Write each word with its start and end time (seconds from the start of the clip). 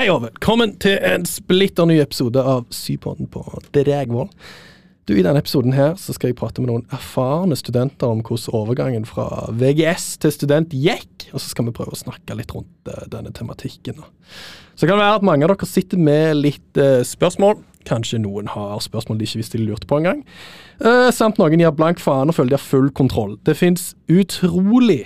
Hei 0.00 0.06
og 0.08 0.22
velkommen 0.22 0.70
til 0.80 0.94
en 1.04 1.26
splitter 1.28 1.84
ny 1.84 1.98
episode 2.00 2.40
av 2.40 2.62
Sypodden 2.72 3.26
på 3.28 3.42
Dregvoll. 3.74 4.30
Du, 5.04 5.12
I 5.12 5.20
denne 5.20 5.42
episoden 5.42 5.74
her 5.76 5.90
så 6.00 6.14
skal 6.16 6.30
jeg 6.30 6.38
prate 6.38 6.64
med 6.64 6.70
noen 6.70 6.86
erfarne 6.96 7.58
studenter 7.60 8.08
om 8.08 8.22
hvordan 8.24 8.56
overgangen 8.56 9.04
fra 9.04 9.26
VGS 9.60 10.06
til 10.24 10.32
student 10.32 10.72
gikk, 10.72 11.26
og 11.34 11.36
så 11.36 11.50
skal 11.50 11.68
vi 11.68 11.76
prøve 11.76 11.92
å 11.92 12.00
snakke 12.00 12.38
litt 12.38 12.56
rundt 12.56 12.88
uh, 12.88 13.04
denne 13.12 13.34
tematikken. 13.36 14.00
Så 14.72 14.88
kan 14.88 14.96
det 14.96 15.04
være 15.04 15.20
at 15.20 15.28
mange 15.28 15.44
av 15.44 15.52
dere 15.52 15.68
sitter 15.68 16.00
med 16.00 16.40
litt 16.46 16.80
uh, 16.80 17.04
spørsmål. 17.04 17.60
Kanskje 17.84 18.24
noen 18.24 18.48
har 18.56 18.80
spørsmål 18.80 19.20
de 19.20 19.28
ikke 19.28 19.42
visste 19.42 19.60
de 19.60 19.68
lurte 19.68 19.90
på 19.90 20.00
engang. 20.00 20.24
Uh, 20.80 21.12
samt 21.12 21.36
noen 21.36 21.60
gir 21.60 21.76
blank 21.76 22.00
faen 22.00 22.32
og 22.32 22.40
føler 22.40 22.54
de 22.54 22.62
har 22.62 22.68
full 22.72 22.88
kontroll. 22.88 23.36
Det 23.44 23.60
fins 23.60 23.90
utrolig 24.08 25.02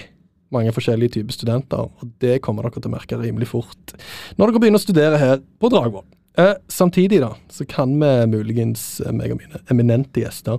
mange 0.54 0.74
forskjellige 0.74 1.18
typer 1.18 1.36
studenter, 1.36 1.86
og 1.86 2.18
det 2.22 2.40
kommer 2.44 2.66
dere 2.66 2.80
til 2.80 2.90
å 2.90 2.96
merke 2.96 3.20
rimelig 3.20 3.50
fort 3.52 3.96
når 4.38 4.50
dere 4.50 4.62
begynner 4.62 4.80
å 4.80 4.86
studere 4.86 5.20
her 5.20 5.40
på 5.60 5.70
Dragvoll. 5.72 6.06
Eh, 6.36 6.54
samtidig 6.68 7.20
da, 7.22 7.30
så 7.50 7.62
kan 7.64 7.92
vi 8.00 8.26
muligens, 8.26 9.00
eh, 9.00 9.12
meg 9.14 9.30
og 9.30 9.38
mine 9.38 9.60
eminente 9.70 10.24
gjester, 10.24 10.58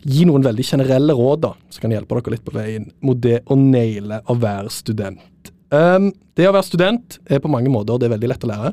gi 0.00 0.24
noen 0.24 0.46
veldig 0.46 0.64
generelle 0.64 1.12
råd 1.16 1.42
da, 1.44 1.50
som 1.68 1.84
kan 1.84 1.92
hjelpe 1.92 2.16
dere 2.16 2.36
litt 2.36 2.46
på 2.46 2.54
veien 2.54 2.86
mot 3.04 3.20
det 3.20 3.42
å 3.44 3.58
naile 3.58 4.22
å 4.24 4.38
være 4.40 4.72
student. 4.72 5.50
Um, 5.70 6.08
det 6.34 6.48
å 6.48 6.54
være 6.56 6.66
student 6.66 7.18
er 7.28 7.42
på 7.44 7.50
mange 7.52 7.70
måter 7.70 8.00
det 8.00 8.08
er 8.08 8.16
veldig 8.16 8.30
lett 8.32 8.46
å 8.48 8.50
lære, 8.50 8.72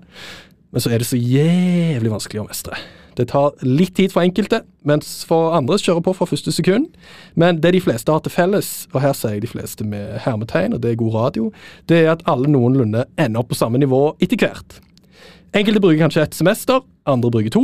men 0.72 0.84
så 0.84 0.94
er 0.94 1.04
det 1.04 1.10
så 1.10 1.20
jævlig 1.20 2.14
vanskelig 2.16 2.46
å 2.46 2.48
mestre. 2.48 2.80
Det 3.18 3.30
tar 3.32 3.56
litt 3.66 3.96
tid 3.98 4.14
for 4.14 4.22
enkelte, 4.22 4.62
mens 4.88 5.24
for 5.28 5.56
andre 5.58 5.80
kjører 5.82 6.04
på 6.06 6.14
fra 6.18 6.28
første 6.30 6.54
sekund. 6.54 6.92
Men 7.36 7.62
det 7.64 7.74
de 7.74 7.82
fleste 7.82 8.14
har 8.14 8.22
til 8.26 8.34
felles, 8.34 8.72
og 8.94 9.02
her 9.02 9.16
sier 9.18 9.38
jeg 9.38 9.48
de 9.48 9.52
fleste 9.52 9.88
med 9.88 10.20
hermetegn, 10.26 10.76
og 10.78 10.84
det 10.84 10.94
er 10.94 11.02
god 11.02 11.16
radio, 11.16 11.50
det 11.90 12.04
er 12.04 12.14
at 12.14 12.26
alle 12.30 12.52
noenlunde 12.52 13.08
ender 13.18 13.42
opp 13.42 13.52
på 13.54 13.60
samme 13.60 13.82
nivå 13.82 14.12
etter 14.22 14.40
hvert. 14.42 14.80
Enkelte 15.56 15.82
bruker 15.82 16.04
kanskje 16.04 16.26
ett 16.28 16.36
semester, 16.38 16.84
andre 17.08 17.32
bruker 17.34 17.54
to. 17.54 17.64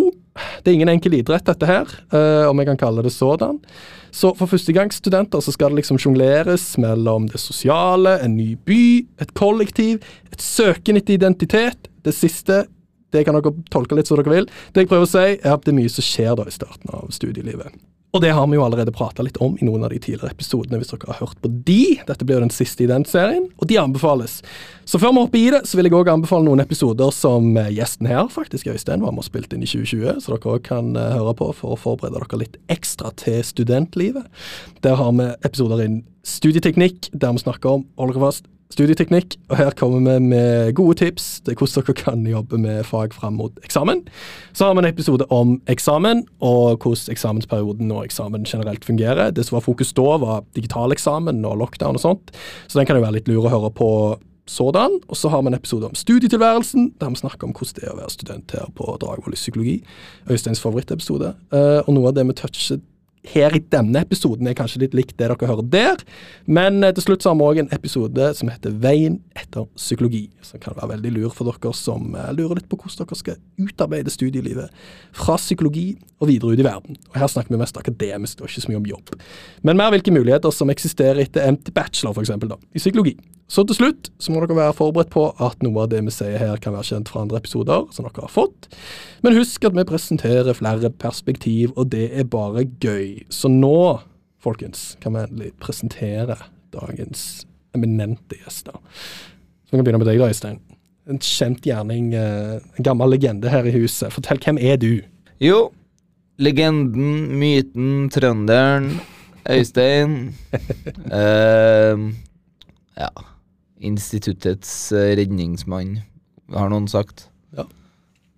Det 0.64 0.72
er 0.72 0.78
ingen 0.80 0.90
enkel 0.90 1.14
idrett, 1.20 1.45
dette 1.45 1.67
her, 1.67 1.90
uh, 2.16 2.50
om 2.50 2.58
jeg 2.58 2.72
kan 2.72 2.80
kalle 2.80 3.04
det 3.06 3.12
sådan. 3.14 3.60
Så 4.14 4.32
for 4.38 4.50
førstegangsstudenter 4.50 5.42
så 5.44 5.54
skal 5.54 5.73
det 5.73 5.82
liksom 5.82 6.00
sjongleres 6.02 6.72
mellom 6.82 7.28
det 7.30 7.42
sosiale, 7.42 8.16
en 8.23 8.38
ny 8.38 8.54
by, 8.66 9.04
et 9.22 9.34
kollektiv, 9.38 10.02
et 10.32 10.42
søken 10.42 10.98
etter 10.98 11.17
identitet. 11.17 11.90
Det 12.06 12.16
siste 12.16 12.64
det 13.14 13.25
kan 13.28 13.38
dere 13.38 13.56
tolke 13.73 13.97
litt 13.97 14.09
som 14.09 14.19
dere 14.19 14.33
vil. 14.33 14.52
Det 14.73 14.83
jeg 14.83 14.92
prøver 14.92 15.08
å 15.08 15.14
si, 15.16 15.25
er 15.39 15.56
at 15.56 15.66
det 15.66 15.73
er 15.73 15.81
mye 15.81 15.94
som 15.94 16.06
skjer 16.06 16.38
da 16.39 16.47
i 16.50 16.56
starten 16.56 16.94
av 16.94 17.11
studielivet. 17.14 17.73
Og 18.14 18.22
det 18.22 18.30
har 18.30 18.45
vi 18.45 18.59
jo 18.59 18.61
allerede 18.61 18.94
prata 18.94 19.23
litt 19.25 19.39
om 19.42 19.55
i 19.58 19.66
noen 19.66 19.88
av 19.88 19.89
de 19.89 19.97
tidligere 19.97 20.36
episodene, 20.36 20.78
hvis 20.78 20.92
dere 20.92 21.09
har 21.09 21.23
hørt 21.23 21.39
på 21.42 21.50
de. 21.66 21.95
Dette 22.05 22.28
blir 22.30 22.38
jo 22.38 22.44
den 22.44 22.53
siste 22.53 22.86
i 22.86 22.89
den 22.89 23.08
serien, 23.09 23.47
og 23.58 23.66
de 23.72 23.80
anbefales. 23.81 24.36
Så 24.86 25.00
før 25.02 25.16
vi 25.16 25.23
hopper 25.23 25.39
i 25.39 25.47
det, 25.55 25.64
så 25.66 25.80
vil 25.80 25.89
jeg 25.89 25.97
òg 25.97 26.11
anbefale 26.14 26.45
noen 26.45 26.61
episoder 26.61 27.09
som 27.16 27.58
eh, 27.58 27.72
gjesten 27.73 28.11
her, 28.11 28.30
faktisk 28.30 28.70
Øystein, 28.70 29.02
var 29.02 29.16
med 29.16 29.23
og 29.23 29.30
spilte 29.31 29.58
inn 29.58 29.66
i 29.66 29.72
2020, 29.72 30.22
så 30.22 30.36
dere 30.36 30.53
òg 30.53 30.61
kan 30.67 30.94
uh, 30.94 31.08
høre 31.16 31.33
på 31.42 31.50
for 31.58 31.73
å 31.73 31.80
forberede 31.88 32.22
dere 32.22 32.42
litt 32.44 32.61
ekstra 32.75 33.09
til 33.17 33.42
studentlivet. 33.50 34.30
Der 34.86 35.02
har 35.02 35.09
vi 35.17 35.31
episoder 35.50 35.81
innen 35.81 36.03
studieteknikk, 36.22 37.09
der 37.17 37.33
vi 37.33 37.48
snakker 37.48 37.80
om, 37.80 37.88
hold 37.98 38.14
dere 38.14 38.27
fast, 38.27 38.45
studieteknikk, 38.74 39.38
og 39.52 39.58
her 39.60 39.76
kommer 39.78 40.02
vi 40.02 40.18
med 40.34 40.74
gode 40.78 40.98
tips 41.04 41.28
til 41.46 41.56
hvordan 41.58 41.86
dere 41.86 41.96
kan 42.00 42.26
jobbe 42.28 42.60
med 42.62 42.84
fag 42.90 43.14
fram 43.14 43.38
mot 43.40 43.54
eksamen. 43.64 44.04
Så 44.54 44.66
har 44.66 44.76
vi 44.76 44.84
en 44.84 44.90
episode 44.90 45.28
om 45.34 45.56
eksamen, 45.70 46.26
og 46.42 46.82
hvordan 46.82 47.14
eksamensperioden 47.14 47.94
og 47.94 48.06
eksamen 48.06 48.46
generelt 48.50 48.86
fungerer. 48.86 49.32
Det 49.32 49.46
som 49.46 49.60
var 49.60 49.68
fokus 49.68 49.94
da, 49.94 50.18
var 50.22 50.46
digitaleksamen 50.58 51.46
og 51.46 51.58
lockdown 51.62 52.00
og 52.00 52.04
sånt, 52.04 52.38
så 52.68 52.80
den 52.80 52.90
kan 52.90 52.98
jo 52.98 53.06
være 53.06 53.20
litt 53.20 53.32
lur 53.32 53.48
å 53.48 53.54
høre 53.54 53.74
på 53.74 53.90
sådan. 54.50 55.00
Og 55.08 55.18
så 55.18 55.30
har 55.30 55.42
vi 55.42 55.52
en 55.52 55.58
episode 55.58 55.88
om 55.88 55.96
studietilværelsen, 55.96 56.94
der 57.00 57.10
vi 57.10 57.22
snakker 57.22 57.48
om 57.48 57.54
hvordan 57.56 57.78
det 57.78 57.88
er 57.88 57.94
å 57.94 58.00
være 58.02 58.16
student 58.16 58.56
her 58.58 58.72
på 58.76 58.98
Dragvoll 59.02 59.36
i 59.36 59.39
psykologi. 59.39 59.78
Øysteins 60.30 60.62
favorittepisode. 60.64 61.36
Uh, 61.54 61.80
og 61.86 61.94
noe 61.95 62.12
av 62.12 62.17
det 62.17 62.28
vi 62.28 62.36
toucher 62.42 62.82
her 63.32 63.56
i 63.56 63.61
denne 63.72 64.02
episoden 64.04 64.50
er 64.50 64.56
kanskje 64.58 64.82
litt 64.84 64.95
likt 64.98 65.16
det 65.17 65.30
dere 65.30 65.50
hører 65.50 65.67
der, 65.72 66.04
men 66.45 66.84
eh, 66.84 66.94
til 66.95 67.06
slutt 67.06 67.23
så 67.23 67.32
har 67.32 67.39
vi 67.39 67.48
òg 67.48 67.61
en 67.61 67.72
episode 67.76 68.30
som 68.38 68.52
heter 68.52 68.76
Veien 68.84 69.20
etter 69.39 69.67
psykologi, 69.80 70.26
som 70.44 70.61
kan 70.64 70.76
være 70.76 70.95
veldig 70.95 71.14
lur 71.16 71.36
for 71.36 71.48
dere 71.48 71.73
som 71.78 72.16
eh, 72.20 72.32
lurer 72.36 72.60
litt 72.60 72.70
på 72.72 72.80
hvordan 72.82 73.08
dere 73.08 73.20
skal 73.20 73.39
utarbeide 73.64 74.14
studielivet 74.14 74.83
fra 75.16 75.38
psykologi 75.39 75.94
og 76.20 76.30
videre 76.32 76.56
ut 76.56 76.64
i 76.64 76.67
verden. 76.67 77.00
Og 77.14 77.22
Her 77.22 77.32
snakker 77.32 77.56
vi 77.56 77.62
mest 77.64 77.80
akademisk 77.80 78.42
og 78.42 78.52
ikke 78.52 78.66
så 78.66 78.73
mye 78.73 78.82
om 78.82 78.92
jobb, 78.92 79.16
men 79.64 79.80
mer 79.80 79.94
hvilke 79.95 80.16
muligheter 80.16 80.52
som 80.52 80.73
eksisterer 80.73 81.23
etter 81.23 81.48
MT 81.56 81.72
bachelor, 81.76 82.17
f.eks., 82.17 82.36
i 82.76 82.83
psykologi. 82.83 83.17
Så 83.54 83.62
til 83.67 83.78
slutt 83.78 84.10
så 84.23 84.32
må 84.32 84.42
dere 84.42 84.56
være 84.58 84.73
forberedt 84.78 85.12
på 85.14 85.28
at 85.44 85.62
noe 85.66 85.83
av 85.83 85.92
det 85.92 86.00
vi 86.06 86.14
sier 86.16 86.39
her 86.42 86.58
kan 86.64 86.73
være 86.73 86.88
kjent 86.88 87.12
fra 87.12 87.22
andre 87.22 87.38
episoder 87.42 87.86
som 87.94 88.08
dere 88.08 88.26
har 88.26 88.32
fått. 88.32 88.70
Men 89.22 89.38
husk 89.38 89.67
at 89.67 89.76
vi 89.78 89.86
presenterer 89.88 90.58
flere 90.58 90.89
perspektiv, 90.89 91.73
og 91.76 91.92
det 91.94 92.08
er 92.17 92.26
bare 92.26 92.66
gøy. 92.82 93.13
Så 93.34 93.52
nå, 93.52 94.00
folkens, 94.44 94.94
kan 95.04 95.16
vi 95.16 95.24
endelig 95.24 95.52
presentere 95.64 96.38
dagens 96.74 97.46
eminente 97.76 98.38
gjester. 98.42 98.78
Så 99.66 99.74
vi 99.74 99.80
kan 99.80 99.86
begynne 99.88 100.04
med 100.04 100.12
deg 100.12 100.22
da, 100.22 100.30
Øystein. 100.34 100.60
En 101.10 101.20
kjent 101.20 101.66
gjerning, 101.68 102.14
eh, 102.16 102.60
en 102.78 102.88
gammel 102.88 103.16
legende 103.16 103.52
her 103.52 103.66
i 103.68 103.74
huset. 103.76 104.14
Fortell, 104.14 104.40
hvem 104.44 104.62
er 104.62 104.80
du? 104.80 105.02
Jo, 105.44 105.74
legenden, 106.40 107.34
myten, 107.40 108.10
trønderen, 108.14 108.96
Øystein. 109.50 110.34
uh, 111.12 112.10
ja 113.04 113.12
instituttets 113.84 114.92
eh, 114.92 115.16
redningsmann, 115.20 116.00
har 116.54 116.72
noen 116.72 116.88
sagt. 116.92 117.28
Ja. 117.58 117.68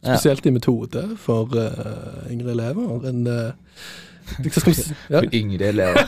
Spesielt 0.06 0.46
i 0.46 0.54
metode 0.54 1.04
for 1.22 1.54
uh, 1.58 2.26
yngre 2.30 2.54
elever. 2.54 3.08
En, 3.10 3.24
uh, 3.26 3.86
ja. 5.14 5.24
Yngre 5.32 5.72
elever. 5.72 6.08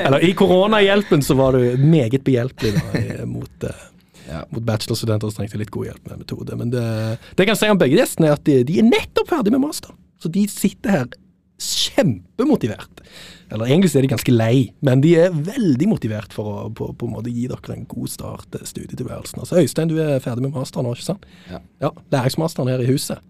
Eller 0.06 0.24
I 0.24 0.32
koronahjelpen 0.34 1.22
så 1.22 1.36
var 1.38 1.56
du 1.56 1.76
meget 1.78 2.24
behjelpelig 2.24 2.74
da, 2.76 3.26
mot, 3.34 3.66
uh, 3.66 3.84
ja. 4.28 4.44
mot 4.50 4.62
bachelorstudenter 4.62 5.30
som 5.30 5.42
trengte 5.42 5.60
litt 5.60 5.74
god 5.74 5.90
hjelp 5.90 6.10
med 6.10 6.24
metode. 6.24 6.58
Men 6.60 6.72
det, 6.74 6.86
det 7.34 7.46
jeg 7.46 7.52
kan 7.52 7.60
si 7.60 7.70
om 7.72 7.80
begge 7.80 8.00
gjestene, 8.00 8.30
er 8.30 8.38
at 8.38 8.46
de, 8.48 8.62
de 8.66 8.80
er 8.82 8.88
nettopp 8.88 9.30
ferdig 9.32 9.54
med 9.54 9.64
master. 9.66 9.94
Så 10.22 10.32
de 10.32 10.46
sitter 10.50 10.94
her 10.94 11.08
kjempemotivert. 11.60 13.04
Eller 13.52 13.68
egentlig 13.68 13.92
er 13.94 14.06
de 14.06 14.10
ganske 14.10 14.32
lei, 14.34 14.56
men 14.82 15.02
de 15.04 15.12
er 15.20 15.34
veldig 15.34 15.86
motivert 15.86 16.32
for 16.34 16.48
å 16.48 16.70
på, 16.74 16.88
på 16.98 17.06
en 17.06 17.12
måte 17.14 17.32
gi 17.32 17.44
dere 17.50 17.76
en 17.76 17.84
god 17.86 18.10
start 18.10 18.48
til 18.54 18.64
studietilværelsen. 18.66 19.42
Altså 19.44 19.60
Øystein, 19.60 19.92
du 19.92 20.00
er 20.02 20.22
ferdig 20.24 20.46
med 20.46 20.56
master 20.56 20.82
nå, 20.82 20.94
ikke 20.96 21.06
sant? 21.12 21.28
Ja. 21.50 21.60
ja 21.84 21.92
Læringsmasteren 22.14 22.72
her 22.72 22.82
i 22.82 22.88
huset. 22.88 23.22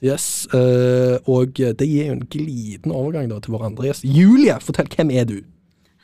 Yes. 0.00 0.48
uh, 0.56 1.20
og 1.28 1.58
det 1.60 1.84
gir 1.84 2.08
jo 2.08 2.16
en 2.16 2.26
glidende 2.32 2.96
overgang 2.96 3.28
da 3.30 3.40
til 3.40 3.52
vår 3.52 3.66
andre 3.68 3.90
gjest. 3.90 4.06
Julie, 4.08 4.56
fortell, 4.64 4.88
hvem 4.96 5.12
er 5.12 5.26
du? 5.28 5.40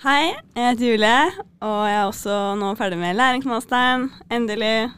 Hei, 0.04 0.34
jeg 0.52 0.74
heter 0.74 0.90
Julie, 0.90 1.20
og 1.64 1.78
jeg 1.88 1.96
er 1.96 2.04
også 2.04 2.34
nå 2.60 2.74
ferdig 2.76 2.98
med 3.00 3.16
læringsmasteren. 3.16 4.10
Endelig. 4.28 4.90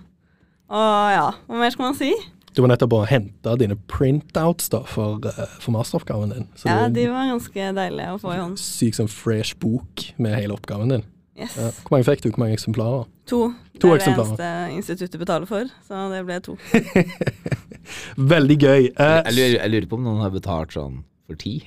Og 0.69 1.13
ja, 1.15 1.29
hva 1.47 1.61
mer 1.61 1.71
skal 1.71 1.87
man 1.87 1.97
si? 1.97 2.11
Du 2.57 2.65
var 2.65 2.73
nettopp 2.73 2.97
og 2.97 3.05
henta 3.07 3.53
dine 3.61 3.77
printouts 3.89 4.73
da, 4.73 4.83
for, 4.91 5.23
uh, 5.23 5.45
for 5.63 5.77
masteroppgaven 5.77 6.35
din. 6.35 6.49
Så 6.59 6.67
ja, 6.67 6.89
de 6.91 7.07
var 7.13 7.31
ganske 7.31 7.69
deilige 7.79 8.17
å 8.17 8.19
få 8.19 8.35
i 8.35 8.41
hånd. 8.41 8.59
Sykt 8.59 8.99
sånn 8.99 9.13
fresh 9.13 9.55
bok 9.63 10.09
med 10.19 10.35
hele 10.35 10.59
oppgaven 10.59 10.97
din. 10.97 11.07
Yes. 11.39 11.55
Ja. 11.57 11.71
Hvor 11.71 11.95
mange 11.95 12.07
fikk 12.09 12.25
du? 12.25 12.29
Hvor 12.33 12.43
mange 12.43 12.57
eksemplarer? 12.59 13.07
To. 13.31 13.39
to 13.79 13.93
det 13.95 14.03
er 14.03 14.17
det 14.17 14.17
eneste 14.17 14.49
instituttet 14.75 15.21
betaler 15.21 15.47
for, 15.47 15.71
så 15.87 16.09
det 16.11 16.25
ble 16.27 16.39
to. 16.43 16.57
Veldig 18.35 18.59
gøy. 18.59 18.89
Uh, 18.99 19.05
jeg, 19.23 19.35
lurer, 19.37 19.55
jeg, 19.61 19.71
lurer, 19.71 19.89
på 19.91 20.01
om 20.01 20.09
noen 20.09 20.21
har 20.25 20.35
betalt 20.35 20.75
sånn 20.75 21.03
for 21.29 21.39
ti? 21.39 21.61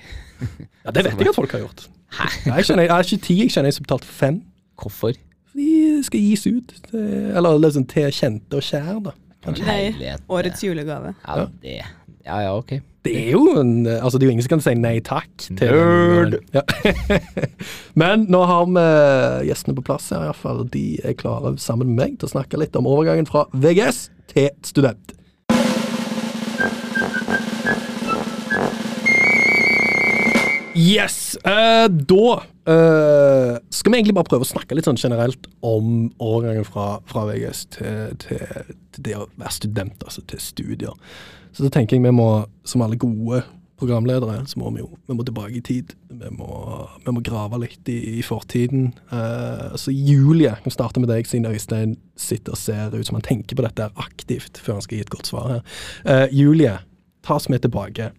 ja, 0.84 0.92
det 0.92 1.06
vet 1.06 1.16
jeg 1.16 1.31
at 1.31 1.40
folk 1.40 1.56
har 1.56 1.64
gjort. 1.64 1.88
Hæ? 2.12 2.28
Jeg, 2.50 2.68
kjenner, 2.68 2.84
jeg 2.84 2.94
har 2.94 3.08
ikke 3.08 3.26
ti, 3.28 3.38
jeg 3.46 3.54
kjenner 3.56 3.72
jeg 3.72 3.80
som 3.80 3.88
betalte 3.88 4.12
fem. 4.12 4.42
Hvorfor? 4.81 5.16
De 5.56 5.72
skal 6.04 6.24
gis 6.24 6.45
ut. 6.50 6.75
Til, 6.90 7.07
eller 7.38 7.63
liksom 7.63 7.88
til 7.92 8.12
kjente 8.16 8.60
og 8.60 8.68
kjær, 8.68 9.00
da. 9.07 9.16
Nei, 9.57 10.13
årets 10.30 10.62
julegave. 10.62 11.16
Ja, 11.24 11.48
det, 11.63 11.80
ja, 12.25 12.39
ja, 12.45 12.56
ok. 12.57 12.79
Det 13.01 13.13
er 13.18 13.31
jo 13.33 13.56
en, 13.57 13.88
altså 13.88 14.19
det 14.19 14.25
er 14.25 14.29
jo 14.29 14.33
ingen 14.35 14.45
som 14.45 14.53
kan 14.56 14.62
si 14.62 14.75
nei 14.77 15.00
takk. 15.06 15.31
Til 15.47 15.71
Nerd! 15.73 16.35
Ja. 16.53 16.62
Men 18.01 18.27
nå 18.29 18.44
har 18.45 18.68
vi 18.69 18.83
gjestene 19.50 19.77
på 19.79 19.85
plass 19.88 20.12
her, 20.13 20.27
iallfall. 20.27 20.68
De 20.69 20.85
er 21.01 21.18
klare 21.18 21.56
sammen 21.62 21.89
med 21.89 21.97
meg 22.03 22.19
til 22.21 22.29
å 22.29 22.35
snakke 22.35 22.62
litt 22.62 22.77
om 22.77 22.89
overgangen 22.89 23.29
fra 23.29 23.47
VGS 23.57 24.06
til 24.35 24.53
student. 24.68 25.18
Yes! 30.77 31.38
Uh, 31.45 31.89
da 31.89 32.41
uh, 32.69 33.57
skal 33.69 33.91
vi 33.91 33.97
egentlig 33.97 34.15
bare 34.15 34.29
prøve 34.29 34.45
å 34.45 34.50
snakke 34.50 34.77
litt 34.77 34.88
sånn 34.88 35.00
generelt 35.00 35.50
om 35.65 36.09
overgangen 36.15 36.65
fra, 36.68 37.01
fra 37.09 37.25
VGS 37.27 37.65
til, 37.75 38.15
til, 38.23 38.41
til, 38.94 39.03
det 39.09 39.18
å 39.18 39.27
være 39.35 39.56
student, 39.57 40.06
altså 40.06 40.23
til 40.29 40.41
studier. 40.41 41.13
Så 41.51 41.65
da 41.65 41.71
tenker 41.74 41.98
jeg 41.98 42.06
vi 42.06 42.13
må, 42.15 42.30
som 42.68 42.83
alle 42.86 43.00
gode 43.00 43.42
programledere, 43.81 44.44
så 44.48 44.59
må 44.62 44.69
vi 44.75 44.83
jo 44.83 44.89
vi 45.09 45.15
må 45.18 45.25
tilbake 45.25 45.57
i 45.57 45.63
tid. 45.65 45.95
Vi 46.09 46.30
må, 46.38 46.50
vi 47.01 47.13
må 47.15 47.24
grave 47.25 47.57
litt 47.63 47.89
i, 47.89 47.98
i 48.19 48.25
fortiden. 48.25 48.92
Uh, 49.09 49.74
så 49.80 49.94
Julie, 49.94 50.53
vi 50.63 50.74
starter 50.74 51.01
med 51.01 51.09
deg, 51.09 51.27
siden 51.27 51.50
Øystein 51.50 51.95
sitter 52.19 52.53
og 52.53 52.62
ser 52.62 52.94
ut 52.94 53.07
som 53.07 53.18
han 53.18 53.25
tenker 53.25 53.57
på 53.57 53.65
dette 53.65 53.89
aktivt 54.00 54.62
før 54.62 54.77
han 54.77 54.86
skal 54.86 55.00
gi 55.00 55.06
et 55.07 55.13
godt 55.13 55.31
svar 55.31 55.50
her. 55.56 55.63
Uh, 56.06 56.27
Julie, 56.30 56.77
ta 57.25 57.39
oss 57.39 57.50
med 57.50 57.65
tilbake. 57.65 58.12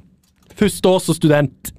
Første 0.58 0.88
år 0.88 1.04
som 1.06 1.16
student, 1.16 1.72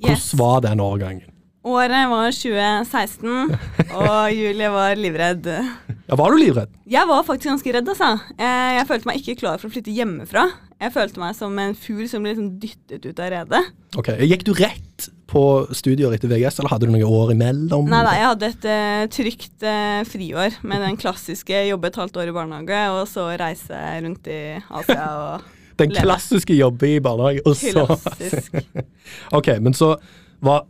hvordan 0.00 0.16
Yes. 0.16 0.32
var 0.38 0.60
den 0.64 0.80
årgangen? 0.80 1.29
Året 1.60 2.06
var 2.08 2.32
2016, 2.32 3.50
og 4.00 4.32
Julie 4.32 4.68
var 4.72 4.96
livredd. 4.96 5.44
Ja, 5.44 6.16
Var 6.16 6.32
du 6.32 6.40
livredd? 6.40 6.72
Jeg 6.88 7.08
var 7.10 7.26
faktisk 7.26 7.50
ganske 7.50 7.74
redd, 7.76 7.90
altså. 7.92 8.14
Jeg, 8.38 8.76
jeg 8.78 8.86
følte 8.88 9.10
meg 9.10 9.20
ikke 9.20 9.34
klar 9.42 9.60
for 9.60 9.68
å 9.68 9.74
flytte 9.74 9.92
hjemmefra. 9.92 10.46
Jeg 10.80 10.94
følte 10.94 11.20
meg 11.20 11.36
som 11.36 11.58
en 11.60 11.76
fugl 11.76 12.06
som 12.08 12.24
ble 12.24 12.32
liksom 12.32 12.54
dyttet 12.62 13.04
ut 13.04 13.20
av 13.20 13.28
redet. 13.34 13.60
Ok, 14.00 14.08
Gikk 14.24 14.46
du 14.48 14.54
rett 14.56 15.10
på 15.30 15.42
studier 15.76 16.16
etter 16.16 16.32
VGS, 16.32 16.62
eller 16.62 16.72
hadde 16.72 16.88
du 16.88 16.94
noen 16.94 17.04
år 17.20 17.34
imellom? 17.36 17.92
Nei 17.92 18.00
nei 18.08 18.16
jeg 18.16 18.28
hadde 18.30 18.50
et 18.54 18.66
uh, 18.72 19.04
trygt 19.12 19.68
uh, 19.68 20.00
friår 20.08 20.56
med 20.64 20.82
den 20.86 20.96
klassiske 21.00 21.60
jobbe 21.68 21.92
et 21.92 22.00
halvt 22.00 22.18
år 22.24 22.32
i 22.32 22.36
barnehage, 22.40 22.80
og 22.96 23.04
så 23.12 23.28
reise 23.38 23.84
rundt 24.00 24.32
i 24.32 24.40
Asia 24.80 25.06
og 25.26 25.48
Den 25.80 25.92
klassiske 25.92 26.56
jobbe 26.56 26.96
i 26.96 26.98
barnehage, 27.04 27.44
og 27.44 27.60
så 27.60 27.84
klassisk. 27.92 28.58
Ok, 29.38 29.52
men 29.60 29.76
så 29.76 29.94
hva, 30.40 30.62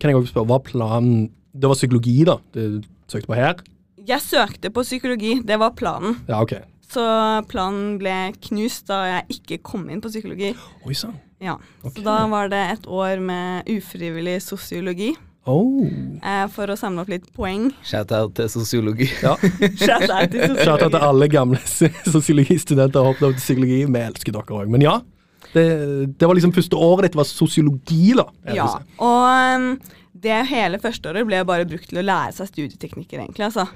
Kan 0.00 0.10
jeg 0.12 0.18
også 0.20 0.32
spørre, 0.34 0.48
hva 0.50 0.58
planen 0.66 1.30
Det 1.56 1.68
var 1.70 1.74
psykologi, 1.78 2.18
da? 2.28 2.34
Du 2.52 2.82
søkte 3.08 3.26
på 3.30 3.36
her? 3.38 3.60
Jeg 4.06 4.20
søkte 4.22 4.70
på 4.70 4.82
psykologi, 4.84 5.40
det 5.42 5.56
var 5.58 5.72
planen. 5.74 6.18
Ja, 6.28 6.42
ok. 6.44 6.52
Så 6.86 7.02
planen 7.50 7.96
ble 7.98 8.12
knust 8.44 8.86
da 8.90 8.98
jeg 9.08 9.38
ikke 9.40 9.58
kom 9.66 9.88
inn 9.90 10.02
på 10.04 10.10
psykologi. 10.12 10.52
Oi 10.86 10.94
sann. 10.94 11.16
Ja, 11.42 11.56
Okay. 11.84 11.98
Så 12.00 12.04
da 12.06 12.18
var 12.30 12.48
det 12.48 12.60
et 12.78 12.86
år 12.88 13.20
med 13.20 13.66
ufrivillig 13.68 14.38
sosiologi 14.44 15.14
Oh. 15.46 15.86
eh, 16.22 16.46
for 16.50 16.66
å 16.66 16.76
samle 16.78 17.02
opp 17.04 17.08
litt 17.12 17.26
poeng. 17.36 17.68
Shout-out 17.86 18.32
til 18.34 18.48
sosiologi. 18.50 19.06
Ja. 19.22 19.36
Shout 19.84 20.10
out 20.10 20.32
til 20.32 20.56
Shout 20.58 20.82
out 20.82 20.90
til 20.90 21.02
alle 21.06 21.28
gamle 21.30 21.60
sosiologistudenter 22.14 22.98
og 23.00 23.12
hoppet 23.12 23.28
opp 23.28 23.36
til 23.36 23.44
psykologi. 23.44 23.82
Vi 23.86 24.00
elsker 24.02 24.34
dere 24.34 24.58
òg. 24.58 24.70
Men 24.74 24.82
ja, 24.82 24.96
det, 25.56 25.64
det 26.20 26.28
var 26.28 26.38
liksom 26.38 26.54
første 26.56 26.78
året 26.78 27.08
ditt 27.08 27.18
var 27.18 27.26
sosiologi, 27.28 28.12
da. 28.18 28.26
Ja, 28.54 28.68
si. 28.76 28.84
og 29.02 29.26
um, 29.56 29.66
det 30.26 30.38
hele 30.50 30.78
første 30.82 31.10
året 31.10 31.26
ble 31.28 31.42
bare 31.48 31.66
brukt 31.68 31.88
til 31.90 32.00
å 32.00 32.06
lære 32.06 32.32
seg 32.36 32.48
studieteknikker, 32.52 33.20
egentlig. 33.24 33.48
Altså. 33.50 33.66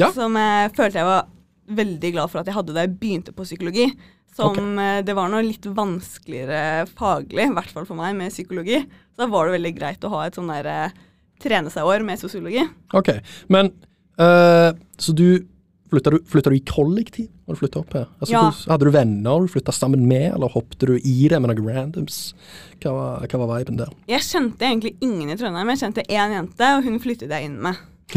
Ja. 0.00 0.08
Som 0.14 0.38
jeg 0.38 0.70
følte 0.76 1.00
jeg 1.02 1.08
var 1.08 1.28
veldig 1.70 2.10
glad 2.16 2.30
for 2.32 2.40
at 2.40 2.48
jeg 2.50 2.56
hadde 2.56 2.74
da 2.74 2.84
jeg 2.86 2.96
begynte 2.98 3.34
på 3.36 3.44
psykologi. 3.46 3.90
Som 4.34 4.54
Ok. 4.54 4.58
eh, 4.80 5.02
Det 5.06 5.14
var 5.18 5.28
noe 5.30 5.42
litt 5.42 5.66
vanskeligere 5.76 6.86
faglig, 6.96 7.46
i 7.50 7.54
hvert 7.54 7.72
fall 7.74 7.86
for 7.86 7.98
meg, 7.98 8.16
med 8.16 8.32
psykologi. 8.32 8.80
Så 9.14 9.24
da 9.24 9.26
var 9.30 9.46
det 9.48 9.56
veldig 9.58 9.72
greit 9.76 10.04
å 10.06 10.12
ha 10.14 10.24
et 10.26 10.38
sånn 10.38 10.50
der 10.50 10.66
eh, 10.70 10.98
trene 11.42 11.70
seg-år 11.72 12.04
med 12.06 12.20
sosiologi. 12.20 12.62
Ok, 12.94 13.10
men 13.48 13.72
eh, 14.18 14.70
Så 14.98 15.14
du 15.16 15.42
flytta, 15.90 16.14
du 16.14 16.18
flytta 16.30 16.50
du 16.52 16.56
i 16.56 16.64
kollektiv 16.66 17.28
når 17.50 17.58
du 17.58 17.62
flytta 17.64 17.82
opp 17.82 17.92
her? 17.98 18.06
Altså, 18.20 18.32
Ja. 18.32 18.42
hvordan- 18.46 18.70
Hadde 18.72 18.86
du 18.86 18.90
venner 18.94 19.40
du 19.44 19.48
flytta 19.50 19.72
sammen 19.74 20.06
med, 20.06 20.32
eller 20.34 20.48
hoppet 20.54 20.78
du 20.86 20.94
i 20.96 21.28
det 21.28 21.40
med 21.42 21.50
noen 21.52 21.74
randoms? 21.74 22.32
Hva 22.80 22.92
var, 22.94 23.26
hva 23.26 23.38
var 23.46 23.58
viben 23.58 23.76
der? 23.76 23.90
Jeg 24.08 24.20
kjente 24.24 24.64
egentlig 24.64 24.94
ingen 25.02 25.28
i 25.30 25.36
Trondheim. 25.36 25.68
Jeg 25.74 25.82
kjente 25.82 26.06
én 26.08 26.32
jente, 26.38 26.76
og 26.78 26.84
hun 26.84 26.98
flyttet 27.02 27.28
jeg 27.28 27.44
inn 27.50 27.60
med. 27.60 27.76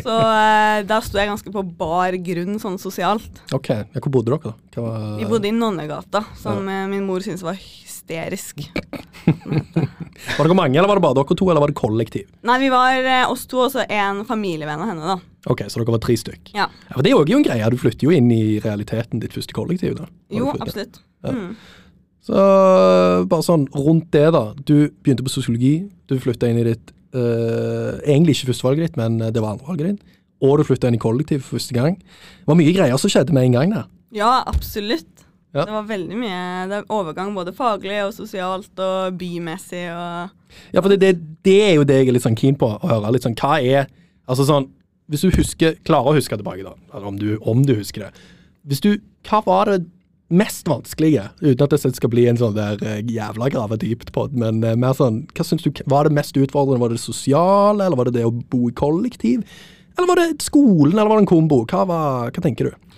Så 0.00 0.14
uh, 0.16 0.80
da 0.88 1.00
sto 1.04 1.18
jeg 1.20 1.28
ganske 1.28 1.52
på 1.52 1.62
bar 1.76 2.12
grunn 2.24 2.56
sånn 2.62 2.78
sosialt. 2.80 3.42
Ok, 3.52 3.68
ja, 3.68 3.84
Hvor 4.00 4.10
bodde 4.14 4.32
dere, 4.32 4.52
da? 4.72 4.80
Var, 4.80 5.18
Vi 5.20 5.26
bodde 5.28 5.50
i 5.50 5.52
Nonnegata, 5.52 6.22
som 6.40 6.64
ja. 6.68 6.86
min 6.88 7.04
mor 7.04 7.20
syntes 7.20 7.42
var 7.44 7.58
hysterisk. 8.10 8.70
Var 10.36 10.46
dere 10.46 10.56
mange, 10.56 10.76
eller 10.78 10.88
var 10.88 10.98
det 10.98 11.04
bare 11.04 11.16
dere 11.18 11.36
to, 11.38 11.48
eller 11.50 11.62
var 11.62 11.70
det 11.72 11.78
kollektiv? 11.78 12.28
Nei, 12.46 12.58
vi 12.62 12.70
var 12.72 12.98
eh, 13.00 13.26
oss 13.30 13.46
to 13.50 13.62
og 13.64 13.72
så 13.72 13.84
en 13.86 14.22
familievenn 14.28 14.82
av 14.82 14.90
henne, 14.90 15.14
da. 15.14 15.18
Ok, 15.50 15.62
Så 15.68 15.80
dere 15.80 15.94
var 15.94 16.02
tre 16.04 16.16
stykk? 16.20 16.52
Ja. 16.54 16.66
Ja, 16.88 16.94
for 16.94 17.02
Det 17.02 17.12
er 17.12 17.16
jo 17.16 17.38
en 17.38 17.46
greie. 17.46 17.70
Du 17.72 17.78
flytter 17.80 18.08
jo 18.08 18.14
inn 18.16 18.30
i 18.34 18.58
realiteten 18.60 19.22
ditt 19.22 19.32
første 19.36 19.56
kollektiv. 19.56 19.96
da. 19.96 20.08
Jo, 20.30 20.50
absolutt. 20.58 21.00
Ja. 21.24 21.32
Mm. 21.32 21.54
Så 22.20 22.40
bare 23.30 23.46
sånn 23.46 23.64
rundt 23.72 24.10
det, 24.12 24.26
da. 24.36 24.50
Du 24.68 24.90
begynte 25.00 25.24
på 25.24 25.32
sosiologi. 25.32 25.88
Du 26.10 26.18
flytta 26.20 26.50
inn 26.50 26.60
i 26.60 26.66
ditt 26.68 26.92
eh, 27.16 27.96
Egentlig 28.04 28.36
ikke 28.36 28.50
førstevalget 28.52 28.90
ditt, 28.90 29.00
men 29.00 29.16
det 29.32 29.40
var 29.40 29.54
andrevalget 29.56 29.94
ditt. 29.94 30.18
Og 30.44 30.58
du 30.60 30.64
flytta 30.68 30.88
inn 30.88 30.96
i 30.98 31.00
kollektiv 31.00 31.42
for 31.44 31.56
første 31.58 31.76
gang. 31.76 31.96
Det 31.96 32.48
var 32.48 32.60
mye 32.60 32.76
greier 32.76 33.00
som 33.00 33.12
skjedde 33.12 33.32
med 33.36 33.48
en 33.48 33.56
gang 33.56 33.74
der. 33.78 33.88
Ja, 34.16 34.42
absolutt. 34.50 35.08
Ja. 35.50 35.64
Det 35.66 35.74
var 35.74 35.86
veldig 35.88 36.18
mye 36.18 36.42
det 36.70 36.76
er 36.78 36.92
overgang 36.94 37.32
både 37.34 37.54
faglig 37.56 37.96
og 38.04 38.12
sosialt 38.14 38.82
og 38.84 39.16
bymessig 39.18 39.88
og 39.90 40.36
Ja, 40.70 40.78
for 40.78 40.92
det, 40.92 41.00
det, 41.02 41.14
det 41.46 41.56
er 41.64 41.72
jo 41.74 41.86
det 41.86 41.96
jeg 41.98 42.10
er 42.10 42.14
litt 42.14 42.26
sånn 42.26 42.38
keen 42.38 42.58
på 42.58 42.68
å 42.70 42.90
høre. 42.90 43.10
litt 43.14 43.26
sånn, 43.26 43.38
Hva 43.38 43.58
er 43.58 43.88
Altså 44.30 44.46
sånn 44.46 44.68
Hvis 45.10 45.24
du 45.26 45.32
husker, 45.34 45.74
klarer 45.86 46.12
å 46.12 46.18
huske 46.18 46.38
tilbake, 46.38 46.62
da, 46.62 46.76
eller 46.94 47.08
om 47.10 47.18
du, 47.18 47.32
om 47.42 47.64
du 47.66 47.74
husker 47.74 48.06
det 48.06 48.12
Hvis 48.70 48.84
du, 48.84 48.92
Hva 49.26 49.42
var 49.46 49.72
det 49.72 49.82
mest 50.30 50.68
vanskelige, 50.70 51.24
uten 51.42 51.64
at 51.64 51.72
det 51.74 51.96
skal 51.96 52.12
bli 52.12 52.28
en 52.30 52.38
sånn 52.38 52.54
der 52.54 52.78
eh, 52.86 53.00
jævla 53.10 53.48
grave 53.50 53.74
dypt 53.82 54.12
det, 54.14 54.38
men 54.38 54.62
uh, 54.62 54.76
mer 54.78 54.94
sånn 54.94 55.24
Hva 55.34 55.42
syns 55.42 55.64
du 55.66 55.72
var 55.90 56.06
det 56.06 56.14
mest 56.14 56.38
utfordrende? 56.38 56.78
Var 56.78 56.92
det 56.92 57.00
det 57.00 57.02
sosiale, 57.02 57.82
eller 57.82 57.98
var 57.98 58.06
det 58.06 58.20
det 58.20 58.28
å 58.28 58.30
bo 58.30 58.68
i 58.70 58.76
kollektiv? 58.78 59.42
Eller 59.98 60.06
var 60.06 60.20
det 60.20 60.44
skolen, 60.46 60.94
eller 60.94 61.10
var 61.10 61.18
det 61.18 61.24
en 61.26 61.32
kombo? 61.32 61.64
Hva, 61.66 61.82
var, 61.90 62.30
hva 62.30 62.44
tenker 62.44 62.70
du? 62.70 62.89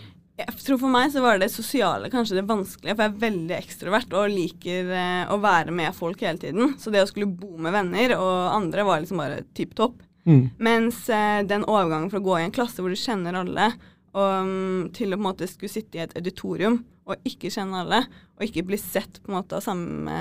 Jeg 0.43 0.65
tror 0.67 0.79
For 0.81 0.93
meg 0.93 1.13
så 1.15 1.23
var 1.25 1.41
det 1.41 1.51
sosiale 1.53 2.11
kanskje 2.13 2.39
det 2.39 2.47
vanskelige, 2.49 2.95
for 2.95 3.05
jeg 3.05 3.13
er 3.13 3.25
veldig 3.25 3.57
ekstrovert 3.57 4.17
og 4.19 4.33
liker 4.33 4.93
eh, 4.99 5.33
å 5.33 5.39
være 5.43 5.75
med 5.75 5.95
folk 5.97 6.23
hele 6.25 6.41
tiden. 6.43 6.75
Så 6.81 6.93
det 6.95 7.03
å 7.05 7.09
skulle 7.11 7.31
bo 7.31 7.57
med 7.61 7.75
venner 7.75 8.17
og 8.19 8.55
andre 8.55 8.87
var 8.87 9.03
liksom 9.03 9.23
bare 9.23 9.43
tipp 9.57 9.77
topp. 9.79 10.01
Mm. 10.29 10.53
Mens 10.63 11.05
eh, 11.11 11.41
den 11.49 11.67
overgangen 11.67 12.11
fra 12.13 12.23
å 12.23 12.27
gå 12.27 12.39
i 12.39 12.47
en 12.47 12.55
klasse 12.55 12.83
hvor 12.83 12.93
du 12.93 12.99
kjenner 12.99 13.41
alle, 13.43 13.73
og, 14.13 14.33
mm, 14.47 14.81
til 14.97 15.13
å 15.13 15.17
på 15.17 15.23
en 15.23 15.29
måte 15.31 15.49
skulle 15.49 15.73
sitte 15.73 15.99
i 15.99 16.05
et 16.05 16.17
auditorium 16.19 16.83
og 17.09 17.27
ikke 17.27 17.51
kjenne 17.51 17.83
alle, 17.83 18.03
og 18.37 18.47
ikke 18.47 18.67
bli 18.69 18.79
sett 18.79 19.19
på 19.23 19.33
en 19.33 19.39
måte 19.41 19.59
av 19.59 19.65
samme 19.65 20.17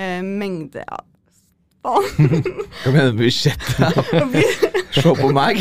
eh, 0.00 0.20
mengde 0.24 0.84
Faen. 1.80 2.42
Hva 2.82 2.92
mener 2.92 3.10
du 3.10 3.16
med 3.16 3.20
budsjett? 3.22 3.62
Se 4.96 5.12
på 5.16 5.30
meg! 5.32 5.60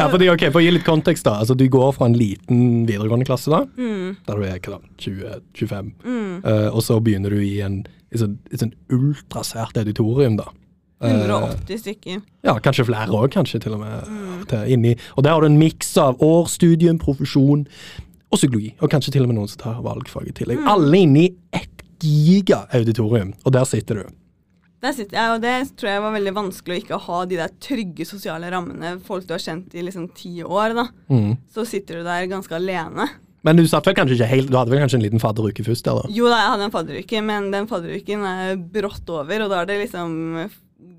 Ja, 0.00 0.06
fordi, 0.08 0.30
ok, 0.32 0.46
For 0.48 0.58
å 0.60 0.64
gi 0.64 0.72
litt 0.72 0.86
kontekst, 0.86 1.26
da. 1.28 1.36
altså 1.42 1.54
Du 1.58 1.66
går 1.70 1.92
fra 1.96 2.08
en 2.08 2.16
liten 2.18 2.86
videregående 2.88 3.28
klasse, 3.28 3.52
da, 3.52 3.62
Mm, 3.76 4.16
der 4.26 4.40
du 4.40 4.46
er 4.48 4.58
hva 4.58 4.78
da, 4.78 4.80
20-25, 5.04 5.90
mm. 6.02 6.32
uh, 6.46 6.68
og 6.72 6.80
så 6.84 6.96
begynner 7.04 7.34
du 7.34 7.42
i 7.44 7.60
en, 7.64 7.82
et 8.10 8.22
sånn, 8.22 8.38
sånn 8.56 8.72
ultrasvært 8.96 9.78
auditorium, 9.82 10.40
da. 10.40 10.48
Eh, 11.00 11.14
180 11.14 11.80
stykker. 11.80 12.20
ja, 12.44 12.56
kanskje 12.60 12.84
flere 12.88 13.14
òg, 13.16 13.30
kanskje 13.32 13.60
til 13.64 13.76
og 13.76 13.84
med. 13.84 14.08
Mm. 14.08 14.46
til 14.50 14.72
inni. 14.74 14.96
Og 15.16 15.24
der 15.24 15.36
har 15.36 15.44
du 15.44 15.48
en 15.48 15.60
miks 15.60 15.94
av 16.00 16.20
årsstudium, 16.24 16.98
profesjon 17.00 17.66
og 18.30 18.36
psykologi. 18.36 18.74
Og 18.80 18.90
kanskje 18.92 19.14
til 19.14 19.24
og 19.24 19.30
med 19.30 19.40
noen 19.40 19.48
som 19.48 19.62
tar 19.62 19.80
valgfag 19.84 20.28
i 20.28 20.34
tillegg. 20.36 20.60
Alle 20.68 21.04
inne 21.04 21.24
i 21.24 21.30
ett 22.00 22.50
giga-auditorium, 22.50 23.34
og 23.44 23.52
der 23.54 23.64
sitter 23.68 24.00
du. 24.02 24.16
Der 24.80 24.94
sitter 24.96 25.18
jeg, 25.18 25.32
og 25.34 25.42
det 25.42 25.76
tror 25.76 25.90
jeg 25.90 26.02
var 26.06 26.14
veldig 26.14 26.32
vanskelig 26.38 26.76
å 26.78 26.80
ikke 26.84 26.98
ha 27.04 27.18
de 27.28 27.36
der 27.36 27.50
trygge 27.60 28.06
sosiale 28.08 28.48
rammene. 28.50 28.94
Folk 29.04 29.26
du 29.28 29.34
har 29.34 29.42
kjent 29.44 29.74
i 29.76 29.82
liksom 29.84 30.06
ti 30.16 30.38
år, 30.42 30.72
da. 30.78 30.86
Mm. 31.12 31.34
Så 31.52 31.66
sitter 31.68 32.00
du 32.00 32.06
der 32.06 32.24
ganske 32.30 32.54
alene. 32.56 33.10
Men 33.44 33.56
du 33.56 33.66
satt 33.68 33.84
vel 33.88 33.94
kanskje 33.96 34.18
ikke 34.18 34.26
helt 34.28 34.50
Du 34.52 34.56
hadde 34.58 34.68
vel 34.68 34.82
kanskje 34.82 34.98
en 34.98 35.04
liten 35.06 35.20
fadderuke 35.20 35.64
først? 35.64 35.86
eller? 35.88 36.08
Jo 36.12 36.26
da, 36.28 36.40
jeg 36.42 36.50
hadde 36.54 36.64
en 36.66 36.74
fadderuke, 36.74 37.22
men 37.24 37.46
den 37.52 37.68
fadderuken 37.70 38.24
er 38.28 38.56
brått 38.56 39.08
over, 39.08 39.44
og 39.46 39.52
da 39.52 39.60
er 39.62 39.66
det 39.70 39.78
liksom 39.84 40.50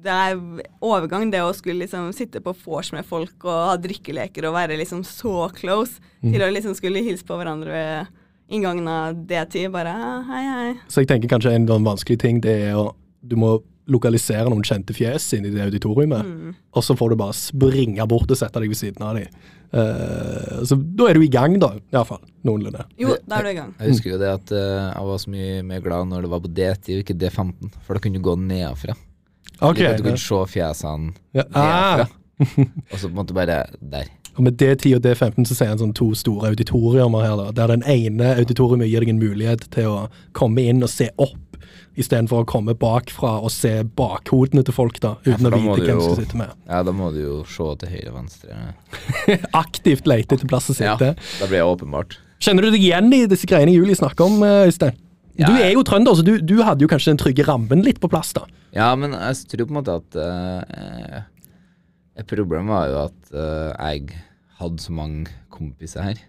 Det 0.01 0.09
er 0.09 0.39
overgang, 0.81 1.29
det 1.33 1.41
å 1.41 1.51
skulle 1.53 1.83
liksom 1.83 2.11
sitte 2.13 2.41
på 2.41 2.53
vors 2.65 2.89
med 2.93 3.05
folk 3.05 3.45
og 3.45 3.67
ha 3.69 3.75
drikkeleker 3.77 4.45
og 4.49 4.55
være 4.57 4.77
liksom 4.77 5.03
så 5.05 5.49
close 5.57 5.99
Mm. 6.21 6.33
til 6.33 6.41
å 6.45 6.51
liksom 6.53 6.75
skulle 6.77 7.01
hilse 7.01 7.25
på 7.25 7.33
hverandre 7.33 7.71
ved 7.73 8.07
inngangen 8.51 8.87
av 8.91 9.15
D10. 9.27 9.69
Bare 9.73 9.91
«Ah, 9.95 10.21
hei, 10.29 10.43
hei. 10.47 10.73
Så 10.91 11.01
jeg 11.03 11.07
tenker 11.11 11.31
kanskje 11.31 11.53
en 11.55 11.67
sånn 11.69 11.87
vanskelig 11.87 12.19
ting 12.19 12.41
det 12.43 12.57
er 12.69 12.75
å 12.79 12.91
Du 13.23 13.35
må 13.37 13.59
lokalisere 13.91 14.49
noen 14.49 14.63
kjente 14.65 14.93
fjes 14.97 15.27
inn 15.37 15.45
i 15.45 15.49
det 15.53 15.61
auditoriumet, 15.67 16.23
Mm. 16.25 16.55
og 16.73 16.83
så 16.83 16.95
får 16.97 17.09
du 17.11 17.15
bare 17.19 17.33
springe 17.37 18.07
bort 18.07 18.31
og 18.31 18.37
sette 18.37 18.59
deg 18.61 18.69
ved 18.71 18.77
siden 18.79 19.01
av 19.05 19.15
dem. 19.15 19.27
så 20.65 20.75
da 20.95 21.07
er 21.09 21.13
du 21.13 21.21
i 21.25 21.29
gang, 21.29 21.57
da. 21.59 21.73
Iallfall. 21.93 22.21
Noenlunde. 22.47 22.85
Jo, 22.99 23.15
da 23.27 23.37
er 23.39 23.43
du 23.43 23.49
i 23.51 23.57
gang. 23.59 23.73
Jeg 23.79 23.93
husker 23.93 24.11
jo 24.15 24.17
det 24.21 24.31
at 24.33 24.51
uh, 24.51 24.91
jeg 24.95 25.05
var 25.11 25.21
så 25.21 25.29
mye 25.33 25.61
mer 25.67 25.81
glad 25.85 26.07
når 26.09 26.25
det 26.25 26.31
var 26.33 26.41
på 26.41 26.51
D10 26.57 26.95
og 26.97 27.03
ikke 27.03 27.17
D15, 27.21 27.71
for 27.85 27.93
da 27.93 27.99
kunne 28.03 28.17
du 28.19 28.25
gå 28.25 28.35
nedafra. 28.39 28.95
Okay, 29.61 29.83
Slik 29.85 29.91
at 29.91 29.97
Du 30.01 30.03
kunne 30.09 30.17
se 30.17 30.41
fjesene 30.55 31.13
Ja. 31.37 31.43
Ah. 31.53 31.97
nedafra. 32.01 32.07
Og 32.91 32.97
så 32.97 33.05
på 33.05 33.11
en 33.13 33.19
måte 33.21 33.35
bare 33.37 33.59
der. 33.79 34.07
Og 34.37 34.45
med 34.45 34.57
D10 34.61 34.95
og 34.97 35.05
D15 35.05 35.47
så 35.49 35.57
sier 35.57 35.71
han 35.73 35.81
sånn 35.81 35.95
to 35.97 36.11
store 36.17 36.51
auditoriumer 36.53 37.25
her, 37.25 37.37
da. 37.39 37.51
Der 37.55 37.73
den 37.73 37.85
ene 37.89 38.33
auditoriumet 38.37 38.89
gir 38.91 39.03
deg 39.03 39.13
en 39.13 39.21
mulighet 39.21 39.67
til 39.75 39.89
å 39.91 39.97
komme 40.37 40.63
inn 40.71 40.83
og 40.85 40.91
se 40.91 41.09
opp, 41.21 41.37
istedenfor 41.99 42.45
å 42.45 42.47
komme 42.47 42.75
bakfra 42.79 43.33
og 43.43 43.51
se 43.51 43.73
bakhodene 43.97 44.63
til 44.67 44.75
folk, 44.75 45.01
da. 45.03 45.17
Uten 45.27 45.49
ja, 45.49 45.51
å 45.51 45.59
vite 45.59 45.89
hvem 45.89 46.01
som 46.03 46.17
sitter 46.19 46.41
med. 46.45 46.55
Ja, 46.69 46.81
da 46.87 46.95
må 46.95 47.11
du 47.15 47.21
jo 47.21 47.37
se 47.49 47.67
til 47.83 47.93
høyre 47.97 48.13
og 48.13 48.19
venstre. 48.21 48.59
Aktivt 49.63 50.07
lete 50.09 50.39
etter 50.39 50.47
plass 50.49 50.71
å 50.71 50.77
sitte. 50.77 51.13
Ja, 51.13 51.31
da 51.41 51.51
blir 51.51 51.59
det 51.59 51.67
åpenbart. 51.67 52.19
Kjenner 52.41 52.65
du 52.65 52.71
deg 52.73 52.81
igjen 52.81 53.11
i 53.13 53.25
disse 53.29 53.49
greiene 53.49 53.75
Julie 53.75 53.97
snakker 53.99 54.31
om, 54.31 54.39
eh, 54.47 54.63
Øystein? 54.71 54.95
Ja. 55.39 55.47
Du 55.47 55.59
er 55.59 55.71
jo 55.73 55.83
trønder, 55.87 56.15
så 56.17 56.25
du, 56.25 56.33
du 56.43 56.57
hadde 56.65 56.83
jo 56.83 56.89
kanskje 56.91 57.13
den 57.13 57.21
trygge 57.21 57.45
rammen 57.47 57.83
litt 57.85 58.01
på 58.03 58.09
plass, 58.11 58.33
da. 58.35 58.43
Ja, 58.75 58.91
men 58.99 59.13
jeg 59.15 59.51
tror 59.51 59.67
på 59.67 59.73
en 59.73 59.79
måte 59.79 59.97
at 59.99 60.17
eh, 60.19 61.23
Et 62.19 62.27
problem 62.27 62.67
var 62.71 62.89
jo 62.91 62.97
at 63.05 63.31
uh, 63.33 63.71
jeg 63.77 64.17
hadde 64.59 64.83
så 64.83 64.91
mange 64.95 65.31
kompiser 65.53 66.03
her. 66.03 66.19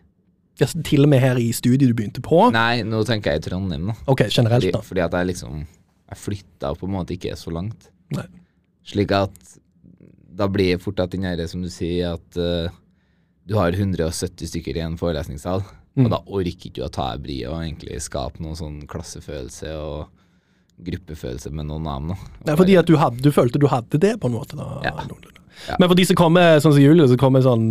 Ja, 0.61 0.69
så 0.69 0.83
til 0.87 1.03
og 1.07 1.11
med 1.11 1.21
her 1.25 1.39
i 1.41 1.49
studiet 1.57 1.91
du 1.91 1.97
begynte 1.97 2.23
på. 2.23 2.45
Nei, 2.55 2.83
nå 2.87 3.01
tenker 3.09 3.33
jeg 3.35 3.43
i 3.43 3.45
Trondheim, 3.49 3.89
da. 3.91 3.97
Ok, 4.13 4.27
generelt, 4.31 4.69
da. 4.75 4.83
fordi 4.85 5.03
at 5.03 5.17
jeg 5.17 5.31
liksom 5.33 5.63
Jeg 6.13 6.21
flytta 6.21 6.75
på 6.77 6.87
en 6.87 6.93
måte 6.93 7.15
ikke 7.17 7.33
så 7.41 7.51
langt. 7.55 7.89
Nei. 8.13 8.27
Slik 8.87 9.13
at 9.17 9.33
da 10.33 10.47
blir 10.49 10.75
det 10.77 10.83
fort 10.85 11.01
at 11.01 11.11
den 11.13 11.25
derre 11.27 11.47
som 11.49 11.63
du 11.65 11.69
sier, 11.73 12.15
at 12.19 12.39
uh, 12.41 12.69
du 13.49 13.57
har 13.59 13.73
170 13.75 14.49
stykker 14.49 14.77
i 14.79 14.85
en 14.85 14.99
forelesningssal, 15.01 15.65
Mm. 15.93 16.07
og 16.07 16.11
da 16.15 16.19
orker 16.25 16.49
ikke 16.49 16.71
du 16.79 16.87
å 16.87 16.89
ta 16.89 17.11
deg 17.13 17.21
bryet 17.27 17.51
og 17.53 17.59
egentlig 17.67 17.99
skape 18.01 18.41
noen 18.41 18.57
sånn 18.57 18.79
klassefølelse 18.89 19.75
og 19.77 20.07
gruppefølelse 20.87 21.51
med 21.53 21.67
noen 21.69 21.85
navn. 21.85 22.15
da. 22.15 22.31
Nei, 22.49 22.55
fordi 22.57 22.79
at 22.81 22.89
du, 22.89 22.95
hadde, 22.97 23.21
du 23.21 23.29
følte 23.35 23.61
du 23.61 23.67
hadde 23.69 24.01
det, 24.01 24.15
på 24.23 24.31
en 24.31 24.37
måte. 24.39 24.57
da. 24.57 24.81
Ja. 24.87 24.95
noenlunde. 25.05 25.42
Ja. 25.69 25.77
Men 25.79 25.89
for 25.91 25.99
de 25.99 26.05
som 26.09 26.19
kommer 26.19 26.59
sånn 26.63 26.75
som 26.77 26.83
Julie, 26.83 27.09
som 27.11 27.21
kommer, 27.21 27.43
sånn, 27.45 27.69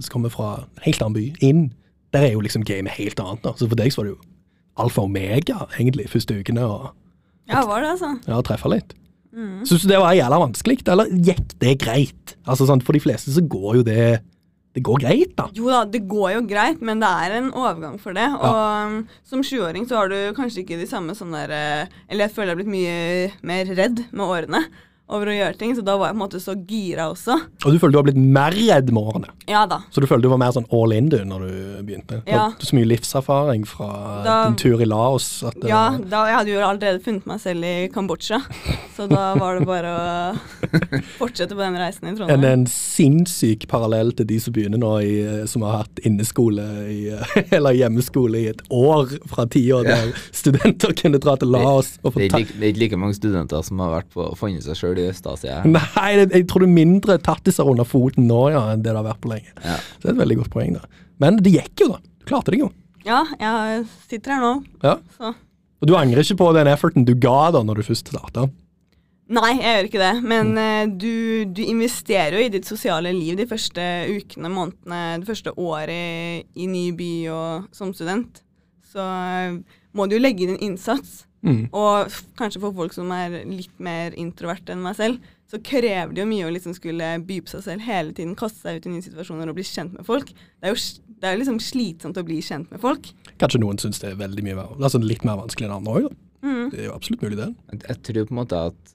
så 0.00 0.12
kommer 0.12 0.32
fra 0.32 0.52
en 0.64 0.84
helt 0.86 1.02
annen 1.04 1.16
by, 1.18 1.24
inn, 1.44 1.64
der 2.14 2.28
er 2.28 2.36
jo 2.36 2.42
liksom 2.44 2.64
gamet 2.66 2.94
helt 2.98 3.20
annet. 3.20 3.42
da. 3.44 3.52
Så 3.58 3.68
for 3.68 3.76
deg 3.78 3.92
så 3.92 4.00
var 4.02 4.08
det 4.08 4.14
jo 4.14 4.20
alfa 4.84 5.02
og 5.04 5.10
omega, 5.10 5.66
egentlig, 5.78 6.08
første 6.10 6.36
ukene, 6.40 6.64
og 6.66 6.92
Ja, 7.50 7.64
var 7.68 7.82
det, 7.84 7.90
altså. 7.96 8.14
ja, 8.26 8.38
treffe 8.46 8.70
litt. 8.72 8.94
Mm. 9.34 9.64
Syns 9.66 9.82
du 9.82 9.88
det 9.90 9.98
var 9.98 10.14
jævla 10.14 10.38
vanskelig, 10.40 10.78
eller 10.88 11.10
gikk 11.10 11.56
det 11.58 11.74
greit? 11.82 12.36
Altså 12.46 12.68
sånn, 12.68 12.82
For 12.86 12.94
de 12.94 13.02
fleste 13.02 13.32
så 13.34 13.42
går 13.42 13.80
jo 13.80 13.82
det 13.82 14.20
Det 14.74 14.82
går 14.82 15.00
greit, 15.02 15.32
da. 15.38 15.48
Jo 15.54 15.68
da, 15.70 15.84
det 15.86 16.00
går 16.10 16.32
jo 16.36 16.40
greit, 16.50 16.80
men 16.82 16.98
det 17.02 17.06
er 17.06 17.34
en 17.36 17.50
overgang 17.54 17.98
for 18.02 18.14
det. 18.16 18.26
Og 18.34 18.56
um, 18.86 18.96
som 19.22 19.42
sjuåring 19.46 19.86
så 19.86 20.00
har 20.00 20.08
du 20.10 20.16
kanskje 20.34 20.64
ikke 20.64 20.78
de 20.80 20.86
samme 20.90 21.14
sånne 21.14 21.44
der 21.44 21.54
eh, 21.54 21.92
Eller 22.08 22.26
jeg 22.26 22.34
føler 22.34 22.50
jeg 22.50 22.56
har 22.56 22.62
blitt 22.62 22.72
mye 22.74 22.96
mer 23.46 23.70
redd 23.78 24.02
med 24.10 24.24
årene 24.26 24.62
over 25.08 25.28
å 25.28 25.34
gjøre 25.36 25.58
ting, 25.60 25.74
så 25.76 25.82
da 25.84 25.98
var 26.00 26.08
jeg 26.08 26.14
på 26.14 26.16
en 26.16 26.22
måte 26.24 26.38
så 26.40 26.54
gira 26.66 27.10
også. 27.12 27.34
Og 27.66 27.74
du 27.74 27.78
føler 27.78 27.92
du 27.92 27.98
har 27.98 28.06
blitt 28.06 28.16
mer 28.16 28.54
redd 28.56 28.88
med 28.90 29.02
årene. 29.04 29.28
Ja 29.46 29.66
da. 29.68 29.82
Så 29.92 30.00
du 30.00 30.06
føler 30.08 30.22
du 30.24 30.30
var 30.32 30.38
mer 30.40 30.54
sånn 30.56 30.64
all 30.72 30.94
in 30.96 31.10
du 31.12 31.18
når 31.28 31.42
du 31.44 31.82
begynte? 31.84 32.22
Du 32.24 32.30
Ja. 32.32 32.46
hadde 32.48 32.64
så 32.64 32.72
mye 32.78 32.88
livserfaring 32.88 33.66
fra 33.68 34.22
Da- 34.24 34.46
din 34.48 34.56
tur 34.56 34.80
i 34.80 34.86
Laos 34.88 35.42
at 35.44 35.54
det- 35.60 35.68
Ja, 35.68 35.90
da, 35.98 36.24
jeg 36.26 36.36
hadde 36.38 36.48
jo 36.54 36.60
allerede 36.60 37.02
funnet 37.04 37.26
meg 37.26 37.38
selv 37.40 37.62
i 37.64 37.88
Kambodsja, 37.92 38.40
så 38.96 39.06
da 39.08 39.34
var 39.34 39.58
det 39.58 39.66
bare 39.66 39.92
å 39.92 40.38
fortsette 41.20 41.52
på 41.52 41.60
den 41.60 41.76
reisen 41.76 42.06
i 42.06 42.08
en, 42.10 42.16
Trondheim. 42.16 42.44
en 42.44 42.64
sinnssyk 42.66 43.68
parallell 43.68 44.12
til 44.16 44.26
de 44.26 44.38
som 44.40 44.52
begynner 44.56 44.78
nå, 44.80 44.92
i, 45.04 45.46
som 45.46 45.62
har 45.62 45.82
hatt 45.84 46.00
inneskole 46.08 46.64
i, 46.88 46.98
eller 47.56 47.76
hjemmeskole 47.76 48.40
i 48.40 48.48
et 48.54 48.62
år 48.72 49.12
fra 49.28 49.44
tida 49.46 49.82
der 49.84 50.12
studenter 50.32 50.94
kunne 50.96 51.20
dra 51.20 51.36
til 51.36 51.48
Laos 51.54 51.98
og 52.02 52.14
få 52.14 52.20
Det 52.24 52.24
er, 52.24 52.28
ta 52.30 52.38
ikke, 52.38 52.48
like- 52.48 52.58
det 52.60 52.64
er 52.68 52.72
ikke 52.72 52.84
like 52.86 52.96
mange 53.04 53.14
studenter 53.20 53.62
som 53.62 53.78
har 53.84 54.00
vært 54.00 54.10
på 54.14 54.30
funnet 54.40 54.62
seg 54.64 54.74
sjøl 54.80 54.93
i 55.00 55.06
Øst-Asia. 55.10 55.60
Nei, 55.66 56.10
det- 56.20 56.32
jeg 56.32 56.46
tror 56.50 56.64
det 56.64 56.68
er 56.68 56.74
mindre 56.78 57.18
tattiser 57.18 57.68
under 57.70 57.84
foten 57.84 58.26
nå 58.28 58.50
ja, 58.52 58.64
enn 58.72 58.82
det 58.82 58.92
det 58.92 58.96
har 59.00 59.06
vært 59.08 59.20
på 59.24 59.32
lenge. 59.32 59.52
Ja. 59.64 59.76
Så 59.98 60.02
det 60.02 60.10
er 60.10 60.16
et 60.16 60.22
veldig 60.22 60.36
godt 60.42 60.50
poeng. 60.54 60.74
da. 60.74 60.84
Men 61.20 61.36
det 61.42 61.52
gikk 61.54 61.84
jo, 61.84 61.88
da. 61.94 61.98
Du 62.20 62.26
klarte 62.30 62.54
det 62.54 62.60
jo. 62.60 62.70
Ja, 63.04 63.22
jeg 63.38 63.86
sitter 64.08 64.32
her 64.36 64.40
nå, 64.40 64.64
Ja. 64.82 64.96
så 65.18 65.34
Og 65.82 65.88
du 65.88 65.94
angrer 65.98 66.22
ikke 66.24 66.38
på 66.40 66.52
den 66.54 66.66
efforten 66.66 67.04
du 67.04 67.14
ga 67.14 67.50
da 67.52 67.60
når 67.62 67.76
du 67.76 67.82
først 67.82 68.08
starta? 68.08 68.46
Nei, 69.28 69.54
jeg 69.56 69.64
gjør 69.64 69.86
ikke 69.88 70.00
det. 70.00 70.22
Men 70.22 70.54
mm. 70.54 70.98
du, 71.00 71.44
du 71.44 71.62
investerer 71.64 72.36
jo 72.38 72.44
i 72.44 72.48
ditt 72.52 72.64
sosiale 72.68 73.12
liv 73.12 73.36
de 73.36 73.46
første 73.48 73.80
ukene, 74.08 74.48
månedene, 74.52 75.20
det 75.20 75.28
første 75.28 75.52
året 75.56 75.92
i, 75.92 76.64
i 76.64 76.66
ny 76.68 76.90
by 76.96 77.12
og 77.32 77.68
som 77.76 77.92
student. 77.96 78.42
Så 78.92 79.00
eh, 79.00 79.56
må 79.96 80.06
du 80.08 80.16
jo 80.16 80.22
legge 80.22 80.44
inn 80.44 80.54
en 80.56 80.64
innsats. 80.70 81.24
Mm. 81.44 81.64
Og 81.76 82.12
kanskje 82.38 82.62
for 82.62 82.74
folk 82.76 82.94
som 82.96 83.10
er 83.12 83.42
litt 83.44 83.72
mer 83.82 84.16
introverte 84.20 84.72
enn 84.72 84.84
meg 84.84 84.96
selv, 84.96 85.32
så 85.50 85.60
krever 85.62 86.14
det 86.14 86.22
jo 86.22 86.28
mye 86.30 86.46
å 86.48 86.52
liksom 86.54 86.74
skulle 86.74 87.10
by 87.28 87.36
på 87.44 87.52
seg 87.52 87.66
selv 87.66 87.84
hele 87.84 88.14
tiden, 88.16 88.32
kaste 88.38 88.64
seg 88.64 88.80
ut 88.80 88.88
i 88.88 88.94
nye 88.94 89.04
situasjoner 89.04 89.50
og 89.52 89.58
bli 89.58 89.66
kjent 89.68 89.92
med 89.94 90.06
folk. 90.08 90.32
Det 90.32 90.70
er 90.70 90.72
jo 90.72 90.80
det 91.24 91.30
er 91.30 91.38
liksom 91.40 91.60
slitsomt 91.62 92.18
å 92.20 92.24
bli 92.26 92.40
kjent 92.44 92.72
med 92.72 92.82
folk. 92.82 93.08
Kanskje 93.40 93.60
noen 93.62 93.78
syns 93.80 94.00
det 94.02 94.10
er 94.10 94.20
veldig 94.20 94.44
mye 94.44 94.58
verre. 94.58 94.76
altså 94.80 95.00
litt 95.00 95.24
mer 95.24 95.38
vanskelig 95.40 95.68
enn 95.68 95.76
andre 95.78 95.94
òg. 96.00 96.08
Mm. 96.44 96.66
Det 96.72 96.80
er 96.80 96.88
jo 96.90 96.96
absolutt 96.96 97.24
mulig, 97.24 97.38
det. 97.40 97.50
Jeg, 97.72 97.80
jeg 97.88 98.00
tror 98.08 98.26
på 98.28 98.34
en 98.34 98.40
måte 98.40 98.60
at 98.70 98.94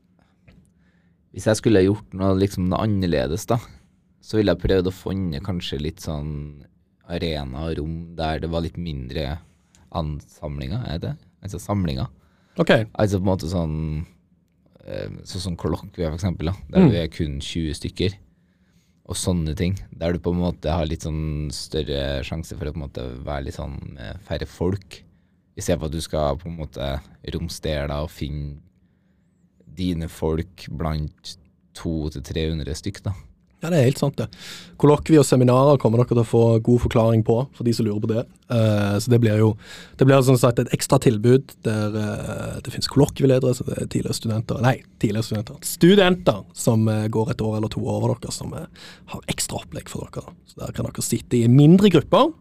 hvis 1.34 1.48
jeg 1.50 1.60
skulle 1.60 1.86
gjort 1.86 2.18
noe 2.18 2.36
liksom 2.38 2.68
noe 2.70 2.84
annerledes, 2.86 3.46
da, 3.50 3.60
så 4.22 4.38
ville 4.38 4.54
jeg 4.54 4.62
prøvd 4.62 4.90
å 4.90 4.94
finne 4.94 5.42
kanskje 5.46 5.82
litt 5.82 6.04
sånn 6.06 6.34
arena 7.10 7.66
og 7.70 7.80
rom 7.80 7.98
der 8.18 8.42
det 8.44 8.50
var 8.54 8.66
litt 8.66 8.78
mindre 8.78 9.40
ansamlinger, 9.96 10.84
er 10.86 11.02
det? 11.02 11.16
Altså 11.42 11.62
samlinger. 11.62 12.10
Ok. 12.60 12.72
Altså 13.00 13.20
på 13.20 13.24
en 13.24 13.30
måte 13.32 13.50
sånn 13.52 13.76
eh, 14.86 15.10
Sånn 15.24 15.44
som 15.44 15.56
kollokvie, 15.60 16.08
for 16.10 16.18
eksempel, 16.18 16.50
da, 16.52 16.56
der 16.74 16.82
Mm. 16.86 16.90
du 16.92 16.98
er 16.98 17.08
kun 17.14 17.40
20 17.40 17.74
stykker. 17.78 18.16
Og 19.10 19.16
sånne 19.16 19.56
ting. 19.58 19.78
Der 19.96 20.14
du 20.14 20.20
på 20.20 20.32
en 20.34 20.42
måte 20.42 20.70
har 20.70 20.86
litt 20.86 21.02
sånn 21.02 21.50
større 21.52 22.22
sjanse 22.24 22.58
for 22.58 22.66
å 22.70 22.74
på 22.74 22.78
en 22.78 22.86
måte 22.88 23.06
være 23.26 23.46
litt 23.46 23.56
sånn 23.58 23.78
med 23.96 24.20
færre 24.28 24.46
folk. 24.46 25.00
I 25.58 25.62
stedet 25.62 25.80
for 25.80 25.88
at 25.88 25.92
du 25.98 26.02
skal 26.02 26.38
på 26.38 26.48
en 26.48 26.58
måte 26.60 27.02
romstere 27.34 27.88
deg 27.88 27.98
og 28.06 28.10
finne 28.14 28.60
dine 29.80 30.08
folk 30.10 30.68
blant 30.70 31.38
200-300 31.76 32.76
stykk, 32.76 33.02
da. 33.04 33.14
Ja, 33.60 33.68
det 33.68 33.80
er 33.82 33.88
helt 33.90 34.00
sant, 34.00 34.16
det. 34.16 34.30
Kollokvier 34.80 35.20
og 35.20 35.28
seminarer 35.28 35.80
kommer 35.82 36.00
dere 36.00 36.14
til 36.14 36.22
å 36.22 36.28
få 36.28 36.44
god 36.64 36.80
forklaring 36.86 37.26
på, 37.28 37.42
for 37.58 37.68
de 37.68 37.74
som 37.76 37.84
lurer 37.84 38.00
på 38.06 38.12
det. 38.14 38.24
Uh, 38.48 38.96
så 39.04 39.12
det 39.12 39.20
blir 39.20 39.42
jo 39.42 39.50
det 40.00 40.08
blir 40.08 40.24
sånn 40.24 40.40
sagt 40.40 40.62
et 40.64 40.72
ekstra 40.76 40.98
tilbud 41.04 41.52
der 41.68 41.98
uh, 41.98 42.56
det 42.64 42.72
finnes 42.72 42.88
kollokvieledere, 42.90 43.52
så 43.58 43.68
det 43.68 43.76
er 43.76 43.90
tidligere 43.92 44.16
studenter 44.16 44.64
Nei, 44.64 44.78
tidligere 45.04 45.28
studenter. 45.28 45.60
Studenter 45.68 46.40
som 46.56 46.88
uh, 46.88 47.04
går 47.12 47.36
et 47.36 47.44
år 47.44 47.60
eller 47.60 47.74
to 47.74 47.84
over 47.84 48.16
dere, 48.16 48.32
som 48.34 48.56
har 48.56 49.26
ekstra 49.28 49.60
opplegg 49.60 49.92
for 49.92 50.08
dere. 50.08 50.32
Så 50.48 50.64
der 50.64 50.78
kan 50.78 50.88
dere 50.88 51.04
sitte 51.04 51.42
i 51.42 51.52
mindre 51.52 51.92
grupper 51.92 52.32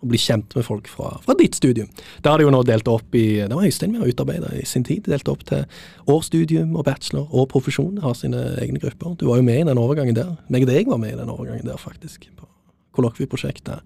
og 0.00 0.10
bli 0.12 0.20
kjent 0.20 0.56
med 0.56 0.64
folk 0.66 0.88
fra, 0.90 1.14
fra 1.24 1.36
ditt 1.38 1.58
studium. 1.58 1.90
Det 2.22 2.30
har 2.30 2.40
de 2.40 2.46
jo 2.46 2.52
nå 2.54 2.62
delt 2.68 2.88
opp 2.90 3.16
i 3.16 3.42
Det 3.44 3.52
var 3.52 3.68
Øystein 3.68 3.94
med 3.94 4.04
å 4.04 4.10
utarbeide 4.10 4.52
i 4.58 4.66
sin 4.68 4.86
tid. 4.86 5.08
Delt 5.10 5.28
opp 5.28 5.44
til 5.48 5.66
årsstudium 6.10 6.76
og 6.76 6.86
bachelor 6.88 7.28
og 7.30 7.50
profesjon. 7.52 8.00
Har 8.04 8.16
sine 8.18 8.44
egne 8.62 8.80
grupper. 8.82 9.16
Du 9.20 9.28
var 9.28 9.40
jo 9.40 9.46
med 9.46 9.62
i 9.62 9.68
den 9.68 9.80
overgangen 9.80 10.16
der. 10.16 10.36
Meg 10.48 10.66
og 10.66 10.72
deg 10.72 10.90
var 10.90 11.02
med 11.02 11.14
i 11.14 11.20
den 11.20 11.32
overgangen 11.32 11.68
der, 11.68 11.80
faktisk. 11.80 12.30
På 12.36 12.49
kollokvieprosjektet. 12.96 13.80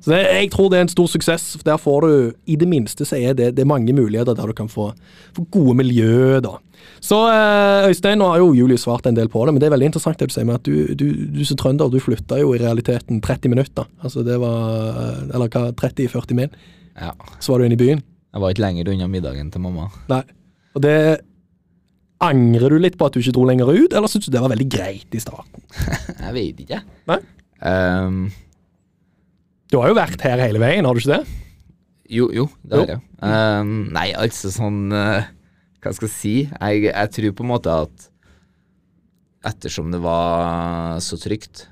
Så 0.00 0.12
det, 0.14 0.20
jeg 0.24 0.50
tror 0.54 0.70
det 0.72 0.78
er 0.78 0.86
en 0.86 0.92
stor 0.92 1.08
suksess. 1.10 1.52
for 1.58 1.66
Der 1.68 1.80
får 1.80 2.06
du, 2.06 2.12
i 2.46 2.56
det 2.56 2.68
minste, 2.68 3.04
så 3.08 3.16
er 3.18 3.34
det, 3.38 3.54
det 3.56 3.64
er 3.64 3.68
mange 3.68 3.92
muligheter 3.92 4.36
der 4.38 4.46
du 4.46 4.56
kan 4.56 4.70
få, 4.72 4.92
få 5.36 5.46
gode 5.52 5.76
miljø, 5.82 6.40
da. 6.44 6.56
Så 7.02 7.18
eh, 7.30 7.88
Øystein, 7.90 8.18
nå 8.18 8.28
har 8.30 8.38
jo 8.40 8.52
Julie 8.56 8.78
svart 8.78 9.06
en 9.06 9.16
del 9.16 9.28
på 9.30 9.44
det, 9.46 9.54
men 9.54 9.62
det 9.62 9.68
er 9.68 9.74
veldig 9.74 9.90
interessant 9.90 10.18
det 10.18 10.30
du 10.30 10.34
sier 10.34 10.46
med 10.48 10.60
at 10.60 10.66
du, 10.66 10.94
du, 10.98 11.06
du 11.34 11.42
som 11.46 11.58
trønder, 11.60 11.90
du 11.90 12.00
flytta 12.02 12.40
jo 12.40 12.54
i 12.54 12.62
realiteten 12.62 13.20
30 13.22 13.52
minutter. 13.52 13.90
Altså 14.02 14.24
det 14.26 14.38
var 14.42 14.62
eh, 14.90 15.34
Eller 15.34 15.50
hva, 15.52 15.68
30-40 15.78 16.38
mil. 16.38 16.56
Ja. 16.96 17.12
Så 17.38 17.52
var 17.52 17.60
du 17.60 17.68
inne 17.68 17.78
i 17.78 17.82
byen. 17.82 18.02
Jeg 18.32 18.42
var 18.42 18.54
ikke 18.54 18.64
lenger 18.64 18.90
unna 18.94 19.10
middagen 19.12 19.52
til 19.52 19.62
mamma. 19.64 19.90
Nei. 20.12 20.24
Og 20.72 20.82
det 20.84 20.96
Angrer 22.22 22.70
du 22.70 22.78
litt 22.78 22.94
på 22.94 23.08
at 23.08 23.16
du 23.16 23.18
ikke 23.18 23.32
dro 23.34 23.44
lenger 23.48 23.66
ut, 23.66 23.94
eller 23.98 24.06
syns 24.06 24.28
du 24.28 24.30
det 24.30 24.42
var 24.44 24.52
veldig 24.52 24.68
greit 24.70 25.16
i 25.16 25.18
starten? 25.18 25.64
Jeg 26.22 26.34
vet 26.36 26.60
ikke. 26.62 26.78
Nei? 27.10 27.16
Ehm, 27.68 28.24
Du 29.70 29.78
har 29.80 29.92
jo 29.92 29.96
vært 29.96 30.22
her 30.26 30.42
hele 30.42 30.60
veien, 30.62 30.86
har 30.86 30.94
du 30.94 31.02
ikke 31.02 31.18
det? 31.18 31.38
jo, 32.12 32.28
jo, 32.34 32.48
det 32.66 32.78
har 32.78 32.90
jeg. 32.90 33.02
Um, 33.22 33.74
nei, 33.94 34.08
altså 34.18 34.50
sånn 34.52 34.90
uh, 34.92 35.22
Hva 35.80 35.92
skal 35.94 36.08
jeg 36.08 36.14
si? 36.14 36.34
Jeg, 36.50 36.88
jeg 36.90 37.12
tror 37.14 37.36
på 37.38 37.46
en 37.46 37.52
måte 37.52 37.76
at 37.86 38.08
ettersom 39.48 39.90
det 39.94 39.98
var 40.02 41.00
så 41.02 41.16
trygt, 41.18 41.66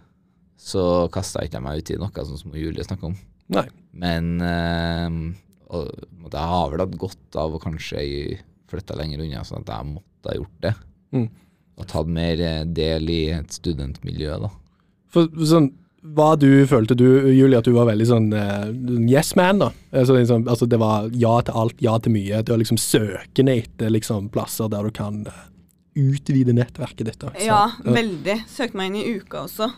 så 0.58 1.06
kasta 1.12 1.44
ikke 1.46 1.58
jeg 1.58 1.66
meg 1.66 1.82
ut 1.82 1.92
i 1.92 1.98
noe 2.00 2.24
sånn 2.26 2.40
som 2.40 2.56
Julie 2.58 2.82
snakka 2.82 3.10
om. 3.12 3.14
Nei. 3.54 3.66
Men 3.94 4.32
ehm, 4.42 5.20
og, 5.70 5.90
jeg 6.30 6.50
har 6.52 6.72
vel 6.72 6.82
hatt 6.82 6.96
godt 6.98 7.38
av 7.38 7.54
å 7.54 7.60
kanskje 7.62 8.02
flytte 8.70 8.96
lenger 8.98 9.22
unna, 9.22 9.44
sånn 9.46 9.62
at 9.62 9.70
jeg 9.70 9.90
måtte 9.92 10.32
ha 10.32 10.36
gjort 10.38 10.66
det. 10.66 10.74
Mm. 11.14 11.28
Og 11.80 11.88
tatt 11.90 12.10
mer 12.10 12.42
eh, 12.44 12.64
del 12.66 13.10
i 13.10 13.20
et 13.34 13.54
studentmiljø, 13.54 14.36
da. 14.44 14.50
For 15.10 15.28
sånn 15.46 15.72
hva 16.16 16.30
du 16.40 16.46
følte 16.64 16.94
du, 16.96 17.04
Julie, 17.28 17.58
at 17.58 17.66
du 17.68 17.74
var 17.76 17.84
veldig 17.90 18.06
sånn 18.08 18.30
eh, 18.32 18.70
yes 19.10 19.34
man, 19.36 19.58
da? 19.60 19.66
Altså, 19.92 20.14
liksom, 20.16 20.46
altså 20.48 20.64
det 20.70 20.78
var 20.80 21.10
ja 21.12 21.34
til 21.44 21.58
alt, 21.60 21.76
ja 21.84 21.98
til 22.00 22.14
mye. 22.14 22.40
Du 22.42 22.54
var 22.54 22.62
liksom 22.62 22.78
søkende 22.80 23.58
etter 23.60 23.90
liksom 23.92 24.30
plasser 24.32 24.70
der 24.72 24.88
du 24.88 24.94
kan 24.96 25.26
eh, 25.28 25.42
utvide 26.00 26.54
nettverket 26.56 27.04
ditt. 27.10 27.18
da. 27.20 27.34
Så- 27.36 27.44
Ja, 27.50 27.66
veldig. 27.84 28.38
Søkte 28.48 28.80
meg 28.80 28.86
inn 28.94 28.96
i 29.02 29.18
uka 29.18 29.44
også. 29.44 29.68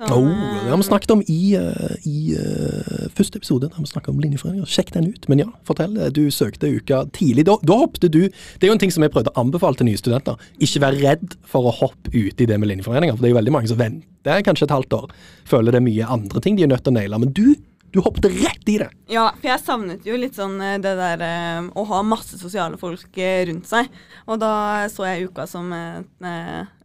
Så, 0.00 0.16
Oh, 0.16 0.24
det 0.64 0.70
har 0.70 0.76
vi 0.80 0.82
snakket 0.86 1.10
om 1.12 1.22
i, 1.28 1.54
eh, 1.54 1.96
i 2.08 2.32
uh, 2.32 3.08
første 3.12 3.36
episode. 3.36 3.68
Da 3.68 3.76
har 3.76 3.84
vi 3.84 3.90
snakket 3.90 4.08
om 4.14 4.20
linjeforeninger. 4.22 4.64
Sjekk 4.64 4.94
den 4.94 5.10
ut. 5.12 5.28
Men 5.28 5.42
ja, 5.42 5.48
fortell. 5.68 5.96
eh, 6.00 6.08
Du 6.08 6.22
søkte 6.32 6.70
uka 6.72 7.02
tidlig. 7.12 7.44
Da, 7.44 7.58
da 7.62 7.76
hoppte 7.82 8.08
du 8.08 8.22
Det 8.30 8.62
er 8.64 8.68
jo 8.68 8.72
en 8.72 8.78
ting 8.80 8.90
som 8.94 9.02
jeg 9.04 9.12
prøvde 9.12 9.28
å 9.34 9.40
anbefale 9.44 9.76
til 9.76 9.86
nye 9.90 10.00
studenter. 10.00 10.40
Ikke 10.58 10.80
vær 10.80 10.96
redd 10.96 11.36
for 11.44 11.68
å 11.68 11.74
hoppe 11.82 12.08
ut 12.14 12.40
i 12.40 12.46
det 12.48 12.58
med 12.58 12.68
linjeforeninger. 12.72 13.12
For 13.16 13.20
det 13.22 13.28
er 13.28 13.34
jo 13.34 13.40
veldig 13.42 13.52
mange 13.52 13.68
som 13.68 13.76
venter 13.76 14.40
kanskje 14.46 14.64
et 14.70 14.72
halvt 14.78 14.96
år. 15.02 15.10
Føler 15.44 15.72
det 15.76 15.82
er 15.82 15.88
mye 15.90 16.08
andre 16.16 16.40
ting 16.40 16.56
de 16.56 16.62
er 16.64 16.72
nødt 16.72 16.84
til 16.84 16.94
å 16.94 16.96
naile. 16.96 17.20
Men 17.20 17.32
du 17.36 17.54
Du 17.90 17.98
hoppet 18.04 18.28
rett 18.30 18.68
i 18.70 18.76
det. 18.78 18.88
Ja, 19.10 19.26
for 19.34 19.50
jeg 19.50 19.62
savnet 19.64 20.06
jo 20.06 20.14
litt 20.18 20.36
sånn 20.38 20.60
eh, 20.62 20.76
det 20.82 20.92
der 20.98 21.24
eh, 21.26 21.70
å 21.74 21.84
ha 21.90 22.02
masse 22.06 22.38
sosiale 22.38 22.78
folk 22.78 23.18
eh, 23.18 23.42
rundt 23.48 23.66
seg. 23.66 23.90
Og 24.30 24.38
da 24.42 24.52
så 24.92 25.08
jeg 25.08 25.30
uka 25.30 25.46
som 25.50 25.72
en 25.74 26.06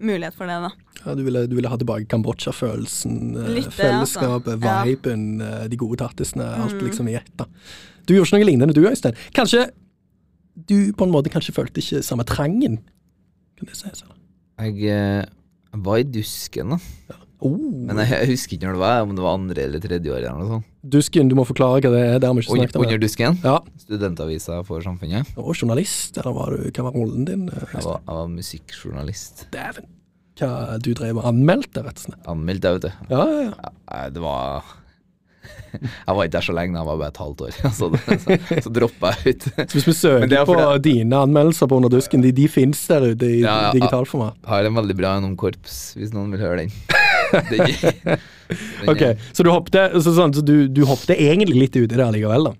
mulighet 0.01 0.33
for 0.37 0.49
det, 0.49 0.57
da. 0.65 0.71
Ja, 1.03 1.13
du, 1.13 1.21
ville, 1.27 1.45
du 1.45 1.53
ville 1.57 1.69
ha 1.69 1.77
tilbake 1.77 2.09
Kambodsja-følelsen, 2.09 3.35
det, 3.37 3.67
fellesskapet, 3.75 4.55
altså. 4.55 4.65
Ja. 4.65 4.79
Mm. 4.81 4.89
viben, 4.89 5.27
ja. 5.43 5.67
de 5.69 5.77
gode 5.77 5.99
tattisene, 6.01 6.47
alt 6.63 6.81
liksom 6.81 7.11
i 7.11 7.19
ett. 7.19 7.29
da. 7.37 7.45
Du 8.05 8.15
gjorde 8.15 8.31
ikke 8.31 8.39
noe 8.39 8.49
lignende 8.49 8.77
du, 8.77 8.81
Øystein. 8.89 9.17
Kanskje 9.37 9.67
du 10.55 10.93
på 10.95 11.05
en 11.05 11.13
måte 11.13 11.29
kanskje 11.33 11.53
følte 11.55 11.81
ikke 11.83 12.01
samme 12.05 12.25
trangen? 12.27 12.79
Kan 13.59 13.69
det 13.69 13.77
sies? 13.77 14.01
eller? 14.01 14.17
Jeg 14.65 14.89
eh, 14.95 15.25
var 15.85 15.99
i 15.99 16.07
dusken, 16.07 16.75
da. 16.75 17.19
Oh, 17.45 17.57
Men 17.85 17.99
jeg, 18.01 18.25
husker 18.31 18.55
ikke 18.57 18.65
når 18.69 18.77
det 18.77 18.81
var, 18.81 19.01
om 19.05 19.11
det 19.17 19.23
var 19.25 19.35
andre 19.37 19.65
eller 19.67 19.83
tredje 19.83 20.11
år. 20.13 20.23
eller 20.23 20.39
noe 20.39 20.49
sånt. 20.55 20.69
Dusken, 20.95 21.29
du 21.29 21.35
må 21.37 21.45
forklare 21.45 21.81
hva 21.83 21.91
det 21.93 22.01
er. 22.05 22.15
Det 22.21 22.29
har 22.29 22.33
vi 22.37 22.41
ikke 22.45 22.55
snakket 22.57 22.79
om. 22.79 22.85
under 22.87 23.01
dusken. 23.03 23.37
Ja, 23.45 23.57
Studentavisa 23.85 24.61
for 24.65 24.81
samfunnet. 24.85 25.29
og 25.37 25.51
journalist, 25.53 26.17
eller 26.21 26.33
var 26.37 26.55
du, 26.55 26.65
hva 26.71 26.87
var 26.87 26.97
rollen 26.97 27.27
din? 27.29 27.45
Jeg 27.53 27.83
var, 27.85 27.99
jeg 28.01 28.15
var 28.21 28.31
musikkjournalist. 28.33 29.45
Dæven. 29.53 29.91
Hva 30.35 30.49
du 30.83 30.89
drev 30.97 31.21
og 31.21 31.29
anmeldte, 31.29 31.85
rett 31.85 32.01
og 32.01 32.07
slett. 32.09 32.25
Anmeldte, 32.27 32.73
vet 32.75 32.87
du. 32.89 33.05
Ja, 33.13 33.21
ja, 33.29 33.45
ja. 33.51 33.69
Ja, 33.93 34.09
det 34.11 34.23
var 34.25 34.65
Jeg 35.75 36.15
var 36.17 36.23
ikke 36.25 36.33
der 36.35 36.45
så 36.47 36.53
lenge, 36.57 36.77
jeg 36.79 36.87
var 36.87 36.97
bare 36.97 37.11
et 37.13 37.19
halvt 37.21 37.41
år. 37.45 37.55
Så, 37.77 37.89
så, 37.93 38.37
så 38.65 38.71
droppa 38.73 39.11
jeg 39.21 39.35
ut. 39.35 39.47
Så 39.69 39.77
hvis 39.77 39.87
vi 39.91 39.93
søker 39.93 40.45
på 40.49 40.55
det 40.57 40.83
dine 40.87 41.19
anmeldelser 41.27 41.69
på 41.69 41.77
Under 41.77 41.91
dusken, 41.93 42.23
de, 42.25 42.31
de 42.35 42.47
finnes 42.49 42.81
der 42.89 43.05
ute 43.11 43.29
i 43.29 43.41
Ja, 43.43 43.55
ja, 43.67 43.71
digitalformat. 43.75 44.39
Har 44.49 44.65
en 44.67 44.77
veldig 44.81 44.97
bra 44.97 45.13
gjennom 45.17 45.35
korps, 45.39 45.93
hvis 45.99 46.13
noen 46.15 46.33
vil 46.33 46.41
høre 46.45 46.63
den. 46.65 46.73
Ok, 48.91 49.01
så 49.33 49.45
du 49.45 49.49
hoppte, 49.49 49.87
så 49.97 50.13
sånn, 50.13 50.35
så 50.35 50.43
du, 50.45 50.67
du 50.69 50.83
hoppte 50.85 51.15
egentlig 51.17 51.65
litt 51.65 51.77
uti 51.77 51.95
det 51.95 52.03
allikevel, 52.05 52.51
da? 52.51 52.53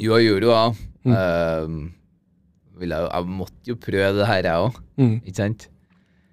Jo, 0.00 0.16
jeg 0.18 0.30
gjorde 0.30 0.48
jo 0.48 0.54
det. 0.54 0.88
Mm. 1.04 1.14
Uh, 1.14 2.80
jeg, 2.80 2.90
jeg 2.90 3.30
måtte 3.30 3.70
jo 3.70 3.78
prøve 3.78 4.14
det 4.18 4.28
her, 4.30 4.48
jeg 4.48 4.68
òg. 4.68 4.78
Mm. 5.00 5.16
Ikke 5.22 5.38
sant? 5.42 5.66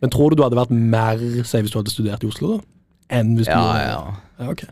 Men 0.01 0.13
tror 0.13 0.31
du 0.31 0.39
du 0.39 0.45
hadde 0.45 0.57
vært 0.57 0.73
mer 0.73 1.19
safe 1.43 1.65
hvis 1.65 1.73
du 1.73 1.79
hadde 1.81 1.93
studert 1.93 2.23
i 2.25 2.29
Oslo, 2.31 2.55
da? 2.55 2.67
Enn 3.19 3.35
hvis 3.37 3.49
Ja, 3.51 3.59
du 3.59 3.81
ja. 3.83 3.97
ja 4.41 4.51
Okay. 4.51 4.71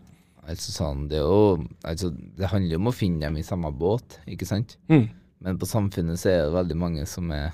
Altså 0.50 0.72
sånn, 0.74 1.04
det 1.12 1.20
jo 1.20 1.60
altså, 1.86 2.10
Det 2.10 2.48
handler 2.50 2.74
jo 2.74 2.80
om 2.82 2.90
å 2.90 2.96
finne 2.96 3.22
dem 3.28 3.36
i 3.38 3.46
samme 3.46 3.70
båt, 3.76 4.18
ikke 4.26 4.48
sant? 4.50 4.80
Mm. 4.90 5.06
Men 5.46 5.60
på 5.62 5.68
Samfunnet 5.70 6.18
så 6.20 6.32
er 6.32 6.40
det 6.48 6.56
veldig 6.56 6.78
mange 6.80 7.06
som 7.08 7.30
er 7.36 7.54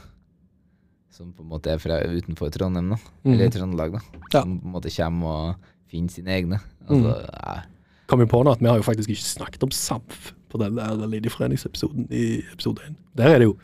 Som 1.15 1.29
på 1.31 1.45
en 1.45 1.51
måte 1.53 1.71
er 1.71 1.79
fra 1.79 2.01
utenfor 2.11 2.49
Trondheim, 2.51 2.89
da. 2.91 2.97
Mm. 3.23 3.29
Eller 3.31 3.51
Trøndelag, 3.53 3.93
da. 3.93 4.19
Ja. 4.33 4.41
Som 4.41 4.57
på 4.59 4.67
en 4.67 4.73
måte 4.73 4.91
kommer 4.91 5.29
og 5.31 5.69
finner 5.87 6.11
sine 6.11 6.33
egne. 6.35 6.59
Altså, 6.89 7.13
mm. 7.13 7.29
ja. 7.37 7.53
Kom 8.11 8.21
jo 8.21 8.27
på 8.29 8.41
nå 8.43 8.51
at 8.51 8.59
vi 8.59 8.67
har 8.67 8.81
jo 8.81 8.85
faktisk 8.85 9.13
ikke 9.13 9.23
snakket 9.23 9.63
om 9.63 9.71
SAMF 9.71 10.33
på 10.51 10.59
den 10.59 10.75
der 10.75 11.07
linjeforeningsepisoden 11.13 12.09
i 12.11 12.25
episode 12.51 12.83
1. 12.89 12.99
Der 13.17 13.31
er 13.31 13.39
det 13.39 13.47
jo 13.47 13.55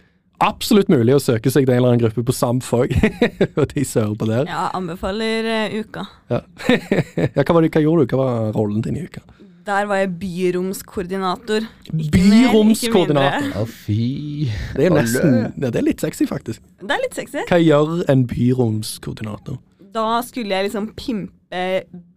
absolutt 0.41 0.89
mulig 0.89 1.17
å 1.17 1.21
søke 1.21 1.51
seg 1.51 1.67
til 1.67 1.75
en 1.75 1.81
eller 1.81 1.93
annen 1.93 2.05
gruppe 2.05 2.23
på 2.25 2.35
SAMF 2.39 2.71
òg, 2.79 2.95
og 3.59 3.67
de 3.75 3.85
sører 3.85 4.15
på 4.15 4.31
der. 4.31 4.47
Ja, 4.47 4.69
anbefaler 4.79 5.51
uh, 5.51 5.77
uka. 5.83 6.07
Ja. 6.31 6.41
ja, 7.35 7.43
hva, 7.43 7.51
var 7.51 7.67
det, 7.67 7.73
hva 7.75 7.83
gjorde 7.83 8.07
du? 8.07 8.15
Hva 8.15 8.23
var 8.23 8.55
rollen 8.55 8.87
din 8.87 9.03
i 9.03 9.05
uka? 9.11 9.27
Der 9.65 9.85
var 9.85 9.99
jeg 10.01 10.13
byromskoordinator. 10.21 11.65
Byromskoordinator. 11.93 13.51
Å, 13.61 13.65
fy. 13.69 14.47
Det 14.77 14.87
er 14.87 14.95
nesten 14.95 15.35
ja, 15.61 15.69
Det 15.69 15.81
er 15.81 15.85
litt 15.85 16.01
sexy, 16.01 16.25
faktisk. 16.29 16.63
Det 16.81 16.95
er 16.95 17.03
litt 17.03 17.17
sexy. 17.17 17.43
Hva 17.49 17.59
gjør 17.61 18.01
en 18.11 18.23
byromskoordinator? 18.29 19.59
Da 19.91 20.07
skulle 20.25 20.55
jeg 20.55 20.69
liksom 20.69 20.87
pimpe 20.95 21.61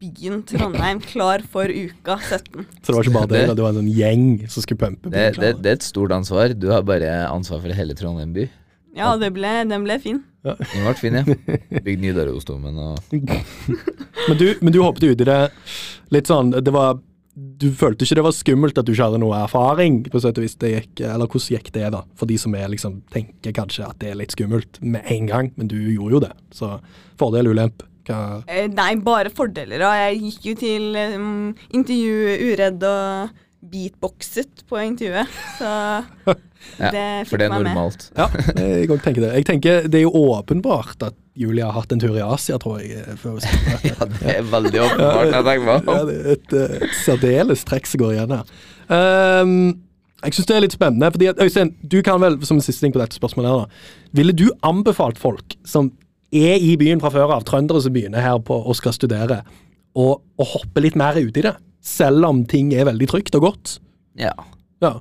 byen 0.01 0.45
Trondheim 0.47 1.01
klar 1.03 1.43
for 1.51 1.67
uka 1.69 2.17
17. 2.23 2.65
Så 2.81 2.93
det 2.93 2.95
var 2.95 3.03
ikke 3.03 3.15
bare 3.19 3.31
det, 3.33 3.41
Det- 3.51 3.63
var 3.65 3.73
en 3.75 3.81
sånn 3.83 3.93
gjeng 3.93 4.27
som 4.49 4.63
skulle 4.63 4.79
pumpe 4.79 5.11
Det, 5.11 5.25
det, 5.41 5.51
det 5.63 5.73
er 5.73 5.79
et 5.81 5.83
stort 5.83 6.13
ansvar. 6.15 6.55
Du 6.55 6.69
har 6.71 6.83
bare 6.87 7.11
ansvar 7.29 7.61
for 7.61 7.75
hele 7.75 7.95
Trondheim 7.99 8.33
by. 8.33 8.49
Ja, 8.95 9.17
det 9.19 9.33
ble, 9.35 9.51
den 9.67 9.83
ble 9.85 9.99
fin. 9.99 10.23
Den 10.45 10.85
ble 10.87 10.95
fin, 10.95 11.15
ja. 11.19 11.25
Bygd 11.85 12.01
Nidarosdomen 12.05 12.79
og 12.79 13.01
Men 13.11 14.39
du, 14.39 14.55
men 14.63 14.73
du 14.73 14.79
hoppet 14.85 15.03
uti 15.11 15.25
det 15.27 15.41
litt 16.15 16.31
sånn 16.31 16.53
det 16.55 16.71
var, 16.73 17.01
Du 17.35 17.67
følte 17.75 18.07
ikke 18.07 18.19
det 18.21 18.27
var 18.27 18.35
skummelt 18.37 18.77
at 18.79 18.87
du 18.87 18.93
ikke 18.93 19.09
hadde 19.09 19.19
noe 19.23 19.39
erfaring? 19.43 20.03
på 20.07 20.21
sett 20.23 20.39
og 20.39 20.45
vis 20.45 20.55
det 20.63 20.71
gikk, 20.71 21.01
Eller 21.03 21.27
hvordan 21.27 21.57
gikk 21.57 21.73
det, 21.75 21.89
da? 21.97 22.05
For 22.19 22.31
de 22.31 22.37
som 22.39 22.55
er 22.55 22.71
liksom, 22.71 23.01
tenker 23.15 23.57
kanskje 23.57 23.89
at 23.89 23.99
det 24.03 24.13
er 24.13 24.21
litt 24.21 24.37
skummelt 24.37 24.79
med 24.81 25.03
en 25.11 25.27
gang, 25.31 25.51
men 25.57 25.71
du 25.71 25.77
gjorde 25.81 26.15
jo 26.15 26.23
det. 26.29 26.33
Så 26.55 26.71
fordel 27.19 27.51
ulempe. 27.51 27.89
Hva 28.07 28.45
Eh, 28.47 28.69
nei, 28.69 28.95
bare 29.01 29.33
fordeler. 29.35 29.83
Og 29.83 29.97
jeg 29.97 30.21
gikk 30.29 30.49
jo 30.51 30.55
til 30.61 30.99
um, 31.17 31.55
intervju 31.73 32.37
uredd 32.53 32.85
og 32.87 33.41
beatboxet 33.71 34.65
på 34.69 34.81
intervjuet. 34.85 35.39
Så 35.59 35.71
Ja, 36.81 36.89
det 36.95 37.01
For 37.29 37.35
fikk 37.37 37.41
det 37.43 37.45
er 37.45 37.51
meg 37.53 37.61
med. 37.61 37.67
normalt. 37.69 38.05
Ja, 38.17 38.27
jeg 38.57 38.89
også 38.89 39.05
tenker 39.05 39.25
det. 39.27 39.31
Jeg 39.37 39.45
tenker 39.51 39.83
Det 39.93 39.99
er 39.99 40.05
jo 40.07 40.13
åpenbart 40.33 41.03
at 41.05 41.17
Julie 41.37 41.65
har 41.67 41.75
hatt 41.77 41.93
en 41.93 42.01
tur 42.01 42.15
i 42.17 42.23
Asia, 42.25 42.57
tror 42.63 42.79
jeg. 42.81 43.03
For 43.21 43.37
det. 43.43 43.51
Ja, 43.91 44.07
det 44.09 44.37
er 44.39 44.47
veldig 44.49 44.81
åpenbart. 44.87 45.29
Jeg 45.29 45.45
tenker 45.49 45.67
meg 45.69 45.91
Ja, 45.91 45.99
det 46.09 46.15
er 46.17 46.31
et, 46.39 46.55
eh, 46.57 46.77
et 46.87 46.95
særdeles 47.03 47.67
trekk 47.69 47.91
som 47.91 48.01
går 48.05 48.15
igjen 48.17 48.33
her. 48.39 48.55
Um, 48.89 49.53
jeg 50.25 50.39
syns 50.39 50.49
det 50.49 50.57
er 50.57 50.65
litt 50.65 50.77
spennende. 50.79 51.11
fordi 51.13 51.29
at, 51.35 51.43
Øystein, 51.45 51.75
du 51.85 51.99
kan 52.07 52.23
vel, 52.25 52.39
som 52.49 52.57
en 52.57 52.65
siste 52.65 52.81
ting 52.87 52.95
på 52.97 53.03
dette 53.03 53.19
spørsmålet 53.19 53.51
her 53.51 53.67
da, 53.67 53.85
Ville 54.17 54.33
du 54.33 54.47
anbefalt 54.65 55.21
folk 55.21 55.57
som 55.69 55.93
er 56.35 56.57
i 56.65 56.73
byen 56.81 57.03
fra 57.03 57.13
før 57.13 57.37
av, 57.37 57.45
trøndere 57.45 57.83
som 57.85 57.93
begynner 57.93 58.25
her 58.25 58.41
på 58.41 58.57
og 58.57 58.75
skal 58.79 58.97
studere, 58.97 59.43
å, 59.95 60.15
å 60.17 60.49
hoppe 60.57 60.81
litt 60.83 60.97
mer 60.99 61.21
ut 61.21 61.37
i 61.37 61.45
det? 61.45 61.53
Selv 61.85 62.25
om 62.27 62.45
ting 62.49 62.73
er 62.73 62.89
veldig 62.89 63.09
trygt 63.11 63.37
og 63.37 63.49
godt? 63.51 63.77
Ja. 64.19 64.33
Ja. 64.83 64.97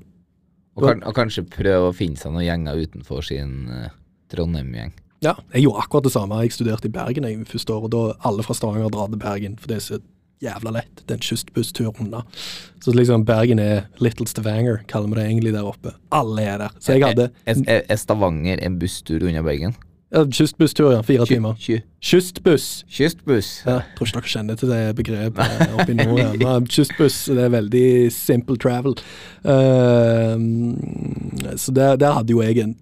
Og, 0.73 0.87
kan, 0.87 1.03
og 1.05 1.15
kanskje 1.15 1.45
prøve 1.47 1.91
å 1.91 1.95
finne 1.95 2.19
seg 2.19 2.33
noen 2.33 2.47
gjenger 2.47 2.81
utenfor 2.83 3.25
sin 3.25 3.53
uh, 3.69 3.91
Trondheim-gjeng. 4.33 4.91
Ja, 5.23 5.37
jeg 5.53 5.63
gjorde 5.63 5.85
akkurat 5.85 6.07
det 6.07 6.11
samme. 6.11 6.41
Jeg 6.43 6.55
studerte 6.55 6.89
i 6.89 6.93
Bergen 6.93 7.27
i 7.29 7.35
første 7.47 7.71
år, 7.75 7.85
og 7.87 7.93
da 7.93 8.01
alle 8.27 8.43
fra 8.43 8.55
Stavanger 8.57 8.91
drar 8.91 9.11
til 9.13 9.21
Bergen, 9.21 9.55
for 9.61 9.71
det 9.71 9.77
er 9.77 9.85
så 9.85 9.99
jævla 10.43 10.73
lett. 10.75 10.91
Det 11.05 11.13
er 11.13 11.19
en 11.21 11.23
kystbusstur 11.23 12.01
unna. 12.03 12.23
Så 12.83 12.91
liksom 12.91 13.23
Bergen 13.27 13.61
er 13.63 13.85
Little 14.03 14.27
Stavanger, 14.27 14.81
kaller 14.91 15.13
vi 15.13 15.21
det 15.21 15.27
egentlig 15.29 15.53
der 15.55 15.69
oppe. 15.69 15.93
Alle 16.11 16.43
er 16.43 16.59
der. 16.65 16.75
Så 16.83 16.97
jeg 16.97 17.05
hadde 17.05 17.29
er, 17.47 17.85
er 17.87 18.01
Stavanger 18.01 18.59
en 18.65 18.79
busstur 18.81 19.23
unna 19.23 19.45
Bergen? 19.45 19.77
Ja, 20.13 20.21
kystbusstur, 20.29 20.91
ja. 20.93 21.01
Fire 21.05 21.25
Ky- 21.25 21.33
timer. 21.35 21.55
ky- 21.59 21.81
Kystbuss. 22.03 22.83
Kystbuss. 22.93 23.49
Ja, 23.65 23.79
tror 23.97 24.07
ikke 24.09 24.19
dere 24.21 24.29
kjenner 24.33 24.59
til 24.59 24.69
det 24.69 24.81
begrepet 24.99 25.63
oppe 25.73 25.89
i 25.91 25.95
nord. 25.97 26.19
Ja. 26.21 26.31
Men 26.59 26.67
Kystbuss, 26.69 27.23
det 27.33 27.47
er 27.47 27.53
veldig 27.55 27.85
simple 28.13 28.57
travel. 28.61 28.93
Uh, 29.43 30.37
så 31.59 31.73
der, 31.75 31.97
der 32.01 32.17
hadde 32.19 32.33
jo 32.35 32.43
jeg 32.45 32.61
en 32.63 32.75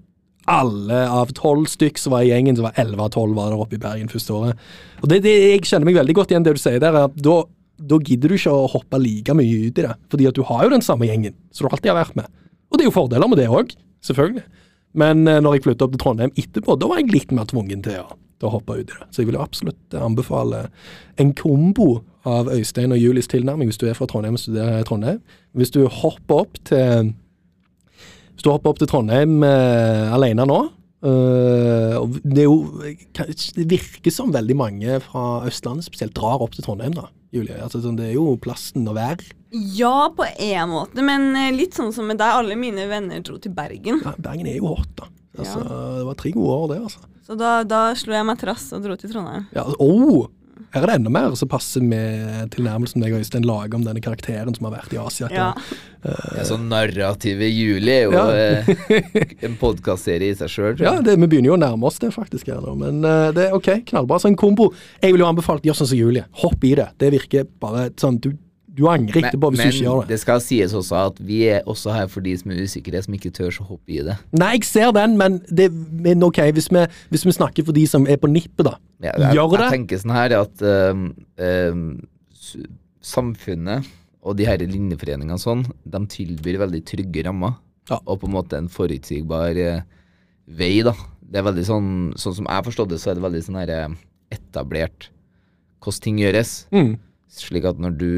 Alle 0.52 1.04
av 1.08 1.30
tolv 1.38 1.68
stykk 1.70 2.00
som 2.02 2.16
var 2.16 2.24
i 2.26 2.32
gjengen, 2.32 2.58
så 2.58 2.66
var 2.66 2.78
elleve 2.82 3.06
av 3.06 3.12
tolv 3.14 3.36
var 3.38 3.52
der 3.54 3.62
oppe 3.62 3.78
i 3.78 3.82
Bergen 3.82 4.10
første 4.12 4.34
året. 4.34 4.64
Og 5.04 5.10
det, 5.12 5.20
det, 5.24 5.36
Jeg 5.54 5.62
kjenner 5.70 5.86
meg 5.88 6.00
veldig 6.00 6.16
godt 6.18 6.34
igjen 6.34 6.46
det 6.48 6.56
du 6.58 6.62
sier 6.62 6.82
der. 6.82 6.98
at 7.06 7.14
Da, 7.22 7.36
da 7.78 8.00
gidder 8.02 8.34
du 8.34 8.40
ikke 8.40 8.56
å 8.58 8.66
hoppe 8.74 9.00
like 9.00 9.36
mye 9.38 9.68
ut 9.70 9.78
i 9.78 9.86
det. 9.86 9.94
Fordi 10.12 10.28
at 10.32 10.36
du 10.36 10.42
har 10.50 10.66
jo 10.66 10.74
den 10.74 10.84
samme 10.86 11.06
gjengen 11.08 11.38
som 11.54 11.68
du 11.68 11.72
alltid 11.76 11.92
har 11.94 12.00
vært 12.02 12.18
med. 12.18 12.28
Og 12.72 12.80
det 12.80 12.86
er 12.86 12.90
jo 12.90 12.96
fordeler 12.98 13.30
med 13.30 13.38
det 13.40 13.48
òg, 13.54 13.76
selvfølgelig. 14.08 14.44
Men 14.98 15.24
eh, 15.28 15.40
når 15.44 15.58
jeg 15.58 15.66
flytta 15.68 15.88
opp 15.88 15.96
til 15.96 16.04
Trondheim 16.04 16.34
etterpå, 16.36 16.76
da 16.80 16.90
var 16.92 17.02
jeg 17.02 17.14
litt 17.14 17.34
mer 17.36 17.48
tvungen 17.50 17.84
til 17.86 18.02
å, 18.02 18.18
til 18.42 18.50
å 18.50 18.56
hoppe 18.58 18.80
ut 18.80 18.86
i 18.86 18.92
det. 18.92 19.08
Så 19.10 19.24
jeg 19.24 19.32
vil 19.32 19.40
absolutt 19.40 19.96
eh, 19.96 20.04
anbefale 20.04 20.66
en 21.22 21.34
kombo 21.38 22.02
av 22.28 22.52
Øystein 22.54 22.94
og 22.94 23.02
Julies 23.02 23.32
tilnærming 23.32 23.72
hvis 23.72 23.82
du 23.82 23.88
er 23.90 23.98
fra 23.98 24.08
Trondheim 24.10 24.38
og 24.38 24.44
studerer 24.44 24.84
i 24.84 24.88
Trondheim. 24.88 25.24
Hvis 25.58 25.74
du 25.74 25.82
hopper 25.88 26.46
opp 26.46 26.62
til 26.70 27.16
hopper 28.42 28.72
opp 28.72 28.80
til 28.82 28.90
Trondheim 28.90 29.44
uh, 29.46 30.14
alene 30.16 30.48
nå 30.50 30.62
Uh, 31.02 31.98
det, 32.22 32.44
jo, 32.46 32.60
det 33.58 33.64
virker 33.72 34.14
som 34.14 34.30
veldig 34.30 34.54
mange 34.54 35.00
fra 35.02 35.42
Østlandet 35.50 35.88
spesielt 35.88 36.14
drar 36.14 36.44
opp 36.46 36.54
til 36.54 36.62
Trondheim, 36.62 36.94
da, 36.94 37.08
Julie. 37.34 37.58
Altså, 37.58 37.82
sånn, 37.82 37.98
det 37.98 38.12
er 38.12 38.20
jo 38.20 38.36
plassen 38.38 38.86
å 38.86 38.94
være. 38.94 39.26
Ja, 39.52 40.14
på 40.16 40.26
en 40.40 40.70
måte, 40.72 41.04
men 41.04 41.32
eh, 41.36 41.52
litt 41.56 41.76
sånn 41.76 41.92
som 41.96 42.08
med 42.08 42.22
deg. 42.22 42.38
Alle 42.42 42.56
mine 42.60 42.88
venner 42.88 43.24
dro 43.26 43.38
til 43.42 43.52
Bergen. 43.56 44.00
Ja, 44.06 44.14
Bergen 44.18 44.48
er 44.48 44.60
jo 44.62 44.72
hot, 44.78 44.92
da. 45.00 45.10
Altså, 45.38 45.62
Det 45.64 46.06
var 46.08 46.20
tre 46.20 46.32
gode 46.36 46.58
år, 46.58 46.68
det, 46.72 46.84
altså. 46.90 47.08
Så 47.28 47.36
da, 47.40 47.56
da 47.64 47.82
slo 47.96 48.16
jeg 48.16 48.28
meg 48.28 48.40
trass 48.42 48.72
og 48.76 48.84
dro 48.84 48.96
til 49.00 49.12
Trondheim. 49.12 49.46
Ja, 49.56 49.64
oh, 49.80 50.26
her 50.72 50.84
er 50.86 50.88
det 50.88 50.96
enda 51.00 51.12
mer 51.12 51.34
som 51.40 51.50
passer 51.52 51.84
med 51.84 52.52
tilnærmelsen 52.54 53.04
jeg 53.04 53.16
og 53.16 53.24
Øystein 53.24 53.46
lager 53.48 53.76
om 53.76 53.84
denne 53.86 54.02
karakteren 54.04 54.56
som 54.56 54.68
har 54.70 54.76
vært 54.78 54.94
i 54.96 55.00
Asia. 55.02 55.28
Ja. 55.34 55.50
Ja, 56.02 56.44
så 56.48 56.56
narrative 56.60 57.48
Juli 57.52 57.92
er 57.92 58.06
jo 58.08 58.14
Ja. 58.16 58.26
eh, 58.32 58.72
en 59.48 59.58
podkastserie 59.60 60.32
i 60.32 60.38
seg 60.38 60.52
sjøl, 60.52 60.80
Ja, 60.80 60.96
det, 61.04 61.18
vi 61.20 61.28
begynner 61.28 61.52
jo 61.52 61.58
å 61.58 61.62
nærme 61.62 61.90
oss 61.90 62.00
det 62.02 62.14
faktisk 62.16 62.48
her 62.54 62.62
nå, 62.64 62.76
men 62.80 63.04
uh, 63.04 63.32
det 63.36 63.50
er 63.50 63.58
ok, 63.58 63.84
knallbra. 63.92 64.22
Så 64.22 64.32
en 64.32 64.40
kombo. 64.40 64.72
Jeg 65.04 65.14
vil 65.16 65.26
jo 65.26 65.28
anbefale 65.30 65.62
gjør 65.68 65.82
sånn 65.82 65.92
som 65.92 66.00
Julie. 66.00 66.24
Hopp 66.44 66.64
i 66.64 66.74
det. 66.80 66.88
Det 67.02 67.12
virker 67.20 67.48
bare 67.62 67.90
sånn 68.00 68.22
Du, 68.24 68.32
du 68.72 68.86
angrer 68.88 69.28
etterpå 69.28 69.50
hvis 69.52 69.60
du 69.60 69.68
ikke 69.68 69.84
gjør 69.84 69.90
det. 69.92 70.00
men 70.00 70.08
det. 70.08 70.16
det 70.16 70.20
skal 70.22 70.42
sies 70.44 70.74
også 70.78 71.00
at 71.10 71.18
vi 71.28 71.40
er 71.52 71.66
også 71.70 71.92
her 71.96 72.08
for 72.12 72.24
de 72.24 72.36
som 72.40 72.54
er 72.54 72.62
usikre, 72.64 73.02
som 73.04 73.18
ikke 73.18 73.34
tør 73.36 73.58
å 73.64 73.68
hoppe 73.74 73.96
i 73.98 74.04
det. 74.08 74.16
Nei, 74.38 74.54
jeg 74.56 74.68
ser 74.70 74.94
den, 74.96 75.18
men, 75.20 75.40
det, 75.52 75.68
men 75.76 76.24
ok, 76.24 76.40
hvis 76.56 76.70
vi, 76.72 76.86
hvis 77.12 77.28
vi 77.28 77.36
snakker 77.36 77.68
for 77.68 77.76
de 77.76 77.84
som 77.90 78.08
er 78.08 78.20
på 78.22 78.32
nippet, 78.32 78.64
da. 78.70 78.78
Ja, 79.04 79.16
jeg, 79.18 79.40
Gjør 79.40 79.58
det? 79.58 79.66
Jeg 79.66 79.76
tenker 79.76 80.02
sånn 80.04 80.16
her 80.16 80.38
at 80.38 80.64
um, 80.94 81.08
um, 81.42 81.86
samfunnet 83.02 83.88
Og 84.22 84.36
de 84.38 84.46
her 84.46 84.62
linjeforeningene 84.62 85.40
sånn, 85.42 85.64
de 85.66 86.02
tilbyr 86.14 86.60
veldig 86.62 86.84
trygge 86.86 87.24
rammer. 87.26 87.56
Ja. 87.90 87.98
Og 88.06 88.22
på 88.22 88.30
en 88.30 88.36
måte 88.36 88.60
en 88.60 88.70
forutsigbar 88.72 89.58
uh, 89.58 89.82
vei, 90.46 90.76
da. 90.86 90.94
Det 91.32 91.40
er 91.42 91.48
veldig 91.48 91.64
sånn 91.66 91.90
Sånn 92.20 92.36
som 92.38 92.48
jeg 92.48 92.60
har 92.60 92.68
forstått 92.68 92.92
det, 92.94 93.02
så 93.02 93.12
er 93.12 93.18
det 93.18 93.26
veldig 93.26 93.42
sånn 93.46 93.58
her 93.62 93.72
eh, 93.74 93.98
etablert 94.36 95.10
hvordan 95.82 96.04
ting 96.04 96.20
gjøres. 96.22 96.52
Mm. 96.76 96.92
Slik 97.32 97.64
at 97.70 97.78
når 97.80 97.94
du 97.96 98.10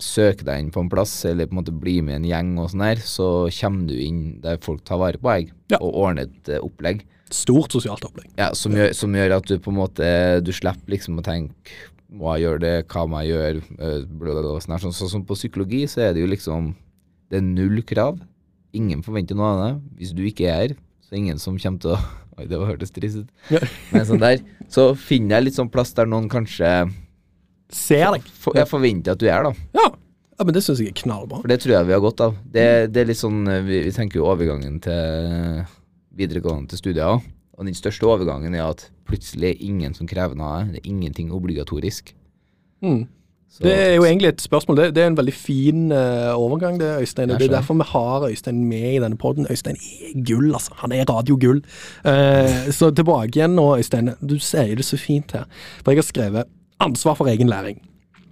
søker 0.00 0.46
deg 0.48 0.62
inn 0.62 0.70
på 0.72 0.80
en 0.80 0.88
plass, 0.92 1.12
eller 1.28 1.44
på 1.48 1.52
en 1.52 1.58
måte 1.60 1.74
blir 1.76 2.00
med 2.06 2.22
en 2.22 2.28
gjeng 2.30 2.52
og 2.62 2.70
sånn 2.72 2.84
her, 2.86 3.00
så 3.04 3.26
kommer 3.52 3.90
du 3.90 3.94
inn 4.00 4.20
der 4.40 4.56
folk 4.64 4.80
tar 4.88 4.96
vare 5.02 5.20
på 5.20 5.28
deg, 5.34 5.50
Ja. 5.74 5.78
og 5.80 5.92
ordner 6.06 6.22
et 6.24 6.48
eh, 6.48 6.62
opplegg. 6.64 7.02
Stort 7.30 7.70
sosialt 7.76 8.02
opplegg. 8.08 8.30
Ja, 8.40 8.48
som 8.58 8.72
gjør, 8.72 8.94
som 8.96 9.12
gjør 9.14 9.36
at 9.36 9.46
du 9.46 9.58
på 9.62 9.70
en 9.70 9.76
måte 9.78 10.06
Du 10.42 10.50
slipper 10.50 10.90
liksom 10.90 11.20
å 11.20 11.22
tenke 11.22 11.70
Må 12.10 12.32
jeg 12.34 12.42
gjøre 12.42 12.60
det? 12.64 12.72
Hva 12.90 13.04
må 13.06 13.20
jeg 13.22 13.30
gjøre? 13.30 13.60
Eh, 13.78 14.00
blablabla, 14.18 14.56
Sånn, 14.64 14.72
her. 14.74 14.82
sånn, 14.82 14.96
sånn 14.98 15.12
som 15.12 15.22
på 15.28 15.36
psykologi 15.38 15.84
så 15.86 16.08
er 16.08 16.16
det 16.16 16.24
jo 16.24 16.30
liksom 16.32 16.72
Det 17.30 17.38
er 17.38 17.44
null 17.46 17.84
krav. 17.86 18.18
Ingen 18.74 19.04
forventer 19.06 19.38
noe 19.38 19.52
av 19.52 19.60
det. 19.62 19.70
Hvis 20.00 20.10
du 20.16 20.24
ikke 20.26 20.48
er 20.50 20.56
her, 20.56 20.74
så 21.04 21.12
er 21.12 21.14
det 21.14 21.20
ingen 21.22 21.38
som 21.38 21.56
kommer 21.60 21.78
til 21.84 21.94
å 21.94 22.00
Oi, 22.40 22.46
det 22.50 22.58
var- 22.58 22.72
hørtes 22.72 22.90
trist 22.90 23.20
ut. 23.22 23.30
Ja. 23.52 23.60
Men 23.92 24.06
sånn 24.10 24.18
der, 24.26 24.42
så 24.72 24.88
finner 24.98 25.36
jeg 25.38 25.44
litt 25.44 25.58
sånn 25.60 25.70
plass 25.70 25.92
der 25.94 26.06
noen 26.10 26.26
kanskje 26.32 26.90
Ser 27.72 28.10
deg. 28.16 28.22
for, 28.42 28.56
Jeg 28.58 28.68
forventer 28.68 29.12
at 29.12 29.18
du 29.22 29.26
er, 29.30 29.42
da. 29.48 29.52
Ja. 29.78 29.88
ja, 30.38 30.44
men 30.44 30.54
det 30.56 30.62
syns 30.66 30.80
jeg 30.82 30.88
er 30.92 31.02
knallbra. 31.02 31.40
For 31.42 31.48
det 31.52 31.60
tror 31.62 31.76
jeg 31.78 31.86
vi 31.86 31.92
har 31.96 32.00
godt 32.04 32.20
av. 32.20 32.34
Det, 32.44 32.66
det 32.94 33.04
er 33.04 33.10
litt 33.12 33.20
sånn 33.20 33.42
eh, 33.48 33.60
vi, 33.66 33.82
vi 33.86 33.92
tenker 33.96 34.20
jo 34.20 34.26
overgangen 34.30 34.80
til 34.84 35.62
videregående 36.18 36.72
til 36.72 36.78
studier 36.82 37.06
òg. 37.16 37.28
Og 37.60 37.66
den 37.68 37.76
største 37.76 38.08
overgangen 38.08 38.54
er 38.56 38.70
at 38.70 38.86
plutselig 39.08 39.50
er 39.54 39.64
ingen 39.66 39.92
som 39.94 40.08
krever 40.08 40.34
noe. 40.38 40.64
Det 40.72 40.80
er 40.80 40.88
ingenting 40.88 41.30
obligatorisk. 41.36 42.14
Mm. 42.82 43.02
Så- 43.50 43.64
Det 43.66 43.72
er 43.74 43.94
jo 43.96 44.04
egentlig 44.06 44.28
et 44.28 44.40
spørsmål. 44.40 44.76
Det, 44.78 44.84
det 44.94 45.02
er 45.02 45.06
en 45.10 45.16
veldig 45.18 45.34
fin 45.34 45.92
uh, 45.92 46.32
overgang, 46.38 46.78
det, 46.80 46.88
Øystein. 47.02 47.28
Det 47.34 47.48
er 47.50 47.56
derfor 47.58 47.74
vi 47.74 47.86
har 47.90 48.24
Øystein 48.30 48.64
med 48.68 48.94
i 48.94 49.00
denne 49.02 49.18
poden. 49.18 49.46
Øystein 49.50 49.74
er 49.76 50.22
gull, 50.24 50.52
altså. 50.54 50.72
Han 50.84 50.92
er 50.92 51.04
radiogull. 51.10 51.60
Uh, 52.06 52.70
så 52.72 52.92
tilbake 52.94 53.34
igjen 53.36 53.56
nå, 53.58 53.66
Øystein. 53.76 54.12
Du 54.22 54.38
sier 54.38 54.76
det 54.78 54.84
så 54.86 54.96
fint 54.96 55.32
her. 55.36 55.44
For 55.82 55.90
jeg 55.92 55.98
har 55.98 56.08
skrevet 56.08 56.44
'ansvar 56.80 57.16
for 57.16 57.28
egen 57.28 57.48
læring'. 57.48 57.80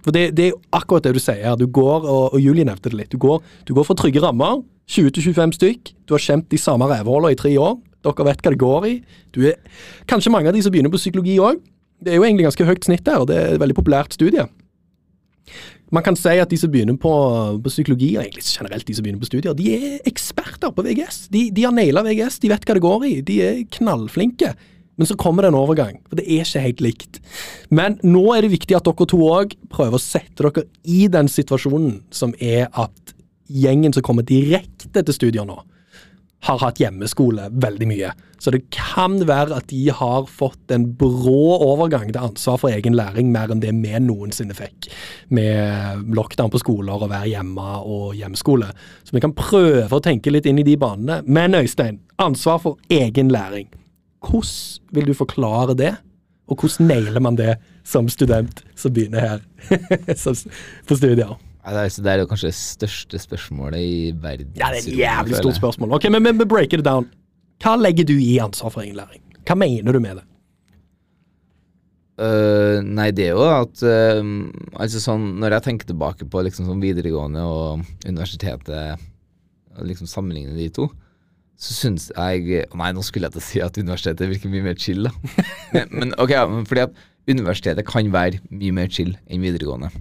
For 0.03 0.11
det, 0.11 0.37
det 0.37 0.47
er 0.47 0.59
akkurat 0.73 1.03
det 1.03 1.13
du 1.13 1.19
sier. 1.19 1.55
Du 1.55 1.67
går, 1.67 2.05
og, 2.07 2.33
og 2.33 2.39
Julie 2.39 2.63
nevnte 2.63 2.89
det 2.89 2.97
litt, 2.97 3.11
du 3.11 3.17
går, 3.17 3.43
du 3.67 3.73
går 3.73 3.83
for 3.83 3.99
trygge 3.99 4.21
rammer. 4.23 4.63
20-25 4.89 5.51
stykk. 5.53 5.91
Du 6.07 6.15
har 6.15 6.23
kjent 6.23 6.49
de 6.49 6.57
samme 6.57 6.87
rævhullene 6.89 7.35
i 7.35 7.37
tre 7.37 7.51
år. 7.61 7.75
Dere 8.03 8.25
vet 8.25 8.41
hva 8.41 8.53
det 8.53 8.61
går 8.61 8.87
i. 8.87 8.95
Du 9.35 9.43
er, 9.45 9.59
kanskje 10.09 10.31
mange 10.33 10.49
av 10.49 10.55
de 10.55 10.63
som 10.65 10.73
begynner 10.73 10.89
på 10.89 11.01
psykologi 11.01 11.35
òg. 11.37 11.59
Det 11.99 12.13
er 12.13 12.17
jo 12.17 12.23
egentlig 12.23 12.47
ganske 12.47 12.65
høyt 12.65 12.87
snitt 12.87 13.05
der, 13.05 13.19
og 13.19 13.27
det 13.27 13.37
er 13.37 13.53
et 13.53 13.61
veldig 13.61 13.75
populært 13.75 14.15
studie. 14.15 14.47
Man 15.91 16.05
kan 16.05 16.15
si 16.17 16.37
at 16.37 16.49
de 16.49 16.57
som 16.57 16.71
begynner 16.71 16.95
på, 17.01 17.11
på 17.61 17.71
psykologi, 17.73 18.13
og 18.15 18.23
egentlig 18.23 18.45
generelt 18.45 18.87
de 18.87 18.95
som 18.95 19.05
begynner 19.05 19.21
på 19.21 19.29
studier, 19.29 19.57
de 19.57 19.69
er 19.75 20.09
eksperter 20.09 20.71
på 20.73 20.85
VGS. 20.85 21.27
De, 21.33 21.49
de 21.53 21.65
har 21.65 21.73
naila 21.75 22.05
VGS, 22.05 22.39
de 22.39 22.51
vet 22.53 22.65
hva 22.65 22.77
det 22.77 22.85
går 22.85 23.07
i. 23.09 23.13
De 23.25 23.39
er 23.45 23.63
knallflinke. 23.77 24.53
Men 24.99 25.07
så 25.07 25.15
kommer 25.15 25.45
det 25.45 25.53
en 25.53 25.59
overgang, 25.61 26.01
for 26.09 26.19
det 26.19 26.25
er 26.27 26.43
ikke 26.43 26.65
helt 26.65 26.83
likt. 26.83 27.21
Men 27.71 27.95
nå 28.03 28.25
er 28.35 28.43
det 28.43 28.51
viktig 28.51 28.75
at 28.75 28.87
dere 28.87 29.07
to 29.07 29.21
òg 29.31 29.55
prøver 29.71 29.95
å 29.95 30.03
sette 30.03 30.43
dere 30.43 30.67
i 30.83 31.05
den 31.11 31.31
situasjonen 31.31 32.01
som 32.11 32.35
er 32.35 32.67
at 32.75 33.15
gjengen 33.49 33.95
som 33.95 34.03
kommer 34.05 34.27
direkte 34.27 34.99
til 34.99 35.15
studier 35.15 35.47
nå, 35.47 35.55
har 36.47 36.59
hatt 36.61 36.79
hjemmeskole 36.79 37.49
veldig 37.63 37.87
mye. 37.89 38.11
Så 38.39 38.51
det 38.55 38.61
kan 38.71 39.17
være 39.27 39.57
at 39.57 39.67
de 39.71 39.81
har 39.91 40.27
fått 40.31 40.71
en 40.71 40.85
brå 40.99 41.57
overgang 41.65 42.13
til 42.13 42.21
ansvar 42.21 42.61
for 42.61 42.71
egen 42.71 42.95
læring, 42.95 43.31
mer 43.33 43.51
enn 43.51 43.63
det 43.63 43.73
vi 43.75 43.95
noensinne 44.03 44.55
fikk 44.55 44.87
med 45.35 46.07
lockdown 46.15 46.51
på 46.53 46.61
skoler 46.63 47.03
og 47.07 47.11
være 47.11 47.33
hjemme 47.33 47.73
og 47.83 48.15
hjemmeskole. 48.19 48.71
Så 49.03 49.15
vi 49.15 49.23
kan 49.23 49.35
prøve 49.35 49.91
å 49.91 50.03
tenke 50.03 50.31
litt 50.31 50.47
inn 50.47 50.59
i 50.59 50.67
de 50.67 50.77
banene. 50.79 51.21
Men 51.27 51.59
Øystein, 51.59 51.99
ansvar 52.19 52.63
for 52.63 52.79
egen 52.91 53.31
læring. 53.35 53.67
Hvordan 54.25 54.95
vil 54.95 55.09
du 55.09 55.13
forklare 55.17 55.75
det? 55.77 55.93
Og 56.49 56.57
hvordan 56.57 56.89
nailer 56.89 57.21
man 57.21 57.37
det 57.37 57.57
som 57.87 58.09
student 58.09 58.63
som 58.75 58.93
begynner 58.93 59.19
her 59.21 59.43
på 60.87 60.97
studier? 60.97 61.37
Det, 61.69 61.75
er, 61.77 61.91
det 62.01 62.11
er 62.11 62.23
jo 62.23 62.29
kanskje 62.29 62.49
det 62.49 62.57
største 62.57 63.19
spørsmålet 63.21 63.83
i 63.83 63.97
verden. 64.17 64.51
Ja, 64.57 64.71
det 64.73 64.81
er 64.81 64.87
et 64.87 64.97
jævlig 64.97 65.37
stort 65.37 65.59
spørsmål. 65.59 65.93
Ok, 65.99 66.09
men, 66.09 66.23
men, 66.23 66.39
men 66.39 66.49
breaker 66.49 66.81
det 66.81 66.87
down. 66.87 67.09
Hva 67.61 67.75
legger 67.77 68.07
du 68.07 68.15
i 68.15 68.39
ansvar 68.41 68.73
for 68.73 68.85
egen 68.85 68.97
læring? 68.97 69.21
Hva 69.45 69.57
mener 69.59 69.93
du 69.93 70.01
med 70.01 70.21
det? 70.21 70.25
Uh, 72.19 72.79
nei, 72.83 73.11
det 73.15 73.29
er 73.29 73.37
jo 73.37 73.45
at 73.47 73.79
uh, 73.79 74.17
Altså 74.75 74.99
sånn 74.99 75.37
Når 75.39 75.53
jeg 75.55 75.63
tenker 75.69 75.87
tilbake 75.87 76.25
på 76.27 76.41
liksom 76.43 76.65
sånn 76.67 76.81
videregående 76.83 77.45
og 77.47 77.85
universitetet, 78.03 78.99
og 79.77 79.87
liksom 79.87 80.09
sammenligner 80.09 80.57
de 80.59 80.67
to, 80.75 80.89
så 81.59 81.75
syns 81.75 82.07
jeg 82.13 82.63
Nei, 82.79 82.91
nå 82.95 83.03
skulle 83.03 83.27
jeg 83.27 83.35
til 83.35 83.41
å 83.41 83.45
si 83.45 83.61
at 83.63 83.79
universitetet 83.79 84.31
virker 84.31 84.51
mye 84.51 84.65
mer 84.69 84.79
chill, 84.79 85.09
da. 85.09 85.11
Men, 85.75 85.91
men 85.91 86.15
ok, 86.17 86.31
ja, 86.33 86.45
men 86.49 86.63
fordi 86.65 86.87
at 86.87 86.95
universitetet 87.29 87.85
kan 87.85 88.07
være 88.13 88.39
mye 88.49 88.73
mer 88.73 88.87
chill 88.89 89.11
enn 89.29 89.43
videregående. 89.43 89.91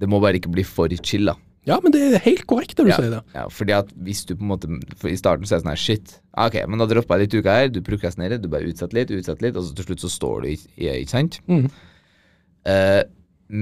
Det 0.00 0.08
må 0.10 0.18
bare 0.22 0.40
ikke 0.40 0.50
bli 0.50 0.64
for 0.66 0.90
chill, 1.04 1.28
da. 1.30 1.36
Ja, 1.68 1.76
men 1.84 1.92
det 1.92 2.00
er 2.00 2.22
helt 2.24 2.46
korrekt 2.48 2.78
når 2.80 2.88
du 2.88 2.90
ja, 2.90 2.96
sier 2.98 3.12
det. 3.12 3.20
Ja, 3.36 3.44
fordi 3.52 3.74
at 3.76 3.92
hvis 4.06 4.24
du 4.24 4.32
på 4.32 4.46
en 4.46 4.50
måte 4.54 4.70
for 4.96 5.12
I 5.12 5.18
starten 5.20 5.44
så 5.44 5.54
er 5.54 5.60
det 5.60 5.66
sånn 5.66 5.72
her 5.74 5.82
Shit, 5.82 6.14
ah, 6.32 6.48
ok, 6.48 6.56
men 6.72 6.80
da 6.80 6.88
droppa 6.88 7.18
jeg 7.18 7.28
litt 7.28 7.36
uka 7.36 7.56
her. 7.58 7.70
Du 7.70 7.82
prokrastinerer, 7.84 8.40
du 8.40 8.48
bare 8.50 8.70
utsetter 8.70 8.96
litt, 8.96 9.12
utsetter 9.12 9.46
litt, 9.46 9.58
og 9.60 9.66
så 9.66 9.76
til 9.76 9.90
slutt 9.90 10.04
så 10.06 10.12
står 10.16 10.46
du 10.46 10.50
i, 10.54 10.56
i 10.80 10.88
ikke 11.02 11.12
sant? 11.12 11.38
Mm. 11.52 11.68
Uh, 12.64 13.02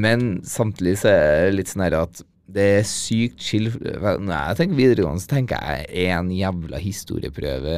men 0.07 0.27
samtidig 0.47 0.95
så 1.03 1.11
er 1.11 1.49
det 1.49 1.57
litt 1.59 1.73
sånn 1.73 1.85
her 1.89 1.99
at 2.05 2.23
det 2.49 2.67
er 2.79 2.85
sykt 2.89 3.43
chill. 3.45 3.67
Når 3.71 4.33
jeg 4.33 4.57
tenker 4.63 4.79
videregående, 4.79 5.21
så 5.21 5.29
tenker 5.35 5.61
jeg 5.61 6.09
en 6.15 6.31
jævla 6.33 6.79
historieprøve 6.81 7.75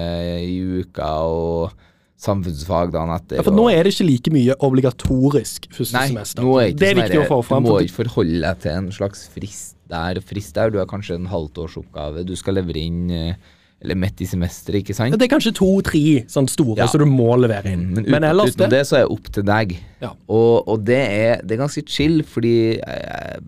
i 0.47 0.59
uka 0.85 1.09
og 1.27 1.73
samfunnsfag 2.21 2.91
dagen 2.93 3.15
etter. 3.17 3.39
Ja, 3.41 3.45
for 3.47 3.57
nå 3.57 3.67
er 3.73 3.87
det 3.87 3.95
ikke 3.95 4.07
like 4.07 4.33
mye 4.35 4.57
obligatorisk 4.67 5.71
første 5.73 5.97
Nei, 5.97 6.09
semester. 6.13 6.45
nå 6.45 6.57
er 6.61 6.67
ikke 6.71 6.81
det 6.83 6.89
er 6.91 6.95
sånn 6.95 7.03
viktig 7.07 7.21
å 7.23 7.29
få 7.31 7.39
fram. 7.49 7.65
Du 7.65 7.73
må 7.73 7.79
ikke 7.87 7.99
forholde 8.03 8.43
deg 8.45 8.59
til 8.67 8.75
en 8.77 8.91
slags 8.95 9.23
frist 9.33 9.77
der 9.91 10.21
og 10.21 10.27
frist 10.29 10.55
der. 10.59 10.71
Du 10.75 10.79
har 10.83 10.91
kanskje 10.91 11.17
en 11.19 11.31
halvtårsoppgave 11.33 12.27
du 12.29 12.35
skal 12.39 12.61
levere 12.61 12.83
inn, 12.85 13.09
eh, 13.11 13.57
eller 13.81 13.97
midt 13.97 14.21
i 14.21 14.29
semesteret, 14.29 14.83
ikke 14.85 14.95
sant? 14.95 15.17
Det 15.17 15.25
er 15.27 15.33
kanskje 15.33 15.55
to-tre 15.57 16.03
sånn 16.29 16.47
store 16.53 16.77
Ja. 16.83 16.87
som 16.93 17.01
du 17.01 17.07
må 17.09 17.33
levere 17.41 17.73
inn. 17.73 17.87
Men, 17.95 18.05
Men, 18.05 18.21
uten, 18.21 18.29
ellers 18.31 18.53
utenom 18.55 18.71
det, 18.77 18.83
så 18.87 18.99
er 19.01 19.07
det 19.07 19.11
opp 19.17 19.33
til 19.33 19.43
deg. 19.49 19.79
Ja. 20.05 20.13
Og, 20.29 20.69
og 20.69 20.85
det, 20.85 21.01
er, 21.01 21.41
det 21.43 21.57
er 21.57 21.63
ganske 21.65 21.83
chill, 21.89 22.21
fordi 22.23 22.77
eh, 22.79 23.41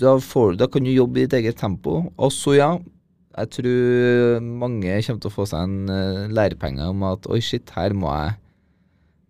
da, 0.00 0.16
får, 0.20 0.56
da 0.60 0.66
kan 0.70 0.84
du 0.86 0.92
jobbe 0.92 1.22
i 1.22 1.26
ditt 1.26 1.36
eget 1.38 1.58
tempo. 1.60 1.98
Og 2.16 2.32
så, 2.34 2.56
ja, 2.58 2.70
jeg 3.36 3.50
tror 3.58 4.40
mange 4.44 4.96
kommer 5.06 5.20
til 5.24 5.30
å 5.30 5.34
få 5.34 5.46
seg 5.48 5.66
en 5.66 5.90
uh, 5.92 6.26
lærepenge 6.32 6.86
om 6.92 7.02
at 7.08 7.28
oi, 7.32 7.40
shit, 7.44 7.68
her 7.76 7.94
må 7.96 8.08
jeg 8.14 8.36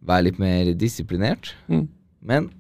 være 0.07 0.27
litt 0.29 0.41
mer 0.43 0.73
disiplinert. 0.79 1.53
Mm. 1.71 1.87
Men 2.27 2.51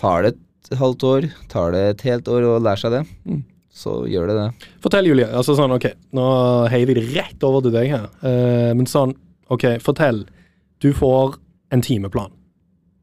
tar 0.00 0.24
det 0.26 0.34
et 0.36 0.78
halvt 0.80 1.04
år, 1.08 1.26
tar 1.52 1.74
det 1.74 1.82
et 1.90 2.04
helt 2.08 2.28
år 2.32 2.46
å 2.48 2.60
lære 2.62 2.80
seg 2.84 2.94
det, 2.96 3.02
Mm. 3.28 3.42
så 3.72 3.96
gjør 4.08 4.30
det 4.30 4.36
det. 4.38 4.68
Fortell, 4.84 5.08
Julie. 5.10 5.26
altså 5.28 5.56
sånn, 5.58 5.72
ok, 5.76 5.90
Nå 6.16 6.24
heier 6.72 6.86
vi 6.88 6.96
det 7.00 7.06
rett 7.16 7.44
over 7.48 7.64
til 7.64 7.72
deg 7.76 7.90
her. 7.92 8.06
Uh, 8.24 8.72
men 8.78 8.88
sånn, 8.88 9.12
ok, 9.52 9.76
fortell. 9.84 10.24
Du 10.80 10.92
får 10.96 11.36
en 11.72 11.84
timeplan. 11.84 12.32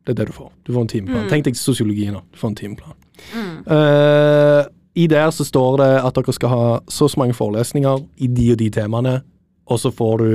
Det 0.05 0.13
er 0.15 0.23
det 0.23 0.31
du 0.31 0.33
får. 0.35 0.49
Du 0.65 0.73
får 0.73 0.81
en 0.87 0.91
timeplan. 0.95 1.23
Mm. 1.27 1.29
Tenk 1.29 1.45
deg 1.45 1.57
sosiologi 1.59 2.09
nå. 2.13 2.23
Du 2.33 2.37
får 2.41 2.53
en 2.53 2.59
timeplan. 2.63 2.97
Mm. 3.33 3.55
Eh, 3.75 4.61
I 5.03 5.07
der 5.11 5.31
så 5.35 5.45
står 5.47 5.79
det 5.81 5.89
at 6.01 6.17
dere 6.17 6.35
skal 6.35 6.53
ha 6.53 6.63
så 6.89 7.07
og 7.07 7.13
så 7.13 7.21
mange 7.21 7.37
forelesninger 7.37 8.05
i 8.17 8.27
de 8.27 8.51
og 8.53 8.59
de 8.61 8.69
temaene, 8.73 9.19
og 9.69 9.79
så 9.79 9.91
får 9.93 10.15
du 10.23 10.29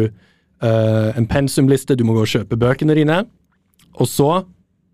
uh, 0.63 1.11
en 1.19 1.27
pensumliste, 1.27 1.97
du 1.99 2.05
må 2.07 2.15
gå 2.15 2.23
og 2.23 2.31
kjøpe 2.31 2.57
bøkene 2.57 2.95
dine, 2.95 3.25
og 3.99 4.09
så 4.09 4.45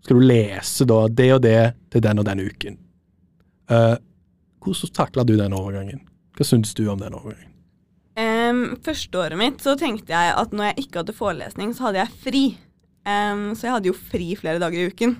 skal 0.01 0.17
du 0.17 0.25
lese 0.25 0.87
da 0.89 1.03
det 1.07 1.29
og 1.35 1.43
det 1.45 1.59
til 1.93 2.03
den 2.03 2.19
og 2.19 2.25
den 2.25 2.41
uken. 2.41 2.79
Uh, 3.69 3.95
hvordan 4.65 4.93
takla 4.97 5.23
du 5.23 5.37
den 5.37 5.53
overgangen? 5.57 6.01
Hva 6.37 6.47
syns 6.47 6.73
du 6.77 6.87
om 6.89 6.99
den 7.01 7.15
overgangen? 7.17 7.51
Um, 8.19 8.75
første 8.83 9.17
året 9.17 9.39
mitt 9.39 9.61
så 9.63 9.77
tenkte 9.79 10.11
jeg 10.11 10.33
at 10.35 10.51
når 10.51 10.71
jeg 10.71 10.85
ikke 10.85 11.01
hadde 11.01 11.15
forelesning, 11.15 11.71
så 11.77 11.87
hadde 11.87 12.01
jeg 12.01 12.21
fri. 12.25 12.43
Um, 13.07 13.51
så 13.55 13.67
jeg 13.67 13.75
hadde 13.77 13.91
jo 13.91 13.97
fri 13.97 14.33
flere 14.37 14.61
dager 14.61 14.81
i 14.81 14.89
uken. 14.91 15.15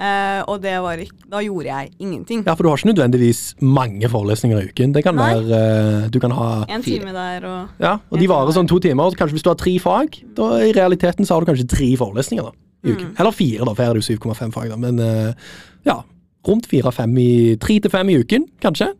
Eh, 0.00 0.40
og 0.48 0.62
det 0.62 0.78
var 0.80 1.00
ikke, 1.02 1.26
da 1.28 1.42
gjorde 1.44 1.66
jeg 1.68 1.90
ingenting. 2.00 2.44
Ja, 2.46 2.54
for 2.56 2.64
du 2.64 2.70
har 2.70 2.80
ikke 2.80 2.88
nødvendigvis 2.88 3.40
mange 3.60 4.08
forelesninger 4.08 4.62
i 4.62 4.70
uken. 4.70 4.94
Det 4.96 5.02
kan 5.04 5.18
Nei. 5.18 5.26
være 5.34 5.58
uh, 6.04 6.06
Du 6.08 6.16
kan 6.22 6.32
ha 6.32 6.46
En 6.72 6.82
fire. 6.82 7.02
time 7.02 7.12
der 7.12 7.44
og 7.44 7.82
Ja, 7.82 7.98
og 8.08 8.22
de 8.22 8.28
varer 8.30 8.54
sånn 8.56 8.70
to 8.70 8.78
timer. 8.80 9.12
Kanskje 9.18 9.36
hvis 9.36 9.44
du 9.44 9.50
har 9.52 9.58
tre 9.60 9.74
fag, 9.82 10.16
da 10.38 10.48
i 10.64 10.72
realiteten 10.72 11.28
så 11.28 11.36
har 11.36 11.44
du 11.44 11.50
kanskje 11.50 11.68
tre 11.68 11.90
forelesninger 12.00 12.48
da, 12.48 12.54
i 12.86 12.94
uken. 12.94 13.10
Mm. 13.10 13.18
Eller 13.20 13.36
fire, 13.36 13.66
da, 13.68 13.74
for 13.74 13.84
her 13.84 13.92
er 13.92 14.00
det 14.00 14.06
jo 14.08 14.16
7,5 14.16 14.56
fag, 14.56 14.72
da. 14.72 14.80
Men 14.80 15.04
uh, 15.04 15.52
ja, 15.84 15.98
rundt 16.48 16.70
fire-fem 16.70 17.20
i 17.20 17.30
Tre 17.60 17.76
til 17.84 17.92
fem 17.92 18.08
i 18.08 18.16
uken, 18.24 18.48
kanskje. 18.64 18.94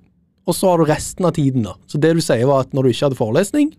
Og 0.45 0.57
så 0.57 0.69
har 0.69 0.83
du 0.83 0.91
resten 0.91 1.25
av 1.25 1.33
tiden, 1.33 1.65
da. 1.65 1.79
Så 1.89 1.97
det 2.03 2.13
du 2.13 2.21
sier 2.21 2.45
var 2.51 2.67
at 2.67 2.77
når 2.77 2.85
du 2.85 2.93
ikke 2.93 3.09
hadde 3.09 3.21
forelesning, 3.23 3.73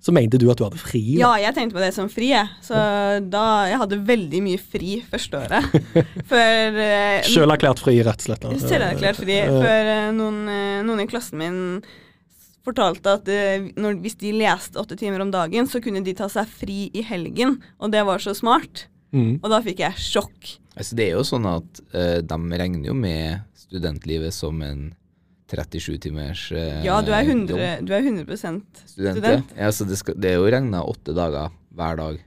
så 0.00 0.12
mente 0.16 0.38
du 0.40 0.46
at 0.48 0.56
du 0.56 0.64
hadde 0.64 0.80
fri. 0.80 1.02
da. 1.12 1.20
Ja, 1.20 1.30
jeg 1.42 1.56
tenkte 1.56 1.76
på 1.76 1.82
det 1.82 1.92
som 1.92 2.08
fri, 2.08 2.30
jeg. 2.32 2.48
Så 2.64 2.76
da 3.28 3.44
Jeg 3.68 3.80
hadde 3.82 3.98
veldig 4.08 4.40
mye 4.46 4.60
fri 4.60 4.94
første 5.10 5.42
året. 5.42 5.74
Før 6.30 6.78
eh, 6.80 7.26
Sjølerklært 7.28 7.82
fri, 7.84 7.98
rett 8.06 8.24
og 8.24 8.30
slett. 8.30 8.46
Selv 8.48 8.70
Selverklært 8.72 9.20
fri. 9.20 9.36
Før 9.44 9.90
eh, 9.92 10.06
noen, 10.16 10.38
uh, 10.48 10.78
noen 10.88 11.04
i 11.04 11.08
klassen 11.10 11.40
min 11.42 11.60
fortalte 12.64 13.12
at 13.16 13.28
når, 13.80 13.98
hvis 14.04 14.18
de 14.20 14.34
leste 14.36 14.76
åtte 14.80 14.96
timer 15.00 15.22
om 15.24 15.30
dagen, 15.32 15.68
så 15.68 15.80
kunne 15.84 16.02
de 16.04 16.12
ta 16.16 16.28
seg 16.32 16.48
fri 16.48 16.80
i 16.96 17.04
helgen. 17.04 17.58
Og 17.80 17.92
det 17.92 18.04
var 18.08 18.20
så 18.24 18.34
smart. 18.36 18.86
mm. 19.16 19.40
Og 19.40 19.48
da 19.52 19.60
fikk 19.64 19.80
jeg 19.84 20.00
sjokk. 20.00 20.56
Altså, 20.76 20.96
det 20.96 21.08
er 21.08 21.16
jo 21.16 21.24
sånn 21.26 21.48
at 21.48 21.80
de 22.24 22.40
regner 22.60 22.92
jo 22.92 22.96
med 22.96 23.40
studentlivet 23.58 24.36
som 24.36 24.60
en 24.64 24.90
37 25.50 25.98
timers 26.06 26.46
eh, 26.54 26.80
Ja, 26.86 27.00
du 27.02 27.10
er 27.12 27.24
100, 27.26 27.50
jobb. 27.54 27.86
du 27.88 27.94
er 27.96 28.04
100 28.06 28.36
student. 28.38 28.82
student. 28.86 29.54
Ja, 29.58 29.70
så 29.74 29.86
det, 29.88 29.98
skal, 30.00 30.14
det 30.20 30.32
er 30.34 30.38
jo 30.40 30.50
regna 30.52 30.82
åtte 30.86 31.14
dager 31.16 31.50
hver 31.74 31.96
dag. 31.98 32.20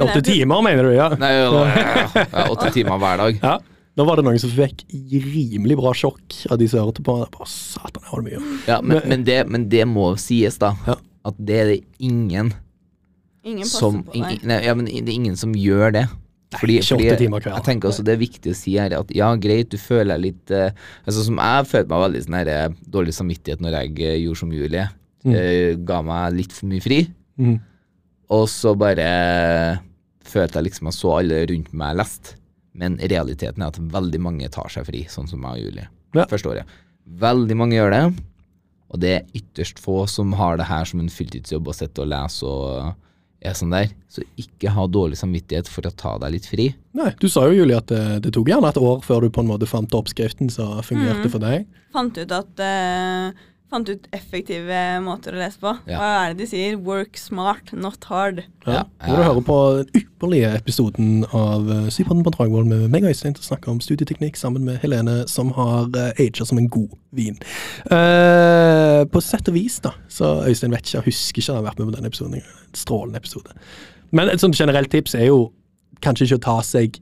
Åtte 0.00 0.22
timer, 0.24 0.62
mener 0.64 0.88
du? 0.88 0.94
ja? 0.96 1.10
Nei, 1.20 1.32
ja, 1.36 1.50
ja, 1.52 2.24
ja, 2.32 2.46
åtte 2.52 2.70
timer 2.74 2.98
hver 3.00 3.20
dag. 3.20 3.38
Ja. 3.42 3.58
Da 3.92 4.04
var 4.08 4.16
det 4.16 4.24
noen 4.24 4.38
som 4.40 4.48
fikk 4.54 4.86
rimelig 4.88 5.76
bra 5.76 5.90
sjokk 5.96 6.38
av 6.48 6.56
de 6.62 6.68
som 6.72 6.80
hørte 6.80 7.04
på. 7.04 7.12
Bare, 7.34 7.48
Satan, 7.50 8.00
jeg 8.00 8.08
har 8.08 8.22
det 8.22 8.30
mye. 8.30 8.58
Ja, 8.70 8.78
men, 8.80 9.02
men, 9.10 9.24
det, 9.28 9.38
men 9.52 9.66
det 9.72 9.84
må 9.90 10.14
sies, 10.20 10.56
da. 10.62 10.70
Ja. 10.88 10.96
At 11.28 11.36
det 11.38 11.58
er 11.60 11.68
det 11.74 11.80
ingen 12.02 12.54
Ingen 13.44 13.66
passer 13.66 13.82
som 13.84 14.00
på 14.06 14.14
deg. 14.16 14.40
deg. 14.40 14.46
nei, 14.48 14.58
ja, 14.64 14.72
men 14.78 14.88
Det 14.88 15.02
er 15.12 15.12
ingen 15.18 15.36
som 15.38 15.52
gjør 15.54 15.92
det. 15.98 16.06
Fordi, 16.58 16.78
28 16.82 17.18
timer 17.20 17.44
hver. 17.44 17.54
jeg 17.56 17.66
tenker 17.66 17.90
også 17.90 18.04
det 18.06 18.14
er 18.14 18.20
viktig 18.20 18.52
å 18.52 18.56
si 18.56 18.74
her 18.76 18.94
at 18.98 19.12
ja, 19.16 19.30
greit, 19.40 19.70
du 19.72 19.80
føler 19.80 20.14
deg 20.14 20.24
litt 20.26 20.52
eh, 20.54 20.74
Altså 21.06 21.24
Som 21.26 21.40
jeg 21.40 21.68
følte 21.70 21.92
meg 21.92 22.04
veldig 22.06 22.22
sånn 22.26 22.38
her 22.38 22.50
eh, 22.52 22.76
dårlig 22.96 23.14
samvittighet 23.16 23.64
når 23.64 23.78
jeg 23.78 23.94
eh, 24.02 24.18
gjorde 24.24 24.42
som 24.42 24.52
Julie. 24.56 24.86
Mm. 25.22 25.34
eh, 25.38 25.70
ga 25.86 26.00
meg 26.06 26.36
litt 26.40 26.54
for 26.56 26.68
mye 26.70 26.82
fri. 26.82 27.00
Mm. 27.38 27.56
Og 28.34 28.46
så 28.50 28.72
bare 28.78 29.08
følte 30.26 30.58
jeg 30.58 30.68
liksom 30.68 30.88
jeg 30.90 30.98
så 30.98 31.16
alle 31.18 31.42
rundt 31.50 31.72
meg 31.76 31.98
lest. 32.00 32.34
Men 32.78 32.96
realiteten 32.98 33.62
er 33.62 33.72
at 33.72 33.80
veldig 33.92 34.20
mange 34.24 34.48
tar 34.52 34.70
seg 34.72 34.86
fri, 34.88 35.04
sånn 35.12 35.28
som 35.30 35.42
meg 35.44 35.60
og 35.60 35.66
Julie. 35.66 35.88
Ja. 36.16 36.26
Forstår 36.30 36.62
jeg. 36.62 36.68
Veldig 37.22 37.56
mange 37.58 37.76
gjør 37.76 37.92
det. 37.92 38.04
Og 38.92 39.00
det 39.00 39.12
er 39.16 39.36
ytterst 39.36 39.80
få 39.80 40.02
som 40.10 40.34
har 40.36 40.58
det 40.60 40.68
her 40.68 40.88
som 40.88 41.00
en 41.00 41.12
fulltidsjobb 41.12 41.70
å 41.70 41.76
sitte 41.76 42.04
og 42.04 42.10
lese 42.12 42.48
og 42.48 42.92
er 43.44 43.54
sånn 43.58 43.72
der. 43.74 43.90
Så 44.12 44.22
ikke 44.38 44.70
ha 44.70 44.86
dårlig 44.86 45.18
samvittighet 45.18 45.68
for 45.68 45.82
å 45.88 45.92
ta 45.96 46.16
deg 46.22 46.32
litt 46.36 46.46
fri. 46.46 46.68
Nei, 46.94 47.10
Du 47.20 47.28
sa 47.28 47.46
jo, 47.48 47.56
Julie, 47.62 47.76
at 47.76 47.86
det, 47.90 48.22
det 48.22 48.32
tok 48.36 48.48
gjerne 48.52 48.68
et 48.70 48.78
år 48.78 49.00
før 49.02 49.22
du 49.26 49.30
på 49.30 49.40
en 49.42 49.48
måte 49.50 49.66
fant 49.66 49.90
oppskriften 49.98 50.50
som 50.52 50.78
fungerte 50.86 51.26
Mm. 51.26 51.30
for 51.30 51.38
deg. 51.42 51.66
Fant 51.92 52.16
ut 52.18 52.32
at 52.32 52.60
eh, 52.60 53.32
Fant 53.72 53.88
ut 53.88 54.08
effektive 54.12 54.80
måter 55.00 55.32
å 55.32 55.40
lese 55.40 55.60
på. 55.62 55.70
Ja. 55.88 55.96
Hva 55.98 56.08
er 56.20 56.34
det 56.34 56.42
de 56.42 56.48
sier? 56.50 56.74
Work 56.84 57.16
smart, 57.16 57.72
not 57.72 58.04
hard. 58.10 58.42
Ja. 58.66 58.82
Ja, 58.82 59.06
Nå 59.08 59.14
må 59.14 59.16
du 59.16 59.22
hører 59.22 59.32
høre 59.32 59.44
på 59.46 59.58
den 59.78 60.02
ypperlige 60.02 60.50
episoden 60.58 61.24
av 61.32 61.70
uh, 61.70 62.22
på 62.22 62.32
Dragvoll 62.34 62.66
med 62.68 62.88
meg 62.92 63.06
og 63.06 63.12
Øystein 63.12 63.36
til 63.36 63.44
å 63.44 63.48
snakke 63.48 63.70
om 63.72 63.80
studieteknikk 63.82 64.36
sammen 64.36 64.66
med 64.68 64.82
Helene, 64.82 65.22
som 65.28 65.54
har 65.56 65.88
aga 65.96 66.46
som 66.46 66.60
en 66.60 66.68
god 66.68 66.92
vin. 67.16 67.38
Uh, 67.88 69.02
på 69.08 69.22
sett 69.24 69.48
og 69.48 69.56
vis, 69.56 69.80
da, 69.84 69.94
så 70.12 70.42
Øystein 70.46 70.74
vet 70.74 70.86
ikke, 70.86 71.06
husker 71.08 71.42
ikke 71.42 71.52
han 71.52 71.62
har 71.62 71.70
vært 71.70 71.80
med 71.80 71.90
på 71.90 71.96
den 71.96 72.10
episoden. 72.10 72.42
En 72.42 72.76
Strålende 72.76 73.20
episode. 73.20 73.56
Men 74.12 74.28
et 74.28 74.40
sånt 74.40 74.58
generelt 74.58 74.92
tips 74.92 75.16
er 75.16 75.30
jo 75.30 75.46
kanskje 76.04 76.28
ikke 76.28 76.40
å 76.42 76.46
ta 76.48 76.58
seg 76.66 77.00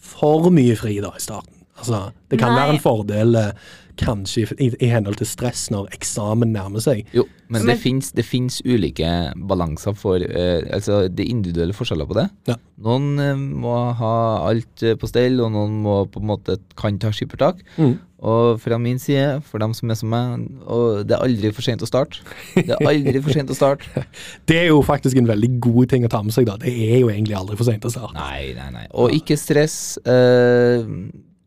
for 0.00 0.48
mye 0.54 0.76
fri 0.78 0.98
da 1.04 1.12
i 1.16 1.22
starten. 1.22 1.52
Altså, 1.76 2.06
det 2.30 2.38
kan 2.40 2.54
Nei. 2.54 2.60
være 2.62 2.76
en 2.76 2.80
fordel 2.80 3.36
eh, 3.36 3.72
kanskje 4.00 4.44
i, 4.44 4.66
i, 4.66 4.70
i 4.86 4.90
henhold 4.92 5.18
til 5.20 5.28
stress 5.30 5.66
når 5.74 5.90
eksamen 5.96 6.52
nærmer 6.54 6.82
seg. 6.84 7.04
Jo, 7.16 7.24
men, 7.48 7.64
Men- 7.66 7.76
det 8.16 8.24
fins 8.26 8.58
ulike 8.66 9.10
balanser 9.48 9.94
for 9.94 10.18
uh, 10.18 10.62
Altså, 10.74 11.06
det 11.08 11.26
er 11.26 11.30
individuelle 11.30 11.76
forskjeller 11.76 12.08
på 12.10 12.16
det. 12.18 12.26
Ja. 12.50 12.56
Noen 12.82 13.12
uh, 13.22 13.36
må 13.36 13.76
ha 14.00 14.14
alt 14.48 14.82
uh, 14.82 14.94
på 14.98 15.08
stell, 15.10 15.40
og 15.44 15.52
noen 15.54 15.80
må 15.84 16.02
på 16.10 16.20
en 16.22 16.30
måte 16.32 16.58
kan 16.78 16.98
ta 16.98 17.12
skippertak. 17.14 17.62
Mm. 17.78 17.96
Og 18.26 18.56
fra 18.58 18.78
min 18.80 18.96
side, 18.98 19.42
for 19.44 19.60
dem 19.62 19.74
som 19.76 19.90
er 19.92 19.98
som 20.00 20.08
meg, 20.10 20.46
og 20.64 21.02
det 21.06 21.14
er 21.14 21.22
aldri 21.26 21.50
for 21.54 21.62
sent 21.62 21.84
å 21.84 21.88
starte. 21.88 22.24
Det 22.56 22.72
er 22.72 22.88
aldri 22.88 23.20
for 23.22 23.36
sent 23.36 23.52
å 23.52 23.56
starte. 23.58 24.06
Det 24.48 24.56
er 24.62 24.70
jo 24.70 24.80
faktisk 24.82 25.20
en 25.20 25.28
veldig 25.28 25.50
god 25.62 25.92
ting 25.92 26.06
å 26.08 26.10
ta 26.10 26.22
med 26.24 26.34
seg, 26.34 26.48
da. 26.48 26.56
Det 26.62 26.72
er 26.72 27.02
jo 27.04 27.10
egentlig 27.12 27.36
aldri 27.36 27.58
for 27.60 27.68
sent 27.68 27.84
å 27.86 27.92
starte. 27.92 28.16
Nei, 28.16 28.54
nei, 28.56 28.70
nei. 28.74 28.86
Og 28.96 29.12
ikke 29.14 29.36
stress. 29.38 29.76
eh, 30.08 30.80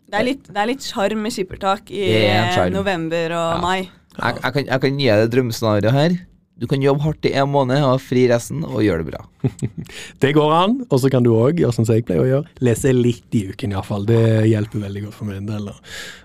Det 0.09 0.17
er 0.19 0.25
litt, 0.25 0.47
det 0.49 0.57
er 0.63 0.71
litt 0.71 0.85
sjarm 0.89 1.21
med 1.25 1.31
skippertak 1.35 1.91
i 1.93 2.01
er 2.25 2.49
eh, 2.65 2.69
november 2.73 3.35
og 3.37 3.51
Ja. 3.53 3.61
mai. 3.61 3.89
jeg, 4.17 4.39
jeg, 4.43 4.53
kan, 4.53 4.65
jeg 4.73 4.81
kan 4.87 4.99
gi 4.99 5.07
deg 5.13 5.29
drømmescenarioet 5.35 5.93
her. 5.95 6.17
Du 6.59 6.65
kan 6.67 6.81
jobbe 6.83 6.99
hardt 7.05 7.23
i 7.23 7.29
en 7.39 7.47
måned, 7.47 7.77
ha 7.79 7.93
fri 8.03 8.25
resten, 8.27 8.65
og 8.67 8.81
gjøre 8.83 9.05
det 9.05 9.13
bra. 9.13 9.21
Det 10.19 10.33
går 10.35 10.51
an, 10.51 10.73
og 10.91 10.99
så 10.99 11.07
kan 11.13 11.23
du 11.23 11.29
òg 11.31 11.61
gjøre 11.61 11.71
som 11.71 11.85
jeg 11.87 12.03
pleier 12.03 12.25
å 12.25 12.27
gjøre. 12.27 12.49
Lese 12.67 12.91
litt 12.91 13.31
i 13.39 13.45
uken 13.53 13.71
iallfall. 13.71 14.03
Det 14.09 14.19
hjelper 14.49 14.83
veldig 14.83 15.05
godt 15.05 15.15
for 15.21 15.29
min 15.29 15.45
del. 15.47 15.69
da. 15.69 15.77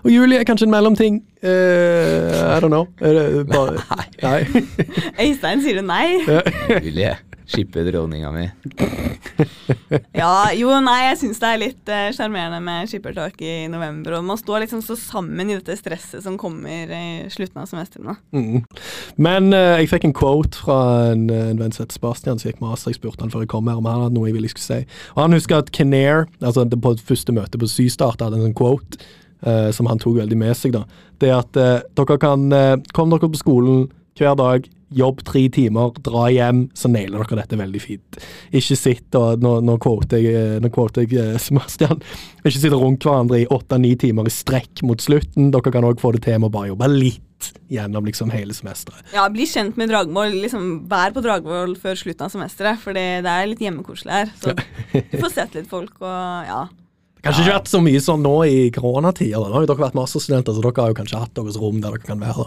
Og 0.03 0.11
Julie 0.11 0.41
er 0.41 0.43
kanskje 0.49 0.67
en 0.67 0.73
mellomting. 0.75 1.21
Uh, 1.39 2.35
I 2.51 2.59
don't 2.59 2.67
know. 2.73 2.89
Er 2.99 3.15
det 3.15 3.45
bare, 3.47 3.79
nei. 4.27 4.41
Øystein 5.23 5.63
sier 5.63 5.79
du 5.79 5.87
nei? 5.87 6.19
Julie, 7.45 7.65
skipperdronninga 7.65 8.31
mi. 8.31 8.49
Ja, 10.15 10.51
jo, 10.55 10.69
nei, 10.83 11.09
jeg 11.09 11.17
syns 11.19 11.39
det 11.41 11.49
er 11.49 11.59
litt 11.59 11.89
eh, 11.91 12.07
sjarmerende 12.15 12.61
med 12.63 12.87
skippertak 12.89 13.41
i 13.43 13.67
november. 13.71 14.15
Og 14.17 14.25
man 14.27 14.39
står 14.39 14.63
liksom 14.63 14.81
så 14.85 14.95
sammen 14.97 15.49
i 15.51 15.57
dette 15.57 15.75
stresset 15.77 16.23
som 16.23 16.37
kommer 16.39 16.89
i 16.89 17.27
slutten 17.33 17.61
av 17.61 17.67
semesteret. 17.69 18.21
Mm. 18.35 18.63
Men 19.21 19.51
eh, 19.53 19.81
jeg 19.81 19.91
fikk 19.91 20.07
en 20.07 20.15
quote 20.15 20.57
fra 20.57 20.79
en, 21.11 21.27
en 21.29 21.59
venn 21.59 21.75
som 21.75 21.83
heter 21.83 21.99
Sebastian, 21.99 22.39
som 22.41 22.49
gikk 22.49 22.63
master. 22.63 22.93
Jeg 22.93 23.01
spurte 23.01 23.25
han 23.25 23.33
før 23.33 23.43
jeg 23.45 23.51
kom 23.51 23.69
her 23.69 23.81
om 23.81 23.89
han 23.89 24.05
hadde 24.07 24.17
noe 24.17 24.29
jeg 24.29 24.37
ville 24.37 24.49
jeg 24.49 24.55
skulle 24.55 24.85
si. 24.85 25.01
Og 25.17 25.21
han 25.25 25.37
husker 25.37 25.59
at 25.59 25.71
Kinnair, 25.75 26.25
altså 26.41 26.65
det 26.65 26.81
på 26.81 26.95
første 27.11 27.35
møte 27.35 27.61
på 27.61 27.69
Systart, 27.71 28.23
hadde 28.23 28.39
en 28.39 28.47
sånn 28.47 28.57
quote 28.57 29.01
eh, 29.45 29.69
som 29.75 29.91
han 29.91 30.01
tok 30.01 30.19
veldig 30.21 30.39
med 30.39 30.55
seg. 30.57 30.75
da. 30.77 30.85
Det 31.21 31.31
er 31.31 31.37
at 31.41 31.59
eh, 31.59 31.83
dere 31.97 32.19
kan 32.21 32.47
eh, 32.55 32.77
komme 32.95 33.17
dere 33.17 33.31
på 33.31 33.43
skolen 33.43 33.87
hver 34.15 34.37
dag, 34.39 34.69
jobb 34.93 35.23
tre 35.25 35.45
timer, 35.49 35.93
dra 36.05 36.27
hjem, 36.33 36.65
så 36.77 36.89
nailer 36.91 37.23
dere 37.23 37.41
dette 37.41 37.59
veldig 37.59 37.81
fint. 37.81 38.19
Ikke 38.55 38.77
sitt 38.77 39.17
og 39.17 39.43
Nå, 39.45 39.57
nå 39.65 39.77
quoter 39.81 40.21
jeg, 40.21 40.35
eh, 40.35 40.57
nå 40.61 40.71
quoter 40.73 41.05
jeg 41.05 41.19
eh, 41.21 41.39
Sebastian. 41.45 42.01
Ikke 42.43 42.59
sitte 42.59 42.79
rundt 42.79 43.05
hverandre 43.05 43.41
i 43.41 43.49
åtte-ni 43.51 43.95
timer 43.99 44.29
i 44.29 44.33
strekk 44.33 44.83
mot 44.87 45.01
slutten. 45.01 45.51
Dere 45.53 45.73
kan 45.73 45.87
òg 45.87 46.01
få 46.01 46.13
det 46.15 46.25
til 46.27 46.39
med 46.39 46.51
å 46.51 46.55
bare 46.55 46.71
jobbe 46.73 46.91
litt 46.93 47.21
gjennom 47.69 48.05
liksom 48.07 48.31
hele 48.33 48.55
semesteret. 48.55 49.03
Ja, 49.13 49.27
bli 49.29 49.45
kjent 49.49 49.77
med 49.79 49.91
Dragvoll. 49.91 50.37
Liksom, 50.45 50.87
vær 50.89 51.13
på 51.15 51.23
Dragvoll 51.25 51.75
før 51.81 51.99
slutten 51.99 52.27
av 52.27 52.33
semesteret, 52.33 52.81
for 52.81 52.95
det 52.97 53.25
det 53.25 53.33
er 53.33 53.51
litt 53.51 53.61
hjemmekoselig 53.61 54.21
her. 54.21 54.33
Så 54.41 54.55
du 55.11 55.19
får 55.19 55.33
sett 55.33 55.57
litt 55.57 55.69
folk 55.69 55.99
og 56.01 56.49
ja. 56.49 56.63
Kanskje 57.25 57.41
ikke 57.41 57.53
vært 57.55 57.69
så 57.71 57.79
mye 57.81 57.99
sånn 58.05 58.21
nå 58.21 58.33
i 58.45 58.57
koronatider. 58.73 59.47
Nå 59.49 59.55
har 59.55 59.63
jo 59.63 59.69
dere 59.71 59.81
vært 59.81 59.95
masterstudenter, 59.97 60.53
så 60.53 60.61
dere 60.61 60.83
har 60.83 60.91
jo 60.91 60.97
kanskje 60.99 61.21
hatt 61.23 61.31
deres 61.33 61.55
rom 61.57 61.79
der 61.81 61.95
dere 61.95 62.05
kan 62.05 62.21
være. 62.21 62.45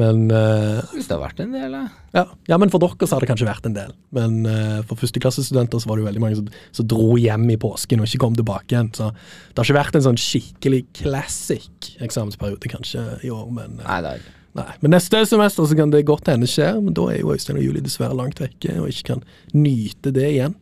Men 0.00 0.22
uh, 0.32 0.80
Hvis 0.94 1.10
det 1.10 1.12
har 1.12 1.20
vært 1.20 1.42
en 1.44 1.52
del, 1.52 1.74
da. 1.74 1.82
ja. 2.16 2.22
ja, 2.48 2.58
men 2.60 2.72
for 2.72 2.80
dere 2.80 3.08
så 3.08 3.16
har 3.18 3.24
det 3.24 3.28
kanskje 3.28 3.48
vært 3.50 3.68
en 3.68 3.76
del. 3.76 3.92
Men 4.16 4.38
uh, 4.48 4.78
for 4.88 5.00
førsteklassestudenter 5.02 5.82
så 5.82 5.90
var 5.90 5.98
det 5.98 6.06
jo 6.06 6.08
veldig 6.08 6.22
mange 6.24 6.38
som, 6.40 6.48
som 6.78 6.88
dro 6.88 7.18
hjem 7.20 7.44
i 7.52 7.58
påsken 7.60 8.00
og 8.00 8.08
ikke 8.08 8.22
kom 8.24 8.38
tilbake 8.38 8.72
igjen. 8.72 8.88
Så 8.96 9.10
det 9.12 9.60
har 9.60 9.68
ikke 9.68 9.78
vært 9.82 10.00
en 10.00 10.06
sånn 10.08 10.22
skikkelig 10.24 10.82
classic 11.02 11.92
eksamensperiode 12.08 12.72
kanskje 12.72 13.04
i 13.28 13.34
år, 13.34 13.44
men 13.60 13.76
uh, 13.82 13.84
Nei, 13.90 14.00
det 14.06 14.14
er 14.14 14.24
ikke. 14.24 14.34
Nei, 14.58 14.70
men 14.80 14.96
neste 14.96 15.20
semester 15.28 15.68
så 15.68 15.76
kan 15.78 15.92
det 15.92 16.06
godt 16.08 16.32
hende 16.32 16.48
skjer, 16.50 16.80
men 16.80 16.96
da 16.96 17.10
er 17.12 17.20
jo 17.20 17.34
Øystein 17.34 17.60
og 17.60 17.66
Julie 17.66 17.84
dessverre 17.84 18.16
langt 18.16 18.40
vekke 18.40 18.80
og 18.80 18.88
ikke 18.88 19.12
kan 19.12 19.22
nyte 19.52 20.16
det 20.16 20.32
igjen. 20.32 20.56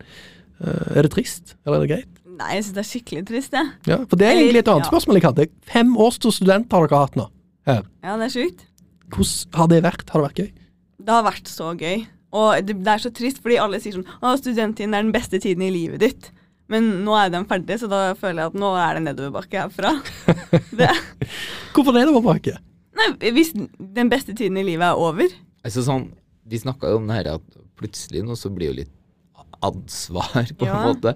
Uh, 0.58 0.98
er 0.98 1.06
det 1.06 1.14
trist, 1.14 1.54
eller 1.62 1.78
er 1.78 1.86
det 1.86 1.94
greit? 1.94 2.15
Nei, 2.36 2.50
jeg 2.58 2.66
syns 2.66 2.76
det 2.76 2.82
er 2.82 2.88
skikkelig 2.90 3.24
trist, 3.30 3.54
jeg. 3.56 3.68
Ja, 3.88 3.96
for 4.04 4.20
det 4.20 4.28
er 4.28 4.36
egentlig 4.36 4.60
et 4.60 4.70
annet 4.72 4.84
ja. 4.84 4.90
spørsmål 4.92 5.18
jeg 5.18 5.24
hadde. 5.24 5.46
Fem 5.72 5.94
års 6.04 6.18
til 6.20 6.34
student 6.36 6.72
har 6.76 6.84
dere 6.84 7.04
hatt 7.06 7.16
nå. 7.16 7.30
Her. 7.66 7.86
Ja, 8.04 8.16
det 8.20 8.28
er 8.28 8.34
sjukt. 8.34 8.66
Hvordan 9.14 9.58
har 9.60 9.70
det 9.72 9.78
vært? 9.86 10.04
Har 10.12 10.20
det 10.20 10.28
vært 10.28 10.42
gøy? 10.42 10.50
Det 11.06 11.14
har 11.14 11.24
vært 11.26 11.50
så 11.50 11.70
gøy. 11.72 12.04
Og 12.36 12.66
det, 12.66 12.76
det 12.84 12.92
er 12.92 13.02
så 13.02 13.12
trist, 13.14 13.40
fordi 13.44 13.56
alle 13.62 13.80
sier 13.80 13.96
sånn 13.96 14.08
Å, 14.20 14.34
studenttiden 14.36 14.96
er 14.96 15.06
den 15.06 15.14
beste 15.14 15.40
tiden 15.42 15.64
i 15.64 15.72
livet 15.72 16.02
ditt. 16.02 16.28
Men 16.72 16.88
nå 17.06 17.14
er 17.16 17.30
den 17.32 17.46
ferdig, 17.48 17.78
så 17.80 17.88
da 17.90 18.10
føler 18.18 18.42
jeg 18.42 18.52
at 18.52 18.58
nå 18.58 18.72
er 18.82 18.98
det 18.98 19.04
nedoverbakke 19.06 19.66
herfra. 19.66 19.94
Det, 20.78 20.90
Hvorfor 21.74 21.94
nedoverbakke? 21.94 22.56
nei, 22.96 23.30
hvis 23.36 23.52
den 23.52 24.10
beste 24.12 24.34
tiden 24.36 24.56
i 24.60 24.64
livet 24.64 24.86
er 24.88 25.00
over 25.00 25.28
Altså 25.66 25.82
sånn, 25.84 26.06
Vi 26.48 26.60
snakka 26.62 26.92
jo 26.92 27.00
om 27.00 27.08
det 27.08 27.18
her 27.18 27.28
at 27.36 27.58
plutselig 27.76 28.22
nå 28.24 28.36
så 28.38 28.48
blir 28.54 28.70
jo 28.70 28.78
litt 28.78 28.92
ansvar, 29.64 30.28
på 30.58 30.66
Ja. 30.66 30.74
en 30.76 30.88
måte. 30.90 31.12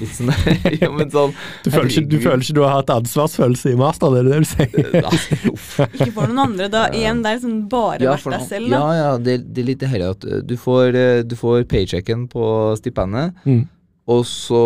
Litt 0.00 0.14
sånn 0.16 0.30
ja, 0.80 0.88
men 0.92 1.10
sånn 1.12 1.34
Du 1.64 1.70
føler, 1.70 1.90
ikke, 1.90 2.04
du 2.08 2.16
føler 2.22 2.40
ikke 2.46 2.56
du 2.56 2.62
har 2.64 2.78
hatt 2.78 2.92
ansvarsfølelse 2.94 3.72
i 3.74 3.76
master, 3.80 4.14
det 4.14 4.22
er 4.22 4.30
det 4.30 4.38
du 4.40 4.48
sier? 4.48 5.02
Altså. 5.02 5.86
Ikke 5.98 6.10
for 6.16 6.26
noen 6.30 6.42
andre. 6.46 6.68
Da 6.72 6.86
igjen, 6.94 7.20
det 7.22 7.30
er 7.34 7.38
liksom 7.40 7.60
bare 7.72 8.00
Ja, 8.02 8.16
vært 8.16 8.38
deg 8.38 8.48
selv, 8.48 8.70
da. 8.72 8.80
Ja, 8.80 8.96
ja, 9.02 9.12
det, 9.18 9.36
det 9.52 9.62
er 9.64 9.68
litt 9.72 9.82
det 9.84 9.90
herre 9.92 10.10
at 10.16 10.24
uh, 10.24 10.38
du 10.46 10.56
får, 10.60 10.96
uh, 10.96 11.22
du 11.26 11.36
får 11.38 11.64
paychecken 11.70 12.26
på 12.32 12.48
stipendet, 12.80 13.34
Mm. 13.44 13.64
og 14.08 14.24
så 14.28 14.62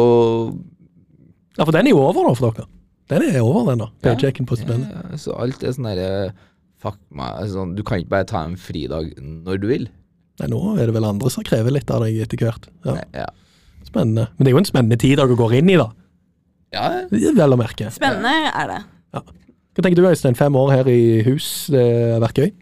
Ja, 1.59 1.65
for 1.65 1.73
den 1.73 1.87
er 1.89 1.95
jo 1.95 2.01
over 2.05 2.27
da, 2.29 2.35
for 2.37 2.51
dere. 2.53 2.67
Den 3.09 3.23
er 3.31 3.41
over, 3.45 3.71
den 3.71 3.79
da. 3.85 3.91
Paychecken 4.03 4.47
på 4.49 4.57
stipendet. 4.59 4.91
ja, 4.93 5.17
Så 5.21 5.35
alt 5.39 5.63
er 5.63 5.73
sånn 5.77 5.87
derre 5.91 6.33
Fuck 6.83 6.99
meg. 7.11 7.31
Altså, 7.41 7.55
sånn, 7.57 7.71
du 7.75 7.81
kan 7.87 8.03
ikke 8.03 8.13
bare 8.13 8.27
ta 8.29 8.43
en 8.45 8.57
fridag 8.61 9.15
når 9.17 9.61
du 9.63 9.65
vil. 9.71 9.87
Nei, 10.41 10.49
nå 10.53 10.61
er 10.77 10.87
det 10.91 10.95
vel 10.95 11.07
andre 11.09 11.31
som 11.33 11.45
krever 11.47 11.73
litt 11.73 11.91
av 11.91 12.03
deg 12.05 12.19
etter 12.27 12.37
hvert. 12.45 12.67
Ja, 12.85 12.97
Ja. 13.15 13.27
spennende. 13.87 14.27
Men 14.37 14.45
det 14.45 14.51
er 14.51 14.57
jo 14.57 14.59
en 14.61 14.69
spennende 14.69 14.99
tid 15.01 15.17
dere 15.19 15.37
går 15.39 15.55
inn 15.61 15.71
i, 15.71 15.77
da. 15.81 15.89
ja. 16.77 16.89
Vel 17.11 17.55
å 17.55 17.59
merke. 17.61 17.89
Spennende 17.95 18.35
er 18.53 18.67
det. 18.75 18.83
Hva 19.17 19.83
tenker 19.85 19.97
du, 20.01 20.07
Øystein? 20.09 20.37
Fem 20.37 20.55
år 20.57 20.71
her 20.73 20.89
i 20.89 21.23
hus, 21.27 21.67
det 21.73 21.83
har 22.15 22.21
vært 22.25 22.39
gøy? 22.41 22.53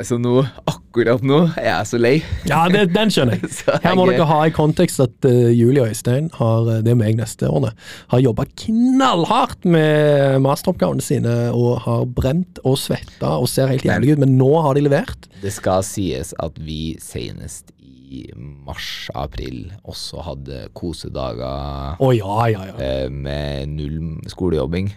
Altså 0.00 0.16
nå, 0.16 0.38
akkurat 0.64 1.20
nå 1.20 1.38
er 1.60 1.66
jeg 1.66 1.88
så 1.90 1.98
lei. 2.00 2.14
Ja, 2.48 2.62
det, 2.72 2.86
den 2.94 3.10
skjønner 3.12 3.36
jeg. 3.36 3.50
Her 3.84 3.96
må 3.98 4.06
dere 4.08 4.24
ha 4.30 4.38
i 4.48 4.54
kontekst 4.54 5.02
at 5.04 5.28
uh, 5.28 5.50
Julie 5.52 5.84
Øystein 5.84 6.30
har, 6.38 6.64
eh, 6.72 6.80
det 6.86 6.94
er 6.94 6.96
meg 6.96 7.18
neste 7.18 7.50
årene, 7.50 7.74
har 8.08 8.22
jobba 8.24 8.46
knallhardt 8.64 9.68
med 9.68 10.40
masteroppgavene 10.46 11.04
sine 11.04 11.34
og 11.52 11.82
har 11.84 12.06
brent 12.08 12.62
og 12.64 12.80
svetta 12.80 13.34
og 13.36 13.50
ser 13.52 13.68
helt 13.74 13.84
jævlig 13.84 14.16
ut, 14.16 14.24
men 14.24 14.34
nå 14.40 14.50
har 14.64 14.80
de 14.80 14.86
levert. 14.88 15.28
Det 15.44 15.52
skal 15.52 15.84
sies 15.84 16.32
at 16.40 16.56
vi 16.56 16.96
senest 17.02 17.74
i 18.12 18.24
mars-april 18.36 19.74
også 19.88 20.24
hadde 20.24 20.66
kosedager 20.76 22.00
oh, 22.00 22.16
ja, 22.16 22.48
ja, 22.52 22.66
ja. 22.72 22.76
eh, 22.80 23.08
med 23.12 23.76
null 23.76 24.30
skolejobbing. 24.32 24.88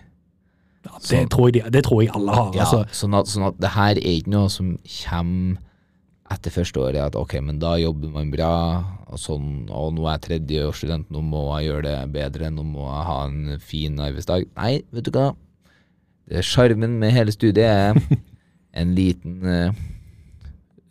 Ja 0.86 1.00
det, 1.02 1.22
tror 1.34 1.50
jeg 1.50 1.56
de, 1.58 1.70
det 1.74 1.84
tror 1.88 2.02
jeg 2.04 2.12
alle 2.16 2.36
har. 2.36 2.52
Ja, 2.56 2.66
Altså. 2.66 2.84
sånn, 3.04 3.16
at, 3.18 3.30
sånn 3.32 3.48
at 3.50 3.58
det 3.62 3.72
her 3.76 3.98
er 4.00 4.12
ikke 4.16 4.34
noe 4.34 4.52
som 4.54 4.76
kommer 5.04 5.62
etter 6.34 6.50
første 6.50 6.82
året, 6.82 6.98
at 7.04 7.16
ok, 7.20 7.36
men 7.46 7.60
da 7.62 7.76
jobber 7.78 8.10
man 8.16 8.32
bra, 8.34 8.52
og 9.14 9.20
sånn, 9.22 9.68
og 9.70 9.92
nå 9.94 10.08
er 10.08 10.16
jeg 10.16 10.24
tredjeårsstudent, 10.26 11.12
nå 11.14 11.22
må 11.22 11.44
jeg 11.60 11.68
gjøre 11.70 11.84
det 11.86 11.98
bedre, 12.16 12.50
nå 12.54 12.64
må 12.66 12.88
jeg 12.88 13.04
ha 13.12 13.18
en 13.28 13.60
fin 13.62 14.00
arbeidsdag. 14.02 14.48
Nei, 14.58 14.72
vet 14.96 15.06
du 15.06 15.12
hva? 15.14 15.28
Det 16.26 16.42
Sjarmen 16.42 16.98
med 17.02 17.14
hele 17.14 17.34
studiet 17.36 17.70
er 17.70 18.00
en 18.82 18.96
liten 18.98 19.38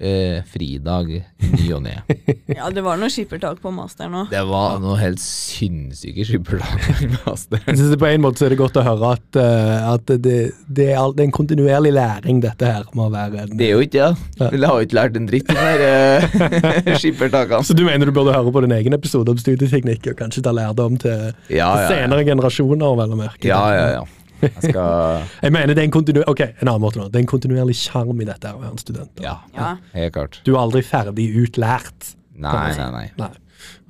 eh, 0.05 0.41
fridag 0.49 1.11
i 1.17 1.21
ny 1.55 1.67
og 1.77 1.83
ne. 1.87 1.95
Ja, 2.55 2.69
det 2.71 2.83
var 2.85 2.99
noe 3.01 3.09
skippertak 3.11 3.59
på 3.63 3.71
masteren 3.75 4.15
òg. 4.21 4.29
Det 4.31 4.43
var 4.47 4.77
noe 4.83 4.95
helt 5.01 5.21
sinnssyke 5.23 6.27
skippertak 6.29 6.85
på 7.01 7.09
masteren. 7.25 7.65
Jeg 7.73 7.81
synes 7.81 7.97
På 8.01 8.09
en 8.11 8.23
måte 8.25 8.43
så 8.43 8.47
er 8.49 8.55
det 8.55 8.59
godt 8.61 8.77
å 8.81 8.85
høre 8.87 9.13
at, 9.17 9.39
eh, 9.41 9.89
at 9.95 10.13
det, 10.13 10.41
det, 10.69 10.89
er, 10.93 11.15
det 11.17 11.25
er 11.25 11.29
en 11.29 11.35
kontinuerlig 11.35 11.95
læring, 11.97 12.43
dette 12.45 12.69
her. 12.69 12.85
med 12.95 13.07
å 13.07 13.11
være 13.15 13.45
en, 13.47 13.57
Det 13.59 13.69
er 13.71 13.73
jo 13.75 13.85
ikke 13.87 14.11
det. 14.11 14.51
Jeg 14.55 14.65
har 14.69 14.81
jo 14.83 14.89
ikke 14.89 14.99
lært 15.01 15.19
en 15.21 15.31
dritt 15.31 15.49
de 15.51 15.59
her 15.59 15.85
eh, 15.89 16.91
skippertakene. 17.03 17.65
så 17.65 17.77
du 17.77 17.85
mener 17.87 18.11
du 18.11 18.15
burde 18.17 18.35
høre 18.37 18.53
på 18.55 18.65
din 18.67 18.77
egen 18.79 18.97
episode 18.97 19.33
om 19.33 19.41
studieteknikk, 19.41 20.11
og 20.13 20.19
kanskje 20.21 20.45
ta 20.45 20.53
lærdom 20.55 20.99
til 21.01 21.31
Ja, 21.49 21.57
ja, 21.57 21.71
ja. 21.85 21.89
senere 21.91 22.27
generasjoner, 22.29 22.95
vel 23.01 23.17
å 23.17 23.21
merke? 23.25 23.49
Ja, 23.49 23.63
ja, 23.75 23.89
ja. 23.99 24.05
Jeg 24.45 24.71
skal 24.71 25.25
Jeg 25.43 25.53
mener 25.55 25.75
det 25.75 25.83
er 25.83 25.87
en 25.89 25.95
kontinuerlig 25.95 26.29
Ok, 26.33 26.41
en 26.49 26.69
annen 26.71 26.83
måte 26.85 27.01
nå. 27.01 27.07
Det 27.11 27.19
er 27.21 27.25
en 27.25 27.31
kontinuerlig 27.31 27.77
sjarm 27.81 28.21
i 28.21 28.27
dette 28.29 28.53
å 28.55 28.61
være 28.61 28.73
en 28.75 28.83
student. 28.83 29.11
da. 29.19 29.23
Ja, 29.25 29.37
Ja. 29.57 29.71
helt 29.95 30.13
klart. 30.17 30.41
Du 30.47 30.53
er 30.55 30.61
aldri 30.63 30.83
ferdig 30.87 31.29
utlært. 31.45 32.15
Nei, 32.35 32.75
nei, 32.77 32.91
nei. 32.91 33.07
Nei. 33.19 33.31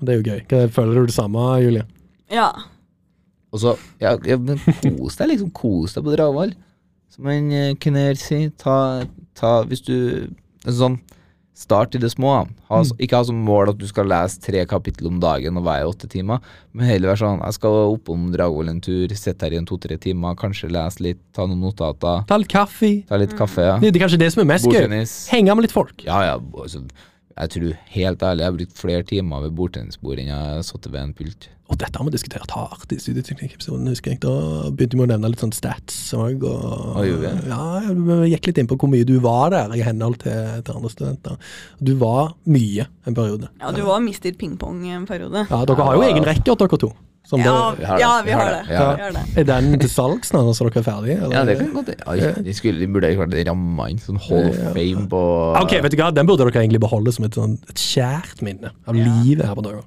Det 0.05 0.15
er 0.15 0.21
jo 0.21 0.27
gøy. 0.31 0.69
Føler 0.75 0.95
du 1.01 1.07
det 1.11 1.17
samme, 1.17 1.45
Julie? 1.65 1.85
Ja. 2.33 2.51
Og 3.55 3.61
så, 3.63 3.77
ja, 4.03 4.17
ja, 4.27 4.37
men 4.37 4.59
kos 4.99 5.17
deg, 5.21 5.29
liksom. 5.33 5.51
Kos 5.55 5.95
deg 5.95 6.05
på 6.07 6.15
Dragvoll. 6.17 6.55
Som 7.15 7.29
en 7.31 7.51
eh, 7.55 7.75
kunne 7.79 8.09
si. 8.19 8.49
Ta, 8.59 9.05
ta 9.39 9.63
Hvis 9.71 9.85
du 9.87 9.97
Sånn, 10.65 10.97
start 11.55 11.95
i 11.95 11.99
det 12.03 12.11
små. 12.11 12.49
Ha, 12.69 12.81
Mm. 12.83 12.91
Ikke 12.99 13.17
ha 13.17 13.23
som 13.25 13.37
mål 13.47 13.69
at 13.71 13.79
du 13.79 13.87
skal 13.87 14.09
lese 14.11 14.41
tre 14.43 14.65
kapittel 14.67 15.07
om 15.07 15.21
dagen 15.23 15.57
og 15.57 15.65
være 15.65 15.87
åtte 15.87 16.09
timer, 16.11 16.41
men 16.75 16.87
heller 16.87 17.13
være 17.13 17.21
sånn 17.23 17.45
Jeg 17.45 17.55
skal 17.55 17.71
oppom 17.95 18.33
Dragvoll 18.35 18.69
en 18.73 18.81
tur, 18.81 19.09
sitte 19.15 19.47
her 19.47 19.53
i 19.55 19.57
en 19.61 19.65
to-tre 19.67 19.97
timer, 19.97 20.35
kanskje 20.35 20.71
lese 20.75 21.01
litt, 21.01 21.21
ta 21.33 21.47
noen 21.47 21.61
notater, 21.63 22.25
Ta 22.27 22.37
litt 22.37 22.49
kaffe. 22.51 23.07
ta 23.07 23.17
litt 23.17 23.37
kaffe. 23.39 23.63
Ja. 23.63 23.79
Det 23.79 23.95
er 23.95 24.01
kanskje 24.07 24.19
det 24.19 24.33
som 24.35 24.43
er 24.43 24.51
mest 24.53 24.67
gøy. 24.67 24.89
Henge 25.31 25.55
med 25.55 25.63
litt 25.69 25.73
folk. 25.73 25.95
Ja, 26.05 26.21
ja. 26.27 26.39
Altså, 26.59 26.83
jeg 27.35 27.51
tror 27.51 27.75
helt 27.97 28.23
ærlig 28.23 28.45
jeg 28.45 28.51
har 28.51 28.57
brukt 28.59 28.79
flere 28.79 29.03
timer 29.09 29.43
ved 29.43 29.57
bordtennisbord 29.59 30.21
enn 30.23 30.31
jeg 30.31 30.39
har 30.55 30.63
sittet 30.67 30.93
ved 30.95 31.01
en 31.03 31.15
pult. 31.19 31.49
Og 31.73 31.79
dette 31.81 31.97
har 31.97 32.05
vi 32.05 32.13
diskutert 32.13 32.53
hardt 32.53 32.93
i 32.93 32.99
studieteknikkepisoden, 33.01 33.89
husker 33.89 34.13
jeg. 34.13 34.21
Da 34.23 34.69
begynte 34.69 34.99
vi 34.99 35.05
å 35.07 35.09
nevne 35.09 35.31
litt 35.33 35.41
sånn 35.41 35.55
stats 35.57 35.97
òg. 36.15 36.45
Og, 36.45 36.99
og 37.01 37.25
ja, 37.49 37.61
vi 37.89 38.19
gikk 38.35 38.51
litt 38.51 38.61
inn 38.61 38.69
på 38.69 38.77
hvor 38.79 38.93
mye 38.93 39.07
du 39.09 39.17
var 39.25 39.49
der 39.55 39.73
i 39.75 39.81
henhold 39.83 40.21
til, 40.23 40.61
til 40.61 40.77
andre 40.77 40.93
studenter. 40.93 41.41
Du 41.81 41.95
var 41.99 42.35
mye 42.45 42.85
en 43.09 43.17
periode. 43.17 43.49
ja, 43.65 43.73
du 43.73 43.81
var 43.89 44.05
Mr. 44.05 44.35
Pingpong 44.39 44.85
en 44.93 45.09
periode. 45.09 45.47
Ja, 45.49 45.65
Dere 45.65 45.89
har 45.89 45.97
jo 45.97 46.05
egen 46.07 46.29
rekke, 46.29 46.55
dere 46.61 46.81
to. 46.85 46.93
Som 47.25 47.41
Ja, 47.41 47.73
Vi 47.79 47.85
har 47.89 47.97
det, 47.97 48.03
ja, 48.03 48.11
vi 48.21 48.27
vi 48.29 48.33
har 48.37 48.51
det, 48.51 48.57
det. 48.59 48.69
vi 48.69 48.77
har 48.77 48.97
Vi 48.97 49.03
har 49.03 49.41
er 49.41 49.45
den 49.49 49.79
til 49.81 49.89
salgs 49.89 50.33
nå, 50.35 50.43
så 50.53 50.67
dere 50.69 50.81
er 50.83 50.85
ferdige? 50.85 51.17
eller? 51.23 51.33
Ja, 51.39 51.45
det 51.49 51.55
kan 51.59 51.71
godt 51.73 51.89
ja, 52.21 52.33
de, 52.45 52.53
skulle, 52.53 52.79
de 52.83 52.89
burde 52.93 53.15
klart 53.17 53.33
ramma 53.49 53.87
inn 53.89 53.99
sånn 54.03 54.19
Hall 54.27 54.51
of 54.51 54.59
Fame 54.77 55.07
på 55.09 55.23
Ok, 55.63 55.73
vet 55.87 55.95
du 55.95 55.97
hva, 56.03 56.11
Den 56.13 56.29
burde 56.29 56.45
dere 56.45 56.61
egentlig 56.67 56.83
beholde 56.85 57.15
som 57.17 57.25
et, 57.25 57.33
sånn, 57.39 57.57
et 57.73 57.81
kjært 57.81 58.43
minne 58.45 58.75
av 58.87 58.95
Ja. 59.01 59.09
livet 59.23 59.47
her 59.49 59.55
på 59.57 59.65
Døra. 59.65 59.81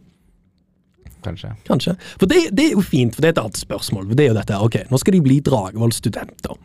Kanskje. 1.27 1.51
Kanskje. 1.67 1.95
For 2.17 2.25
det, 2.29 2.41
det 2.55 2.71
er 2.71 2.75
jo 2.77 2.81
fint, 2.85 3.13
for 3.15 3.21
det 3.21 3.29
er 3.29 3.35
et 3.35 3.43
annet 3.43 3.57
spørsmål. 3.59 4.09
Det 4.15 4.25
er 4.25 4.29
jo 4.31 4.37
dette 4.37 4.57
ok, 4.63 4.77
Nå 4.89 4.97
skal 5.01 5.17
de 5.17 5.21
bli 5.25 5.39
Dragevold-studenter. 5.45 6.57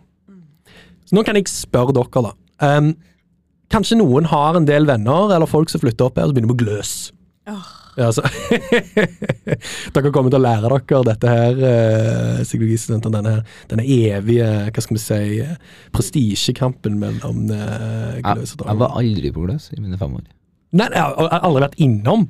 Så 1.09 1.17
nå 1.19 1.25
kan 1.27 1.37
jeg 1.37 1.49
spørre 1.51 1.93
dere, 1.97 2.23
da. 2.31 2.33
Um, 2.63 2.95
kanskje 3.73 3.99
noen 3.99 4.29
har 4.31 4.57
en 4.57 4.65
del 4.69 4.87
venner 4.87 5.35
eller 5.35 5.49
folk 5.51 5.69
som 5.73 5.81
flytter 5.83 6.07
opp 6.09 6.17
her 6.21 6.31
og 6.31 6.37
begynner 6.37 6.53
med 6.55 6.61
gløs. 6.65 7.11
Åh. 7.51 7.71
Ja, 8.01 8.07
så 8.15 8.23
dere 9.93 10.11
kommer 10.15 10.33
til 10.33 10.39
å 10.39 10.43
lære 10.43 10.71
dere 10.73 11.01
dette 11.11 11.29
her, 11.33 11.59
eh, 11.69 12.39
psykologistudentene. 12.47 13.13
denne, 13.19 13.33
her- 13.35 13.67
denne 13.73 13.85
evige 13.85 14.47
hva 14.73 14.85
skal 14.85 14.97
vi 14.97 15.03
si, 15.03 15.43
prestisjekampen 15.93 16.97
mellom 17.03 17.43
eh, 17.53 18.21
gløs 18.25 18.55
og 18.57 18.65
jeg 18.71 18.81
var 18.81 18.97
aldri 19.03 19.33
på 19.35 19.45
Gløs 19.45 19.69
i 19.77 19.81
mine 19.83 19.99
fem 20.01 20.15
år. 20.17 20.25
Nei, 20.73 20.87
jeg 20.89 21.03
har 21.05 21.45
aldri 21.45 21.67
vært 21.67 21.77
innom. 21.85 22.27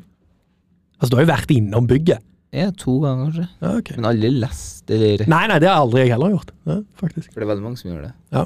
Altså, 0.99 1.11
du 1.13 1.17
har 1.21 1.27
jo 1.27 1.31
vært 1.33 1.53
innom 1.55 1.87
bygget. 1.91 2.25
Ja, 2.53 2.67
to 2.77 2.99
ganger, 3.01 3.31
kanskje. 3.31 3.47
Ja, 3.63 3.71
ok. 3.79 3.93
Men 3.97 4.09
aldri 4.11 4.29
lest 4.43 4.91
eller 4.93 5.23
Nei, 5.31 5.45
nei, 5.49 5.61
det 5.63 5.71
har 5.71 5.79
aldri 5.87 6.03
jeg 6.03 6.11
heller 6.13 6.35
gjort. 6.35 6.51
Ja, 6.69 6.81
faktisk. 7.01 7.31
For 7.33 7.41
det 7.41 7.47
er 7.47 7.53
veldig 7.55 7.65
mange 7.65 7.79
som 7.81 7.89
gjør 7.93 8.03
det. 8.09 8.13
Ja. 8.35 8.43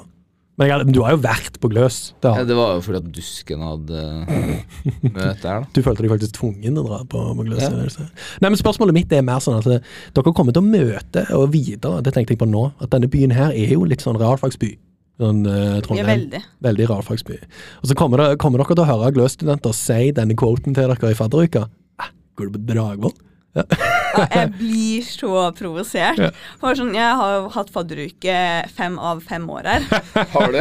Men, 0.57 0.71
jeg, 0.71 0.88
du 0.97 1.03
har 1.05 1.12
jo 1.12 1.21
vært 1.21 1.59
på 1.61 1.69
Gløs. 1.69 1.99
Det 2.25 2.31
Ja, 2.33 2.45
det 2.49 2.57
var 2.57 2.79
jo 2.79 2.85
fordi 2.87 3.01
at 3.03 3.09
Dusken 3.12 3.64
hadde 3.64 4.05
eh, 4.25 4.79
møte 5.19 5.51
her, 5.51 5.66
da. 5.66 5.73
Du 5.77 5.83
følte 5.85 6.07
deg 6.07 6.14
faktisk 6.14 6.38
tvungen 6.38 6.64
til 6.64 6.81
å 6.81 6.87
dra 6.87 7.03
på, 7.05 7.25
på 7.37 7.45
Gløs. 7.45 7.66
Ja. 7.66 8.07
Nei, 8.40 8.49
men 8.49 8.57
Spørsmålet 8.61 8.97
mitt 8.97 9.12
er 9.12 9.27
mer 9.27 9.42
sånn 9.45 9.59
at 9.59 9.69
eh, 9.69 9.92
dere 10.16 10.33
kommer 10.33 10.57
til 10.57 10.64
å 10.64 10.71
møte 10.71 11.27
og 11.37 11.51
videre, 11.53 12.01
det 12.07 12.14
tenkte 12.16 12.33
jeg 12.33 12.40
på 12.40 12.49
nå, 12.49 12.71
at 12.81 12.92
denne 12.95 13.11
byen 13.12 13.37
her 13.37 13.53
er 13.53 13.77
jo 13.77 13.85
litt 13.85 14.05
sånn 14.05 14.16
realfagsby. 14.21 14.73
Sånn 15.21 15.45
uh, 15.49 15.79
Trondheim. 15.85 16.09
veldig. 16.09 16.42
Veldig 16.64 16.88
realfagsby. 16.90 17.38
Og 17.83 17.88
så 17.88 17.97
kommer, 17.97 18.21
det, 18.21 18.40
kommer 18.40 18.61
dere 18.61 18.77
til 18.77 18.85
å 18.85 18.88
høre 18.88 19.12
Gløs-studenter 19.16 19.77
si 19.77 20.11
denne 20.16 20.37
quoten 20.37 20.77
til 20.77 20.88
dere 20.88 21.12
i 21.12 21.16
fadderuka. 21.16 21.66
Ah, 22.01 22.12
går 22.37 22.49
du 22.49 22.59
på 22.59 22.66
Dragvoll? 22.73 23.16
Ja, 23.57 24.25
jeg 24.33 24.51
blir 24.59 25.05
så 25.05 25.31
provosert. 25.57 26.19
Ja. 26.21 26.31
For 26.61 26.77
sånn, 26.79 26.92
jeg 26.97 27.16
har 27.21 27.47
hatt 27.53 27.71
fadderuke 27.75 28.37
fem 28.77 28.99
av 29.03 29.21
fem 29.27 29.45
år 29.53 29.66
her. 29.69 29.87
Har 30.37 30.53
du? 30.55 30.61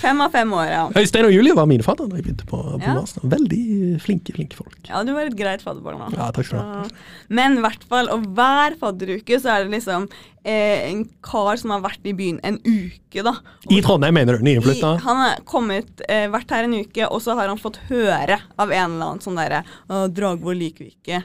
Fem 0.00 0.20
av 0.24 0.32
fem 0.32 0.52
år, 0.56 0.66
ja. 0.70 0.84
Øystein 1.00 1.28
og 1.28 1.34
Julie 1.34 1.56
var 1.56 1.68
mine 1.70 1.84
fadder 1.86 2.08
da 2.10 2.16
jeg 2.20 2.26
begynte 2.28 2.46
på, 2.48 2.60
på 2.76 2.80
Ja. 2.84 2.94
master. 2.96 3.24
Veldig 3.34 3.62
flinke, 4.04 4.32
flinke 4.36 4.56
folk. 4.58 4.78
Ja, 4.88 5.02
du 5.04 5.12
var 5.16 5.28
et 5.28 5.36
greit 5.38 5.64
fadderbarn 5.64 6.00
Da. 6.04 6.16
Ja, 6.16 6.30
takk 6.36 6.48
skal 6.48 6.60
du 6.62 6.64
ha. 6.64 6.86
Men 7.40 7.58
i 7.58 7.64
hvert 7.64 7.84
fall, 7.90 8.08
og 8.14 8.24
hver 8.36 8.76
fadderuke 8.80 9.40
så 9.40 9.52
er 9.56 9.64
det 9.66 9.74
liksom 9.76 10.08
eh, 10.44 10.88
en 10.90 11.04
kar 11.24 11.56
som 11.60 11.72
har 11.76 11.84
vært 11.84 12.04
i 12.08 12.12
byen 12.16 12.40
en 12.44 12.58
uke, 12.64 13.24
da. 13.24 13.36
I 13.72 13.80
Trondheim, 13.84 14.16
mener 14.16 14.36
du? 14.38 14.44
Nyinnflytta? 14.48 14.96
han 15.04 15.20
har 15.22 15.40
kommet, 15.48 16.02
eh, 16.08 16.26
vært 16.32 16.52
her 16.56 16.66
en 16.68 16.76
uke, 16.80 17.06
og 17.08 17.20
så 17.24 17.36
har 17.38 17.48
han 17.52 17.60
fått 17.60 17.80
høre 17.90 18.40
av 18.58 18.70
en 18.72 18.96
eller 18.96 19.14
annen 19.14 19.24
sånn 19.24 19.38
derre 19.40 19.62
Dragvoll 20.14 20.58
liker 20.60 20.84
vi 20.88 20.92
ikke. 20.96 21.22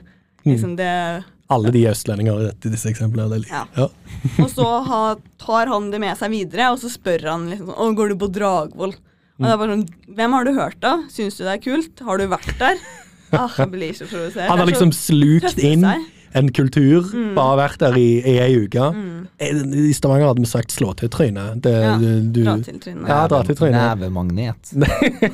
Mm. 0.50 0.56
Liksom 0.56 0.76
det 0.80 1.24
Alle 1.50 1.72
de 1.74 1.84
østlendinger 1.90 2.44
i 2.52 2.70
disse 2.70 2.90
eksemplene. 2.92 3.30
Det. 3.40 3.50
Ja. 3.50 3.64
Ja. 3.78 3.88
Og 4.44 4.50
så 4.52 4.66
ha, 4.86 5.04
tar 5.42 5.72
han 5.72 5.90
det 5.94 6.00
med 6.04 6.18
seg 6.20 6.30
videre, 6.34 6.72
og 6.74 6.80
så 6.82 6.90
spør 6.94 7.26
han 7.32 7.48
liksom 7.50 7.72
sånn 7.72 7.78
Å, 7.86 7.92
går 7.98 8.14
du 8.14 8.16
på 8.22 8.30
Dragvoll? 8.36 8.94
Og 9.40 9.46
det 9.48 9.52
er 9.54 9.58
bare 9.62 9.76
sånn 9.78 9.88
Hvem 10.18 10.34
har 10.36 10.44
du 10.46 10.52
hørt 10.58 10.84
av? 10.86 11.06
Syns 11.14 11.38
du 11.40 11.46
det 11.48 11.54
er 11.58 11.62
kult? 11.64 12.02
Har 12.06 12.18
du 12.22 12.28
vært 12.28 12.58
der? 12.60 12.78
Ah, 13.32 13.46
jeg 13.62 13.70
blir 13.70 13.92
så 13.94 14.08
provosert. 14.10 14.48
Han 14.50 14.58
har 14.58 14.66
liksom 14.66 14.90
slukt 14.90 15.60
inn 15.62 15.84
seg. 15.86 16.06
en 16.34 16.48
kultur, 16.50 17.06
Mm. 17.14 17.36
bare 17.36 17.60
vært 17.60 17.78
der 17.84 17.98
i, 18.02 18.08
i 18.26 18.34
ei 18.42 18.56
uke. 18.66 18.88
Mm. 18.90 19.28
I 19.38 19.94
Stavanger 19.94 20.32
hadde 20.32 20.42
vi 20.42 20.50
sagt 20.50 20.74
'slå 20.74 20.96
til 20.98 21.10
trynet'. 21.14 21.62
Det, 21.62 21.74
Ja, 21.78 21.92
du, 22.02 22.08
du, 22.26 22.40
Dra 22.44 22.56
til 22.58 22.80
trynet. 22.82 23.06
Ja, 23.08 23.28
dra 23.30 23.44
til 23.46 23.56
trynet. 23.56 24.00
Nevemagnet. 24.02 24.74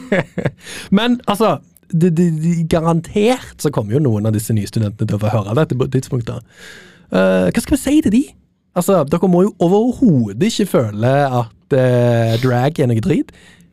Men 0.92 1.22
altså, 1.26 1.60
det, 1.92 2.12
det, 2.18 2.30
det, 2.42 2.56
garantert 2.72 3.62
så 3.62 3.72
kommer 3.74 3.96
jo 3.96 4.04
noen 4.04 4.26
av 4.30 4.36
disse 4.36 4.54
nye 4.56 4.70
studentene 4.70 5.08
til 5.08 5.18
å 5.18 5.22
få 5.22 5.34
høre 5.34 5.56
dette 5.60 5.78
på 5.78 5.88
et 5.88 5.96
tidspunkt. 5.98 6.30
da. 6.30 6.40
Eh, 7.12 7.50
hva 7.52 7.64
skal 7.64 7.78
vi 7.78 7.82
si 7.82 8.00
til 8.06 8.16
de? 8.16 8.24
Altså, 8.76 9.04
Dere 9.08 9.30
må 9.32 9.46
jo 9.46 9.54
overhodet 9.64 10.50
ikke 10.50 10.66
føle 10.68 11.12
at 11.24 11.76
uh, 11.78 12.34
drag 12.42 12.82
er 12.84 12.90
noe 12.92 13.04
drit. 13.04 13.30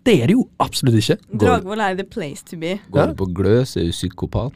Det 0.06 0.14
er 0.22 0.30
det 0.30 0.36
jo 0.36 0.44
absolutt 0.62 1.00
ikke. 1.00 1.16
Dragvoll 1.42 1.82
er 1.82 1.96
the 1.98 2.06
place 2.06 2.46
to 2.46 2.58
be. 2.58 2.76
Går 2.94 3.10
du 3.10 3.16
på 3.18 3.26
Gløs, 3.34 3.74
er 3.78 3.88
du 3.88 3.94
psykopat. 3.94 4.54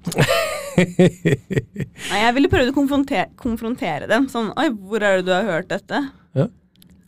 Nei, 0.77 2.21
jeg 2.21 2.37
ville 2.37 2.51
prøvd 2.53 2.71
å 2.71 2.77
konfrontere, 2.77 3.27
konfrontere 3.41 4.07
dem. 4.11 4.29
Sånn 4.31 4.53
Oi, 4.55 4.69
hvor 4.71 5.03
er 5.03 5.19
det 5.19 5.27
du 5.27 5.35
har 5.35 5.51
hørt 5.51 5.71
dette? 5.73 6.05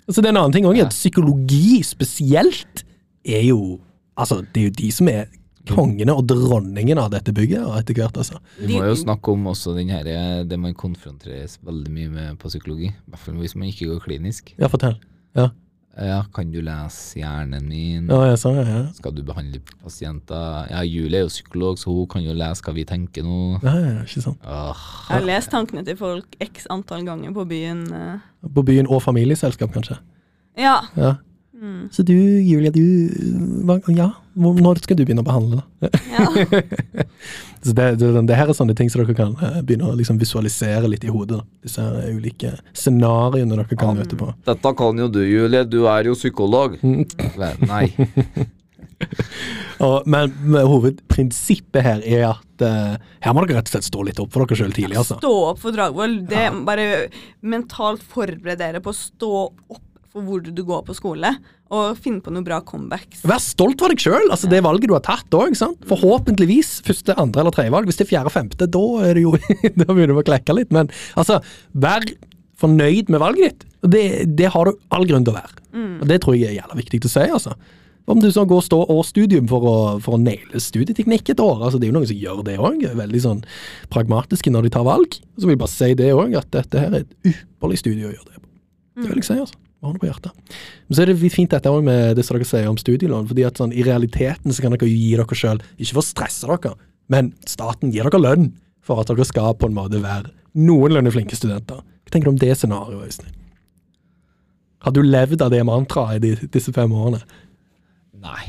Altså, 0.09 0.23
det 0.23 0.31
er 0.31 0.33
en 0.33 0.41
annen 0.41 0.55
ting 0.57 0.67
òg, 0.67 0.79
Ja. 0.79 0.87
at 0.89 0.97
psykologi 0.97 1.83
spesielt 1.85 2.85
er 3.25 3.45
jo 3.45 3.81
Altså, 4.19 4.41
det 4.43 4.61
er 4.61 4.65
jo 4.65 4.71
de 4.75 4.89
som 4.91 5.09
er 5.09 5.29
kongene 5.75 6.15
og 6.17 6.27
dronningene 6.31 7.05
av 7.05 7.11
dette 7.15 7.33
bygget 7.37 7.63
og 7.67 7.77
etter 7.81 7.95
hvert, 8.01 8.17
altså. 8.21 8.41
Vi 8.59 8.75
må 8.79 8.85
jo 8.89 8.97
snakke 8.99 9.33
om 9.33 9.47
også 9.53 9.75
den 9.77 9.89
her, 9.93 10.07
eh, 10.07 10.43
det 10.49 10.59
man 10.59 10.75
konfronteres 10.75 11.59
veldig 11.65 11.91
mye 11.95 12.11
med 12.11 12.39
på 12.43 12.49
psykologi. 12.53 12.89
I 12.93 13.11
hvert 13.13 13.25
fall 13.25 13.35
hvis 13.43 13.57
man 13.57 13.69
ikke 13.69 13.89
går 13.93 14.05
klinisk. 14.09 14.55
Ja, 14.59 14.69
fortell. 14.69 14.99
Ja, 15.37 15.51
Ja, 15.99 16.21
kan 16.33 16.53
du 16.53 16.61
lese 16.63 17.19
hjernen 17.19 17.65
min? 17.67 18.05
ja, 18.07 18.19
ja 18.29 18.35
sånn, 18.39 18.55
ja. 18.63 18.85
Skal 18.95 19.11
du 19.17 19.25
behandle 19.27 19.59
pasienter? 19.83 20.69
Ja, 20.71 20.83
Julie 20.87 21.19
er 21.19 21.25
jo 21.25 21.33
psykolog, 21.33 21.75
så 21.81 21.91
hun 21.91 22.07
kan 22.07 22.23
jo 22.23 22.37
lese 22.39 22.63
hva 22.63 22.73
vi 22.77 22.85
tenker 22.87 23.25
nå. 23.27 23.59
ja, 23.65 23.73
ja 23.83 24.05
ikke 24.05 24.23
sant. 24.23 24.39
Åh, 24.47 24.85
Jeg 25.09 25.17
har 25.19 25.27
lest 25.27 25.51
tankene 25.51 25.83
til 25.85 25.97
folk 25.99 26.37
x 26.41 26.69
antall 26.71 27.03
ganger 27.05 27.35
på 27.35 27.45
byen. 27.51 27.83
eh. 27.93 28.21
På 28.55 28.63
byen 28.63 28.87
og 28.87 29.03
familieselskap, 29.03 29.73
kanskje. 29.75 29.99
Ja. 30.57 30.83
Ja. 30.97 31.17
Mm. 31.59 31.89
Så 31.91 32.05
du, 32.07 32.15
Julia, 32.15 32.71
du 32.71 32.83
hva, 33.67 33.81
Ja, 33.91 34.13
hvor- 34.39 34.61
når 34.63 34.79
skal 34.85 34.97
du 34.97 35.05
begynne 35.05 35.25
å 35.25 35.27
behandle, 35.27 35.63
da? 35.83 35.89
ja. 36.15 36.27
Så 37.67 37.73
det, 37.75 37.89
det, 37.99 38.13
det 38.29 38.37
her 38.39 38.47
er 38.53 38.55
sånne 38.55 38.77
ting 38.79 38.87
som 38.93 39.03
dere 39.03 39.17
kan 39.19 39.33
eh, 39.43 39.57
begynne 39.67 39.89
å 39.91 39.97
liksom 39.99 40.21
visualisere 40.21 40.87
litt 40.93 41.03
i 41.03 41.11
hodet. 41.11 41.41
Da. 41.41 41.67
Disse 41.67 41.87
ulike 42.15 42.53
scenarioene 42.71 43.59
dere 43.59 43.79
kan 43.81 43.99
møte 43.99 44.15
på. 44.21 44.31
Dette 44.47 44.73
kan 44.79 45.03
jo 45.03 45.09
du, 45.11 45.19
Julie. 45.27 45.65
Du 45.67 45.81
er 45.91 46.07
jo 46.07 46.15
psykolog. 46.15 46.79
Mm. 46.87 47.03
Nei. 47.67 47.89
Og, 49.79 50.03
men, 50.11 50.33
men 50.43 50.67
hovedprinsippet 50.67 51.85
her 51.87 52.01
er 52.03 52.25
at 52.33 52.65
uh, 52.67 52.97
her 53.23 53.35
må 53.37 53.45
dere 53.47 53.61
rett 53.61 53.69
og 53.71 53.77
slett 53.77 53.87
stå 53.87 54.03
litt 54.09 54.19
opp 54.23 54.33
for 54.35 54.43
dere 54.47 54.59
sjøl 54.59 54.75
tidlig. 54.75 54.99
altså. 54.99 55.19
Stå 55.21 55.31
opp 55.53 55.61
for 55.63 55.75
Dragvoll. 55.75 56.17
Det 56.27 56.49
Bare 56.67 56.87
mentalt 57.47 58.03
forbered 58.03 58.59
dere 58.59 58.83
på 58.83 58.91
å 58.91 58.99
stå 58.99 59.31
opp 59.47 59.85
for 60.19 60.27
hvor 60.29 60.43
du 60.45 60.63
går 60.67 60.85
på 60.87 60.97
skole, 60.99 61.31
og 61.75 61.99
finne 62.01 62.23
på 62.25 62.33
noen 62.33 62.47
bra 62.47 62.61
comebacks. 62.65 63.25
Vær 63.29 63.41
stolt 63.45 63.83
av 63.85 63.93
deg 63.93 64.03
sjøl. 64.03 64.29
Altså, 64.33 64.49
det 64.51 64.63
valget 64.65 64.91
du 64.91 64.95
har 64.97 65.05
tatt 65.07 65.35
òg. 65.37 65.57
Forhåpentligvis 65.89 66.79
første, 66.87 67.17
andre 67.21 67.45
eller 67.45 67.55
tredje 67.55 67.75
valg. 67.75 67.89
Hvis 67.91 68.01
det 68.01 68.07
er 68.07 68.13
fjerde, 68.13 68.33
femte, 68.35 68.69
da 68.79 68.85
er 69.09 69.19
det 69.19 69.25
jo 69.27 69.35
Da 69.79 69.89
begynner 69.91 70.15
du 70.17 70.23
å 70.23 70.29
klekke 70.29 70.57
litt. 70.57 70.73
Men 70.75 70.91
altså, 71.19 71.41
vær 71.77 72.07
fornøyd 72.59 73.13
med 73.13 73.23
valget 73.23 73.51
ditt. 73.51 73.67
Og 73.85 73.93
Det, 73.95 74.05
det 74.39 74.49
har 74.55 74.69
du 74.69 74.79
all 74.95 75.07
grunn 75.09 75.27
til 75.27 75.35
å 75.35 75.39
være. 75.41 75.59
Og 76.03 76.09
Det 76.11 76.23
tror 76.25 76.39
jeg 76.39 76.51
er 76.51 76.57
jævla 76.63 76.79
viktig 76.81 77.05
å 77.07 77.13
si. 77.13 77.27
altså. 77.29 77.55
Om 78.09 78.23
du 78.25 78.31
så 78.33 78.47
går 78.49 78.63
stå 78.65 78.79
årsstudium 78.89 79.49
for 79.51 79.65
å, 79.69 79.77
for 80.01 80.17
å 80.17 80.21
naile 80.23 80.63
studieteknikk 80.65 81.29
et 81.35 81.43
år. 81.45 81.61
altså 81.67 81.77
Det 81.77 81.87
er 81.87 81.93
jo 81.93 81.99
noen 81.99 82.09
som 82.09 82.17
gjør 82.17 82.41
det 82.47 82.57
òg. 82.57 82.87
Veldig 82.97 83.21
sånn 83.21 83.43
pragmatiske 83.93 84.53
når 84.55 84.67
de 84.69 84.75
tar 84.79 84.87
valg. 84.89 85.19
Så 85.37 85.45
vil 85.45 85.59
jeg 85.59 85.61
bare 85.61 85.75
si 85.75 85.91
det 86.01 86.09
òg, 86.17 86.33
at 86.41 86.49
dette 86.57 86.81
her 86.81 86.95
er 86.97 87.05
et 87.05 87.35
ypperlig 87.35 87.83
studie 87.83 88.09
å 88.09 88.15
gjøre 88.15 88.31
det 88.33 88.41
på. 88.41 88.47
Det 89.03 89.11
vil 89.13 89.21
jeg 89.21 89.29
si, 89.29 89.37
altså. 89.45 89.61
Hånda 89.85 90.01
på 90.03 90.09
hjertet. 90.09 90.55
Men 90.89 90.97
så 90.97 91.03
er 91.05 91.13
det 91.13 91.31
fint 91.31 91.53
dette 91.53 91.71
også 91.71 91.87
med 91.87 92.17
det 92.19 92.25
som 92.27 92.35
dere 92.35 92.49
sier 92.49 92.71
om 92.71 92.79
studielån. 92.81 93.29
fordi 93.31 93.45
at 93.47 93.61
sånn, 93.61 93.73
I 93.73 93.85
realiteten 93.87 94.53
så 94.53 94.65
kan 94.65 94.75
dere 94.75 94.91
gi 94.91 95.13
dere 95.15 95.39
sjøl, 95.39 95.63
ikke 95.79 95.95
for 95.95 96.03
å 96.03 96.09
stresse 96.09 96.51
dere, 96.51 96.75
men 97.09 97.33
staten 97.47 97.93
gir 97.95 98.09
dere 98.09 98.21
lønn 98.21 98.51
for 98.83 99.01
at 99.01 99.11
dere 99.13 99.27
skal 99.29 99.55
på 99.55 99.69
en 99.69 99.77
måte 99.77 100.03
være 100.03 100.33
noenlunde 100.59 101.13
flinke 101.15 101.39
studenter. 101.39 101.79
Hva 101.79 102.11
tenker 102.11 102.27
du 102.27 102.35
om 102.35 102.41
det 102.43 102.57
scenarioet, 102.59 103.07
Øystein? 103.07 103.35
Har 104.83 104.95
du 104.95 105.03
levd 105.03 105.43
av 105.43 105.51
det 105.55 105.65
mantraet 105.67 106.19
i 106.19 106.35
de, 106.35 106.49
disse 106.55 106.73
fem 106.75 106.93
årene? 106.93 107.23
Nei. 108.19 108.43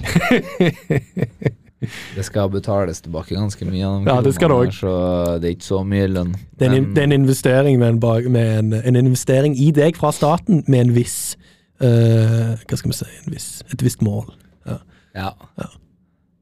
Det 1.79 2.25
skal 2.27 2.49
betales 2.51 3.01
tilbake 3.01 3.35
ganske 3.37 3.65
mye. 3.65 3.91
Ja, 4.07 4.17
det 4.21 4.33
skal 4.35 4.51
det 4.51 4.57
også. 4.67 4.79
Så 4.79 5.37
det 5.39 5.47
er 5.47 5.55
ikke 5.55 5.67
så 5.69 5.79
mye 5.87 6.07
lønn. 6.11 6.33
Det 6.59 6.67
er 6.67 6.75
en, 6.75 6.89
det 6.95 7.03
er 7.03 7.07
en 7.07 7.15
investering, 7.15 7.79
med 7.79 7.95
en, 7.95 8.31
med 8.31 8.57
en, 8.59 8.73
en 8.83 8.99
investering 8.99 9.55
i 9.55 9.69
deg 9.75 9.95
fra 9.99 10.11
staten 10.15 10.63
med 10.67 10.79
en 10.79 10.95
viss 10.97 11.37
uh, 11.79 12.57
Hva 12.59 12.79
skal 12.81 12.91
vi 12.91 12.97
si 12.99 13.07
en 13.23 13.35
viss, 13.35 13.49
Et 13.71 13.85
visst 13.85 14.03
mål. 14.03 14.27
Ja. 14.67 14.81
Ja. 15.15 15.31
Ja. 15.61 15.69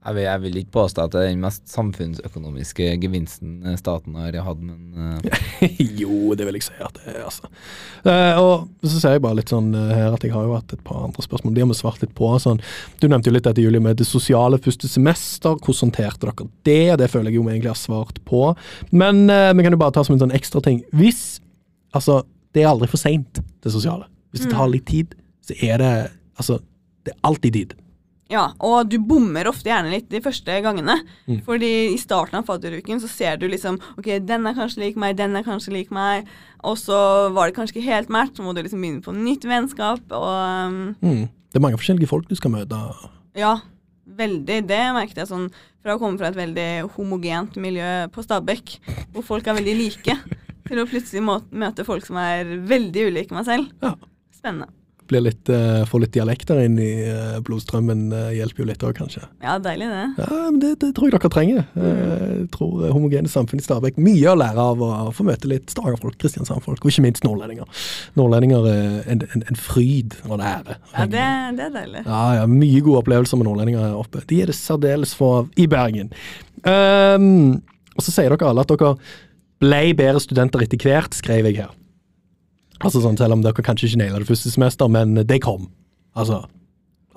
Jeg, 0.07 0.15
vil, 0.15 0.23
jeg 0.23 0.41
vil 0.45 0.57
ikke 0.61 0.73
påstå 0.77 1.03
at 1.03 1.11
det 1.11 1.19
er 1.19 1.31
den 1.33 1.41
mest 1.43 1.65
samfunnsøkonomiske 1.67 2.85
gevinsten 3.03 3.57
eh, 3.67 3.75
staten 3.75 4.15
har 4.15 4.37
hatt, 4.45 4.61
men 4.63 4.93
uh. 4.95 5.41
jo, 6.01 6.31
det 6.39 6.45
vil 6.47 6.55
jeg 6.55 6.67
si 6.69 6.77
at 6.79 6.95
det 6.95 7.11
er, 7.11 7.17
altså. 7.25 7.49
Eh, 8.07 8.39
og 8.39 8.69
så 8.87 9.01
ser 9.01 9.17
jeg 9.17 9.23
bare 9.25 9.39
litt 9.41 9.51
sånn 9.51 9.73
eh, 9.75 9.91
her 9.97 10.15
at 10.15 10.23
jeg 10.23 10.31
har 10.31 10.45
jo 10.47 10.53
hatt 10.55 10.77
et 10.77 10.83
par 10.87 11.01
andre 11.09 11.25
spørsmål. 11.25 11.57
De 11.57 11.65
har 11.65 11.67
vi 11.73 11.75
svart 11.81 12.05
litt 12.05 12.13
på. 12.15 12.29
Sånn. 12.39 12.61
Du 13.01 13.09
nevnte 13.09 13.27
jo 13.27 13.35
litt 13.35 13.49
dette, 13.49 13.63
Julie, 13.65 13.83
med 13.83 13.99
det 13.99 14.07
sosiale 14.07 14.61
første 14.63 14.87
semester. 14.91 15.57
Hvordan 15.59 15.89
håndterte 15.89 16.29
dere 16.29 16.47
det? 16.69 17.01
Det 17.03 17.09
føler 17.11 17.33
jeg 17.33 17.41
jo 17.41 17.47
vi 17.49 17.57
egentlig 17.57 17.73
har 17.73 17.81
svart 17.81 18.21
på. 18.29 18.45
Men 18.95 19.25
eh, 19.33 19.51
vi 19.57 19.65
kan 19.67 19.75
jo 19.75 19.81
bare 19.81 19.97
ta 19.97 20.05
som 20.07 20.15
en 20.15 20.23
sånn 20.23 20.37
ekstra 20.37 20.63
ting. 20.63 20.85
Hvis 20.95 21.41
Altså, 21.95 22.19
det 22.53 22.61
er 22.61 22.67
aldri 22.69 22.89
for 22.91 22.99
seint, 22.99 23.39
det 23.63 23.71
sosiale. 23.73 24.05
Hvis 24.29 24.43
det 24.43 24.51
tar 24.51 24.67
litt 24.69 24.85
tid, 24.89 25.15
så 25.47 25.55
er 25.63 25.79
det 25.81 25.91
Altså, 26.37 26.59
det 27.07 27.15
er 27.15 27.21
alltid 27.25 27.55
tid. 27.55 27.71
Ja, 28.29 28.49
og 28.59 28.89
du 28.91 28.97
bommer 28.99 29.47
ofte 29.47 29.69
gjerne 29.69 29.91
litt 29.93 30.09
de 30.11 30.19
første 30.23 30.57
gangene. 30.65 30.97
Mm. 31.29 31.39
Fordi 31.45 31.69
i 31.93 31.99
starten 32.01 32.39
av 32.41 32.47
fadderuken 32.49 32.99
så 32.99 33.07
ser 33.07 33.37
du 33.39 33.45
liksom 33.47 33.77
Ok, 33.97 34.09
den 34.27 34.49
er 34.49 34.57
kanskje 34.57 34.81
lik 34.83 34.97
meg, 34.99 35.15
den 35.19 35.35
er 35.39 35.45
kanskje 35.47 35.71
lik 35.77 35.93
meg. 35.95 36.27
Og 36.67 36.75
så 36.81 36.97
var 37.31 37.47
det 37.47 37.55
kanskje 37.55 37.77
ikke 37.77 37.87
helt 37.87 38.11
match, 38.11 38.35
så 38.35 38.43
må 38.43 38.51
du 38.53 38.59
liksom 38.63 38.83
begynne 38.83 39.05
på 39.05 39.15
nytt 39.15 39.47
vennskap. 39.47 40.03
Og 40.11 40.27
um, 40.67 40.95
Mm. 41.01 41.25
Det 41.47 41.61
er 41.61 41.63
mange 41.63 41.79
forskjellige 41.79 42.09
folk 42.11 42.27
du 42.27 42.35
skal 42.35 42.51
møte. 42.51 42.75
ja, 43.39 43.53
veldig. 44.17 44.57
Det 44.67 44.81
merket 44.95 45.21
jeg 45.23 45.29
sånn 45.29 45.47
fra 45.83 45.95
å 45.95 45.99
komme 46.01 46.19
fra 46.19 46.27
et 46.27 46.35
veldig 46.37 46.89
homogent 46.97 47.55
miljø 47.55 48.07
på 48.11 48.23
Stabekk, 48.25 48.75
hvor 49.13 49.23
folk 49.23 49.47
er 49.47 49.55
veldig 49.55 49.75
like, 49.79 50.17
til 50.67 50.81
å 50.81 50.85
plutselig 50.89 51.23
møte 51.23 51.85
folk 51.87 52.05
som 52.05 52.19
er 52.19 52.57
veldig 52.67 53.07
ulike 53.07 53.35
meg 53.37 53.47
selv. 53.47 53.71
Ja. 53.81 53.93
Spennende. 54.35 54.67
Blir 55.07 55.21
litt, 55.23 55.49
uh, 55.53 55.85
Få 55.87 56.01
litt 56.03 56.11
dialekter 56.15 56.59
inn 56.65 56.75
i 56.83 56.89
uh, 57.07 57.37
blodstrømmen 57.47 58.07
uh, 58.11 58.29
hjelper 58.35 58.63
jo 58.63 58.67
litt 58.67 58.83
òg, 58.83 58.93
kanskje. 58.97 59.21
Ja, 59.43 59.57
deilig 59.63 59.87
det. 59.91 60.03
Ja, 60.19 60.39
men 60.51 60.59
det, 60.63 60.73
det 60.81 60.89
tror 60.97 61.07
jeg 61.07 61.15
dere 61.17 61.31
trenger. 61.31 61.63
Eh, 61.79 62.25
Jeg 62.37 62.49
tror 62.53 62.83
eh, 62.85 62.91
homogene 62.93 63.29
samfunn 63.31 63.61
i 63.61 63.63
Stabekk 63.65 63.97
mye 64.03 64.27
å 64.31 64.35
lære 64.37 64.65
av 64.73 64.81
å 64.83 64.89
få 65.15 65.25
møte 65.27 65.49
litt 65.49 65.71
Stavanger-folk, 65.73 66.17
Kristiansand-folk, 66.21 66.83
og 66.83 66.91
ikke 66.91 67.05
minst 67.05 67.23
nordlendinger. 67.25 67.65
Nordlendinger 68.19 68.67
er 68.71 69.09
en, 69.13 69.23
en, 69.33 69.45
en 69.49 69.59
fryd 69.59 70.17
og 70.27 70.35
en 70.37 70.45
ære. 70.49 70.77
Ja, 70.93 71.05
det, 71.07 71.23
det 71.57 71.65
er 71.69 71.73
deilig. 71.79 72.03
Ja, 72.05 72.21
ja, 72.41 72.45
mye 72.51 72.83
gode 72.85 73.01
opplevelser 73.05 73.39
med 73.41 73.49
nordlendinger 73.49 73.87
her 73.87 73.97
oppe. 73.99 74.21
De 74.29 74.41
er 74.43 74.51
det 74.51 74.57
særdeles 74.59 75.15
få 75.17 75.31
av 75.39 75.49
i 75.57 75.67
Bergen. 75.71 76.11
Um, 76.67 77.57
og 77.97 78.05
så 78.05 78.13
sier 78.13 78.33
dere 78.33 78.51
alle 78.51 78.63
at 78.65 78.71
dere 78.75 78.93
ble 79.63 79.81
bedre 79.97 80.21
studenter 80.21 80.61
etter 80.67 80.81
hvert, 80.83 81.15
skrev 81.17 81.47
jeg 81.49 81.61
her. 81.63 81.71
Altså 82.83 83.01
sånn, 83.01 83.17
Selv 83.17 83.37
om 83.37 83.43
dere 83.45 83.65
kanskje 83.65 83.89
ikke 83.89 84.03
naila 84.03 84.21
det 84.21 84.29
første 84.29 84.53
semester, 84.53 84.89
men 84.91 85.15
det 85.25 85.41
kom. 85.45 85.69
Altså, 86.17 86.43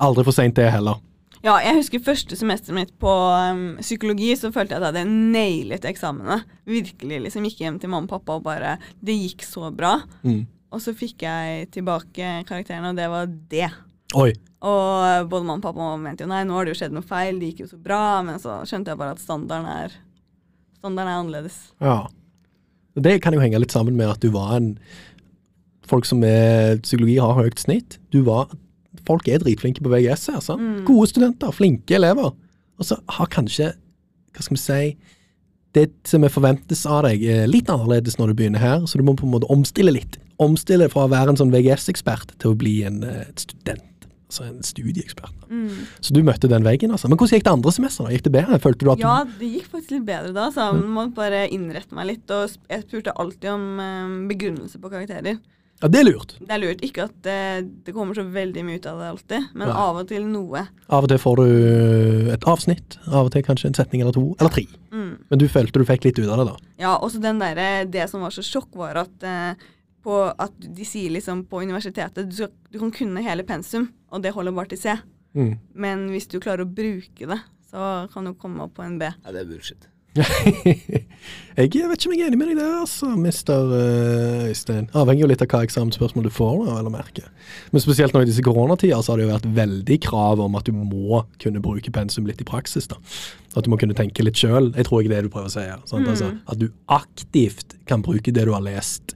Aldri 0.01 0.25
for 0.25 0.33
seint, 0.33 0.55
det 0.57 0.71
heller. 0.73 0.97
Ja, 1.41 1.55
jeg 1.61 1.79
husker 1.79 2.01
første 2.05 2.37
semesteret 2.37 2.77
mitt 2.77 2.91
på 3.01 3.09
um, 3.09 3.77
psykologi, 3.81 4.29
så 4.37 4.51
følte 4.53 4.75
jeg 4.75 4.81
at 4.81 4.93
jeg 4.93 5.05
hadde 5.05 5.31
nailet 5.33 5.85
eksamene. 5.89 6.43
Virkelig 6.69 7.17
liksom 7.23 7.47
gikk 7.47 7.63
hjem 7.63 7.79
til 7.81 7.89
mamma 7.89 8.05
og 8.05 8.11
pappa 8.13 8.37
og 8.37 8.45
bare 8.45 8.75
Det 9.01 9.15
gikk 9.17 9.45
så 9.45 9.71
bra. 9.73 9.95
Mm. 10.21 10.43
Og 10.71 10.83
så 10.83 10.93
fikk 10.95 11.25
jeg 11.25 11.71
tilbake 11.73 12.43
karakterene, 12.49 12.93
og 12.93 13.01
det 13.01 13.09
var 13.09 13.33
det. 13.53 13.71
Oi. 14.21 14.29
Og 14.61 15.29
både 15.31 15.47
mamma 15.47 15.57
og 15.57 15.65
pappa 15.65 15.89
mente 15.97 16.25
jo 16.25 16.29
nei, 16.29 16.43
nå 16.45 16.55
har 16.57 16.67
det 16.67 16.75
jo 16.75 16.81
skjedd 16.83 16.93
noe 16.93 17.09
feil, 17.09 17.41
det 17.41 17.51
gikk 17.51 17.65
jo 17.65 17.71
så 17.73 17.81
bra, 17.89 18.03
men 18.25 18.37
så 18.41 18.61
skjønte 18.69 18.93
jeg 18.93 19.01
bare 19.01 19.17
at 19.17 19.25
standarden 19.25 19.69
er 19.81 19.99
Standarden 20.81 21.11
er 21.11 21.19
annerledes. 21.19 21.57
Ja. 21.77 21.97
Det 22.97 23.19
kan 23.21 23.35
jo 23.35 23.41
henge 23.41 23.59
litt 23.61 23.73
sammen 23.73 23.93
med 23.99 24.09
at 24.09 24.23
du 24.23 24.31
var 24.33 24.55
en 24.55 24.71
Folk 25.91 26.07
som 26.07 26.23
er 26.23 26.79
psykologi 26.85 27.17
har 27.19 27.35
høyt 27.37 27.59
snitt. 27.61 27.99
Du 28.15 28.21
var 28.27 28.51
Folk 29.07 29.25
er 29.31 29.41
dritflinke 29.41 29.81
på 29.81 29.89
VGS 29.89 30.27
her. 30.29 30.41
sant? 30.43 30.61
Mm. 30.61 30.83
Gode 30.85 31.07
studenter, 31.09 31.53
flinke 31.55 31.95
elever. 31.97 32.33
Og 32.77 32.85
så 32.85 32.99
har 33.17 33.31
kanskje 33.31 33.73
Hva 34.31 34.45
skal 34.45 34.57
vi 34.57 34.61
si 34.61 34.81
Det 35.71 35.85
som 36.07 36.25
er 36.27 36.33
forventes 36.33 36.81
av 36.85 37.05
deg, 37.05 37.23
er 37.23 37.47
litt 37.47 37.69
annerledes 37.71 38.17
når 38.19 38.31
du 38.31 38.41
begynner 38.41 38.59
her, 38.59 38.81
så 38.83 38.99
du 38.99 39.05
må 39.07 39.13
på 39.15 39.23
en 39.23 39.31
måte 39.31 39.47
omstille 39.53 39.93
litt. 39.95 40.17
Omstille 40.43 40.89
fra 40.91 41.05
å 41.05 41.11
være 41.11 41.31
en 41.31 41.39
sånn 41.39 41.53
VGS-ekspert 41.53 42.33
til 42.41 42.51
å 42.51 42.57
bli 42.59 42.81
en 42.83 42.97
eh, 43.07 43.29
student. 43.39 43.87
Altså 44.27 44.49
en 44.49 44.59
studieekspert. 44.67 45.45
Mm. 45.47 45.85
Så 46.03 46.11
du 46.11 46.19
møtte 46.27 46.51
den 46.51 46.67
veggen, 46.67 46.91
altså. 46.91 47.07
Men 47.07 47.15
hvordan 47.21 47.39
gikk 47.39 47.47
det 47.47 47.53
andre 47.55 47.73
semester? 47.77 48.03
da? 48.03 48.11
Gikk 48.17 48.25
det 48.27 48.33
bedre? 48.35 48.59
Følte 48.63 48.83
du 48.83 48.91
at 48.91 49.05
Ja, 49.05 49.15
det 49.39 49.53
gikk 49.53 49.71
faktisk 49.71 49.95
litt 49.95 50.05
bedre 50.11 50.35
da, 50.35 50.49
så 50.51 50.67
jeg 50.67 50.91
måtte 50.91 51.15
bare 51.21 51.45
innrette 51.55 51.95
meg 51.95 52.09
litt. 52.11 52.35
Og 52.35 52.51
jeg 52.67 52.83
spurte 52.83 53.15
alltid 53.15 53.49
om 53.55 53.65
um, 53.79 54.13
begrunnelse 54.27 54.79
på 54.83 54.91
karakterer. 54.91 55.39
Ja, 55.81 55.89
det 55.89 56.01
er 56.03 56.05
lurt. 56.05 56.35
Det 56.37 56.53
er 56.53 56.61
lurt. 56.61 56.83
Ikke 56.85 57.07
at 57.07 57.13
det, 57.25 57.37
det 57.87 57.93
kommer 57.95 58.17
så 58.17 58.25
veldig 58.29 58.63
mye 58.67 58.77
ut 58.77 58.87
av 58.89 59.01
det 59.01 59.09
alltid, 59.15 59.47
men 59.57 59.71
ja. 59.71 59.77
av 59.81 60.01
og 60.03 60.07
til 60.11 60.27
noe. 60.29 60.61
Av 60.93 61.07
og 61.07 61.09
til 61.09 61.21
får 61.23 61.41
du 61.41 62.31
et 62.35 62.47
avsnitt, 62.51 62.97
av 63.09 63.29
og 63.29 63.33
til 63.33 63.45
kanskje 63.47 63.71
en 63.71 63.77
setning 63.79 64.03
eller 64.03 64.15
to, 64.15 64.25
eller 64.37 64.53
tre. 64.53 64.67
Mm. 64.93 65.13
Men 65.31 65.41
du 65.41 65.47
følte 65.49 65.81
du 65.81 65.87
fikk 65.89 66.05
litt 66.05 66.21
ut 66.21 66.29
av 66.29 66.43
det, 66.43 66.47
da? 66.51 66.73
Ja, 66.83 66.95
også 66.99 67.21
den 67.23 67.39
derre 67.41 67.85
Det 67.89 68.05
som 68.11 68.21
var 68.25 68.33
så 68.35 68.43
sjokk, 68.45 68.69
var 68.77 68.99
at 69.01 69.25
eh, 69.25 69.69
på 70.05 70.17
at 70.29 70.53
de 70.61 70.85
sier 70.87 71.13
liksom 71.13 71.45
på 71.49 71.61
universitetet 71.61 72.29
du, 72.29 72.35
skal, 72.35 72.53
du 72.73 72.79
kan 72.81 72.93
kunne 72.93 73.25
hele 73.25 73.45
pensum, 73.47 73.89
og 74.13 74.21
det 74.25 74.33
holder 74.35 74.55
bare 74.57 74.73
til 74.73 74.81
C. 74.83 74.95
Mm. 75.37 75.55
Men 75.73 76.07
hvis 76.13 76.29
du 76.29 76.39
klarer 76.43 76.65
å 76.65 76.69
bruke 76.69 77.29
det, 77.29 77.39
så 77.71 77.91
kan 78.13 78.27
du 78.27 78.35
komme 78.37 78.67
opp 78.67 78.75
på 78.77 78.85
en 78.85 78.99
B. 79.01 79.09
ja, 79.09 79.33
det 79.33 79.43
er 79.43 79.49
bullshit. 79.49 79.87
jeg 81.55 81.55
vet 81.55 81.75
ikke 81.75 82.09
om 82.09 82.13
jeg 82.15 82.25
er 82.25 82.27
enig 82.27 82.39
med 82.39 82.49
deg 82.51 82.57
der, 82.59 82.73
altså, 82.81 83.13
mister 83.15 83.69
uh, 83.71 84.49
Øystein. 84.49 84.89
Avhenger 84.97 85.23
jo 85.23 85.29
litt 85.31 85.43
av 85.45 85.47
hva 85.53 85.61
eksamensspørsmål 85.63 86.25
du 86.27 86.31
får, 86.35 86.57
da, 86.65 86.75
vel 86.79 86.89
å 86.89 86.93
merke. 86.93 87.23
Men 87.71 87.83
spesielt 87.83 88.15
nå 88.15 88.23
i 88.25 88.27
disse 88.27 88.43
koronatider 88.43 88.99
så 88.99 89.13
har 89.13 89.21
det 89.21 89.29
jo 89.29 89.31
vært 89.31 89.47
veldig 89.61 89.99
krav 90.03 90.43
om 90.43 90.57
at 90.59 90.67
du 90.67 90.75
må 90.75 91.21
kunne 91.41 91.63
bruke 91.63 91.93
pensum 91.95 92.27
litt 92.27 92.43
i 92.43 92.47
praksis. 92.47 92.89
da. 92.91 92.99
At 93.55 93.63
du 93.63 93.71
må 93.71 93.79
kunne 93.79 93.95
tenke 93.95 94.25
litt 94.25 94.39
sjøl. 94.39 94.73
Jeg 94.75 94.89
tror 94.89 95.01
ikke 95.01 95.13
det 95.13 95.19
er 95.19 95.23
det 95.23 95.31
du 95.31 95.35
prøver 95.37 95.51
å 95.51 95.55
si 95.55 95.63
her. 95.63 95.79
Mm. 95.87 96.11
Altså, 96.11 96.31
at 96.43 96.59
du 96.59 96.67
aktivt 96.91 97.77
kan 97.87 98.03
bruke 98.03 98.35
det 98.35 98.47
du 98.47 98.53
har 98.55 98.67
lest 98.67 99.15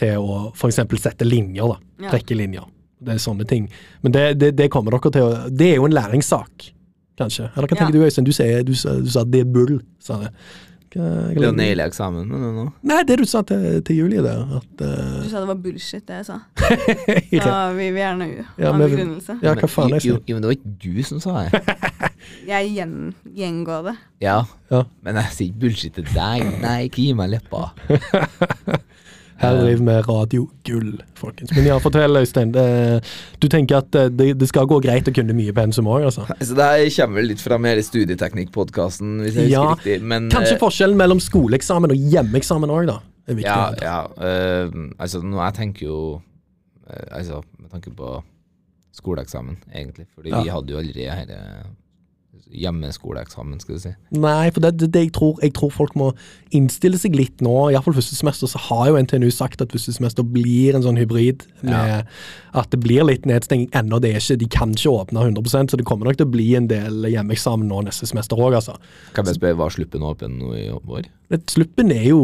til 0.00 0.24
å 0.24 0.42
f.eks. 0.54 0.80
sette 1.00 1.28
linjer. 1.28 1.68
da. 1.68 2.10
Trekke 2.14 2.36
linjer. 2.38 2.64
Det 3.00 3.16
er 3.16 3.22
sånne 3.22 3.44
ting. 3.48 3.68
Men 4.04 4.16
det, 4.16 4.26
det, 4.40 4.54
det 4.56 4.68
kommer 4.72 4.96
dere 4.96 5.12
til 5.12 5.24
å 5.24 5.48
Det 5.52 5.72
er 5.72 5.80
jo 5.80 5.88
en 5.88 5.96
læringssak, 5.96 6.72
kanskje. 7.20 7.50
Eller 7.52 7.68
hva 7.68 7.76
Ja. 7.76 7.84
tenker 7.84 7.98
du, 7.98 8.02
Øystein? 8.08 8.26
Du, 8.26 8.32
sier, 8.36 8.64
du, 8.66 8.74
sa- 8.74 8.98
du 9.00 9.08
sa 9.12 9.24
det 9.24 9.44
er 9.46 9.54
bull, 9.54 9.78
sa 10.02 10.20
jeg. 10.24 10.34
Hva, 10.90 11.04
hva 11.06 11.34
Det 11.54 11.66
er 11.70 11.76
å 11.78 11.84
eksamen 11.86 12.24
med 12.26 12.40
det 12.42 12.48
nå. 12.56 12.62
Nei, 12.90 12.96
det 13.06 13.16
du 13.20 13.24
sa 13.30 13.44
til, 13.46 13.76
til 13.86 13.94
Julie 14.00 14.24
der, 14.24 14.40
at 14.58 14.80
uh... 14.82 15.20
Du 15.22 15.28
sa 15.30 15.38
det 15.44 15.46
var 15.52 15.60
bullshit, 15.62 16.02
det 16.08 16.16
jeg 16.16 16.26
sa. 16.26 16.38
ja, 17.36 17.44
Så 17.44 17.52
vi 17.76 17.84
vil 17.94 18.00
gjerne 18.02 18.26
ha 18.26 18.46
Ja, 18.58 18.72
begrunnelse. 18.74 19.36
ja, 19.44 19.52
hva 19.54 19.68
faen 19.70 19.94
er 19.94 20.02
jo, 20.02 20.16
det? 20.18 20.26
jo, 20.32 20.34
men 20.34 20.42
det 20.42 20.50
var 20.50 20.56
ikke 20.58 20.74
du 20.82 21.02
som 21.06 21.22
sa 21.22 21.44
det. 21.46 21.60
Jeg 22.50 22.72
gjen, 22.74 22.96
gjenga 23.38 23.76
det. 23.86 23.94
Ja, 24.22 24.40
Ja. 24.70 24.82
men 25.06 25.16
jeg 25.18 25.30
sier 25.36 25.46
ikke 25.52 25.60
bullshit 25.62 25.94
til 25.96 26.04
deg. 26.10 26.42
Nei, 26.60 26.74
ikke 26.90 27.04
gi 27.06 27.14
meg 27.16 27.30
leppa. 27.36 27.70
Her 29.40 29.56
driver 29.56 29.78
vi 29.78 29.84
med 29.86 30.08
radiogull, 30.08 30.90
folkens. 31.16 31.52
Men 31.56 31.68
ja, 31.70 31.78
fortell, 31.80 32.16
Øystein. 32.20 32.50
Det, 32.52 32.64
du 33.40 33.46
tenker 33.48 33.78
at 33.80 33.96
eh, 33.96 34.10
det, 34.12 34.26
det 34.40 34.48
skal 34.50 34.68
gå 34.68 34.80
greit 34.84 35.08
å 35.08 35.14
kunne 35.16 35.36
mye 35.36 35.54
pensum 35.56 35.88
òg, 35.88 36.04
altså? 36.10 36.26
Så 36.44 36.56
det 36.58 36.66
her 36.68 36.88
kommer 36.98 37.22
vel 37.22 37.30
litt 37.32 37.44
fra 37.44 37.56
mer 37.60 37.80
Studieteknikk-podkasten, 37.84 39.14
hvis 39.24 39.38
jeg 39.38 39.48
husker 39.48 39.54
Ja, 39.56 39.68
riktig. 39.72 39.96
Men, 40.12 40.28
Kanskje 40.32 40.58
eh, 40.58 40.60
forskjellen 40.60 41.00
mellom 41.00 41.22
skoleeksamen 41.24 41.94
og 41.94 42.10
hjemmeeksamen 42.12 42.74
òg, 42.74 42.90
da. 42.92 42.98
Er 43.30 43.38
viktig. 43.38 43.48
Ja, 43.48 43.70
ja 43.84 44.28
øh, 44.28 44.76
altså 44.98 45.20
nå 45.22 45.38
jeg 45.44 45.56
tenker 45.60 45.86
jo 45.86 46.00
Altså 46.90 47.36
med 47.54 47.70
tanke 47.70 47.92
på 47.94 48.16
skoleeksamen, 48.98 49.60
egentlig. 49.70 50.08
Fordi 50.14 50.32
Ja. 50.32 50.42
vi 50.42 50.50
hadde 50.50 50.72
jo 50.72 50.78
aldri 50.80 51.04
eh, 51.06 51.62
hjemmeskoleeksamen, 52.50 53.60
skal 53.62 53.76
du 53.76 53.82
si. 53.82 53.92
Nei, 54.16 54.50
for 54.54 54.64
det, 54.64 54.72
det, 54.80 54.90
det 54.94 55.04
jeg, 55.06 55.12
tror, 55.16 55.38
jeg 55.44 55.54
tror 55.56 55.72
folk 55.74 55.94
må 55.98 56.10
innstille 56.56 56.98
seg 57.00 57.14
litt 57.18 57.44
nå. 57.44 57.54
Iallfall 57.70 57.96
første 57.96 58.18
semester, 58.18 58.50
så 58.50 58.60
har 58.66 58.90
jo 58.90 58.98
NTNU 59.00 59.30
sagt 59.34 59.62
at 59.62 59.72
første 59.74 59.94
semester 59.96 60.26
blir 60.26 60.76
en 60.76 60.84
sånn 60.86 60.98
hybrid. 61.00 61.46
Med 61.66 62.10
At 62.56 62.72
det 62.74 62.80
blir 62.82 63.06
litt 63.06 63.28
nedstenging 63.28 63.70
ennå. 63.76 64.00
Det 64.02 64.14
er 64.14 64.22
ikke, 64.22 64.40
de 64.42 64.50
kan 64.50 64.74
ikke 64.74 64.94
åpne 64.94 65.26
100% 65.30 65.72
så 65.72 65.80
det 65.80 65.86
kommer 65.88 66.10
nok 66.10 66.20
til 66.20 66.28
å 66.28 66.34
bli 66.34 66.48
en 66.58 66.68
del 66.70 67.06
hjemmeeksamen 67.10 67.70
nå 67.70 67.84
neste 67.86 68.08
semester 68.10 68.40
òg, 68.40 68.58
altså. 68.58 68.76
Kan 69.16 69.28
jeg 69.30 69.38
spørre, 69.38 69.58
var 69.60 69.74
sluppen 69.74 70.06
åpen 70.06 70.38
nå 70.40 70.54
i 70.58 70.68
vår? 70.86 71.10
Sluppen 71.50 71.94
er 71.94 72.08
jo 72.10 72.22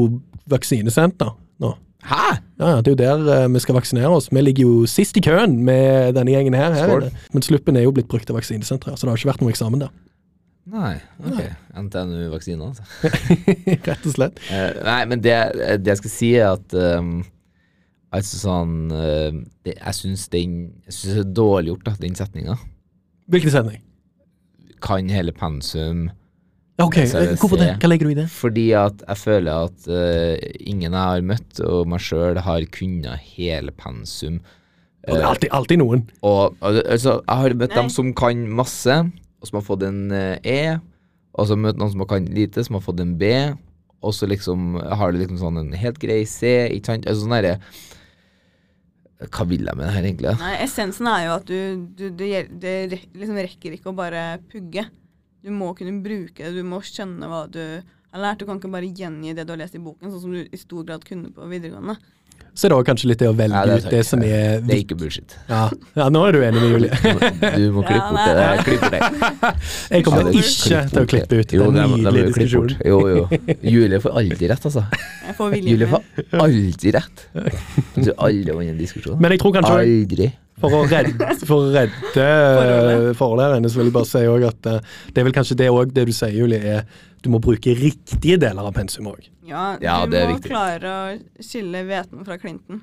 vaksinesenter 0.50 1.34
nå. 1.62 1.76
Hæ?! 2.06 2.38
Ja, 2.58 2.68
ja, 2.68 2.76
Det 2.80 2.88
er 2.88 2.94
jo 2.94 3.02
der 3.02 3.44
uh, 3.44 3.52
vi 3.52 3.60
skal 3.60 3.74
vaksinere 3.76 4.08
oss. 4.08 4.28
Vi 4.32 4.40
ligger 4.40 4.62
jo 4.62 4.86
sist 4.86 5.16
i 5.16 5.20
køen 5.20 5.58
med 5.64 6.14
denne 6.16 6.32
gjengen 6.32 6.54
her. 6.54 6.72
her 6.72 7.10
Men 7.32 7.42
Sluppen 7.42 7.76
er 7.76 7.84
jo 7.84 7.92
blitt 7.92 8.08
brukt 8.08 8.30
av 8.30 8.38
vaksinesenteret, 8.38 8.98
så 8.98 9.06
det 9.06 9.12
har 9.12 9.20
ikke 9.20 9.32
vært 9.32 9.42
noen 9.44 9.52
eksamen 9.52 9.82
der. 9.82 9.92
Nei, 10.66 10.96
ok. 11.22 11.40
NTNU-vaksine, 11.78 12.66
altså. 12.66 12.82
Rett 13.86 14.06
og 14.08 14.14
slett. 14.16 14.40
Eh, 14.50 14.80
nei, 14.82 15.00
men 15.06 15.22
det, 15.22 15.36
det 15.78 15.92
jeg 15.92 16.00
skal 16.00 16.12
si, 16.12 16.30
er 16.40 16.56
at 16.56 16.74
um, 16.98 17.20
Altså 18.14 18.38
sånn 18.40 18.74
uh, 18.90 19.34
det, 19.66 19.76
Jeg 19.76 19.96
syns 19.98 20.26
det 20.32 20.42
er 20.42 21.26
dårlig 21.36 21.72
gjort, 21.72 21.86
da, 21.86 21.94
den 22.02 22.18
setninga. 22.18 22.56
Hvilken 23.30 23.54
setning? 23.54 23.82
Kan 24.82 25.10
hele 25.10 25.34
pensum. 25.34 26.08
Ok, 26.82 26.98
Så 27.08 27.22
er 27.22 27.36
Hvorfor 27.40 27.60
det? 27.60 27.70
Hva 27.80 27.88
legger 27.88 28.08
du 28.08 28.12
i 28.12 28.18
det? 28.18 28.26
Fordi 28.32 28.66
at 28.76 29.00
jeg 29.06 29.20
føler 29.22 29.68
at 29.70 29.86
uh, 29.88 30.34
ingen 30.60 30.90
jeg 30.90 30.98
har 30.98 31.26
møtt, 31.30 31.60
og 31.62 31.86
meg 31.90 32.02
sjøl, 32.04 32.42
har 32.42 32.66
kunnet 32.74 33.22
hele 33.36 33.74
pensum. 33.74 34.42
Og 35.06 35.14
det 35.14 35.22
er 35.22 35.28
alltid, 35.30 35.52
alltid 35.54 35.80
noen. 35.80 36.02
Og, 36.26 36.56
altså, 36.60 37.20
jeg 37.22 37.42
har 37.42 37.54
møtt 37.54 37.72
Nei. 37.72 37.78
dem 37.78 37.90
som 37.94 38.10
kan 38.18 38.42
masse, 38.58 38.98
som 39.48 39.60
har 39.60 39.66
fått 39.66 39.86
en 39.86 40.04
eh, 40.14 40.36
E. 40.42 40.60
Og 41.36 41.48
så 41.50 41.56
møter 41.58 41.80
noen 41.80 41.92
som 41.92 42.04
kan 42.08 42.28
lite, 42.32 42.64
som 42.64 42.78
har 42.78 42.84
fått 42.84 43.02
en 43.02 43.16
B. 43.20 43.32
Og 44.04 44.14
så 44.14 44.28
liksom 44.28 44.76
har 44.78 45.12
du 45.12 45.20
liksom 45.20 45.40
sånn 45.40 45.60
en 45.60 45.74
helt 45.76 46.00
grei 46.02 46.22
C. 46.28 46.52
Ikke 46.74 46.92
sant? 46.92 47.08
Altså 47.08 47.24
sånn 47.24 47.36
derre 47.36 47.56
Hva 49.32 49.46
vil 49.48 49.64
jeg 49.64 49.78
med 49.78 49.86
det 49.86 49.94
her, 49.94 50.06
egentlig? 50.10 50.32
Nei, 50.42 50.54
essensen 50.64 51.08
er 51.08 51.22
jo 51.24 51.34
at 51.38 51.48
du, 51.48 51.58
du 51.96 52.06
det, 52.12 52.46
det 52.60 53.02
liksom 53.16 53.38
rekker 53.40 53.76
ikke 53.76 53.92
å 53.92 53.96
bare 53.96 54.24
pugge. 54.52 54.84
Du 55.44 55.52
må 55.54 55.70
kunne 55.78 56.02
bruke 56.04 56.42
det, 56.42 56.52
du 56.56 56.66
må 56.66 56.82
skjønne 56.84 57.28
hva 57.30 57.46
du 57.48 57.62
har 57.62 58.20
lært. 58.22 58.42
Du 58.42 58.48
kan 58.48 58.60
ikke 58.60 58.72
bare 58.72 58.90
gjengi 58.90 59.32
det 59.36 59.46
du 59.46 59.54
har 59.54 59.62
lest 59.62 59.78
i 59.78 59.82
boken, 59.82 60.10
sånn 60.10 60.22
som 60.24 60.36
du 60.36 60.42
i 60.44 60.60
stor 60.60 60.84
grad 60.88 61.06
kunne 61.06 61.32
på 61.32 61.48
videregående. 61.48 61.96
Så 62.56 62.64
er 62.66 62.72
det 62.72 62.76
også 62.78 62.86
kanskje 62.88 63.08
litt 63.10 63.20
det 63.20 63.26
å 63.28 63.34
velge 63.36 63.52
ja, 63.52 63.66
det 63.68 63.74
ut 63.84 63.90
det 63.92 63.98
som 64.08 64.22
er 64.24 64.62
Det 64.64 64.72
er 64.72 64.78
ikke 64.80 64.96
bullshit. 64.96 65.34
ja. 65.50 65.66
ja, 65.98 66.06
nå 66.08 66.22
er 66.24 66.32
du 66.32 66.38
enig 66.40 66.62
med 66.62 66.70
Julie. 66.72 66.88
Du 67.60 67.66
må 67.76 67.82
klippe 67.84 68.00
Ja, 68.00 68.08
bort 68.08 68.24
det 68.24 68.36
der. 68.40 68.62
Klipp 68.64 68.86
deg. 68.86 69.02
det. 69.02 69.50
Jeg 69.92 70.04
kommer 70.06 70.22
Ja, 70.22 70.24
det- 70.24 70.40
ikke 70.40 70.80
til 70.88 71.02
å 71.02 71.06
klippe 71.12 71.40
ut 71.42 71.52
Jo, 71.52 71.66
den 71.66 71.74
må- 71.76 71.88
må 71.90 71.98
nydelige 72.00 72.32
klippe 72.32 72.40
diskusjonen. 72.40 72.80
Jo, 72.86 72.98
jo. 73.12 73.28
Julie 73.76 74.00
får 74.00 74.16
alltid 74.22 74.48
rett, 74.54 74.64
altså. 74.70 74.86
Jeg 75.26 75.36
får 75.36 75.56
Julie 75.68 75.86
får 75.92 76.02
alltid 76.46 76.94
rett. 76.96 77.26
Du 77.94 78.08
har 78.08 78.30
aldri 78.30 78.52
vunnet 78.56 78.72
en 78.72 78.78
diskusjon. 78.80 79.20
Men 79.20 79.30
jeg 79.36 79.40
tror 79.44 79.52
kanskje 79.60 79.76
Aldri. 79.84 80.32
For 80.60 80.72
å 80.72 80.82
redde, 80.88 81.26
for 81.44 81.66
å 81.66 81.72
redde 81.74 83.12
Forholdet. 83.18 83.70
så 83.70 83.76
vil 83.80 83.90
jeg 83.90 83.94
bare 83.96 84.08
si 84.08 84.22
at 84.48 84.66
eh, 84.72 84.80
det 85.12 85.20
er 85.20 85.26
vel 85.28 85.34
kanskje 85.36 85.56
det 85.60 85.68
òg 85.72 85.92
det 85.92 86.06
du 86.08 86.12
sier, 86.16 86.32
Julie, 86.32 86.60
er 86.78 86.84
du 87.22 87.28
må 87.32 87.40
bruke 87.42 87.74
riktige 87.76 88.38
deler 88.40 88.64
av 88.68 88.72
pensum 88.76 89.08
òg. 89.10 89.26
Ja, 89.46 89.76
Ja, 89.82 90.04
du 90.06 90.12
det 90.14 90.22
er 90.22 90.28
må 90.30 90.36
viktig. 90.38 90.50
klare 90.52 90.92
å 90.92 91.42
skille 91.44 91.82
hveten 91.88 92.24
fra 92.24 92.38
klinten. 92.40 92.80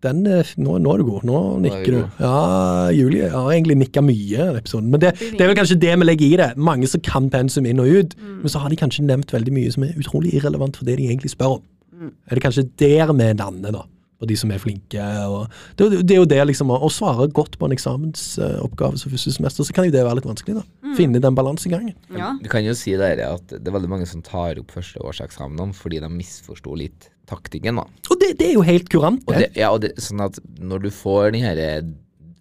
Den, 0.00 0.22
eh, 0.26 0.48
nå, 0.56 0.78
nå 0.80 0.94
er 0.94 1.02
du 1.02 1.04
god. 1.10 1.24
Nå 1.28 1.36
Nå 1.36 1.56
er 1.58 1.60
nikker 1.66 1.90
vi 1.92 1.98
du. 1.98 2.22
Ja, 2.24 2.88
Julie 2.96 3.28
har 3.28 3.50
egentlig 3.52 3.76
nikka 3.82 4.00
mye 4.00 4.16
i 4.46 4.56
episoden. 4.56 4.88
Men 4.88 5.00
det, 5.02 5.10
det 5.20 5.42
er 5.44 5.50
vel 5.50 5.58
kanskje 5.58 5.76
det 5.82 5.92
vi 6.00 6.06
legger 6.08 6.26
i 6.30 6.38
det. 6.40 6.48
Mange 6.56 6.88
som 6.88 7.02
kan 7.04 7.28
pensum 7.28 7.66
inn 7.68 7.80
og 7.84 7.86
ut, 7.92 8.16
Mm. 8.16 8.38
men 8.40 8.48
så 8.48 8.62
har 8.62 8.70
de 8.72 8.76
kanskje 8.80 9.04
nevnt 9.04 9.28
veldig 9.36 9.52
mye 9.52 9.70
som 9.74 9.84
er 9.84 9.92
utrolig 10.00 10.32
irrelevant 10.40 10.76
for 10.80 10.88
det 10.88 10.96
de 10.96 11.10
egentlig 11.10 11.34
spør 11.36 11.58
om. 11.58 11.62
Mm. 11.92 12.12
Er 12.30 12.34
det 12.34 12.42
kanskje 12.46 12.64
der 12.80 13.12
vi 13.12 13.28
lander, 13.36 13.72
da? 13.76 13.82
For 14.20 14.28
de 14.28 14.36
som 14.36 14.50
er 14.52 14.60
flinke. 14.60 15.04
Og 15.32 15.46
det, 15.80 16.02
det 16.04 16.14
er 16.14 16.20
jo 16.20 16.28
det 16.28 16.40
liksom, 16.50 16.68
å, 16.74 16.90
svare 16.92 17.24
godt 17.32 17.56
på 17.56 17.68
en 17.68 17.72
eksamensoppgave 17.72 19.00
som 19.00 19.14
første 19.14 19.32
semester, 19.32 19.64
så 19.64 19.76
kan 19.76 19.88
jo 19.88 19.94
det 19.94 20.04
være 20.04 20.20
litt 20.20 20.28
vanskelig. 20.28 20.58
da. 20.60 20.64
Mm. 20.84 20.96
Finne 20.98 21.22
den 21.24 21.38
balansegangen. 21.38 21.96
Ja. 22.12 22.34
Du 22.42 22.50
kan 22.52 22.66
jo 22.66 22.76
si 22.76 22.92
der 23.00 23.22
at 23.30 23.48
det 23.56 23.64
er 23.64 23.76
veldig 23.78 23.92
mange 23.92 24.08
som 24.10 24.20
tar 24.26 24.60
opp 24.60 24.76
førsteårseksamenene 24.76 25.76
fordi 25.76 26.02
de 26.04 26.12
misforsto 26.12 26.76
litt 26.76 27.08
taktikken. 27.30 27.80
da. 27.80 27.86
Og 28.10 28.20
det, 28.20 28.34
det 28.40 28.50
er 28.50 28.58
jo 28.58 28.66
helt 28.66 28.90
kurant. 28.92 29.24
Og 29.26 29.36
det. 29.38 29.48
det, 29.48 29.62
ja, 29.62 29.72
og 29.72 29.80
det, 29.86 29.94
sånn 30.02 30.20
at 30.26 30.36
når 30.60 30.84
du 30.84 30.90
får 30.94 31.32
den 31.36 31.46
her 31.48 31.64
eh, 31.64 31.80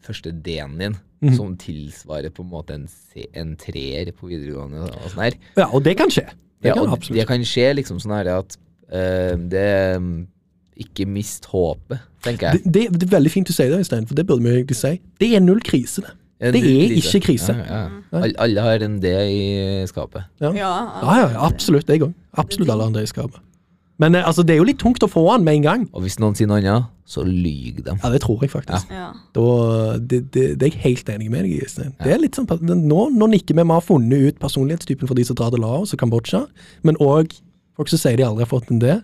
første 0.06 0.36
D-en 0.36 0.76
din, 0.82 1.00
Mhm. 1.20 1.34
som 1.36 1.56
tilsvarer 1.60 2.32
på 2.32 2.46
en 2.46 2.50
måte 2.50 2.76
en, 2.78 2.86
en 3.36 3.50
treer 3.60 4.08
på 4.16 4.30
videregående 4.30 4.86
og 4.88 5.10
sånn 5.12 5.26
her 5.26 5.36
Ja, 5.58 5.66
og 5.68 5.84
det 5.84 5.98
kan 6.00 6.08
skje. 6.08 6.24
Det 6.64 6.72
ja, 6.72 6.76
kan 6.78 6.88
absolutt. 6.88 7.20
Det 7.20 7.26
kan 7.28 7.44
skje 7.44 7.66
liksom 7.76 8.00
sånn 8.00 8.14
her 8.16 8.30
at 8.38 8.56
uh, 8.88 9.36
det 9.52 10.00
mm, 10.00 10.14
Ikke 10.80 11.06
mist 11.10 11.46
håpet, 11.52 12.00
tenker 12.24 12.50
jeg. 12.50 12.64
det, 12.64 12.86
det 12.96 13.10
er 13.10 13.14
veldig 13.18 13.32
fint 13.34 13.50
du 13.50 13.54
sier 13.56 13.72
det, 13.74 13.82
Øystein, 13.84 14.08
for 14.08 14.16
det 14.16 14.26
burde 14.28 14.46
vi 14.46 14.56
egentlig 14.62 14.80
si. 14.80 14.94
Det 15.20 15.34
er 15.36 15.44
null 15.44 15.62
krise, 15.66 16.06
det. 16.06 16.16
En 16.40 16.56
det 16.56 16.62
er 16.64 16.94
ikke 16.96 17.20
krise. 17.26 17.52
Ja, 17.52 17.80
ja. 18.16 18.28
Alle, 18.40 18.64
har 18.64 18.84
en 18.86 18.96
D 19.04 19.10
i 19.12 19.40
skapet. 19.92 20.24
Ja, 20.40 20.54
Ja, 20.56 20.70
ja, 21.04 21.16
ja, 21.20 21.30
ja 21.34 21.46
absolutt. 21.50 21.90
Jeg 21.92 22.06
òg. 22.06 22.14
Absolutt 22.40 22.72
alle 22.72 22.88
andre 22.88 23.04
i 23.04 23.10
skapet. 23.12 23.42
Men 24.00 24.16
eh, 24.16 24.24
altså, 24.24 24.46
det 24.48 24.56
er 24.56 24.62
jo 24.62 24.68
litt 24.70 24.80
tungt 24.80 25.04
å 25.04 25.10
få 25.12 25.26
den 25.34 25.44
med 25.44 25.60
en 25.60 25.66
gang. 25.66 25.84
Og 25.92 26.06
hvis 26.06 26.16
noen 26.24 26.38
sier 26.40 26.48
noe 26.48 26.62
annet, 26.62 26.88
så 27.10 27.26
lyg 27.28 27.82
de. 27.84 27.92
Ja, 27.92 28.12
det 28.14 28.22
tror 28.24 28.40
jeg 28.46 28.54
faktisk. 28.54 28.88
Ja. 28.94 29.10
Da, 29.36 29.46
det, 30.00 30.22
det, 30.32 30.46
det 30.62 30.70
er 30.70 30.72
jeg 30.72 30.84
helt 30.86 31.12
enig 31.12 31.28
med 31.34 31.44
deg 31.44 31.58
i, 31.58 31.62
Øystein. 31.66 31.92
Det 32.00 32.14
er 32.14 32.22
litt 32.24 32.40
sånn, 32.40 32.48
nå, 32.64 33.10
nå 33.12 33.30
nikker 33.34 33.58
vi. 33.58 33.66
Vi 33.66 33.76
har 33.76 33.84
funnet 33.84 34.30
ut 34.30 34.40
personlighetstypen 34.40 35.10
for 35.10 35.20
de 35.20 35.26
som 35.28 35.36
drar 35.36 35.52
til 35.52 35.66
Laos 35.66 35.92
og 35.92 36.00
Kambodsja, 36.00 36.46
men 36.88 37.00
òg 37.04 37.36
folk 37.76 37.92
som 37.92 38.00
sier 38.00 38.16
de 38.20 38.28
aldri 38.28 38.46
har 38.46 38.52
fått 38.54 38.72
en 38.72 38.80
D. 38.80 38.96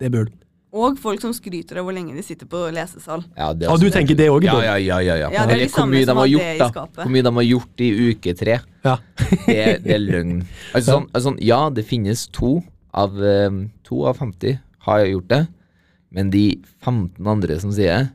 Det 0.00 0.08
er 0.08 0.14
bull. 0.14 0.30
Og 0.70 0.98
folk 1.02 1.18
som 1.22 1.32
skryter 1.34 1.80
av 1.80 1.86
hvor 1.86 1.94
lenge 1.96 2.14
de 2.14 2.22
sitter 2.22 2.46
på 2.50 2.60
lesesal. 2.74 3.24
Ja, 3.34 3.48
det 3.52 3.66
er 3.66 3.72
Ja, 3.72 3.76
du 3.82 3.90
tenker 3.90 4.18
det 4.18 4.28
òg 4.30 4.44
er 4.46 4.52
Ja, 4.52 4.60
ja, 4.62 4.76
ja. 4.78 4.98
ja, 5.02 5.16
ja. 5.24 5.30
Ja, 5.34 5.46
det 5.48 5.56
er 5.56 5.56
Eller 5.56 5.66
de 5.66 5.74
hvor 5.74 5.88
mye 5.90 6.04
de 6.04 6.06
som 6.06 6.20
har 6.20 6.30
gjort, 6.30 6.60
da. 6.62 6.68
Hvor 7.02 7.10
mye 7.10 7.24
de 7.26 7.32
har 7.40 7.46
gjort 7.48 7.82
i 7.82 7.90
uke 8.10 8.34
tre. 8.38 8.60
Ja. 8.86 8.96
Det, 9.50 9.64
det 9.82 9.94
er 9.96 10.02
løgn. 10.02 10.36
Altså, 10.74 10.86
sånn, 10.92 11.08
altså, 11.10 11.24
sånn, 11.30 11.40
ja, 11.42 11.58
det 11.74 11.84
finnes 11.90 12.28
to 12.36 12.60
av, 12.94 13.18
um, 13.18 13.64
to 13.86 14.04
av 14.06 14.22
50 14.22 14.60
har 14.86 15.04
gjort 15.06 15.28
det, 15.30 15.42
men 16.14 16.30
de 16.32 16.44
15 16.82 17.28
andre 17.28 17.58
som 17.62 17.74
sier 17.74 17.90
det, 17.90 18.14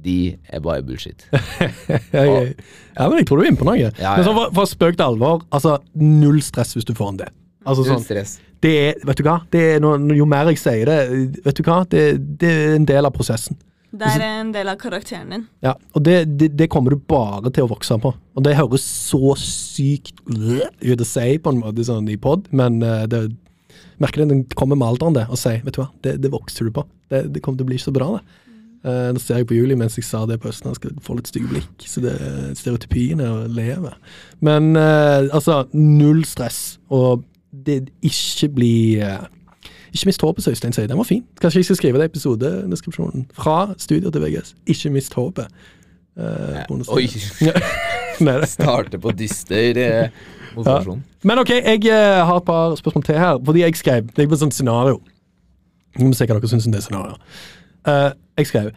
de 0.00 0.16
er 0.48 0.62
bare 0.64 0.82
bullshit. 0.86 1.26
Ja, 2.14 2.22
ja, 2.24 3.06
men 3.08 3.20
jeg 3.20 3.26
tror 3.28 3.40
du 3.40 3.44
er 3.44 3.50
inne 3.50 3.60
på 3.60 3.66
noe. 3.68 3.76
Ja, 3.78 3.90
ja. 4.00 4.14
Men 4.16 4.26
sånn, 4.26 4.38
for, 4.38 4.54
for 4.56 4.70
spøk 4.70 4.96
til 4.96 5.06
alvor, 5.06 5.44
altså 5.54 5.76
null 5.98 6.40
stress 6.44 6.72
hvis 6.76 6.88
du 6.88 6.94
får 6.96 7.12
en 7.12 7.20
det. 7.24 7.28
Altså 7.66 7.84
Null 7.84 7.92
sånn, 7.98 8.06
stress. 8.06 8.38
Det 8.64 8.74
er, 8.76 9.00
vet 9.08 9.20
du 9.20 9.24
hva, 9.24 9.40
det 9.52 9.64
er 9.74 9.82
no, 9.82 9.94
jo 10.12 10.26
mer 10.28 10.50
jeg 10.52 10.60
sier 10.60 10.88
det, 10.90 11.00
vet 11.46 11.58
du 11.58 11.64
hva, 11.66 11.82
det, 11.88 12.04
det 12.40 12.50
er 12.52 12.76
en 12.76 12.88
del 12.88 13.08
av 13.08 13.14
prosessen. 13.16 13.58
Det 13.90 14.06
er 14.06 14.22
en 14.22 14.52
del 14.54 14.68
av 14.70 14.76
karakteren 14.78 15.32
din. 15.34 15.46
Ja, 15.66 15.72
og 15.98 16.04
det, 16.06 16.18
det, 16.38 16.52
det 16.58 16.68
kommer 16.70 16.94
du 16.94 17.00
bare 17.10 17.50
til 17.50 17.66
å 17.66 17.70
vokse 17.72 17.96
på. 17.98 18.12
Og 18.14 18.44
det 18.46 18.54
høres 18.54 18.84
så 18.86 19.32
sykt 19.40 20.20
ut 20.30 21.02
å 21.02 21.08
si 21.08 21.32
på 21.42 21.50
en 21.50 21.58
måte 21.64 21.86
sånn 21.88 22.06
i 22.12 22.18
pod, 22.20 22.46
men 22.54 22.78
eh, 22.86 23.06
det, 23.10 23.24
Merker 24.00 24.24
den 24.24 24.46
kommer 24.56 24.78
med 24.80 24.88
alderen, 24.88 25.12
det, 25.12 25.26
og 25.28 25.36
sier 25.36 25.60
vet 25.64 25.76
du 25.76 25.82
hva, 25.82 25.90
det, 26.04 26.14
det 26.24 26.30
vokser 26.32 26.68
du 26.68 26.72
på. 26.72 26.86
Det, 27.12 27.26
det 27.34 27.42
kommer 27.44 27.60
til 27.60 27.66
å 27.66 27.70
bli 27.72 27.80
så 27.82 27.92
bra, 27.92 28.14
det. 28.16 28.38
Uh, 28.80 29.10
nå 29.12 29.20
ser 29.20 29.42
jeg 29.42 29.44
på 29.50 29.58
Julie 29.58 29.76
mens 29.76 29.98
jeg 29.98 30.06
sa 30.08 30.22
det 30.24 30.38
på 30.40 30.48
Østlandet, 30.48 30.78
skal 30.80 30.94
få 31.04 31.18
litt 31.18 31.28
stygge 31.28 31.50
blikk. 31.50 31.84
Så 31.84 32.00
det 32.00 32.14
stereotypiene 32.56 33.26
lever. 33.52 33.98
Men 34.40 34.70
uh, 34.72 35.28
altså, 35.36 35.66
null 35.76 36.22
stress. 36.24 36.78
Og 36.88 37.26
det 37.52 37.90
ikke 38.02 38.48
blir 38.54 39.04
uh, 39.06 39.26
Ikke 39.92 40.06
mist 40.06 40.22
håpet, 40.22 40.44
som 40.44 40.50
Øystein 40.50 40.72
sier. 40.72 40.86
Den 40.86 40.98
var 40.98 41.04
fin. 41.04 41.24
Kanskje 41.40 41.58
jeg 41.58 41.64
skal 41.64 41.76
skrive 41.76 41.98
det 41.98 42.04
i 42.04 42.12
episodedeskripsjonen. 42.12 43.26
Fra 43.34 43.74
studio 43.78 44.10
til 44.10 44.22
VGS. 44.22 44.54
Ikke 44.66 44.90
mist 44.90 45.14
håpet. 45.14 45.46
Uh, 46.16 46.94
Oi! 46.94 47.08
Nei. 48.24 48.46
Starte 48.46 48.98
på 49.00 49.12
dyster 49.16 49.78
eh, 49.80 50.10
motivasjon. 50.56 51.00
Men 51.24 51.40
ok, 51.40 51.50
jeg 51.50 51.86
eh, 51.88 52.18
har 52.26 52.36
et 52.36 52.44
par 52.44 52.74
spørsmål 52.76 53.04
til 53.04 53.18
her. 53.18 53.38
Fordi 53.44 53.60
jeg 53.60 53.76
skrev 53.76 54.06
Det 54.16 54.24
er 54.24 54.28
på 54.28 54.34
et 54.34 54.40
sånt 54.40 54.54
scenario. 54.54 55.00
Vi 55.96 56.04
må 56.04 56.12
se 56.14 56.26
hva 56.26 56.36
dere 56.36 56.50
syns 56.50 56.68
om 56.68 56.74
det 56.74 56.82
scenarioet. 56.84 57.18
Uh, 57.88 58.12
jeg 58.38 58.46
skrev 58.46 58.70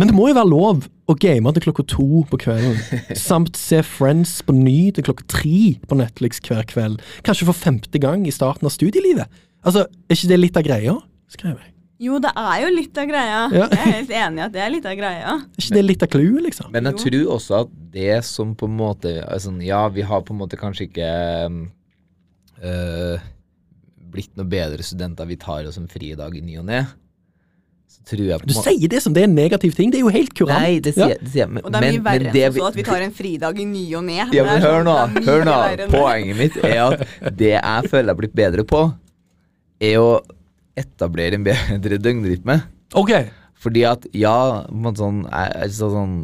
Men 0.00 0.08
det 0.08 0.16
må 0.16 0.30
jo 0.30 0.36
være 0.38 0.48
lov 0.48 0.86
å 1.10 1.16
game 1.20 1.50
til 1.56 1.64
klokka 1.66 1.84
to 1.92 2.22
på 2.30 2.38
kvelden. 2.40 2.78
samt 3.28 3.58
se 3.60 3.82
Friends 3.86 4.38
på 4.46 4.54
ny 4.56 4.90
til 4.96 5.04
klokka 5.06 5.26
tre 5.28 5.60
på 5.90 5.98
Netflix 6.00 6.40
hver 6.46 6.64
kveld. 6.70 7.02
Kanskje 7.26 7.48
for 7.50 7.58
femte 7.58 8.00
gang 8.02 8.24
i 8.24 8.32
starten 8.34 8.64
av 8.68 8.72
studielivet. 8.72 9.28
Altså, 9.66 9.84
Er 10.08 10.16
ikke 10.16 10.30
det 10.32 10.40
litt 10.40 10.56
av 10.56 10.64
greia? 10.64 10.96
skrev 11.30 11.58
jeg. 11.60 11.74
Jo, 12.00 12.16
det 12.18 12.30
er 12.32 12.62
jo 12.64 12.68
litt 12.72 12.96
av 12.96 13.10
greia. 13.10 13.40
Ja. 13.52 13.66
Jeg 13.68 13.76
er 13.76 13.92
helt 13.98 14.12
enig 14.16 14.40
i 14.40 14.44
at 14.46 14.52
det 14.54 14.60
er 14.64 14.70
litt 14.72 14.86
av 14.88 14.94
greia. 14.96 15.34
Er 15.36 15.60
ikke 15.60 15.76
det 15.76 15.82
litt 15.84 16.04
av 16.06 16.08
clouet, 16.14 16.40
liksom? 16.46 16.70
Men 16.72 16.88
jeg 16.88 16.94
Jo. 16.96 17.02
tror 17.04 17.34
også 17.36 17.58
at 17.60 17.74
det 17.92 18.14
som 18.24 18.54
på 18.56 18.64
en 18.70 18.76
måte 18.78 19.12
altså, 19.28 19.52
Ja, 19.60 19.82
vi 19.92 20.00
har 20.08 20.22
på 20.24 20.32
en 20.32 20.40
måte 20.40 20.56
kanskje 20.56 20.86
ikke 20.88 21.10
øh, 22.64 23.20
blitt 24.10 24.32
noe 24.40 24.48
bedre 24.48 24.82
studenter. 24.86 25.28
Vi 25.28 25.36
tar 25.36 25.68
oss 25.68 25.78
en 25.80 25.90
fridag 25.92 26.36
i 26.38 26.42
ny 26.44 26.56
og 26.62 26.66
ne. 26.70 26.80
Jeg 28.18 28.40
på 28.40 28.46
Du 28.46 28.54
sier 28.54 28.88
det 28.88 29.02
som 29.02 29.12
det 29.14 29.22
er 29.22 29.28
en 29.28 29.34
negativ 29.34 29.74
ting. 29.74 29.90
Det 29.90 29.98
er 30.00 30.04
jo 30.04 30.08
helt 30.14 30.34
kurant. 30.34 30.58
Nei, 30.60 30.80
det 30.80 30.94
sier, 30.94 31.14
det 31.20 31.30
sier 31.30 31.44
jeg. 31.44 31.50
Men, 31.50 31.64
Og 31.64 31.70
det 31.72 31.78
er 31.78 31.92
mye 31.92 32.02
verre 32.08 32.32
men 32.32 32.42
enn 32.42 32.52
så 32.56 32.66
at 32.66 32.74
vi 32.74 32.82
tar 32.82 33.00
en 33.06 33.12
fridag 33.12 33.60
i 33.60 33.64
ny 33.64 33.84
og 33.94 34.04
ne. 34.04 34.18
Ja, 34.32 34.44
men 34.44 34.56
er 34.56 34.64
hør 34.66 34.82
sånn- 34.84 35.14
nå. 35.14 35.24
Hør 35.28 35.44
nå. 35.46 35.56
Poenget 35.94 36.36
mitt 36.36 36.56
er 36.64 36.80
at 36.88 37.36
det 37.36 37.52
jeg 37.54 37.90
føler 37.90 38.08
jeg 38.10 38.14
har 38.14 38.20
blitt 38.24 38.34
bedre 38.34 38.64
på, 38.64 38.82
er 39.80 39.96
å 40.02 40.10
etablere 40.76 41.34
en 41.38 41.44
bedre 41.44 41.98
døgnrytme. 41.98 42.62
Ok. 42.94 43.14
Fordi 43.60 43.84
at 43.84 44.06
ja, 44.16 44.64
man 44.72 44.94
sånn, 44.96 45.24
jeg, 45.30 45.52
jeg, 45.60 45.70
så 45.76 45.90
sånn 45.92 46.14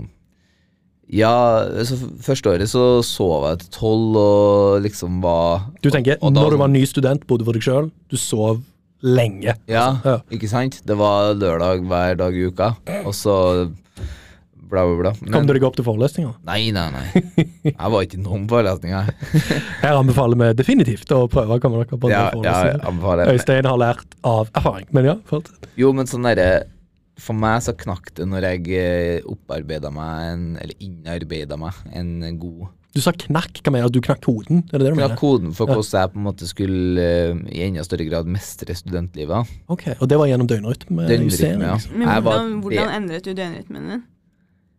Ja, 1.13 1.63
så 1.87 1.95
første 2.25 2.51
året 2.51 2.67
så 2.73 3.01
sov 3.07 3.45
jeg 3.51 3.61
til 3.61 3.69
tolv 3.77 4.17
og 4.19 4.81
liksom 4.83 5.21
var 5.23 5.69
Du 5.85 5.91
tenker, 5.95 6.17
og 6.21 6.33
da 6.35 6.41
når 6.41 6.51
du 6.51 6.57
sånn- 6.57 6.63
var 6.65 6.69
ny 6.73 6.83
student, 6.89 7.27
bodde 7.29 7.45
for 7.47 7.53
deg 7.55 7.63
sjøl, 7.63 7.91
du 8.11 8.17
sov 8.17 8.63
lenge. 9.03 9.55
Ja, 9.69 9.99
Ja. 10.05 10.19
ikke 10.33 10.49
sant? 10.49 10.81
Det 10.87 10.97
var 10.97 11.35
lørdag 11.35 11.85
hver 11.87 12.17
dag 12.17 12.35
i 12.37 12.47
uka, 12.49 12.77
og 13.05 13.13
så 13.15 13.35
bla, 14.67 14.83
bla, 14.85 14.97
bla. 14.99 15.13
Men- 15.21 15.33
Kom 15.33 15.47
du 15.47 15.53
deg 15.55 15.63
opp 15.63 15.77
til 15.77 15.85
forelesninga? 15.87 16.35
Nei, 16.45 16.71
nei, 16.75 16.87
nei. 16.91 17.25
Jeg 17.71 17.91
var 17.93 18.03
ikke 18.03 18.19
noen 18.23 18.49
forelesninger. 18.51 19.11
Her 19.85 19.99
anbefaler 20.01 20.37
vi 20.41 20.49
definitivt 20.59 21.13
å 21.15 21.29
prøve 21.31 21.59
å 21.59 21.63
komme 21.63 21.85
dere 21.85 21.99
på 22.01 22.11
Ja, 22.11 22.31
del 22.35 22.43
ja. 22.43 23.29
Øystein 23.33 23.69
har 23.69 23.79
lært 23.79 24.17
av 24.27 24.51
erfaring, 24.55 24.89
men 24.97 25.05
ja, 25.13 25.15
fortsett. 25.29 25.69
Jo, 25.77 25.93
men 25.93 26.07
sånn 26.11 26.27
derre 26.27 26.65
For 27.19 27.33
meg 27.33 27.63
så 27.65 27.73
knakk 27.73 28.11
det 28.19 28.27
når 28.29 28.45
jeg 28.45 28.67
eh, 28.77 29.21
opparbeida 29.25 29.89
meg 29.95 30.33
en 30.35 30.43
Eller 30.61 30.75
innarbeida 30.85 31.57
meg 31.57 31.73
en 31.97 32.11
god 32.39 32.67
Du 32.97 33.03
sa 33.05 33.13
knakk, 33.13 33.61
hva 33.61 33.73
mener 33.75 33.91
du? 33.93 33.99
Du 34.01 34.07
knakk 34.07 34.25
hoden? 34.25 34.63
Er 34.73 34.79
det 34.81 34.87
det 34.87 34.95
du 34.95 34.97
Knakk 34.97 35.11
mener? 35.13 35.21
koden 35.21 35.53
for 35.55 35.69
Ja. 35.69 35.75
hvordan 35.77 36.01
jeg 36.01 36.13
på 36.15 36.17
en 36.23 36.27
måte 36.31 36.49
skulle 36.49 37.05
eh, 37.05 37.45
i 37.53 37.63
enda 37.69 37.85
større 37.85 38.09
grad 38.09 38.27
mestre 38.27 38.73
studentlivet. 38.75 39.53
Ok, 39.69 39.85
Og 40.01 40.09
det 40.09 40.17
var 40.19 40.27
gjennom 40.33 40.49
døgnrytme? 40.49 41.05
Døgnrytme, 41.11 41.61
ja. 41.61 41.75
liksom. 41.77 41.99
Men 42.01 42.09
hvordan, 42.23 42.53
hvordan 42.65 42.95
endret 43.03 43.25
du 43.29 43.35
døgnrytmen 43.37 43.91
din? 43.93 44.05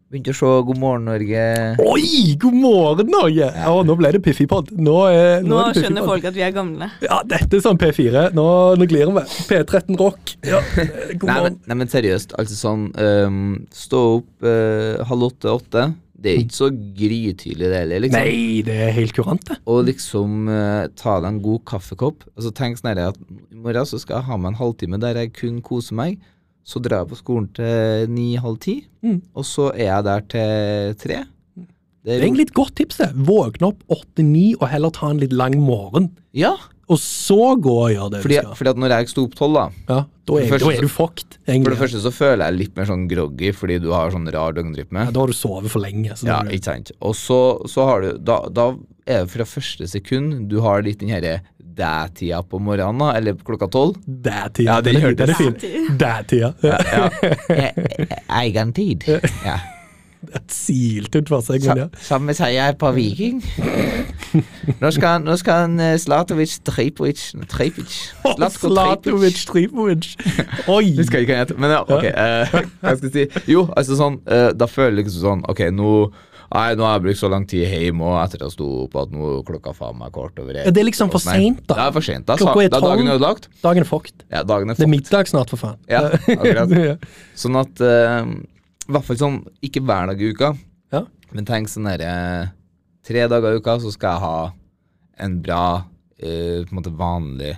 Begynte 0.07 0.31
å 0.31 0.35
se 0.39 0.49
God 0.63 0.77
morgen 0.79 1.03
Norge. 1.03 1.39
Oi, 1.83 2.35
god 2.39 2.53
morgen, 2.55 3.09
Norge! 3.11 3.49
Å, 3.67 3.81
nå 3.83 3.95
ble 3.99 4.11
det 4.15 4.21
Piffipod. 4.23 4.69
Nå, 4.71 4.93
er- 5.11 5.41
nå, 5.43 5.49
Nå 5.51 5.57
er 5.65 5.73
det 5.75 5.83
skjønner 5.83 6.05
folk 6.07 6.23
at 6.29 6.33
vi 6.37 6.45
er 6.47 6.53
gamle. 6.55 6.87
Ja, 7.03 7.17
dette 7.27 7.57
er 7.59 7.63
sånn 7.65 7.75
P4. 7.81 8.29
Nå, 8.37 8.45
nå 8.79 8.87
glir 8.87 9.11
vi. 9.11 9.25
P13 9.49 9.99
Rock. 9.99 10.37
Ja, 10.47 10.61
god 11.19 11.27
Nei 11.27 11.37
men, 11.49 11.59
nei, 11.67 11.75
men 11.83 11.91
seriøst, 11.91 12.37
altså 12.39 12.55
sånn 12.55 12.87
um, 12.95 13.41
Stå 13.75 13.99
opp 14.21 14.47
uh, 14.47 15.03
halv 15.11 15.27
åtte-åtte. 15.27 15.89
Det 16.17 16.31
er 16.31 16.39
ikke 16.41 16.57
så 16.57 16.67
grytidlig, 16.73 17.67
det 17.69 17.77
heller, 17.77 17.99
liksom. 18.01 18.23
Nei, 18.25 18.61
det 18.65 18.77
er 18.87 18.91
helt 18.95 19.13
kurant, 19.13 19.43
det. 19.45 19.57
Og 19.69 19.83
liksom 19.85 20.47
eh, 20.49 20.87
ta 20.97 21.19
deg 21.21 21.27
en 21.29 21.41
god 21.45 21.61
kaffekopp. 21.69 22.23
Altså 22.35 22.51
Tenk 22.57 22.79
sånn 22.79 22.97
at 23.03 23.19
i 23.53 23.55
morgen 23.61 23.85
så 23.85 23.99
skal 24.01 24.17
jeg 24.17 24.27
ha 24.31 24.37
meg 24.41 24.53
en 24.55 24.59
halvtime 24.63 24.99
der 25.03 25.19
jeg 25.21 25.33
kun 25.37 25.59
koser 25.61 25.97
meg. 25.99 26.17
Så 26.67 26.81
drar 26.83 27.03
jeg 27.05 27.11
på 27.13 27.19
skolen 27.21 27.45
til 27.55 28.09
ni-halv 28.11 28.57
ti, 28.65 28.79
Mm. 29.05 29.21
og 29.37 29.45
så 29.45 29.69
er 29.77 29.85
jeg 29.93 30.03
der 30.03 30.23
til 30.33 30.95
tre. 30.99 31.19
Det 32.03 32.15
er 32.15 32.23
egentlig 32.25 32.47
et 32.49 32.53
godt 32.57 32.73
tips, 32.75 32.97
det. 32.97 33.11
Våkne 33.27 33.69
opp 33.69 33.83
8-9 33.93 34.55
og 34.57 34.65
heller 34.71 34.91
ta 34.95 35.09
en 35.13 35.19
litt 35.21 35.31
lang 35.35 35.55
morgen. 35.61 36.09
Ja, 36.35 36.55
Og 36.89 36.97
så 37.03 37.37
går 37.59 37.79
og 37.83 37.91
gjøre 37.91 38.11
det 38.13 38.21
fordi, 38.23 38.35
du 38.37 38.41
skal. 38.45 38.55
fordi 38.55 38.69
at 38.69 38.77
når 38.79 38.93
jeg 38.95 39.09
sto 39.11 39.23
opp 39.27 39.33
tolv, 39.35 39.53
da 39.57 39.65
Ja, 39.89 39.97
da 40.27 40.37
er, 40.39 40.45
første 40.53 40.67
da 40.69 40.71
er 40.77 40.81
du 40.81 40.87
fucked, 40.87 41.37
For 41.45 41.71
det 41.73 41.79
første 41.81 41.99
så 42.05 42.11
føler 42.15 42.45
jeg 42.47 42.57
litt 42.61 42.77
mer 42.77 42.85
sånn 42.87 43.07
groggy 43.11 43.51
fordi 43.53 43.79
du 43.83 43.89
har 43.91 44.11
sånn 44.11 44.27
rar 44.31 44.53
døgnrytme. 44.55 45.03
Ja, 45.05 45.11
da 45.11 45.19
har 45.19 45.27
du 45.27 45.33
sovet 45.33 45.69
for 45.73 45.79
lenge. 45.83 46.15
Så 46.15 46.27
Ja, 46.27 46.41
du- 46.43 46.49
ikke 46.55 46.63
sant. 46.71 46.91
Og 47.01 47.13
så, 47.15 47.39
så 47.67 47.85
har 47.89 48.01
du 48.01 48.17
da, 48.17 48.39
da 48.47 48.69
er 49.05 49.25
det 49.25 49.29
fra 49.31 49.43
første 49.43 49.87
sekund 49.87 50.47
du 50.47 50.61
har 50.61 50.81
litt 50.81 50.99
den 50.99 51.09
herre 51.09 51.41
dæ-tida 51.77 52.39
på 52.47 52.57
morgenen, 52.59 52.97
da, 53.03 53.11
eller 53.19 53.33
klokka 53.35 53.67
tolv. 53.69 53.99
Dæ-tida. 54.07 54.63
Ja, 54.65 54.81
det 54.81 54.93
Den 54.95 55.01
hørtes- 55.03 55.35
fin. 55.37 55.53
Dæ-tid. 55.53 55.97
Dæ-tida. 55.99 56.53
Ja. 56.63 56.77
Ja. 56.91 57.09
E- 57.49 57.73
e- 57.99 58.23
Egen 58.47 58.71
tid. 58.73 59.03
Ja. 59.45 59.59
Et 60.33 60.49
siltent 60.51 61.29
forsøk, 61.29 61.61
men 61.67 61.77
ja. 61.77 61.85
Sa- 61.93 62.15
Samme 62.17 62.33
sier 62.33 62.49
jeg 62.55 62.77
på 62.81 62.89
Viking. 62.95 63.37
Nå 64.81 64.91
skal, 64.95 65.21
nå 65.25 65.35
skal 65.39 65.63
han 65.65 65.79
eh, 65.79 65.95
Zlatovic 66.01 66.57
Tripovic 66.67 67.21
Tripic 67.51 67.97
Zlatko 68.23 68.71
Slatovic, 68.71 69.41
Tripovic. 69.49 70.07
Oi! 70.75 70.93
Husker 70.97 71.23
ikke 71.23 71.33
hva 71.33 71.39
han 71.39 71.45
heter, 71.45 71.59
men 71.61 71.73
ja, 71.75 71.81
ok. 71.83 72.07
eh, 72.11 72.57
hva 72.83 72.95
skal 72.99 73.09
jeg 73.11 73.15
si? 73.31 73.43
Jo, 73.53 73.67
altså 73.77 73.97
sånn, 73.99 74.19
eh, 74.27 74.49
da 74.57 74.67
føler 74.69 74.97
jeg 75.01 75.07
liksom 75.07 75.23
sånn 75.27 75.45
Ok, 75.51 75.63
nå 75.75 75.91
Nei, 76.47 76.77
nå 76.79 76.85
har 76.87 76.93
jeg 76.95 77.03
brukt 77.03 77.19
så 77.19 77.27
lang 77.27 77.43
tid 77.43 77.65
hjemme 77.67 78.05
og 78.07 78.21
etter 78.21 78.45
å 78.45 78.47
stå 78.47 78.65
opp 78.85 78.93
at 79.01 79.09
nå 79.11 79.25
er 79.33 79.41
klokka 79.49 79.73
faen 79.75 79.97
meg 79.99 80.13
kvart 80.15 80.37
over 80.39 80.55
Er 80.61 80.71
det 80.71 80.85
liksom 80.87 81.09
for 81.11 81.19
sent, 81.19 81.57
Det 81.65 81.73
da? 81.75 81.89
er 81.89 81.91
for 81.97 82.05
sent. 82.07 82.23
Da, 82.29 82.37
Klokka 82.39 82.61
er 82.63 82.69
da 82.71 82.79
er 82.79 82.85
dagen 82.85 83.03
tolv. 83.09 83.17
ødelagt. 83.17 83.49
Dagen 83.65 83.83
er 83.83 83.89
fucked. 83.89 84.23
Ja, 84.31 84.45
dagen 84.47 84.71
er 84.71 84.77
Det 84.79 84.85
er 84.85 84.87
fucked. 84.87 84.93
middag 84.95 85.27
snart, 85.27 85.51
for 85.51 85.59
faen. 85.59 85.75
Ja, 85.91 86.05
akkurat. 86.07 87.03
Sånn 87.35 87.59
at 87.59 87.83
eh, 87.83 88.31
I 88.87 88.95
hvert 88.95 89.09
fall 89.09 89.19
sånn 89.19 89.41
Ikke 89.67 89.83
hver 89.83 90.07
dag 90.13 90.23
i 90.23 90.29
uka, 90.31 90.53
Ja. 90.95 91.03
men 91.35 91.49
tenk 91.51 91.67
sånn 91.67 91.89
derre 91.91 92.13
Tre 93.07 93.23
dager 93.31 93.55
i 93.55 93.61
uka 93.61 93.77
så 93.79 93.91
skal 93.93 94.15
jeg 94.15 94.23
ha 94.25 94.39
en 95.23 95.39
bra, 95.43 95.87
eh, 96.19 96.65
på 96.65 96.73
en 96.73 96.79
måte 96.79 96.91
vanlig 96.91 97.53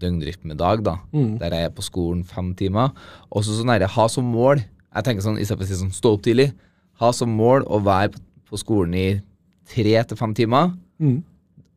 døgnrytmedag, 0.00 0.84
da. 0.84 0.98
Mm. 1.12 1.38
Der 1.40 1.54
jeg 1.56 1.68
er 1.68 1.74
på 1.76 1.84
skolen 1.84 2.24
fem 2.24 2.54
timer. 2.54 2.92
Og 3.30 3.44
så 3.44 3.56
sånn 3.56 3.72
ha 3.96 4.08
som 4.08 4.24
mål 4.24 4.64
Jeg 4.90 5.04
tenker 5.06 5.22
sånn, 5.22 5.38
istedenfor 5.38 5.62
å 5.62 5.68
si 5.70 5.76
sånn 5.78 5.92
stå 5.94 6.10
opp 6.16 6.22
tidlig, 6.26 6.48
ha 6.98 7.12
som 7.14 7.30
mål 7.30 7.62
å 7.70 7.78
være 7.78 8.10
på, 8.50 8.58
skolen 8.58 8.94
i 8.98 9.22
tre 9.70 9.92
til 10.02 10.18
fem 10.18 10.34
timer. 10.34 10.72
Mm. 10.98 11.22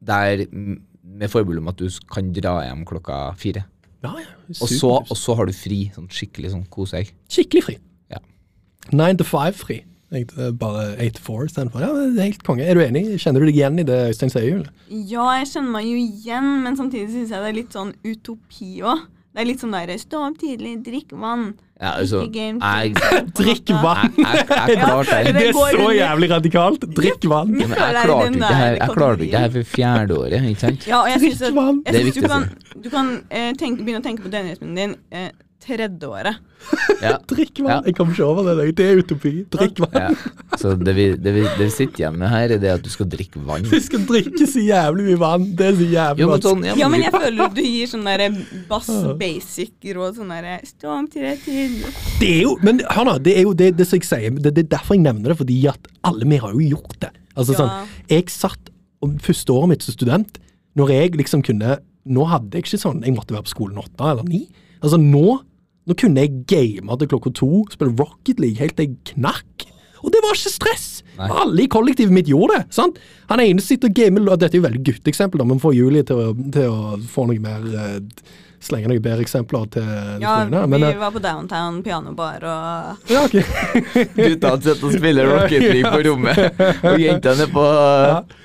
Der 0.01 0.47
med 0.49 1.29
forbehold 1.29 1.61
om 1.61 1.69
at 1.69 1.77
du 1.77 1.85
kan 2.09 2.31
dra 2.33 2.55
hjem 2.65 2.81
klokka 2.89 3.37
fire. 3.37 3.67
Ja, 4.01 4.15
ja. 4.17 4.25
Og 4.49 4.67
så, 4.67 4.89
og 4.97 5.13
så 5.13 5.35
har 5.37 5.45
du 5.45 5.53
fri. 5.53 5.91
Sånn 5.93 6.09
skikkelig 6.09 6.55
sånn 6.55 6.65
kose 6.73 7.03
deg. 7.03 7.13
Skikkelig 7.29 7.63
fri. 7.67 7.77
Ja. 8.09 8.17
Nine 8.89 9.21
to 9.21 9.27
five-fri. 9.29 9.83
Bare 10.61 10.85
eight 11.01 11.15
to 11.17 11.23
four 11.25 11.47
istedenfor. 11.47 11.81
Ja, 11.81 11.89
det 11.97 12.19
er 12.21 12.29
helt 12.29 12.43
konge. 12.45 12.67
Er 12.69 12.77
du 12.77 12.83
enig? 12.85 13.05
Kjenner 13.21 13.41
du 13.43 13.49
deg 13.49 13.57
igjen 13.57 13.81
i 13.81 13.87
det 13.87 13.99
Øystein 14.11 14.31
sier? 14.33 14.59
eller? 14.59 14.69
Ja, 14.89 15.25
jeg 15.39 15.49
kjenner 15.55 15.73
meg 15.79 15.89
jo 15.89 15.97
igjen, 15.97 16.51
men 16.63 16.77
samtidig 16.79 17.09
syns 17.15 17.33
jeg 17.33 17.41
det 17.43 17.51
er 17.51 17.59
litt 17.61 17.75
sånn 17.75 17.93
utopi 18.05 18.71
òg. 18.85 19.07
Det 19.33 19.41
er 19.41 19.47
litt 19.49 19.61
sånn 19.63 19.73
der 19.73 19.89
stå 19.97 20.19
opp 20.27 20.35
tidlig, 20.37 20.75
drikk 20.85 21.13
vann. 21.17 21.55
Ja, 21.81 21.95
altså, 21.97 22.19
jeg, 22.31 22.59
Drikk 23.33 23.71
vann! 23.81 24.13
jeg, 24.15 24.43
jeg, 24.45 24.75
jeg 24.77 25.07
det. 25.09 25.31
Det 25.33 25.47
er 25.49 25.55
så 25.57 25.87
jævlig 25.91 26.29
radikalt! 26.31 26.85
Drikk 26.95 27.25
vann! 27.31 27.55
Ja, 27.57 27.65
men 27.67 27.73
jeg 27.81 28.03
klarte 28.05 28.27
ikke 28.29 28.43
det 28.43 28.59
her 28.59 28.77
Jeg 28.77 28.93
klarte 28.93 29.25
ikke 29.25 29.41
her 29.41 29.51
for 29.55 29.71
fjerde 29.73 30.19
året, 30.19 30.45
ikke 30.51 30.61
sant? 30.67 30.85
Ja, 30.87 30.99
og 31.01 31.09
jeg 31.09 31.23
Drikk 31.25 31.41
at- 31.49 31.57
vann. 31.57 31.81
jeg 31.87 31.95
er 31.97 32.21
du 32.21 32.27
kan, 32.29 32.45
du 32.85 32.89
kan 32.93 33.09
eh, 33.33 33.49
tenke, 33.57 33.81
begynne 33.81 34.03
å 34.03 34.05
tenke 34.05 34.23
på 34.27 34.31
døgnrytmen 34.31 34.77
din 34.77 34.95
eh, 35.11 35.31
tredje 35.63 36.07
året. 36.09 36.37
Ja. 37.01 37.15
Drikk 37.31 37.59
vann! 37.63 37.69
Ja. 37.71 37.77
Jeg 37.87 37.95
kommer 37.97 38.13
ikke 38.15 38.25
over 38.27 38.47
det. 38.59 38.65
Det 38.77 38.85
er 38.91 38.99
utopi. 39.01 39.31
Drikk 39.53 39.79
vann. 39.83 39.95
Ja. 39.95 40.57
Så 40.59 40.73
det 40.79 40.93
vi, 40.97 41.05
det, 41.15 41.33
vi, 41.35 41.43
det 41.57 41.65
vi 41.65 41.69
sitter 41.73 42.03
igjen 42.03 42.17
med 42.21 42.29
her, 42.31 42.53
er 42.55 42.61
det 42.61 42.71
at 42.75 42.83
du 42.85 42.89
skal 42.93 43.07
drikke 43.11 43.41
vann. 43.47 43.65
Vi 43.71 43.79
skal 43.83 44.03
drikke 44.09 44.47
så 44.49 44.63
jævlig 44.63 45.07
mye 45.09 45.19
vann. 45.23 45.47
Det 45.59 45.67
er 45.71 45.77
så 45.79 45.87
jævlig 45.89 46.23
Jo, 46.23 46.27
men 46.29 46.33
vanskelig. 46.35 46.49
sånn, 46.51 46.67
ja, 46.69 46.75
Ja, 46.83 46.89
men 46.93 47.05
jeg 47.05 47.13
føler 47.15 47.53
du 47.57 47.61
gir 47.65 47.91
sånn 47.93 48.05
derre 48.11 48.29
bass 48.69 48.91
basic 49.23 49.89
råd. 49.97 50.19
Sånn 50.19 50.33
derre 50.35 50.59
stå 50.67 50.93
om 50.99 51.07
til 51.13 51.25
rett 51.27 51.43
tid. 51.47 51.79
Det 52.21 52.29
er 52.37 52.41
jo, 52.45 52.53
men 52.65 52.83
hør 52.93 53.09
nå, 53.09 53.17
det 53.25 53.37
er 53.39 53.47
jo 53.47 53.55
det, 53.63 53.71
det 53.79 53.87
som 53.89 53.99
jeg 54.01 54.09
sier. 54.11 54.37
Det, 54.39 54.53
det 54.59 54.65
er 54.67 54.71
derfor 54.77 54.97
jeg 54.99 55.05
nevner 55.07 55.33
det, 55.33 55.39
fordi 55.41 55.59
at 55.71 55.89
alle 56.07 56.27
vi 56.29 56.41
har 56.43 56.53
jo 56.55 56.69
gjort 56.75 56.99
det. 57.07 57.11
Altså 57.33 57.55
Ja. 57.55 57.63
sånn, 57.63 57.95
Jeg 58.13 58.29
satt 58.29 58.69
om 59.03 59.17
første 59.19 59.51
året 59.55 59.73
mitt 59.73 59.83
som 59.83 59.95
student, 59.97 60.37
når 60.77 60.89
jeg 60.93 61.17
liksom 61.19 61.41
kunne 61.45 61.79
nå 62.03 62.23
hadde 62.27 62.57
jeg 62.57 62.65
ikke 62.65 62.79
sånn 62.81 62.97
Jeg 63.05 63.13
måtte 63.15 63.31
være 63.31 63.45
på 63.45 63.51
skolen 63.53 63.77
åtte 63.79 64.03
eller 64.11 64.25
ni. 64.27 64.41
Altså 64.83 64.97
nå 64.99 65.37
nå 65.87 65.97
kunne 65.99 66.23
jeg 66.23 66.43
game 66.47 66.97
til 66.99 67.11
klokka 67.11 67.33
to, 67.35 67.51
spille 67.73 67.95
Rocket 67.99 68.39
League 68.39 68.61
helt 68.61 68.77
til 68.79 68.91
jeg 68.91 69.15
knakk. 69.15 69.67
Og 70.03 70.11
det 70.11 70.19
var 70.23 70.35
ikke 70.35 70.51
stress! 70.51 70.87
Nei. 71.17 71.27
Alle 71.29 71.63
i 71.63 71.69
kollektivet 71.71 72.13
mitt 72.13 72.29
gjorde 72.31 72.57
det. 72.57 72.63
sant? 72.73 72.97
Han 73.29 73.43
ene 73.43 73.63
sitter 73.63 73.91
og 73.91 73.97
gamer 73.99 74.31
og 74.33 74.39
Dette 74.41 74.57
er 74.57 74.63
jo 74.63 74.65
veldig 74.65 74.81
gutteeksempel, 74.87 75.39
da, 75.39 75.47
men 75.47 75.61
får 75.61 75.75
Julie 75.77 76.07
til 76.07 76.19
å, 76.19 76.31
til 76.55 76.71
å 76.71 76.97
få 77.11 77.27
noe 77.29 77.43
mer 77.43 77.67
uh, 77.69 77.99
Slenge 78.63 78.87
noen 78.87 79.01
bedre 79.03 79.23
eksempler 79.25 79.65
til 79.73 79.87
Ja, 80.23 80.37
vi 80.47 80.67
Men, 80.71 80.85
eh, 80.87 80.95
var 80.99 81.11
på 81.11 81.19
Downtown 81.23 81.81
pianobar 81.83 82.45
og 82.47 83.11
ja, 83.11 83.25
okay. 83.25 83.43
Gutta 84.15 84.53
sitter 84.61 84.85
og 84.87 84.93
spiller 84.95 85.27
Rocket 85.33 85.65
League 85.67 85.91
på 85.91 85.99
rommet, 86.07 86.39
og 86.93 87.01
jentene 87.01 87.43
er 87.43 87.51
på 87.51 87.65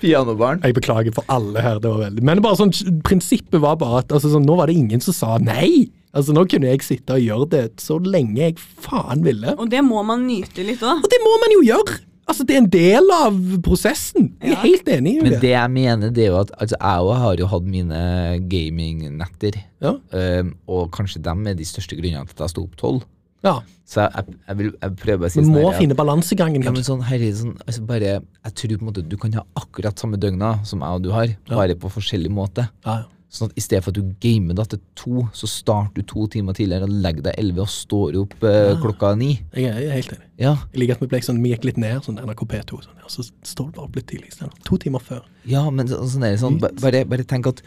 pianobaren. 0.02 0.64
Jeg 0.66 0.74
beklager 0.80 1.14
for 1.14 1.28
alle 1.30 1.62
her, 1.62 1.78
det 1.82 1.92
var 1.92 2.02
veldig 2.08 2.26
Men 2.26 2.42
bare 2.42 2.58
sånn, 2.58 2.74
prinsippet 3.06 3.62
var 3.62 3.78
bare 3.78 4.02
at 4.02 4.16
altså, 4.18 4.32
sånn, 4.34 4.46
nå 4.48 4.58
var 4.58 4.70
det 4.70 4.78
ingen 4.80 5.04
som 5.04 5.14
sa 5.14 5.38
nei. 5.38 5.86
Altså, 6.14 6.32
Nå 6.34 6.44
kunne 6.48 6.70
jeg 6.72 6.80
sitte 6.86 7.14
og 7.18 7.20
gjøre 7.20 7.48
det 7.52 7.64
så 7.84 7.98
lenge 8.00 8.36
jeg 8.40 8.56
faen 8.58 9.20
ville. 9.26 9.54
Og 9.58 9.68
det 9.70 9.82
må 9.84 10.00
man 10.08 10.26
nyte 10.26 10.64
litt 10.64 10.80
òg. 10.80 11.02
Og 11.04 11.10
det 11.12 11.18
må 11.24 11.34
man 11.42 11.52
jo 11.58 11.64
gjøre! 11.68 11.98
Altså, 12.28 12.44
Det 12.44 12.54
er 12.56 12.58
en 12.60 12.70
del 12.72 13.10
av 13.14 13.36
prosessen. 13.64 14.32
Jeg 14.42 14.50
er 14.50 14.56
Ja. 14.56 14.60
helt 14.60 14.88
enig 14.92 15.12
i 15.14 15.20
det. 15.20 15.22
Men 15.22 15.40
det. 15.40 15.50
jeg 15.54 15.70
mener, 15.72 16.10
det 16.12 16.24
er 16.24 16.28
jo 16.32 16.40
at 16.40 16.50
altså, 16.60 16.76
jeg 16.80 17.20
har 17.22 17.36
jo 17.40 17.46
hatt 17.46 17.64
mine 17.64 18.00
gamingnetter, 18.48 19.62
Ja. 19.80 19.94
um, 20.12 20.54
og 20.68 20.90
kanskje 20.92 21.22
dem 21.22 21.46
er 21.46 21.54
de 21.54 21.64
største 21.64 21.96
grunnene 21.96 22.26
til 22.28 22.34
at 22.36 22.44
jeg 22.48 22.50
sto 22.54 22.62
opp 22.66 22.76
tolv. 22.76 23.02
ja. 23.44 23.60
Så 23.88 24.02
jeg, 24.04 24.12
jeg, 24.26 24.34
jeg 24.48 24.56
vil 24.58 24.66
jeg 24.82 24.96
prøver 25.00 25.24
å 25.24 25.30
si 25.32 25.40
sånn 25.40 25.46
må 25.54 25.70
her, 25.72 25.78
finne 25.80 25.94
balansegangen. 25.96 26.62
Ja, 26.62 26.70
men 26.74 26.84
sånn, 26.84 27.00
herre, 27.08 27.30
sånn, 27.32 27.54
altså 27.64 27.86
bare, 27.88 28.10
Jeg 28.44 28.52
tror 28.54 28.74
på 28.76 28.82
en 28.84 28.88
måte 28.90 29.08
du 29.08 29.16
kan 29.16 29.32
ha 29.32 29.44
akkurat 29.56 29.96
samme 29.98 30.18
døgna 30.20 30.58
som 30.68 30.80
jeg 30.84 30.88
og 30.98 31.02
du 31.06 31.08
har, 31.14 31.32
bare 31.48 31.74
på 31.74 31.88
forskjellig 31.88 32.28
måte. 32.28 32.66
Ja, 32.84 32.98
ja. 32.98 33.04
Sånn 33.28 33.50
at 33.50 33.58
I 33.60 33.60
stedet 33.60 33.84
for 33.84 33.92
at 33.92 33.98
du 33.98 34.14
gamer 34.24 34.56
da 34.56 34.64
til 34.64 34.78
to, 34.96 35.26
så 35.36 35.44
starter 35.52 36.00
du 36.00 36.06
to 36.08 36.22
timer 36.32 36.56
tidligere 36.56 36.86
og 36.88 36.94
legger 37.04 37.26
deg 37.26 37.34
elleve 37.42 37.60
og 37.66 37.68
står 37.68 38.16
opp 38.22 38.36
eh, 38.48 38.70
klokka 38.80 39.10
ni. 39.20 39.34
Jeg 39.52 39.68
er, 39.68 39.80
jeg 39.82 39.88
er 39.90 39.96
helt 39.98 40.12
enig. 40.14 40.28
Ja, 40.40 40.52
Jeg 40.72 40.80
liker 40.80 40.96
at 40.96 41.02
vi, 41.04 41.08
ble 41.12 41.20
sånn, 41.26 41.42
vi 41.44 41.50
gikk 41.52 41.66
litt 41.68 41.80
ned, 41.82 41.98
sånn 42.06 42.16
NRK 42.24 42.46
P2, 42.54 42.78
sånn, 42.86 43.02
og 43.04 43.12
så 43.12 43.26
står 43.44 43.68
du 43.68 43.76
bare 43.76 43.84
opp 43.90 43.98
litt 44.00 44.08
tidlig. 44.08 44.32
Sånn, 44.32 44.54
to 44.64 44.78
timer 44.80 45.04
før. 45.04 45.26
ja 45.44 45.66
men 45.68 45.90
så, 45.92 46.00
sånn 46.08 46.24
er 46.24 46.32
det 46.38 46.40
sånn, 46.40 46.56
bare, 46.80 47.04
bare 47.04 47.26
tenk 47.28 47.50
at 47.52 47.60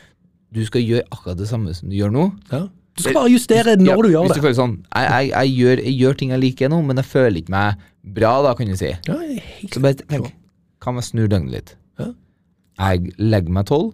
du 0.52 0.64
skal 0.66 0.82
gjøre 0.82 1.06
akkurat 1.14 1.38
det 1.40 1.48
samme 1.54 1.76
som 1.78 1.94
du 1.94 1.96
gjør 2.00 2.10
nå. 2.18 2.26
Ja. 2.50 2.64
Du 2.98 3.06
skal 3.06 3.16
bare 3.22 3.30
justere 3.32 3.78
når 3.80 3.88
Ja, 3.94 4.02
du 4.02 4.10
gjør 4.12 4.26
hvis 4.26 4.34
det. 4.36 4.42
føler 4.44 4.58
sånn, 4.58 4.74
jeg, 4.90 5.06
jeg, 5.14 5.30
jeg, 5.32 5.54
gjør, 5.62 5.84
jeg 5.86 5.94
gjør 6.02 6.18
ting 6.20 6.34
jeg 6.34 6.42
liker 6.42 6.74
nå, 6.74 6.82
men 6.90 6.98
jeg 7.00 7.08
føler 7.14 7.38
ikke 7.40 7.54
meg 7.54 7.86
bra, 8.18 8.34
da, 8.50 8.56
kan 8.58 8.68
du 8.74 8.76
si. 8.82 8.90
Ja, 9.08 9.22
jeg 9.22 9.38
er 9.38 9.46
helt 9.62 9.78
Så 9.78 9.86
bare 9.86 10.02
tenk, 10.02 10.34
hva 10.82 10.90
om 10.92 10.98
jeg 11.00 11.08
snur 11.12 11.30
døgnet 11.32 11.54
litt? 11.54 11.72
Ja. 12.02 12.10
Jeg 12.82 13.14
legger 13.22 13.54
meg 13.62 13.70
tolv, 13.70 13.94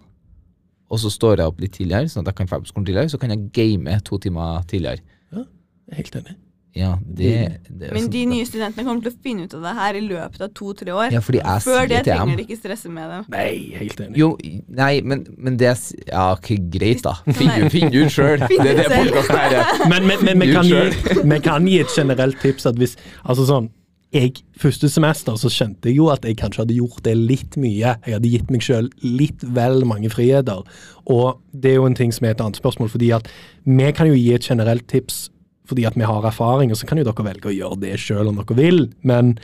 og 0.88 1.00
så 1.02 1.12
står 1.12 1.40
jeg 1.42 1.52
opp 1.52 1.60
litt 1.60 1.76
tidligere, 1.76 2.08
sånn 2.08 2.24
at 2.24 2.32
jeg 2.32 2.40
kan 2.40 2.50
dra 2.50 2.60
på 2.64 2.70
skolen 2.70 2.88
tidligere, 2.88 3.12
så 3.12 3.20
kan 3.20 3.32
jeg 3.34 3.48
game 3.52 3.96
to 4.04 4.18
timer 4.18 4.62
tidligere. 4.68 5.02
Ja, 5.32 5.44
Jeg 5.88 5.92
er 5.92 6.02
helt 6.02 6.20
enig. 6.22 6.36
Ja, 6.78 6.90
det, 7.00 7.30
det 7.66 7.88
er 7.88 7.94
Men 7.96 8.04
sånn- 8.04 8.12
de 8.12 8.20
nye 8.28 8.46
studentene 8.46 8.84
kommer 8.86 9.02
til 9.02 9.10
å 9.10 9.22
finne 9.24 9.46
ut 9.48 9.54
av 9.56 9.62
det 9.64 9.72
her 9.78 9.96
i 9.98 10.02
løpet 10.04 10.42
av 10.44 10.50
to-tre 10.54 10.92
år. 10.92 11.14
Ja, 11.16 11.22
fordi 11.24 11.40
jeg 11.40 11.62
Før 11.64 11.88
det 11.88 12.02
trenger 12.06 12.36
de 12.36 12.44
ikke 12.44 12.58
stresse 12.60 12.92
med 12.92 13.08
dem. 13.10 13.24
Nei, 13.32 13.48
helt 13.80 14.02
enig. 14.04 14.18
Jo, 14.20 14.28
nei, 14.68 15.00
men, 15.02 15.24
men 15.38 15.56
det 15.58 15.70
er 15.72 15.80
Ja, 16.06 16.26
okay, 16.36 16.58
greit, 16.70 17.02
da. 17.02 17.16
Finn 17.72 17.90
ut 17.94 18.12
sjøl. 18.12 18.44
Det 18.44 18.60
er 18.60 18.78
det 18.82 18.86
folk 18.92 19.10
podkasten 19.10 19.40
her 19.40 19.56
er. 19.62 19.88
Men, 19.88 20.06
men, 20.06 20.24
men 20.28 20.44
vi, 20.44 20.52
kan 20.52 21.42
kan 21.48 21.66
gi 21.66 21.80
et 21.80 21.96
generelt 21.96 22.38
tips 22.44 22.68
at 22.70 22.78
hvis 22.78 22.96
Altså 23.24 23.48
sånn 23.48 23.72
jeg, 24.14 24.42
Første 24.58 24.88
semester 24.90 25.36
så 25.38 25.50
skjønte 25.52 25.90
jeg 25.90 25.98
jo 26.00 26.08
at 26.10 26.24
jeg 26.26 26.38
kanskje 26.40 26.64
hadde 26.64 26.76
gjort 26.78 27.02
det 27.06 27.14
litt 27.18 27.58
mye. 27.60 27.94
Jeg 27.94 28.14
hadde 28.16 28.30
gitt 28.32 28.52
meg 28.52 28.64
sjøl 28.64 28.88
litt 29.04 29.44
vel 29.54 29.84
mange 29.86 30.10
friheter. 30.10 30.64
Og 31.06 31.38
det 31.52 31.74
er 31.74 31.78
jo 31.78 31.88
en 31.88 31.98
ting 31.98 32.14
som 32.14 32.26
er 32.26 32.34
et 32.34 32.42
annet 32.42 32.58
spørsmål, 32.58 32.90
fordi 32.90 33.12
at 33.14 33.28
vi 33.68 33.90
kan 33.94 34.08
jo 34.08 34.16
gi 34.16 34.32
et 34.34 34.48
generelt 34.48 34.88
tips 34.90 35.28
fordi 35.68 35.84
at 35.84 35.98
vi 36.00 36.06
har 36.08 36.24
erfaring, 36.24 36.70
og 36.72 36.78
så 36.80 36.86
kan 36.88 36.96
jo 36.96 37.04
dere 37.04 37.26
velge 37.26 37.50
å 37.50 37.52
gjøre 37.52 37.76
det 37.82 37.98
sjøl 38.00 38.30
om 38.30 38.38
dere 38.40 38.56
vil. 38.56 38.86
Men 39.04 39.34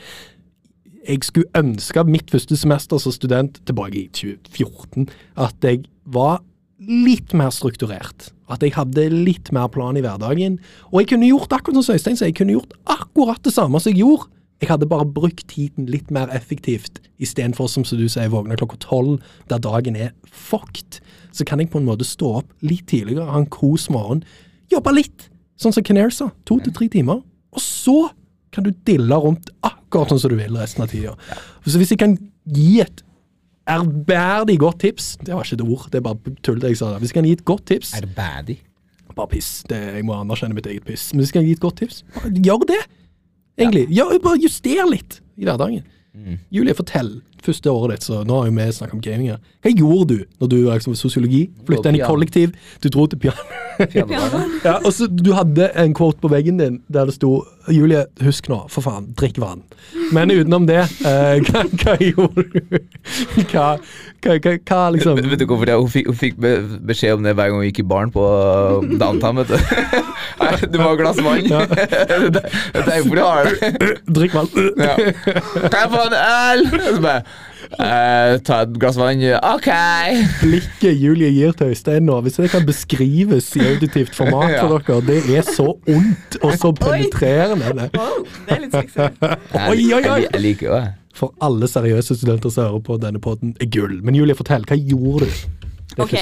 jeg 1.04 1.20
skulle 1.26 1.52
ønske 1.60 2.04
mitt 2.08 2.32
første 2.32 2.56
semester 2.56 3.00
som 3.02 3.12
student 3.12 3.60
tilbake 3.68 4.06
i 4.06 4.08
2014 4.16 5.10
at 5.44 5.68
jeg 5.68 5.84
var 6.08 6.40
litt 6.80 7.34
mer 7.36 7.52
strukturert. 7.54 8.30
At 8.48 8.64
jeg 8.64 8.74
hadde 8.76 9.06
litt 9.12 9.50
mer 9.52 9.68
plan 9.72 9.96
i 9.96 10.02
hverdagen. 10.04 10.58
Og 10.92 11.02
jeg 11.02 11.12
kunne 11.12 11.28
gjort 11.28 11.52
akkurat 11.56 11.84
som 11.84 11.96
Øystein 11.96 12.16
sa, 12.16 12.28
jeg 12.28 12.38
kunne 12.40 12.56
gjort 12.56 12.72
akkurat 12.88 13.44
det 13.44 13.54
samme 13.54 13.80
som 13.80 13.92
jeg 13.92 14.02
gjorde. 14.02 14.30
Jeg 14.62 14.70
hadde 14.70 14.88
bare 14.88 15.06
brukt 15.06 15.46
tiden 15.50 15.88
litt 15.90 16.10
mer 16.14 16.30
effektivt, 16.32 17.00
istedenfor 17.22 17.68
som 17.68 17.84
du 17.84 18.06
sier, 18.08 18.30
våkne 18.32 18.56
klokka 18.56 18.78
tolv, 18.80 19.18
der 19.50 19.60
dagen 19.62 19.96
er 19.98 20.12
fucked. 20.30 21.00
Så 21.34 21.44
kan 21.44 21.60
jeg 21.60 21.72
på 21.72 21.80
en 21.82 21.88
måte 21.88 22.06
stå 22.06 22.38
opp 22.40 22.52
litt 22.64 22.86
tidligere, 22.88 23.26
ha 23.28 23.42
en 23.42 23.50
kos 23.50 23.88
morgen, 23.92 24.22
jobbe 24.72 24.94
litt, 24.94 25.28
sånn 25.60 25.74
som 25.74 25.84
Kenare 25.86 26.14
sa, 26.14 26.30
to 26.48 26.60
til 26.62 26.74
tre 26.76 26.88
timer. 26.92 27.20
Og 27.54 27.62
så 27.62 27.96
kan 28.54 28.66
du 28.66 28.70
dille 28.86 29.18
rundt 29.18 29.50
akkurat 29.66 30.12
sånn 30.12 30.22
som 30.22 30.32
du 30.32 30.38
vil 30.38 30.54
resten 30.56 30.86
av 30.86 30.92
tida. 30.92 31.16
Så 31.66 31.80
hvis 31.80 31.92
jeg 31.92 32.00
kan 32.00 32.16
gi 32.54 32.78
et 32.84 33.02
ærbærdig 33.70 34.58
godt 34.60 34.82
tips 34.82 35.14
Det 35.24 35.32
var 35.32 35.46
ikke 35.46 35.56
et 35.56 35.62
ord, 35.64 35.84
det 35.90 35.98
er 35.98 36.04
bare 36.04 36.34
tull 36.44 36.60
det 36.60 36.74
jeg 36.74 36.80
sa. 36.82 36.90
Hvis 37.00 37.12
jeg 37.12 37.18
kan 37.18 37.28
gi 37.28 37.36
et 37.38 37.44
godt 37.48 37.64
tips 37.70 37.94
Ærbærdig? 37.96 38.58
Bare 39.14 39.30
piss. 39.30 39.62
Det, 39.70 39.78
jeg 39.94 40.04
må 40.06 40.16
anerkjenne 40.18 40.56
mitt 40.56 40.66
eget 40.66 40.82
piss. 40.88 41.12
Men 41.12 41.22
hvis 41.22 41.30
jeg 41.30 41.38
kan 41.38 41.44
gi 41.46 41.52
et 41.54 41.62
godt 41.62 41.76
tips, 41.78 42.00
gjør 42.42 42.64
det. 42.66 42.80
Egentlig. 43.58 43.86
Ja, 43.94 44.08
bare 44.22 44.40
juster 44.42 44.88
litt 44.90 45.20
i 45.38 45.46
hverdagen. 45.46 45.84
Mm. 46.14 46.38
Julie, 46.54 46.74
fortell. 46.74 47.16
Første 47.44 47.70
året 47.70 47.98
ditt, 47.98 48.06
så 48.06 48.22
nå 48.24 48.40
har 48.40 48.48
jo 48.48 48.56
vi 48.56 48.68
snakka 48.72 48.96
om 48.96 49.02
gaming 49.04 49.34
her. 49.34 49.42
Hva 49.64 49.72
gjorde 49.74 50.14
du 50.14 50.24
når 50.40 50.48
du 50.48 50.56
var 50.64 50.80
liksom, 50.80 50.96
sosiologi? 50.96 51.42
Flytta 51.68 51.92
inn 51.92 52.00
i 52.00 52.04
kollektiv, 52.04 52.54
du 52.80 52.88
dro 52.88 53.06
til 53.10 53.20
piano. 53.26 53.44
Ja, 53.74 54.76
og 54.86 54.92
så 54.94 55.08
Du 55.10 55.32
hadde 55.34 55.66
en 55.74 55.94
quote 55.98 56.20
på 56.22 56.28
veggen 56.30 56.60
din 56.60 56.76
der 56.86 57.08
det 57.08 57.16
sto 57.16 57.40
Julie, 57.72 58.04
husk 58.20 58.50
nå, 58.52 58.58
for 58.68 58.84
faen, 58.84 59.06
drikk 59.16 59.38
vann. 59.40 59.62
Men 60.12 60.30
utenom 60.30 60.66
det, 60.68 60.82
eh, 61.08 61.40
hva, 61.48 61.62
hva 61.80 61.94
gjorde 61.96 62.44
du? 62.52 62.74
Hva, 63.48 63.64
hva, 64.20 64.36
hva, 64.36 64.80
liksom 64.92 65.16
Vet, 65.16 65.40
du 65.40 65.46
hvorfor? 65.48 65.72
Hun 65.80 65.88
fikk, 65.90 66.10
hun 66.10 66.18
fikk 66.20 66.36
beskjed 66.84 67.16
om 67.16 67.24
det 67.24 67.32
hver 67.38 67.50
gang 67.50 67.62
hun 67.62 67.66
gikk 67.70 67.80
i 67.80 67.86
baren 67.88 68.12
på 68.12 68.20
uh, 68.20 68.84
downtown. 69.00 69.40
vet 69.40 69.54
du. 69.54 69.56
Nei, 70.42 70.52
du 70.60 70.76
må 70.76 70.90
ha 70.90 70.98
glass 71.00 71.22
vann. 71.24 71.48
det, 71.48 72.20
det 72.36 72.44
er 72.44 72.86
derfor 72.90 73.16
du 73.16 73.22
har 73.24 73.48
det. 73.48 73.90
Drikk 74.20 74.36
vann. 74.36 74.52
Ja. 74.76 74.94
Kan 74.98 75.80
jeg 75.80 75.92
få 75.96 76.04
en 76.04 76.18
øl? 76.20 76.66
Så 76.84 77.00
bare, 77.00 77.24
eh, 77.78 78.34
ta 78.44 78.60
et 78.64 78.74
glass 78.80 78.98
vann. 79.00 79.22
Ok. 79.50 79.68
Blikket 80.42 80.98
Julie 81.00 81.30
gir 81.34 81.54
til 81.58 81.72
Øystein 81.74 82.06
nå, 82.08 82.20
hvis 82.24 82.38
det 82.40 82.50
kan 82.52 82.66
beskrives 82.66 83.50
i 83.56 83.64
auditivt 83.72 84.14
format 84.16 84.58
for 84.60 84.78
dere, 84.78 85.00
det 85.08 85.38
er 85.38 85.46
så 85.48 85.70
ondt 85.72 86.38
og 86.42 86.58
så 86.60 86.72
penetrerende. 86.80 87.88
Wow, 87.94 88.24
det 88.46 88.58
er 88.58 88.64
litt 88.66 88.76
sexy. 88.76 89.08
Oi, 89.70 89.80
oi, 89.94 90.02
oi. 90.02 90.20
jeg, 90.26 90.40
liker 90.40 90.76
det. 90.76 90.84
For 91.14 91.34
alle 91.44 91.68
seriøse 91.70 92.16
studenter 92.18 92.50
som 92.50 92.66
hører 92.66 92.82
på 92.88 92.98
denne 93.02 93.20
podden, 93.22 93.54
er 93.62 93.70
gull. 93.70 94.00
Men 94.02 94.18
Julie, 94.18 94.34
fortell, 94.34 94.66
hva 94.66 94.78
gjorde 94.78 95.28
du? 95.30 95.63
Ok, 96.02 96.14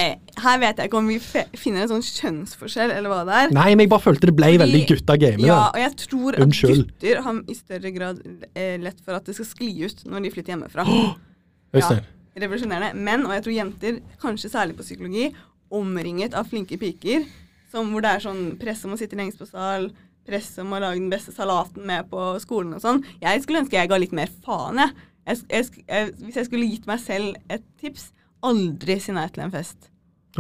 Her 0.43 0.59
vet 0.59 0.77
jeg 0.77 0.89
ikke 0.91 0.99
om 0.99 1.09
vi 1.09 1.19
finner 1.57 1.83
en 1.87 1.89
sånn 1.95 2.05
kjønnsforskjell, 2.05 2.91
eller 2.93 3.09
hva 3.13 3.21
det 3.29 3.37
er. 3.39 3.53
Nei, 3.57 3.69
men 3.75 3.85
jeg 3.87 3.91
bare 3.93 4.05
følte 4.05 4.27
det 4.29 4.35
ble 4.37 4.51
Fordi- 4.53 4.63
veldig 4.65 4.83
gutta 4.89 5.17
game. 5.19 5.47
Ja, 5.47 5.71
og 5.71 5.79
jeg 5.81 5.97
tror 5.97 6.35
at 6.35 6.41
Unnskyld. 6.47 6.87
gutter 6.93 7.23
har 7.23 7.43
i 7.49 7.55
større 7.55 7.91
grad 7.95 8.23
eh, 8.55 8.77
lett 8.79 9.01
for 9.05 9.15
at 9.15 9.25
det 9.25 9.35
skal 9.35 9.47
skli 9.47 9.71
ut 9.85 10.05
når 10.05 10.23
de 10.23 10.31
flytter 10.31 10.53
hjemmefra. 10.57 10.85
Ja, 11.73 11.89
Revolusjonerende. 12.37 12.95
Men, 13.01 13.27
og 13.27 13.33
jeg 13.33 13.43
tror 13.45 13.55
jenter, 13.57 13.99
kanskje 14.21 14.51
særlig 14.53 14.77
på 14.77 14.85
psykologi, 14.85 15.31
omringet 15.73 16.35
av 16.37 16.49
flinke 16.49 16.77
piker, 16.81 17.25
som 17.73 17.89
hvor 17.93 18.05
det 18.05 18.11
er 18.13 18.25
sånn 18.25 18.43
press 18.61 18.85
om 18.85 18.93
å 18.93 18.99
sitte 19.01 19.17
lengst 19.17 19.41
på 19.41 19.49
sal, 19.49 19.91
press 20.29 20.51
om 20.63 20.73
å 20.73 20.81
lage 20.81 21.01
den 21.01 21.11
beste 21.13 21.33
salaten 21.35 21.85
med 21.89 22.09
på 22.13 22.39
skolen 22.45 22.75
og 22.77 22.83
sånn. 22.85 23.01
Jeg 23.23 23.43
skulle 23.45 23.63
ønske 23.65 23.79
jeg 23.81 23.89
ga 23.91 23.99
litt 24.01 24.13
mer 24.17 24.29
faen, 24.45 24.81
jeg. 24.81 24.93
jeg, 25.27 25.41
jeg, 25.51 25.85
jeg 25.89 26.13
hvis 26.23 26.37
jeg 26.41 26.49
skulle 26.51 26.69
gitt 26.71 26.87
meg 26.89 27.01
selv 27.01 27.37
et 27.53 27.65
tips, 27.81 28.11
aldri 28.43 28.99
si 29.01 29.13
nei 29.17 29.29
til 29.33 29.43
en 29.47 29.51
fest. 29.55 29.89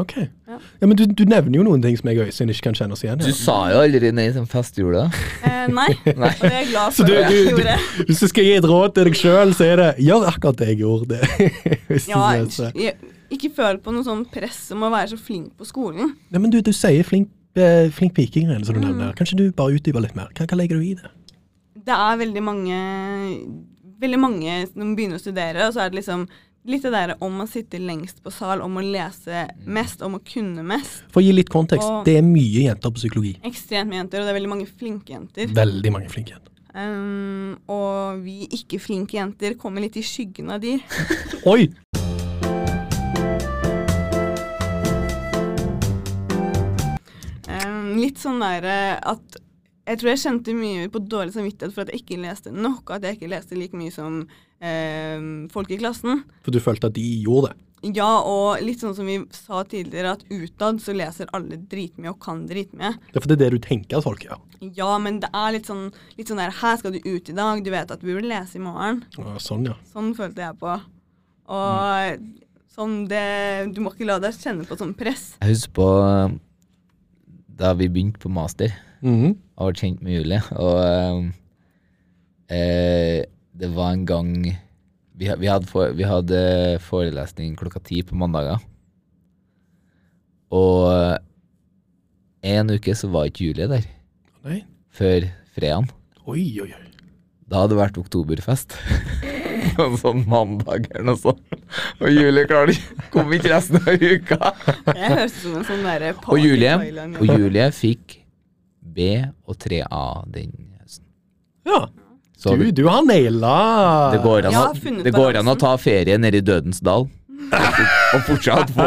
Ok. 0.00 0.14
Ja. 0.16 0.56
Ja, 0.80 0.86
men 0.88 0.96
du, 0.96 1.02
du 1.04 1.24
nevner 1.28 1.58
jo 1.58 1.64
noen 1.66 1.82
ting 1.84 1.96
som 2.00 2.08
jeg 2.08 2.16
og 2.22 2.30
Øystein 2.30 2.48
ikke 2.48 2.64
kan 2.70 2.76
kjenne 2.78 2.94
oss 2.96 3.02
igjen 3.04 3.20
i. 3.20 3.26
Du 3.28 3.34
sa 3.36 3.56
jo 3.68 3.80
aldri 3.82 4.08
nei 4.16 4.24
som 4.32 4.46
du 4.78 4.82
Eh, 5.44 5.66
nei, 5.68 5.88
Nei. 6.22 6.30
og 6.32 6.40
det 6.40 6.48
er 6.48 6.54
jeg 6.62 6.68
glad 6.70 6.94
Så 6.96 7.02
for 7.04 7.10
du, 7.10 7.16
at 7.18 7.28
du, 7.28 7.34
jeg 7.36 7.44
du, 7.44 7.50
gjorde. 7.58 8.04
hvis 8.08 8.22
du 8.24 8.28
skal 8.32 8.46
gi 8.48 8.54
et 8.56 8.68
råd 8.70 8.94
til 8.96 9.10
deg 9.10 9.18
sjøl, 9.20 9.52
så 9.58 9.66
er 9.68 9.82
det 9.82 9.88
gjør 10.06 10.24
akkurat 10.32 10.62
det 10.62 10.68
jeg 10.72 10.78
gjorde. 10.80 11.18
Hvis 11.92 12.08
Ja, 12.08 12.22
jeg, 12.32 12.94
ikke 13.36 13.50
føl 13.58 13.78
på 13.84 13.92
noe 13.92 14.06
sånn 14.06 14.24
press 14.32 14.62
om 14.72 14.86
å 14.88 14.90
være 14.94 15.12
så 15.12 15.18
flink 15.20 15.52
på 15.60 15.68
skolen. 15.68 16.14
Nei, 16.32 16.40
men 16.40 16.48
du, 16.54 16.58
du 16.64 16.72
sier 16.72 17.04
flink, 17.04 17.28
eh, 17.60 17.90
flink 17.92 18.16
piking-greiene 18.16 18.64
som 18.64 18.74
du 18.76 18.80
Mm. 18.80 18.88
nevner. 18.94 19.12
Kanskje 19.20 19.36
du 19.42 19.44
bare 19.52 19.76
utdyper 19.76 20.00
litt 20.06 20.16
mer? 20.16 20.32
Hva, 20.32 20.48
hva 20.48 20.56
legger 20.62 20.80
du 20.80 20.88
i 20.88 20.94
det? 21.02 21.12
Det 21.84 21.92
er 22.00 22.16
veldig 22.24 22.42
mange 22.48 22.80
Veldig 24.02 24.18
mange 24.18 24.54
når 24.72 24.80
man 24.82 24.96
begynner 24.98 25.20
å 25.20 25.22
studere, 25.22 25.68
og 25.68 25.76
så 25.76 25.84
er 25.84 25.92
det 25.92 26.00
liksom 26.00 26.24
litt 26.64 26.84
det 26.86 26.92
der 26.94 27.14
om 27.24 27.40
å 27.42 27.48
sitte 27.50 27.80
lengst 27.82 28.22
på 28.22 28.32
sal, 28.34 28.62
om 28.62 28.78
å 28.78 28.84
lese 28.84 29.48
mest, 29.66 30.02
om 30.02 30.18
å 30.18 30.22
kunne 30.22 30.62
mest. 30.66 31.02
For 31.12 31.22
å 31.22 31.26
gi 31.26 31.32
litt 31.34 31.50
kontekst, 31.50 31.88
Og- 31.88 32.04
det 32.04 32.18
er 32.18 32.22
mye 32.22 32.68
jenter 32.68 32.90
på 32.90 33.00
psykologi. 33.00 33.36
Ekstremt 33.42 33.90
mye 33.90 34.02
jenter, 34.02 34.20
og 34.20 34.26
det 34.26 34.34
er 34.34 34.40
veldig 34.40 34.52
mange 34.54 34.66
flinke 34.66 35.10
jenter. 35.10 35.46
Veldig 35.46 35.92
mange 35.92 36.08
flinke 36.08 36.36
jenter. 36.36 36.48
Um, 36.74 37.58
og 37.68 38.22
vi 38.24 38.48
ikke-flinke 38.48 39.12
jenter 39.12 39.54
kommer 39.54 39.82
litt 39.82 39.96
i 39.96 40.00
skyggen 40.00 40.50
av 40.50 40.60
de. 40.60 40.80
Oi! 41.44 41.68
litt 47.92 48.18
sånn 48.18 48.40
der 48.40 48.64
eh, 48.64 48.96
at 49.12 49.36
Jeg 49.88 49.98
tror 49.98 50.12
jeg 50.12 50.20
kjente 50.22 50.54
mye 50.54 50.86
på 50.94 51.00
dårlig 51.10 51.34
samvittighet 51.34 51.74
for 51.74 51.82
at 51.82 51.90
jeg 51.90 52.04
ikke 52.04 52.20
leste 52.22 52.52
nok, 52.54 52.90
at 52.94 53.02
jeg 53.02 53.18
ikke 53.18 53.32
leste 53.32 53.58
like 53.58 53.74
mye 53.74 53.90
som 53.90 54.20
eh, 54.62 55.24
folk 55.50 55.72
i 55.74 55.78
klassen. 55.80 56.22
For 56.46 56.54
du 56.54 56.60
følte 56.62 56.86
at 56.92 56.94
de 56.98 57.06
gjorde 57.24 57.50
det? 57.50 57.58
Ja, 57.96 58.20
og 58.22 58.60
litt 58.62 58.78
sånn 58.78 58.94
som 58.94 59.08
vi 59.10 59.16
sa 59.34 59.64
tidligere, 59.66 60.12
at 60.14 60.22
utad 60.30 60.78
så 60.84 60.94
leser 60.94 61.26
alle 61.34 61.58
dritmye 61.58 62.12
og 62.12 62.20
kan 62.22 62.44
dritmye. 62.46 62.92
Det 63.10 63.18
er 63.18 63.24
for 63.24 63.32
det 63.32 63.36
er 63.40 63.42
det 63.42 63.56
du 63.56 63.64
tenker 63.64 63.98
at 63.98 64.06
folk 64.06 64.22
gjør. 64.22 64.38
Ja, 64.76 64.92
men 65.02 65.18
det 65.24 65.32
er 65.34 65.56
litt 65.56 65.66
sånn, 65.66 65.88
litt 66.14 66.30
sånn 66.30 66.38
der 66.38 66.54
Her 66.60 66.78
skal 66.78 66.94
du 66.94 67.00
ut 67.02 67.32
i 67.32 67.34
dag, 67.34 67.64
du 67.66 67.72
vet 67.74 67.90
at 67.90 67.98
du 67.98 68.06
burde 68.06 68.30
lese 68.30 68.60
i 68.60 68.62
morgen. 68.62 69.02
Ja, 69.18 69.34
Sånn, 69.42 69.66
ja. 69.66 69.74
Sånn 69.90 70.12
følte 70.14 70.44
jeg 70.44 70.60
på. 70.62 70.76
Og 71.52 72.22
sånn 72.72 72.94
det 73.10 73.74
Du 73.74 73.82
må 73.82 73.90
ikke 73.92 74.06
la 74.06 74.20
deg 74.22 74.38
kjenne 74.38 74.64
på 74.68 74.78
sånn 74.78 74.94
press. 74.94 75.32
Jeg 75.42 75.56
husker 75.56 75.74
på 75.80 75.88
eh, 76.06 76.38
da 77.58 77.74
vi 77.74 77.90
begynte 77.90 78.22
på 78.22 78.30
master. 78.32 78.70
Mhm. 79.02 79.34
Jeg 79.34 79.51
var 79.66 79.78
kjent 79.78 80.02
med 80.04 80.16
Julie, 80.16 80.42
og 80.58 80.76
eh, 80.82 81.30
eh, 82.56 83.18
det 83.52 83.70
var 83.76 83.94
en 83.94 84.04
gang 84.08 84.30
vi, 84.42 85.28
vi, 85.28 85.48
hadde 85.48 85.68
for, 85.70 85.92
vi 85.96 86.06
hadde 86.08 86.42
forelesning 86.82 87.56
klokka 87.58 87.82
ti 87.84 88.00
på 88.06 88.16
mandager. 88.18 88.62
Og 90.52 90.88
eh, 90.92 91.18
en 92.56 92.72
uke 92.74 92.94
så 92.98 93.10
var 93.12 93.28
ikke 93.30 93.50
Julie 93.50 93.68
der, 93.70 93.84
Nei. 94.46 94.62
før 94.92 95.28
fredagen. 95.54 95.90
Oi, 96.26 96.46
oi, 96.62 96.70
oi. 96.70 96.88
Da 97.52 97.62
hadde 97.62 97.74
det 97.74 97.82
vært 97.82 98.00
oktoberfest. 98.00 98.78
På 99.76 99.86
en 99.86 99.98
sånn 100.00 100.24
mandag 100.28 100.88
eller 100.90 101.12
noe 101.12 101.20
sånt. 101.20 101.54
Og 102.02 102.10
Julie 102.10 102.44
klarte 102.48 102.74
ikke 102.74 103.06
Kom 103.12 103.30
ikke 103.32 103.52
resten 103.52 103.78
av 103.78 104.02
uka. 104.02 104.50
Jeg 104.88 105.12
høres 105.12 105.36
ut 105.36 105.42
som 105.44 105.54
en 105.60 105.66
sånn 105.68 105.84
derre 105.86 106.10
Og 106.32 106.40
Julie, 106.40 106.74
og 107.12 107.30
Julie 107.30 107.68
fikk 107.76 108.18
B 108.94 109.08
og 109.48 109.56
3A 109.62 110.02
den 110.34 110.52
høsten. 110.82 111.04
Ja. 111.68 111.86
Så 112.42 112.56
Du, 112.58 112.64
du 112.74 112.84
har 112.90 113.04
naila 113.06 113.56
det 114.16 114.22
går 114.24 114.48
an, 114.50 114.56
å, 114.58 115.02
det 115.04 115.12
går 115.14 115.36
an 115.38 115.50
å 115.52 115.54
ta 115.60 115.76
ferie 115.78 116.16
nede 116.18 116.40
i 116.40 116.44
Dødens 116.44 116.80
dal. 116.82 117.06
Og 117.52 118.20
fortsatt 118.26 118.70
få 118.72 118.86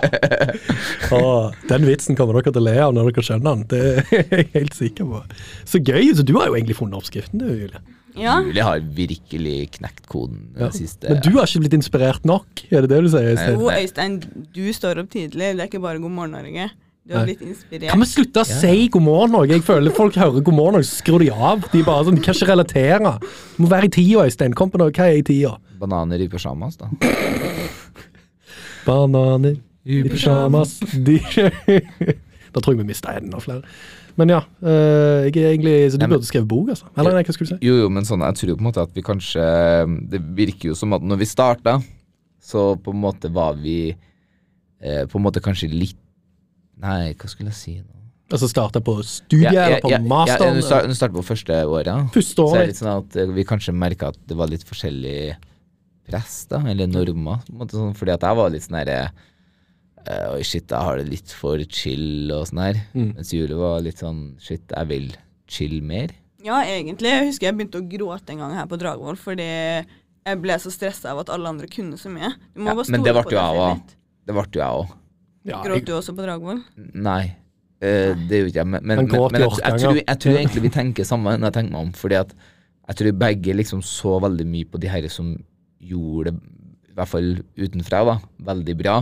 Åh, 1.12 1.52
Den 1.68 1.86
vitsen 1.88 2.16
kommer 2.18 2.38
dere 2.38 2.52
til 2.54 2.62
å 2.62 2.64
le 2.66 2.74
av 2.82 2.94
når 2.96 3.10
dere 3.10 3.24
skjønner 3.26 3.56
den. 3.60 3.64
Det 3.70 3.80
er 4.18 4.34
jeg 4.40 4.48
helt 4.54 4.76
sikker 4.78 5.08
på. 5.10 5.22
Så 5.68 5.80
gøy. 5.82 6.10
Så 6.16 6.24
du 6.26 6.34
har 6.38 6.50
jo 6.50 6.56
egentlig 6.58 6.78
funnet 6.78 6.98
oppskriften, 7.00 7.42
du, 7.42 7.48
Julie. 7.50 7.82
Ja. 8.18 8.38
Julie 8.42 8.64
har 8.66 8.80
virkelig 8.96 9.56
knekt 9.78 10.08
koden 10.10 10.48
Ja. 10.58 10.70
siste. 10.74 11.06
Men 11.10 11.20
du 11.22 11.30
har 11.38 11.46
ikke 11.46 11.62
blitt 11.66 11.76
inspirert 11.78 12.24
nok, 12.26 12.64
er 12.70 12.82
det 12.86 12.90
det 12.90 13.02
du 13.06 13.10
sier? 13.12 13.34
Jo, 13.54 13.70
Øystein, 13.70 14.18
du 14.54 14.64
står 14.74 15.04
opp 15.04 15.10
tidlig. 15.12 15.52
Det 15.54 15.60
er 15.66 15.68
ikke 15.70 15.82
bare 15.84 16.02
God 16.02 16.16
morgen, 16.16 16.34
Norge. 16.38 16.70
Du 17.08 17.14
har 17.16 17.24
Nei. 17.24 17.32
blitt 17.32 17.40
inspirert. 17.48 17.90
Kan 17.90 18.02
vi 18.02 18.06
slutte 18.06 18.42
å 18.42 18.46
si 18.46 18.88
god 18.92 19.02
morgen 19.02 19.34
òg? 19.38 19.50
Jeg 19.54 19.62
føler 19.66 19.94
folk 19.96 20.14
hører 20.20 20.44
god 20.46 20.54
morgen 20.54 20.78
og 20.78 20.84
så 20.86 20.98
skrur 21.00 21.22
de 21.24 21.30
av. 21.32 21.64
De 21.72 21.80
bare 21.86 22.04
sånn, 22.06 22.18
de 22.20 22.22
kan 22.26 22.36
ikke 22.36 22.50
relatere. 22.52 23.14
Du 23.56 23.62
må 23.64 23.70
være 23.72 23.88
i 23.88 23.92
tida, 23.96 24.26
Øystein. 24.28 24.54
Kom 24.54 24.70
på 24.70 24.78
noe. 24.82 24.92
Hva 24.94 25.08
er 25.08 25.18
i 25.18 25.24
tida? 25.26 25.54
Bananer 25.80 26.20
i 26.20 26.28
pysjamas, 26.30 26.76
da. 26.78 26.90
Bananer 28.86 29.56
i 29.84 30.02
pysjamas 30.08 30.76
de... 30.94 31.18
Da 32.50 32.58
tror 32.58 32.74
jeg 32.74 32.80
vi 32.80 32.88
mista 32.88 33.12
enda 33.14 33.38
flere. 33.38 33.62
Men 34.18 34.32
ja, 34.32 34.40
øh, 34.66 35.28
jeg 35.28 35.36
er 35.38 35.52
egentlig, 35.52 35.74
så 35.92 35.98
du 35.98 36.02
Nei, 36.02 36.08
men- 36.08 36.16
burde 36.18 36.26
skrevet 36.26 36.48
bok, 36.50 36.72
altså. 36.72 36.88
Eller 36.98 37.14
nei, 37.14 37.20
hva 37.22 37.34
skulle 37.36 37.46
du 37.46 37.52
si? 37.54 37.58
Jo, 37.68 37.76
jo, 37.84 37.90
men 37.94 38.02
sånn, 38.08 38.24
jeg 38.26 38.38
tror 38.40 38.56
på 38.56 38.64
en 38.64 38.66
måte 38.66 38.82
at 38.82 38.96
vi 38.96 39.04
kanskje 39.06 39.44
Det 40.10 40.18
virker 40.34 40.72
jo 40.72 40.74
som 40.74 40.96
at 40.98 41.04
når 41.06 41.20
vi 41.22 41.28
starta, 41.30 41.76
så 42.42 42.64
på 42.82 42.90
en 42.90 42.98
måte 43.04 43.30
var 43.32 43.54
vi 43.62 43.76
eh, 43.94 45.04
På 45.06 45.20
en 45.20 45.24
måte 45.28 45.38
kanskje 45.44 45.70
litt 45.70 45.94
Nei, 46.80 47.12
hva 47.14 47.28
skulle 47.30 47.50
jeg 47.52 47.58
si 47.60 47.74
nå? 47.80 47.96
Altså 48.30 48.46
starta 48.46 48.78
på 48.86 48.94
studiet 49.02 49.56
eller 49.58 49.80
på 49.82 49.90
masteren? 50.06 50.52
Ja, 50.54 50.54
du 50.54 50.62
start- 50.62 50.86
du 50.86 50.94
starter 50.94 51.16
på 51.18 51.24
første 51.26 51.56
året, 51.66 52.12
Første 52.14 52.36
så 52.36 52.44
er 52.46 52.52
det 52.52 52.60
året. 52.60 52.68
litt 52.70 52.78
sånn 52.80 52.92
at 53.00 53.16
eh, 53.16 53.32
vi 53.34 53.44
kanskje 53.44 53.74
merka 53.74 54.08
at 54.14 54.18
det 54.30 54.36
var 54.38 54.46
litt 54.52 54.62
forskjellig 54.68 55.36
press, 56.08 56.46
da, 56.50 56.60
eller 56.70 56.86
normer. 56.90 57.42
På 57.46 57.52
en 57.52 57.58
måte 57.64 57.74
sånn, 57.78 57.96
fordi 57.98 58.14
at 58.14 58.22
jeg 58.28 58.38
var 58.38 58.50
litt 58.54 58.62
sånn 58.66 58.78
herre 58.78 59.00
eh, 60.06 60.28
Oi, 60.36 60.42
shit, 60.46 60.68
jeg 60.70 60.86
har 60.86 60.96
det 61.00 61.08
litt 61.10 61.34
for 61.36 61.58
chill 61.68 62.30
og 62.34 62.46
sånn 62.50 62.62
her. 62.62 62.78
Mm. 62.94 63.10
Mens 63.18 63.32
Julie 63.34 63.58
var 63.58 63.80
litt 63.84 63.98
sånn 64.02 64.22
shit, 64.42 64.62
jeg 64.70 64.90
vil 64.90 65.10
chill 65.50 65.80
mer. 65.82 66.14
Ja, 66.42 66.62
egentlig. 66.64 67.10
Jeg 67.12 67.26
husker 67.32 67.50
jeg 67.50 67.56
begynte 67.58 67.82
å 67.82 67.88
gråte 67.90 68.30
en 68.32 68.38
gang 68.44 68.54
her 68.56 68.66
på 68.70 68.78
Dragvoll 68.80 69.18
fordi 69.20 69.44
jeg 69.44 70.38
ble 70.40 70.54
så 70.62 70.70
stressa 70.72 71.10
av 71.12 71.18
at 71.24 71.28
alle 71.34 71.50
andre 71.50 71.66
kunne 71.68 71.98
så 72.00 72.08
mye. 72.12 72.30
Du 72.54 72.62
må 72.62 72.70
Ja, 72.70 72.74
bare 72.78 72.86
men 72.94 73.02
det 73.04 73.10
stole 73.10 73.18
ble 73.18 73.26
på 73.26 73.34
jo 73.34 73.40
jeg 73.42 73.60
òg. 73.66 73.82
Det 74.30 74.34
ble 74.38 74.46
jo 74.54 74.62
jeg 74.62 74.78
òg. 74.78 74.96
Ja, 75.48 75.62
Gråt 75.64 75.86
du 75.88 75.94
også 75.96 76.12
på 76.16 76.24
Dragvoll? 76.24 76.60
Nei. 77.00 77.32
eh, 77.80 78.12
det 78.28 78.40
gjorde 78.42 78.50
ikke 78.52 78.60
jeg. 78.60 78.70
Men, 78.74 78.82
men, 78.84 79.04
men, 79.06 79.14
men 79.32 79.44
jeg, 79.46 79.52
jeg, 79.64 79.80
tror, 79.80 80.00
jeg 80.02 80.20
tror 80.24 80.36
egentlig 80.36 80.64
vi 80.66 80.72
tenker 80.74 81.08
samme 81.08 81.36
når 81.38 81.48
jeg 81.48 81.56
tenker 81.58 81.76
meg 81.76 81.86
om. 81.88 81.92
Fordi 81.96 82.18
at 82.20 82.34
jeg 82.90 82.98
tror 83.00 83.18
begge 83.22 83.56
liksom 83.56 83.82
så 83.86 84.18
veldig 84.20 84.46
mye 84.50 84.68
på 84.68 84.80
de 84.82 84.90
her 84.92 85.08
som 85.12 85.32
gjorde 85.80 86.32
det, 86.34 86.56
i 86.90 86.96
hvert 86.98 87.08
fall 87.08 87.28
utenfra, 87.56 88.02
da, 88.08 88.16
veldig 88.50 88.76
bra. 88.76 88.96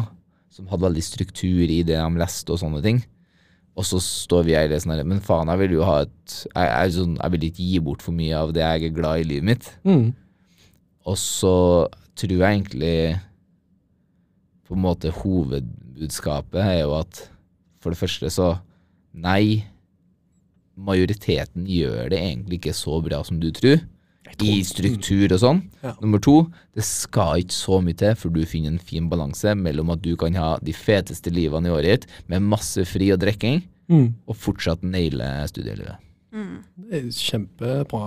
Som 0.52 0.68
hadde 0.70 0.86
veldig 0.86 1.04
struktur 1.04 1.64
i 1.66 1.82
det 1.86 1.96
de 1.98 2.20
leste 2.20 2.54
og 2.54 2.60
sånne 2.62 2.82
ting. 2.84 3.02
Og 3.78 3.86
så 3.86 4.00
står 4.02 4.46
vi 4.46 4.56
her 4.58 4.72
sånn 4.82 4.96
her, 4.96 5.04
men 5.06 5.20
faen, 5.22 5.50
jeg 5.52 5.60
vil 5.62 5.76
jo 5.76 5.84
ha 5.86 6.00
et 6.02 6.32
jeg, 6.50 6.66
jeg, 6.66 6.94
sånn, 6.96 7.12
jeg 7.20 7.34
vil 7.34 7.44
ikke 7.46 7.66
gi 7.70 7.82
bort 7.86 8.02
for 8.02 8.16
mye 8.16 8.34
av 8.34 8.50
det 8.54 8.64
jeg 8.64 8.88
er 8.88 8.96
glad 8.96 9.20
i 9.20 9.26
i 9.26 9.28
livet 9.32 9.46
mitt. 9.46 9.68
mm, 9.86 10.08
Og 11.06 11.18
så 11.18 11.54
tror 12.18 12.34
jeg 12.34 12.42
egentlig 12.42 12.96
på 14.66 14.74
en 14.74 14.82
måte 14.82 15.14
hovedbudskapet 15.98 16.62
er 16.62 16.80
jo 16.84 16.94
at 16.98 17.26
for 17.82 17.90
det 17.90 17.98
første 17.98 18.30
så 18.30 18.56
nei, 19.12 19.66
majoriteten 20.78 21.66
gjør 21.66 22.10
det 22.12 22.18
egentlig 22.18 22.60
ikke 22.60 22.74
så 22.76 23.00
bra 23.02 23.22
som 23.24 23.40
du 23.40 23.50
tror, 23.50 23.80
i 24.44 24.58
struktur 24.62 25.32
og 25.32 25.40
sånn. 25.40 25.62
Ja. 25.82 25.94
Nummer 26.02 26.20
to, 26.20 26.50
det 26.76 26.84
skal 26.84 27.40
ikke 27.42 27.56
så 27.56 27.78
mye 27.82 27.96
til 27.96 28.12
før 28.18 28.34
du 28.34 28.42
finner 28.46 28.74
en 28.74 28.82
fin 28.82 29.08
balanse 29.08 29.54
mellom 29.56 29.90
at 29.94 30.02
du 30.04 30.12
kan 30.20 30.36
ha 30.36 30.50
de 30.62 30.74
feteste 30.76 31.32
livene 31.32 31.70
i 31.70 31.72
året 31.72 32.04
ditt 32.04 32.28
med 32.28 32.44
masse 32.44 32.84
fri 32.86 33.08
og 33.14 33.22
drikking, 33.22 33.62
mm. 33.88 34.06
og 34.28 34.38
fortsatt 34.38 34.84
naile 34.84 35.30
studielivet. 35.48 35.96
Mm. 36.36 36.60
Det 36.90 37.00
er 37.00 37.08
kjempebra. 37.16 38.04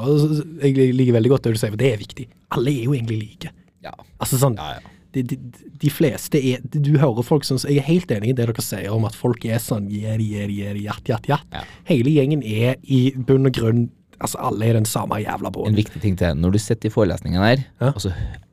Jeg 0.62 0.94
liker 0.94 1.18
veldig 1.18 1.34
godt 1.34 1.48
det 1.48 1.56
du 1.56 1.60
sier, 1.60 1.74
for 1.74 1.82
det 1.82 1.89
er 1.89 2.00
viktig. 2.04 2.30
Alle 2.54 2.76
er 2.76 2.86
jo 2.86 2.96
egentlig 2.96 3.20
like. 3.24 3.52
Ja. 3.82 3.96
Altså 4.22 4.38
sånn, 4.38 4.60
Ja, 4.62 4.78
ja. 4.78 4.96
de, 5.18 5.26
de, 5.34 5.71
de 5.82 5.90
fleste 5.90 6.38
er 6.38 6.60
Du 6.70 6.92
hører 7.02 7.24
folk 7.26 7.44
som 7.48 7.58
Jeg 7.66 7.78
er 7.82 7.88
helt 7.88 8.12
enig 8.14 8.30
i 8.30 8.36
det 8.38 8.46
dere 8.48 8.62
sier 8.62 8.92
om 8.94 9.06
at 9.10 9.16
folk 9.18 9.46
er 9.46 9.58
sånn 9.64 9.88
Gjeri, 9.90 10.28
gjeri, 10.36 10.60
gjeri, 10.62 10.84
jatt, 10.86 11.04
jatt, 11.10 11.26
jatt. 11.28 11.48
Ja. 11.52 11.64
Hele 11.90 12.14
gjengen 12.14 12.44
er 12.46 12.76
i 12.84 13.12
bunn 13.18 13.46
og 13.50 13.54
grunn 13.58 13.90
Altså, 14.22 14.38
alle 14.38 14.68
er 14.70 14.74
den 14.78 14.86
samme 14.86 15.18
jævla 15.18 15.50
En 15.66 15.76
viktig 15.76 16.02
ting 16.04 16.16
til. 16.20 16.36
Når 16.38 16.52
du 16.54 16.60
sitter 16.62 16.90
i 16.90 16.94
forelesningen 16.94 17.42
her, 17.42 17.64
Ja. 17.82 17.92
altså 17.96 18.12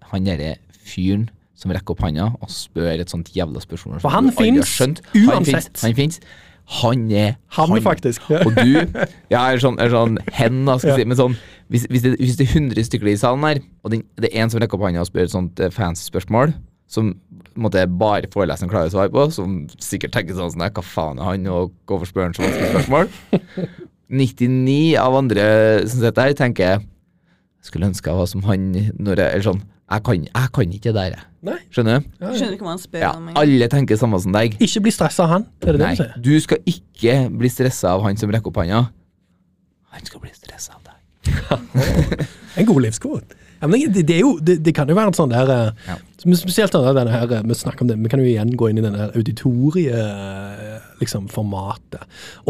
han 0.08 0.24
derre 0.24 0.54
fyren 0.88 1.28
som 1.58 1.70
rekker 1.74 1.90
opp 1.92 2.00
handa 2.06 2.30
og 2.40 2.48
spør 2.48 3.00
et 3.02 3.10
sånt 3.10 3.28
jævla 3.34 3.60
spørsmål 3.60 4.00
For 4.00 4.08
han 4.14 4.30
fins 4.32 4.78
uansett. 4.80 5.02
Han 5.82 5.94
finnes. 5.94 6.20
Han 6.80 7.10
er 7.12 7.36
Han 7.56 7.68
han. 7.74 7.82
faktisk. 7.82 8.22
Og 8.46 8.54
du 8.54 8.86
Ja, 9.30 9.42
er 9.52 9.58
sånn, 9.60 9.78
er 9.80 9.88
sånn 9.92 10.18
hen, 10.32 10.64
da, 10.68 10.78
skal 10.78 10.90
Ja. 10.90 10.96
si. 10.96 11.04
Men 11.04 11.16
sånn 11.16 11.36
hvis, 11.68 11.84
hvis, 11.88 12.02
det, 12.02 12.14
hvis 12.20 12.36
det 12.36 12.48
er 12.48 12.52
100 12.60 12.84
stykker 12.88 13.08
i 13.12 13.16
salen 13.20 13.44
her, 13.44 13.60
og 13.84 13.90
det 13.92 14.30
er 14.32 14.40
en 14.42 14.48
som 14.52 14.60
rekker 14.60 14.76
opp 14.78 14.86
handa 14.88 15.00
og 15.04 15.08
spør 15.10 15.24
et 15.28 15.32
sånt 15.34 15.60
eh, 15.60 15.68
fancy 15.72 16.08
spørsmål, 16.08 16.54
som 16.88 17.10
måtte 17.58 17.82
måte 17.84 17.98
bare 18.00 18.28
foreleseren 18.32 18.70
klarer 18.72 18.88
å 18.88 18.94
svare 18.94 19.12
på, 19.12 19.26
som 19.34 19.58
sikkert 19.82 20.14
tenker 20.16 20.36
sånn 20.38 20.52
sånn, 20.54 20.64
Hva 20.72 20.84
faen 20.84 21.20
er 21.20 21.28
han, 21.28 21.48
og 21.52 21.74
hvorfor 21.88 22.08
spør 22.08 22.28
han 22.28 22.36
så 22.36 22.46
vanskelige 22.46 22.70
spørsmål? 22.76 23.10
99 24.08 24.76
av 25.04 25.18
andre 25.18 25.48
som 25.84 26.00
sitter 26.00 26.22
her, 26.30 26.38
tenker 26.38 26.72
jeg 26.72 26.86
skulle 27.68 27.90
ønske 27.90 28.08
jeg 28.08 28.16
var 28.16 28.28
som 28.30 28.44
han 28.46 28.68
når 28.96 29.20
jeg 29.20 29.34
Eller 29.34 29.44
sånn 29.44 29.58
Jeg 29.60 30.04
kan, 30.06 30.24
jeg 30.28 30.52
kan 30.54 30.72
ikke 30.78 30.92
det 30.92 30.94
der, 30.96 31.16
jeg. 31.16 31.24
Nei. 31.48 31.56
Skjønner 31.74 31.98
du? 31.98 32.08
Du 32.20 32.26
skjønner 32.28 32.54
ikke 32.56 32.66
hva 32.66 32.72
han 32.74 32.82
spør 32.82 33.02
Ja, 33.04 33.10
om 33.16 33.28
alle 33.42 33.68
tenker 33.72 34.00
samme 34.00 34.20
som 34.20 34.34
deg. 34.36 34.56
Ikke 34.64 34.82
bli 34.84 34.92
stressa 34.94 35.26
av 35.26 35.32
han, 35.32 35.46
er 35.64 35.76
det 35.76 35.80
det 35.80 35.88
Nei, 35.88 36.08
du 36.16 36.28
du 36.28 36.44
skal 36.44 36.62
ikke 36.68 37.18
bli 37.40 37.50
stressa 37.52 37.94
av 37.96 38.04
han 38.04 38.20
som 38.20 38.32
rekker 38.32 38.52
opp 38.52 38.60
hånda. 38.60 38.82
Han 39.96 40.08
skal 40.08 40.22
bli 40.24 40.32
stressa 40.36 40.76
av 40.76 40.84
deg. 40.88 40.96
En 42.58 42.66
god 42.66 42.80
livskvote. 42.82 43.36
Ja, 43.60 43.66
det, 43.70 44.02
det, 44.06 44.18
det, 44.42 44.56
det 44.66 44.72
kan 44.74 44.90
jo 44.90 44.96
være 44.98 45.12
en 45.12 45.16
sånn 45.16 45.32
der 45.32 45.50
eh, 45.50 45.88
Ja. 45.88 45.96
Spesielt 46.18 46.72
denne, 46.74 46.94
denne 46.96 47.12
her, 47.14 47.30
eh, 47.32 47.42
vi 47.46 47.54
snakker 47.54 47.82
om 47.82 47.88
det, 47.92 47.98
vi 48.02 48.08
kan 48.10 48.18
jo 48.18 48.26
igjen 48.26 48.56
gå 48.58 48.68
inn 48.70 48.78
i 48.78 48.82
denne 48.82 49.10
auditorieformatet. 49.14 50.84
Liksom, 50.98 51.28
formatet. 51.30 52.00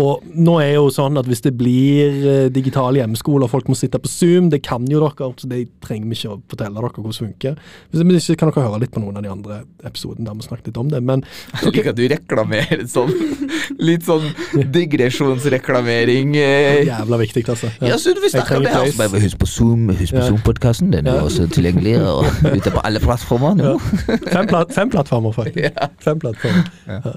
og 0.00 0.22
nå 0.32 0.54
er 0.62 0.70
jo 0.78 0.86
sånn 0.88 1.18
at 1.20 1.26
hvis 1.28 1.42
det 1.44 1.50
blir 1.58 2.14
digitale 2.48 2.68
digital 2.68 2.96
hjemmeskole 2.96 3.44
og 3.44 3.50
folk 3.52 3.66
må 3.68 3.76
sitte 3.76 3.98
på 4.00 4.08
Zoom, 4.08 4.48
det 4.48 4.62
kan 4.64 4.86
jo 4.88 5.00
dere, 5.02 5.28
så 5.36 5.48
det 5.50 5.58
trenger 5.84 6.08
vi 6.08 6.16
ikke 6.16 6.30
å 6.32 6.38
fortelle 6.48 6.72
dere 6.78 6.88
hvordan 6.88 7.12
det 7.12 7.18
funker. 7.18 7.58
Hvis 7.92 8.04
men 8.08 8.16
ikke 8.16 8.36
kan 8.40 8.48
dere 8.54 8.64
høre 8.70 8.80
litt 8.80 8.92
på 8.94 9.02
noen 9.02 9.18
av 9.20 9.22
de 9.26 9.28
andre 9.34 9.58
episodene 9.84 10.24
der 10.30 10.38
vi 10.38 10.46
snakket 10.48 10.70
litt 10.70 10.80
om 10.80 10.88
det. 10.88 11.02
Men 11.04 11.24
Jeg 11.60 11.72
liker 11.74 11.90
at 11.92 11.96
du 12.00 12.04
reklamerer 12.08 12.86
sånn. 12.88 13.12
Litt 13.84 14.08
sånn 14.08 14.24
digresjonsreklamering. 14.72 16.32
eh. 16.40 16.86
jævla 16.88 17.18
viktig, 17.20 17.44
altså. 17.52 17.68
Ja, 17.84 17.96
så 18.00 18.14
du 18.16 18.20
vil 18.24 18.30
snakke 18.32 18.56
om 18.56 18.64
det 18.64 18.72
her. 18.72 18.92
bare 18.96 19.20
Husk 19.26 19.38
på 19.44 19.46
Zoom, 19.46 19.88
husk 19.92 20.14
på 20.14 20.22
Ja. 20.22 20.28
Zoom-podkasten. 20.30 20.90
Den 20.90 21.06
er 21.06 21.16
Ja. 21.20 21.26
også 21.28 21.48
tilgjengelig 21.52 21.98
og 22.00 22.24
ute 22.56 22.70
på 22.72 22.80
alle 22.82 23.00
plattformer. 23.04 23.57
Nå. 23.60 23.74
Fem, 24.34 24.46
plat 24.50 24.72
fem 24.74 24.92
plattformer, 24.92 25.34
faktisk. 25.36 25.78
Fem 26.04 26.20
plattformer. 26.22 26.70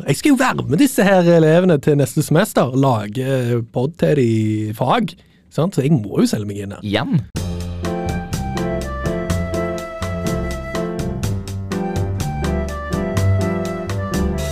Jeg 0.07 0.19
skal 0.19 0.33
jo 0.33 0.39
være 0.41 0.67
med 0.67 0.81
disse 0.81 1.05
her 1.05 1.27
elevene 1.37 1.77
til 1.83 1.99
neste 2.01 2.25
semester. 2.25 2.73
Lage 2.75 3.61
pod 3.73 3.95
til 4.01 4.17
de 4.19 4.27
i 4.31 4.73
fag. 4.77 5.15
Sant? 5.51 5.75
Så 5.75 5.85
jeg 5.85 5.95
må 5.95 6.21
jo 6.23 6.29
selge 6.29 6.47
meg 6.49 6.63
inn 6.65 6.77
her. 6.77 6.83
Igjen. 6.87 7.19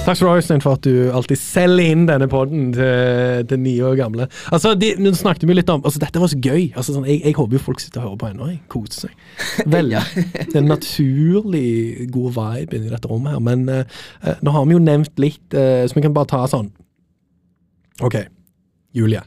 Takk 0.10 0.18
skal 0.18 0.26
du 0.26 0.32
ha, 0.32 0.38
Øystein, 0.42 0.62
for 0.64 0.74
at 0.80 0.86
du 0.88 1.12
alltid 1.14 1.38
selger 1.38 1.92
inn 1.94 2.08
denne 2.10 2.26
poden 2.32 2.72
til, 2.74 3.44
til 3.46 3.60
nye 3.62 3.92
og 3.92 4.00
gamle. 4.00 4.26
Altså, 4.50 4.72
de, 4.74 4.96
Nå 4.98 5.12
snakket 5.14 5.46
vi 5.46 5.54
litt 5.54 5.70
om 5.70 5.84
altså 5.86 6.02
Dette 6.02 6.24
var 6.24 6.32
så 6.32 6.40
gøy. 6.42 6.64
Altså, 6.72 6.96
sånn, 6.96 7.06
jeg, 7.06 7.20
jeg 7.28 7.36
håper 7.38 7.60
jo 7.60 7.62
folk 7.62 7.84
sitter 7.84 8.02
og 8.02 8.08
hører 8.08 8.22
på 8.24 8.30
ennå. 8.32 8.48
Koser 8.74 9.04
seg. 9.04 9.20
Vel, 9.76 9.94
ja. 9.94 10.02
Det 10.16 10.48
er 10.48 10.64
en 10.64 10.72
naturlig 10.72 12.08
god 12.10 12.34
vibe 12.40 12.80
inni 12.80 12.90
dette 12.90 13.12
rommet 13.12 13.36
her. 13.36 13.46
Men 13.52 13.70
eh, 13.70 14.02
nå 14.42 14.56
har 14.56 14.66
vi 14.66 14.80
jo 14.80 14.82
nevnt 14.82 15.22
litt, 15.22 15.46
uh, 15.54 15.86
så 15.86 16.00
vi 16.00 16.06
kan 16.08 16.18
bare 16.18 16.32
ta 16.34 16.42
sånn 16.50 16.72
OK, 18.02 18.18
Julie. 18.98 19.22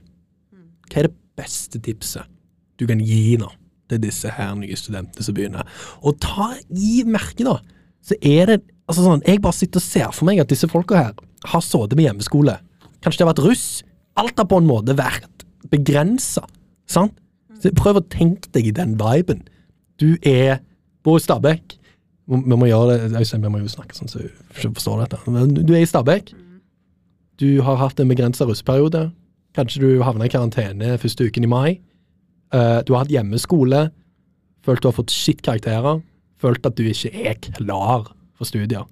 Hva 0.88 0.98
er 0.98 1.12
det 1.12 1.14
beste 1.38 1.78
tipset 1.84 2.26
du 2.80 2.88
kan 2.90 2.98
gi 3.06 3.36
nå 3.38 3.54
til 3.92 4.02
disse 4.02 4.34
her 4.34 4.56
nye 4.58 4.82
studentene 4.82 5.22
som 5.22 5.38
begynner? 5.38 5.70
Og 6.02 6.18
ta 6.26 6.56
i 6.74 7.04
merke, 7.06 7.46
da. 7.46 7.60
Så 8.02 8.18
er 8.18 8.50
det 8.50 8.62
altså 8.88 9.04
sånn, 9.04 9.22
Jeg 9.26 9.42
bare 9.42 9.56
sitter 9.56 9.80
og 9.80 9.86
ser 9.86 10.12
for 10.12 10.28
meg 10.28 10.40
at 10.42 10.50
disse 10.52 10.68
folka 10.70 10.98
her 10.98 11.12
har 11.52 11.64
sittet 11.64 11.96
med 11.98 12.06
hjemmeskole. 12.08 12.58
Kanskje 13.02 13.22
det 13.22 13.26
har 13.26 13.32
vært 13.32 13.46
russ. 13.46 13.66
Alt 14.20 14.38
har 14.38 14.48
på 14.48 14.60
en 14.60 14.68
måte 14.68 14.96
vært 14.98 15.46
begrensa. 15.72 16.44
Så 16.86 17.08
prøv 17.78 18.00
å 18.00 18.08
tenke 18.12 18.50
deg 18.54 18.68
i 18.68 18.74
den 18.76 18.96
viben. 19.00 19.44
Du 19.98 20.16
er 20.22 20.60
i 20.60 21.18
Stabekk. 21.22 21.78
Vi 22.30 22.56
må 22.56 22.68
gjøre 22.68 23.10
det, 23.10 23.18
Øystein, 23.18 23.42
vi 23.42 23.50
må 23.50 23.58
jo 23.58 23.70
snakke 23.70 23.96
sånn 23.96 24.10
så 24.10 24.22
du 24.22 24.28
forstår 24.70 25.02
dette. 25.02 25.18
Du 25.66 25.72
er 25.74 25.82
i 25.82 25.88
Stabekk. 25.88 26.32
Du 27.42 27.62
har 27.66 27.80
hatt 27.80 27.98
en 28.00 28.10
begrensa 28.10 28.46
russeperiode. 28.46 29.08
Kanskje 29.56 29.82
du 29.82 30.04
havna 30.06 30.28
i 30.28 30.32
karantene 30.32 30.94
første 31.02 31.26
uken 31.26 31.44
i 31.44 31.50
mai. 31.50 31.70
Eh, 32.54 32.78
du 32.86 32.94
har 32.94 33.04
hatt 33.04 33.12
hjemmeskole. 33.12 33.88
Følt 34.62 34.84
du 34.84 34.88
har 34.88 34.96
fått 34.96 35.12
skittkarakterer. 35.12 36.02
Følt 36.40 36.66
at 36.66 36.78
du 36.78 36.86
ikke 36.86 37.10
er 37.10 37.38
klar 37.42 38.12
for 38.42 38.50
studier. 38.50 38.84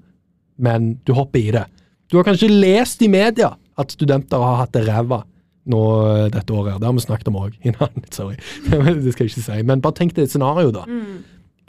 Men 0.60 0.94
du 1.06 1.14
hopper 1.16 1.40
i 1.40 1.50
det. 1.56 1.66
Du 2.10 2.18
har 2.18 2.26
kanskje 2.26 2.50
lest 2.50 3.02
i 3.02 3.10
media 3.10 3.52
at 3.80 3.92
studenter 3.94 4.42
har 4.42 4.64
hatt 4.64 4.72
det 4.74 4.86
ræva 4.88 5.22
nå 5.70 5.82
eh, 6.06 6.28
dette 6.32 6.54
året. 6.54 6.80
Det 6.80 6.88
har 6.88 6.96
vi 6.96 7.04
snakket 7.04 7.28
om 7.30 7.38
òg. 7.42 7.58
Sorry. 8.16 8.38
det 8.70 9.12
skal 9.14 9.26
jeg 9.26 9.34
ikke 9.34 9.44
si. 9.44 9.60
Men 9.66 9.84
bare 9.84 9.98
tenk 10.00 10.16
deg 10.16 10.26
et 10.26 10.34
scenario, 10.34 10.72
da. 10.74 10.86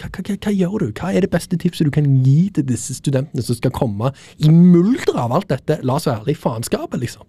Hva, 0.02 0.08
hva, 0.10 0.24
hva, 0.26 0.38
hva 0.48 0.54
gjør 0.56 0.88
du? 0.88 0.88
Hva 0.98 1.12
er 1.14 1.26
det 1.26 1.32
beste 1.34 1.60
tipset 1.62 1.88
du 1.88 1.94
kan 1.94 2.08
gi 2.26 2.50
til 2.56 2.66
disse 2.66 2.96
studentene 2.98 3.44
som 3.46 3.58
skal 3.58 3.74
komme 3.76 4.14
i 4.42 4.50
mulderet 4.50 5.20
av 5.20 5.36
alt 5.38 5.52
dette? 5.52 5.82
La 5.86 6.00
oss 6.00 6.10
være 6.10 6.24
ærlige, 6.24 6.42
faenskapet, 6.42 7.04
liksom. 7.04 7.28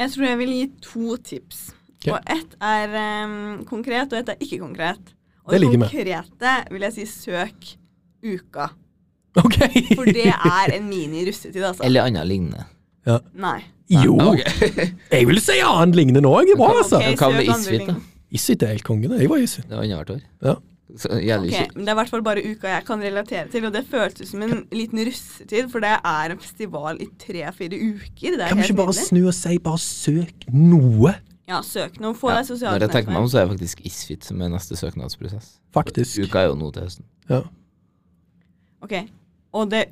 Jeg 0.00 0.14
tror 0.14 0.26
jeg 0.26 0.40
vil 0.40 0.52
gi 0.56 0.66
to 0.82 1.16
tips. 1.28 1.64
Okay. 2.00 2.14
Og 2.16 2.30
ett 2.32 2.54
er 2.64 2.94
um, 3.28 3.64
konkret, 3.68 4.08
og 4.08 4.22
ett 4.22 4.30
er 4.32 4.40
ikke 4.40 4.62
konkret. 4.62 5.12
Og 5.44 5.52
Det 5.52 5.60
det 5.60 5.72
konkrete 5.74 6.22
med. 6.40 6.72
vil 6.72 6.86
jeg 6.86 6.94
si 6.96 7.04
søk 7.06 7.74
uka. 8.24 8.70
OK! 9.44 9.58
For 9.94 10.04
det 10.10 10.26
er 10.32 10.72
en 10.76 10.88
mini-russetid, 10.90 11.62
altså. 11.62 11.84
Eller 11.86 12.08
annet 12.08 12.26
lignende. 12.26 12.64
Nei. 13.34 13.60
Jo, 13.90 14.14
Okay. 14.20 14.88
jeg 15.16 15.26
vil 15.26 15.40
si 15.42 15.58
annet 15.66 15.96
lignende 15.98 16.20
nå. 16.22 16.32
Er 16.42 16.56
bra, 16.58 16.72
altså. 16.78 16.98
Okay, 17.02 17.16
Hva 17.18 17.30
med 17.34 17.48
Isfit, 17.50 17.86
da? 17.88 17.94
Isfit 18.30 18.62
er 18.62 18.74
helt 18.76 18.84
konge. 18.86 19.08
det. 19.10 19.20
Jeg 19.24 19.30
var 19.32 19.40
Isfit. 19.42 19.64
Det 19.70 19.74
er 19.78 19.82
annethvert 19.82 20.12
år. 20.16 20.20
Ja. 20.46 20.54
Så 20.98 21.06
Jævlig 21.22 21.52
men 21.54 21.84
Det 21.84 21.88
er 21.88 21.94
i 21.94 21.98
hvert 22.00 22.08
fall 22.10 22.22
bare 22.26 22.42
uka 22.42 22.66
jeg 22.66 22.82
kan 22.86 22.98
relatere 22.98 23.46
til, 23.52 23.64
og 23.68 23.72
det 23.72 23.84
føltes 23.86 24.28
som 24.32 24.42
en 24.42 24.64
liten 24.74 24.98
russetid, 25.06 25.68
for 25.70 25.78
det 25.84 25.92
er 26.02 26.32
en 26.34 26.38
festival 26.42 26.98
i 26.98 27.06
tre-fire 27.22 27.78
uker. 27.78 28.34
Det 28.34 28.40
er 28.42 28.48
Kan 28.50 28.58
vi 28.58 28.64
ikke 28.66 28.74
bare 28.80 28.90
nydelig. 28.90 29.06
snu 29.06 29.20
og 29.30 29.34
si 29.38 29.58
bare 29.58 29.78
søk 29.78 30.48
noe, 30.50 31.14
Ja, 31.50 31.60
søk 31.66 32.00
noe. 32.02 32.14
Få 32.18 32.30
Ja, 32.30 32.40
deg 32.40 32.46
sosiale 32.50 32.74
Når 32.78 32.86
jeg 32.88 32.90
tenker 32.96 33.14
meg 33.14 33.22
om, 33.22 33.28
så 33.30 33.38
er 33.38 33.46
det 33.46 33.54
faktisk 33.56 33.80
Isfit 33.86 34.26
som 34.26 34.42
er 34.42 34.50
neste 34.50 34.76
søknadsprosess. 34.78 35.52
faktisk? 35.74 36.18
Uka 36.26 36.42
er 36.42 36.50
jo 36.50 36.58
nå 36.58 36.72
til 36.74 36.82
høsten. 36.88 37.04
Ja. 37.30 37.40
Ok, 38.82 38.94
og 39.52 39.70
det 39.72 39.84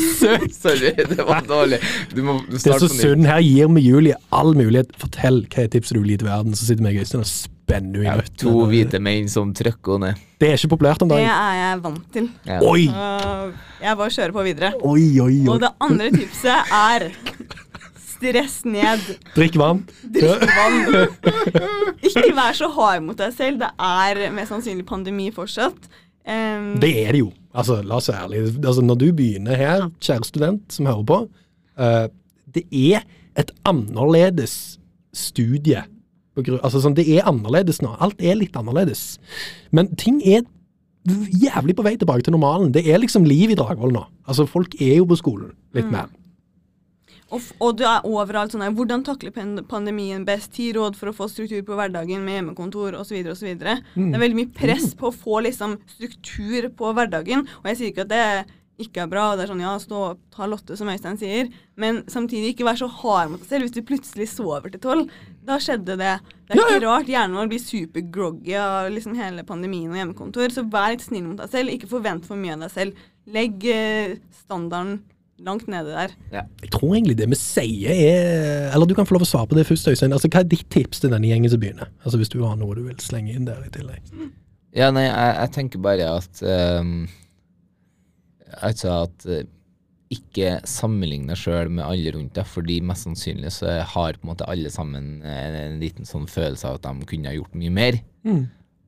Sorry, 0.62 0.90
det 0.96 1.22
var 1.26 1.44
dårlig. 1.46 1.78
Du 2.14 2.22
må 2.26 2.38
du 2.48 2.56
Det 2.56 2.66
er 2.66 2.78
så 2.82 2.88
på 2.88 2.94
nytt. 2.94 3.00
synd. 3.02 3.26
Her 3.30 3.42
gir 3.44 3.68
vi 3.76 3.84
Julie 3.86 4.16
all 4.34 4.54
mulighet. 4.58 4.90
Fortell 4.98 5.44
hva 5.46 5.64
er 5.64 5.70
tipset 5.74 5.94
du 5.94 6.00
vil 6.02 6.14
gi 6.16 6.22
til 6.24 6.30
verden. 6.32 6.56
Så 6.58 6.66
sitter 6.66 6.82
vi 6.88 6.96
i 6.96 7.02
Øystein 7.04 7.22
og 7.22 7.28
spenner 7.30 8.02
henne 8.02 8.16
i 8.18 8.22
nøttene. 8.24 8.40
to 8.42 8.54
hvite 8.72 9.00
menn 9.00 9.28
som 9.30 9.52
trykker 9.54 9.96
henne 10.00 10.10
ned. 10.14 10.24
Det 10.42 10.48
er 10.50 10.58
ikke 10.58 10.72
populært 10.74 11.04
om 11.06 11.12
dagen. 11.14 11.28
Det 11.28 11.36
er 11.46 11.60
jeg 11.60 11.82
vant 11.86 12.08
til. 12.16 12.26
Ja. 12.50 12.58
Oi! 12.66 12.88
Uh, 12.90 13.54
jeg 13.84 13.96
bare 14.02 14.10
kjører 14.18 14.34
på 14.40 14.46
videre. 14.50 14.72
Oi, 14.82 15.06
oi, 15.22 15.30
oi. 15.44 15.48
Og 15.54 15.62
det 15.62 15.70
andre 15.86 16.10
tipset 16.12 16.74
er 16.74 17.06
stress 18.04 18.58
ned. 18.66 19.06
Drikk 19.36 19.56
vann. 19.60 19.84
Drikk 20.14 20.44
vann. 20.58 21.08
Ikke 22.02 22.30
vær 22.36 22.56
så 22.56 22.68
hard 22.76 23.04
mot 23.06 23.18
deg 23.18 23.34
selv. 23.36 23.62
Det 23.62 23.70
er 23.78 24.24
mest 24.34 24.52
sannsynlig 24.52 24.86
pandemi 24.88 25.30
fortsatt. 25.34 25.88
Um, 26.24 26.80
Det 26.80 26.92
er 27.04 27.12
det 27.12 27.20
jo. 27.20 27.32
Altså, 27.54 27.82
la 27.84 27.98
oss 28.00 28.08
være 28.08 28.24
ærlige. 28.24 28.52
Altså, 28.66 28.82
når 28.82 29.00
du 29.00 29.08
begynner 29.12 29.58
her, 29.60 29.90
kjære 30.00 30.24
student 30.24 30.72
som 30.72 30.86
hører 30.86 31.04
på, 31.10 31.18
uh, 31.78 32.06
det 32.54 32.64
er 32.72 33.04
et 33.38 33.50
annerledes 33.66 34.78
studie. 35.14 35.84
Altså, 36.36 36.80
sånn, 36.82 36.96
det 36.96 37.06
er 37.14 37.28
annerledes 37.30 37.80
nå. 37.84 37.92
Alt 38.02 38.22
er 38.22 38.38
litt 38.40 38.56
annerledes. 38.58 39.18
Men 39.70 39.92
ting 40.00 40.20
er 40.26 40.42
jævlig 41.04 41.76
på 41.76 41.84
vei 41.84 41.94
tilbake 42.00 42.24
til 42.26 42.34
normalen. 42.34 42.72
Det 42.74 42.86
er 42.88 42.98
liksom 42.98 43.26
liv 43.28 43.52
i 43.52 43.58
Dragvoll 43.58 43.92
nå. 43.94 44.06
Altså, 44.26 44.46
folk 44.50 44.74
er 44.80 44.96
jo 44.98 45.08
på 45.10 45.20
skolen 45.20 45.52
litt 45.76 45.90
mer. 45.92 46.08
Og, 47.32 47.46
og 47.60 47.76
det 47.78 47.86
er 47.88 48.04
overalt 48.06 48.52
sånn 48.52 48.62
her, 48.66 48.74
Hvordan 48.76 49.04
takle 49.06 49.32
pandemien 49.68 50.24
best? 50.28 50.52
Ti 50.56 50.72
råd 50.76 50.98
for 50.98 51.10
å 51.10 51.16
få 51.16 51.28
struktur 51.32 51.62
på 51.66 51.78
hverdagen 51.78 52.24
med 52.26 52.38
hjemmekontor 52.40 52.98
osv. 53.00 53.16
osv. 53.32 53.54
Mm. 53.54 54.10
Det 54.10 54.18
er 54.18 54.24
veldig 54.26 54.40
mye 54.42 54.52
press 54.54 54.92
på 54.98 55.08
å 55.08 55.14
få 55.14 55.40
liksom 55.48 55.78
struktur 55.96 56.68
på 56.76 56.92
hverdagen. 56.94 57.46
Og 57.62 57.70
jeg 57.72 57.80
sier 57.80 57.94
ikke 57.94 58.04
at 58.06 58.12
det 58.12 58.26
ikke 58.84 59.04
er 59.04 59.10
bra, 59.10 59.28
og 59.30 59.38
det 59.38 59.44
er 59.44 59.50
sånn 59.52 59.60
ja, 59.62 59.72
stå 59.78 59.98
opp, 60.10 60.22
ta 60.34 60.48
Lotte, 60.50 60.74
som 60.74 60.88
Øystein 60.90 61.14
sier, 61.20 61.46
men 61.78 62.00
samtidig 62.10 62.48
ikke 62.56 62.64
vær 62.66 62.80
så 62.80 62.88
hard 62.90 63.30
mot 63.30 63.38
deg 63.44 63.46
selv. 63.52 63.68
Hvis 63.68 63.76
du 63.76 63.84
plutselig 63.86 64.26
sover 64.32 64.72
til 64.74 64.82
tolv, 64.82 65.12
da 65.46 65.60
skjedde 65.62 65.94
det. 66.00 66.16
Det 66.48 66.56
er 66.56 66.58
Ja, 66.58 66.64
ja. 66.64 66.66
ikke 66.72 66.82
rart 66.88 67.12
hjernen 67.12 67.38
vår 67.38 67.52
blir 67.52 67.62
supergroggy 67.62 68.56
av 68.58 68.88
liksom 68.90 69.14
hele 69.14 69.46
pandemien 69.46 69.92
og 69.94 70.00
hjemmekontor, 70.00 70.50
så 70.50 70.66
vær 70.66 70.90
litt 70.90 71.06
snill 71.06 71.28
mot 71.28 71.38
deg 71.38 71.52
selv. 71.54 71.70
Ikke 71.70 71.90
forvent 71.92 72.26
for 72.26 72.40
mye 72.40 72.56
av 72.56 72.66
deg 72.66 72.74
selv. 72.74 73.04
Legg 73.30 73.62
eh, 73.70 74.16
standarden 74.42 74.98
langt 75.42 75.66
nede 75.68 75.90
der. 75.90 76.14
Jeg 76.32 76.70
tror 76.74 76.94
egentlig 76.94 77.16
det 77.18 77.26
vi 77.32 77.38
sier 77.38 77.90
er 77.90 78.68
Eller 78.74 78.86
du 78.86 78.94
kan 78.94 79.06
få 79.06 79.16
lov 79.16 79.24
å 79.26 79.28
svare 79.28 79.50
på 79.50 79.58
det 79.58 79.66
først, 79.66 79.88
Øystein. 79.90 80.14
Altså, 80.14 80.30
hva 80.30 80.44
er 80.44 80.50
ditt 80.50 80.68
tips 80.70 81.02
til 81.02 81.14
denne 81.14 81.26
gjengen 81.26 81.50
som 81.50 81.62
begynner? 81.62 81.90
Altså, 82.04 82.20
Hvis 82.20 82.32
du 82.32 82.40
har 82.44 82.56
noe 82.60 82.76
du 82.76 82.84
vil 82.86 83.00
slenge 83.02 83.34
inn 83.34 83.48
der 83.48 83.64
i 83.66 83.72
tillegg. 83.74 84.14
Ja, 84.74 84.90
nei, 84.94 85.06
jeg, 85.08 85.34
jeg 85.40 85.52
tenker 85.54 85.82
bare 85.82 86.08
at 86.18 86.42
um, 86.42 86.94
Altså 88.62 88.90
at 89.04 89.26
eh, 89.26 89.46
ikke 90.14 90.58
sammenligne 90.68 91.32
deg 91.32 91.40
sjøl 91.40 91.70
med 91.72 91.82
alle 91.86 92.12
rundt 92.14 92.36
deg, 92.36 92.46
fordi 92.46 92.76
mest 92.86 93.06
sannsynlig 93.08 93.50
så 93.56 93.80
har 93.82 94.18
på 94.18 94.26
en 94.26 94.30
måte 94.30 94.46
alle 94.50 94.70
sammen 94.70 95.24
en, 95.26 95.56
en 95.58 95.80
liten 95.80 96.06
sånn 96.06 96.28
følelse 96.30 96.68
av 96.68 96.78
at 96.78 96.86
de 96.86 97.08
kunne 97.10 97.32
ha 97.32 97.34
gjort 97.34 97.56
mye 97.58 97.72
mer. 97.74 97.98
Mm. 98.22 98.44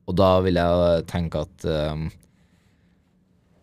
Og 0.07 0.15
da 0.15 0.29
vil 0.45 0.59
jeg 0.59 1.03
tenke 1.11 1.41
at 1.43 1.67
ehm, 1.67 2.05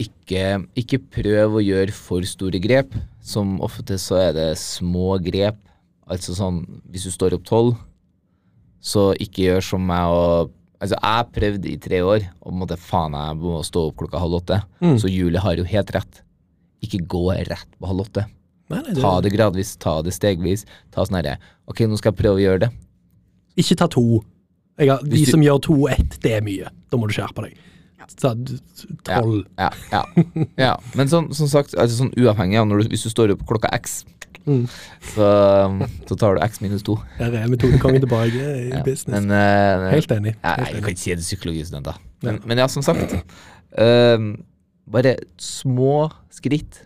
ikke, 0.02 0.44
ikke 0.78 0.98
prøv 1.18 1.58
å 1.58 1.62
gjøre 1.64 1.94
for 1.94 2.24
store 2.28 2.60
grep. 2.62 2.94
Som 3.24 3.56
ofte 3.64 3.96
så 4.00 4.18
er 4.20 4.34
det 4.36 4.48
små 4.60 5.16
grep. 5.24 5.56
Altså 6.10 6.34
sånn, 6.36 6.62
hvis 6.92 7.06
du 7.08 7.12
står 7.14 7.36
opp 7.38 7.46
tolv, 7.48 7.78
så 8.84 9.12
ikke 9.16 9.46
gjør 9.48 9.64
som 9.72 9.86
meg 9.88 10.12
og 10.12 10.52
Altså, 10.84 10.98
jeg 11.00 11.28
prøvde 11.32 11.68
i 11.70 11.78
tre 11.80 12.00
år, 12.04 12.24
og 12.44 12.56
måte 12.60 12.76
faen 12.76 13.14
jeg 13.16 13.36
må 13.40 13.60
stå 13.64 13.86
opp 13.88 13.94
klokka 14.02 14.20
halv 14.20 14.34
åtte. 14.42 14.58
Mm. 14.84 14.98
Så 15.00 15.08
Julie 15.08 15.40
har 15.40 15.56
jo 15.56 15.64
helt 15.64 15.92
rett. 15.94 16.18
Ikke 16.84 16.98
gå 17.08 17.22
rett 17.32 17.70
på 17.78 17.88
halv 17.88 18.02
åtte. 18.04 18.26
Nei, 18.68 18.82
nei, 18.82 18.92
Ta 18.98 19.14
det 19.24 19.32
gradvis, 19.32 19.70
ta 19.80 19.94
det 20.04 20.12
stegvis. 20.12 20.66
Ta 20.92 21.06
sånn 21.06 21.16
herre 21.22 21.38
Ok, 21.70 21.86
nå 21.88 21.96
skal 21.96 22.12
jeg 22.12 22.18
prøve 22.20 22.36
å 22.36 22.42
gjøre 22.42 22.62
det. 22.66 22.70
Ikke 23.62 23.78
ta 23.80 23.88
to. 23.88 24.20
Har, 24.76 25.00
de 25.06 25.24
du- 25.24 25.30
som 25.30 25.40
gjør 25.40 25.62
to 25.62 25.78
og 25.86 25.90
ett, 25.94 26.18
det 26.20 26.32
er 26.36 26.44
mye. 26.44 26.68
Da 26.90 26.98
må 27.00 27.08
du 27.08 27.14
skjerpe 27.16 27.46
deg. 27.46 27.56
Tolv. 28.20 29.44
Ja, 29.58 29.70
ja. 29.92 30.02
ja. 30.58 30.72
Men 30.98 31.08
sånn, 31.08 31.30
som 31.36 31.48
sagt, 31.50 31.74
altså 31.78 31.96
sånn 32.04 32.12
uavhengig 32.18 32.58
av 32.60 32.68
du, 32.68 32.88
hvis 32.92 33.06
du 33.06 33.10
står 33.12 33.34
opp 33.36 33.46
klokka 33.48 33.72
x, 33.80 34.04
Mm. 34.44 34.66
så, 35.14 35.26
så 36.04 36.16
tar 36.20 36.34
du 36.36 36.42
x 36.44 36.58
minus 36.60 36.82
to. 36.84 36.98
Det 37.16 37.30
er 37.32 37.46
metodekongen 37.48 38.02
tilbake 38.02 38.36
i 38.36 38.66
Ja. 38.74 38.82
business. 38.84 39.24
Men 39.24 39.30
uh, 39.32 39.86
Helt 39.88 40.10
enig. 40.12 40.34
Ja, 40.42 40.50
Helt 40.58 40.74
jeg 40.74 40.82
kan 40.82 40.90
ikke 40.92 41.00
si 41.00 41.14
det 41.14 41.24
psykologistudenter. 41.24 41.96
Men, 42.20 42.34
Ja. 42.34 42.40
men 42.50 42.58
ja, 42.60 42.66
som 42.68 42.82
sagt. 42.84 43.14
Uh, 43.72 44.34
bare 44.84 45.14
små 45.40 46.10
skritt 46.28 46.82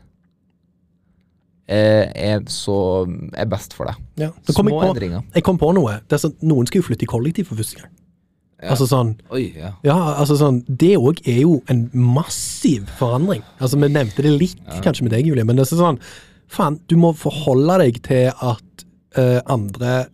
eh, 1.69 2.07
er 2.15 2.45
så 2.47 2.77
er 3.35 3.49
best 3.51 3.75
for 3.75 3.91
deg. 3.91 3.97
Ja. 4.23 4.31
Små 4.49 4.63
jeg, 4.69 4.79
på, 4.79 4.83
endringer. 4.93 5.23
jeg 5.35 5.43
kom 5.45 5.59
på 5.59 5.73
noe. 5.75 5.99
Det 6.09 6.15
er 6.19 6.23
sånn, 6.29 6.37
noen 6.49 6.69
skal 6.71 6.79
jo 6.83 6.87
flytte 6.89 7.05
i 7.09 7.11
kollektiv 7.11 7.51
for 7.51 7.59
første 7.61 7.83
gang. 7.83 7.91
Ja. 8.59 8.73
Altså 8.75 8.89
sånn 8.91 9.13
Oi, 9.31 9.53
ja. 9.55 9.69
Ja, 9.87 9.97
altså 10.19 10.35
sånn 10.35 10.65
Det 10.67 10.97
òg 10.99 11.21
er 11.31 11.45
jo 11.45 11.61
en 11.71 11.85
massiv 11.95 12.89
forandring. 12.99 13.45
Altså 13.63 13.79
Vi 13.79 13.91
nevnte 13.95 14.25
det 14.27 14.33
litt 14.35 14.81
kanskje 14.83 15.07
med 15.07 15.15
deg, 15.15 15.29
Julie, 15.31 15.47
men 15.47 15.61
det 15.61 15.69
er 15.69 15.79
sånn 15.79 16.01
Faen, 16.51 16.79
du 16.89 16.97
må 16.99 17.13
forholde 17.15 17.77
deg 17.85 18.01
til 18.07 18.31
at 18.33 18.85
uh, 19.19 19.39
andre 19.53 20.09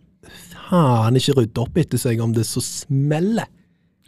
faen 0.65 1.15
ikke 1.15 1.37
rydder 1.39 1.63
opp 1.63 1.77
etter 1.79 2.01
seg 2.01 2.19
om 2.23 2.33
det 2.35 2.43
så 2.49 2.59
smeller. 2.63 3.47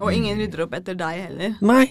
Og 0.03 0.11
ingen 0.13 0.35
rydder 0.41 0.65
opp 0.65 0.75
etter 0.77 0.97
deg 0.99 1.21
heller. 1.23 1.53
Nei, 1.65 1.85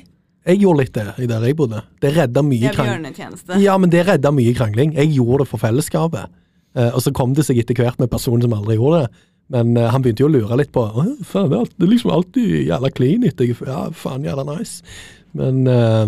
jeg 0.47 0.61
gjorde 0.63 0.83
litt 0.85 0.93
det 0.95 1.07
i 1.25 1.29
der 1.31 1.47
jeg 1.49 1.57
bodde. 1.59 1.81
Det 2.03 2.13
redda 2.15 2.43
mye 2.47 2.73
krangling. 2.75 3.17
Ja, 3.65 3.79
men 3.81 3.91
det 3.91 4.05
redda 4.07 4.31
mye 4.35 4.53
krangling. 4.55 4.93
Jeg 4.99 5.15
gjorde 5.17 5.43
det 5.43 5.51
for 5.51 5.63
fellesskapet. 5.63 6.37
Uh, 6.77 6.91
og 6.93 7.01
så 7.03 7.15
kom 7.17 7.33
det 7.35 7.47
seg 7.49 7.59
etter 7.63 7.79
hvert 7.81 7.99
med 8.03 8.13
personen 8.13 8.45
som 8.45 8.55
aldri 8.55 8.77
gjorde 8.77 9.07
det. 9.07 9.25
Men 9.49 9.77
eh, 9.77 9.91
han 9.93 10.03
begynte 10.03 10.25
jo 10.25 10.29
å 10.31 10.35
lure 10.35 10.57
litt 10.59 10.73
på 10.75 10.83
faen, 11.25 11.51
det, 11.53 11.61
er, 11.61 11.71
det 11.79 11.89
liksom 11.93 12.11
alltid 12.11 12.67
jævla 12.67 12.91
clean 12.91 13.23
etter 13.29 13.53
Ja, 13.67 13.85
faen, 13.95 14.25
jævla 14.27 14.43
nice. 14.49 14.83
Men 15.37 15.63
uh, 15.69 16.07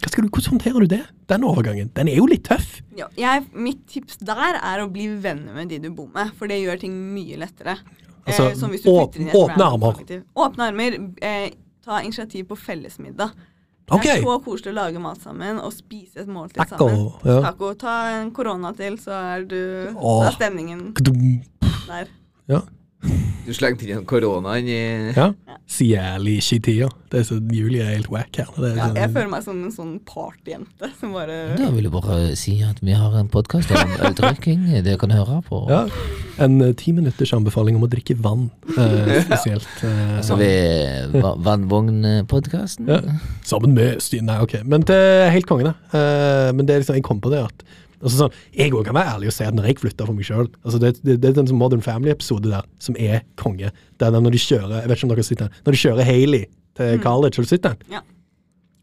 du, 0.00 0.28
hvordan 0.30 0.52
håndterer 0.54 0.84
du 0.86 0.90
det? 0.94 1.02
Den 1.28 1.44
overgangen. 1.44 1.90
Den 1.96 2.08
er 2.08 2.16
jo 2.20 2.26
litt 2.30 2.46
tøff. 2.48 2.78
Ja, 2.96 3.08
jeg, 3.18 3.44
mitt 3.52 3.82
tips 3.90 4.20
der 4.24 4.56
er 4.56 4.80
å 4.84 4.88
bli 4.92 5.08
venner 5.20 5.52
med 5.56 5.68
de 5.72 5.80
du 5.82 5.90
bor 5.90 6.08
med, 6.14 6.30
for 6.38 6.48
det 6.48 6.60
gjør 6.62 6.80
ting 6.86 6.94
mye 7.14 7.36
lettere. 7.40 7.76
Altså, 8.28 8.50
Eh, 8.50 8.54
som 8.60 8.70
hvis 8.70 8.82
du 8.84 8.90
åp- 8.92 9.16
inn 9.16 9.30
åpne 9.32 9.64
armer. 9.64 10.00
Åpne 10.36 10.66
armer. 10.70 10.96
Eh, 11.24 11.50
ta 11.84 12.00
initiativ 12.04 12.44
på 12.50 12.56
fellesmiddag. 12.60 13.30
Det 13.88 13.96
Ok. 13.96 14.04
er 14.06 14.20
så 14.22 14.34
koselig 14.44 14.72
å 14.72 14.76
lage 14.76 15.00
mat 15.00 15.20
sammen 15.24 15.58
og 15.64 15.72
spise 15.72 16.20
et 16.20 16.28
måltid 16.28 16.60
Taco. 16.60 16.88
sammen. 16.88 17.12
Ja. 17.24 17.40
Taco. 17.50 17.72
Ta 17.74 17.94
en 18.20 18.30
korona 18.36 18.74
til, 18.76 18.98
så 19.00 19.12
er 19.36 19.44
du. 19.44 19.92
Da 19.94 20.26
er 20.28 20.36
stemningen 20.36 20.94
der. 21.88 22.08
Ja. 22.48 22.60
Du 23.48 23.54
slengte 23.56 23.86
inn 23.88 24.02
koronaen 24.04 24.66
i 24.68 25.12
ja. 25.16 25.30
Så 25.68 25.84
jævlig 25.86 26.34
ikke 26.40 26.56
i 26.56 26.60
tida. 26.64 26.88
Det 27.12 27.20
er 27.20 27.24
så 27.28 27.36
Julie 27.52 27.80
er 27.84 27.94
helt 27.94 28.08
wack 28.12 28.36
her. 28.40 28.48
Det 28.56 28.72
er 28.72 28.76
Ja, 28.76 28.86
sånn, 28.88 28.96
jeg 28.98 29.10
føler 29.14 29.30
meg 29.32 29.44
som 29.44 29.58
en 29.64 29.72
sånn 29.72 29.92
partyjente 30.08 30.90
som 30.98 31.12
bare 31.16 31.36
Da 31.56 31.68
vil 31.72 31.86
jeg 31.86 31.92
bare 31.94 32.16
si 32.40 32.54
at 32.66 32.80
vi 32.84 32.96
har 32.96 33.14
en 33.20 33.28
podkast 33.32 33.70
om 33.72 33.94
øldrikking 34.08 34.66
dere 34.84 34.98
kan 35.00 35.12
høre 35.14 35.38
på. 35.48 35.62
ja. 35.70 35.84
En 36.38 36.60
eh, 36.62 36.72
ti 36.78 36.92
minutters 36.94 37.32
anbefaling 37.34 37.74
om 37.76 37.82
å 37.82 37.90
drikke 37.90 38.14
vann, 38.22 38.44
eh, 38.76 39.22
spesielt. 39.26 39.66
eh, 39.82 40.18
Altså 40.20 40.36
vi 40.38 41.20
Va- 41.20 41.34
Vannvognpodkasten. 41.48 42.86
Ja. 42.88 43.00
Sammen 43.44 43.74
med 43.74 44.00
Stine. 44.02 44.26
Nei, 44.26 44.40
ok. 44.44 44.60
Men 44.64 44.82
det 44.86 44.94
er 44.96 45.30
helt 45.34 45.46
konge, 45.46 45.64
det. 45.64 45.74
Eh, 45.98 46.52
men 46.52 46.66
det 46.66 46.74
er 46.76 46.80
liksom, 46.84 46.94
jeg 46.94 47.02
kom 47.08 47.20
på 47.20 47.30
det 47.32 47.42
at 47.44 47.64
altså 48.02 48.14
sånn, 48.22 48.36
Jeg 48.56 48.74
òg 48.74 48.86
kan 48.86 48.96
være 48.96 49.16
ærlig 49.16 49.30
og 49.30 49.36
si 49.36 49.46
at 49.46 49.56
når 49.56 49.68
jeg 49.70 49.80
flytta 49.82 50.06
for 50.06 50.16
meg 50.16 50.28
sjøl 50.28 50.46
altså 50.62 50.80
det, 50.82 50.92
det, 51.02 51.18
det 51.22 51.30
er 51.30 51.38
den 51.40 51.50
Modern 51.58 51.84
Family-episode 51.84 52.50
der 52.52 52.66
som 52.82 52.96
er 52.98 53.24
konge. 53.40 53.72
Det 53.98 54.06
er 54.06 54.14
den 54.14 54.26
når 54.26 54.36
de 54.36 54.42
kjører 54.42 54.80
Jeg 54.80 54.90
vet 54.90 54.98
ikke 54.98 55.08
om 55.08 55.14
dere 55.14 55.26
sitter. 55.26 55.60
Når 55.66 55.76
de 55.76 55.82
kjører 55.82 56.08
Haley 56.08 56.44
til 56.78 57.00
college, 57.02 57.36
har 57.38 57.46
du 57.46 57.50
sett 57.50 57.64
den? 57.66 57.80
Ja. 57.92 58.04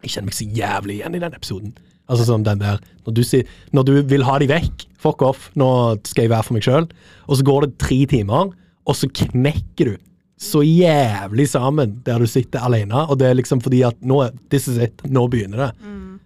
Jeg 0.03 0.13
kjenner 0.13 0.29
meg 0.29 0.37
så 0.37 0.49
jævlig 0.59 0.97
igjen 0.99 1.15
i 1.17 1.21
den 1.23 1.37
episoden. 1.37 1.75
Altså 2.11 2.27
sånn 2.27 2.43
den 2.45 2.61
der 2.61 2.81
Når 3.05 3.15
du, 3.17 3.23
si, 3.25 3.41
når 3.73 3.87
du 3.87 3.93
vil 4.09 4.25
ha 4.27 4.37
de 4.41 4.49
vekk, 4.51 4.87
fuck 5.01 5.23
off, 5.25 5.49
nå 5.57 5.69
skal 6.05 6.27
jeg 6.27 6.33
være 6.33 6.47
for 6.47 6.57
meg 6.57 6.65
sjøl, 6.65 6.89
og 7.25 7.39
så 7.39 7.45
går 7.47 7.65
det 7.65 7.77
tre 7.81 8.01
timer, 8.09 8.51
og 8.85 8.97
så 8.97 9.09
knekker 9.09 9.93
du 9.93 9.95
så 10.41 10.59
jævlig 10.65 11.45
sammen 11.47 11.93
der 12.05 12.19
du 12.19 12.27
sitter 12.27 12.65
alene, 12.67 13.05
og 13.07 13.17
det 13.21 13.29
er 13.29 13.37
liksom 13.39 13.61
fordi 13.63 13.85
at 13.87 13.95
nå 14.03 14.19
This 14.51 14.67
is 14.67 14.77
it. 14.83 14.99
Nå 15.07 15.27
begynner 15.31 15.61
det. 15.63 15.69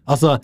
Altså 0.10 0.40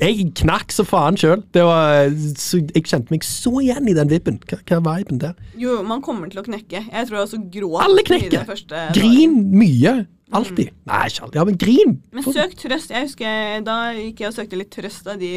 jeg 0.00 0.30
knakk 0.40 0.72
så 0.74 0.84
faen 0.86 1.18
sjøl. 1.20 1.42
Jeg 1.54 2.82
kjente 2.86 3.14
meg 3.14 3.26
så 3.26 3.52
igjen 3.62 3.90
i 3.90 3.96
den 3.96 4.10
vippen. 4.10 4.40
Hva, 4.48 4.58
hva 4.62 4.78
er 4.78 4.86
viben 4.88 5.20
der? 5.22 5.36
Jo, 5.60 5.80
man 5.86 6.02
kommer 6.04 6.32
til 6.32 6.42
å 6.42 6.46
knekke. 6.46 6.86
Jeg 6.88 7.10
tror 7.10 7.20
jeg 7.20 7.28
også 7.28 7.42
gråt 7.54 7.84
Alle 7.84 8.06
knekker! 8.06 8.50
Grin 8.96 9.38
mye. 9.54 9.94
Alltid. 10.34 10.72
Nei, 10.88 11.04
ikke 11.10 11.26
alltid. 11.26 11.38
Ja, 11.38 11.44
men 11.46 11.60
grin! 11.60 11.94
Men 12.14 12.26
søk 12.26 12.56
trøst. 12.58 12.90
Jeg 12.90 13.06
husker 13.06 13.62
Da 13.66 13.78
gikk 13.94 14.24
jeg 14.24 14.32
og 14.32 14.36
søkte 14.38 14.58
litt 14.58 14.72
trøst 14.74 15.06
av 15.10 15.20
de 15.20 15.36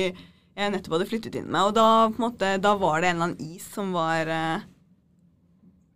jeg 0.57 0.73
nettopp 0.73 0.95
hadde 0.95 1.05
flyttet 1.11 1.35
inn 1.37 1.51
med. 1.53 1.69
Og 1.69 1.75
da, 1.77 1.87
måte, 2.17 2.55
da 2.61 2.73
var 2.81 3.03
det 3.03 3.11
en 3.11 3.19
eller 3.19 3.29
annen 3.29 3.53
is 3.53 3.65
som 3.75 3.91
var 3.93 4.25
uh, 4.31 4.63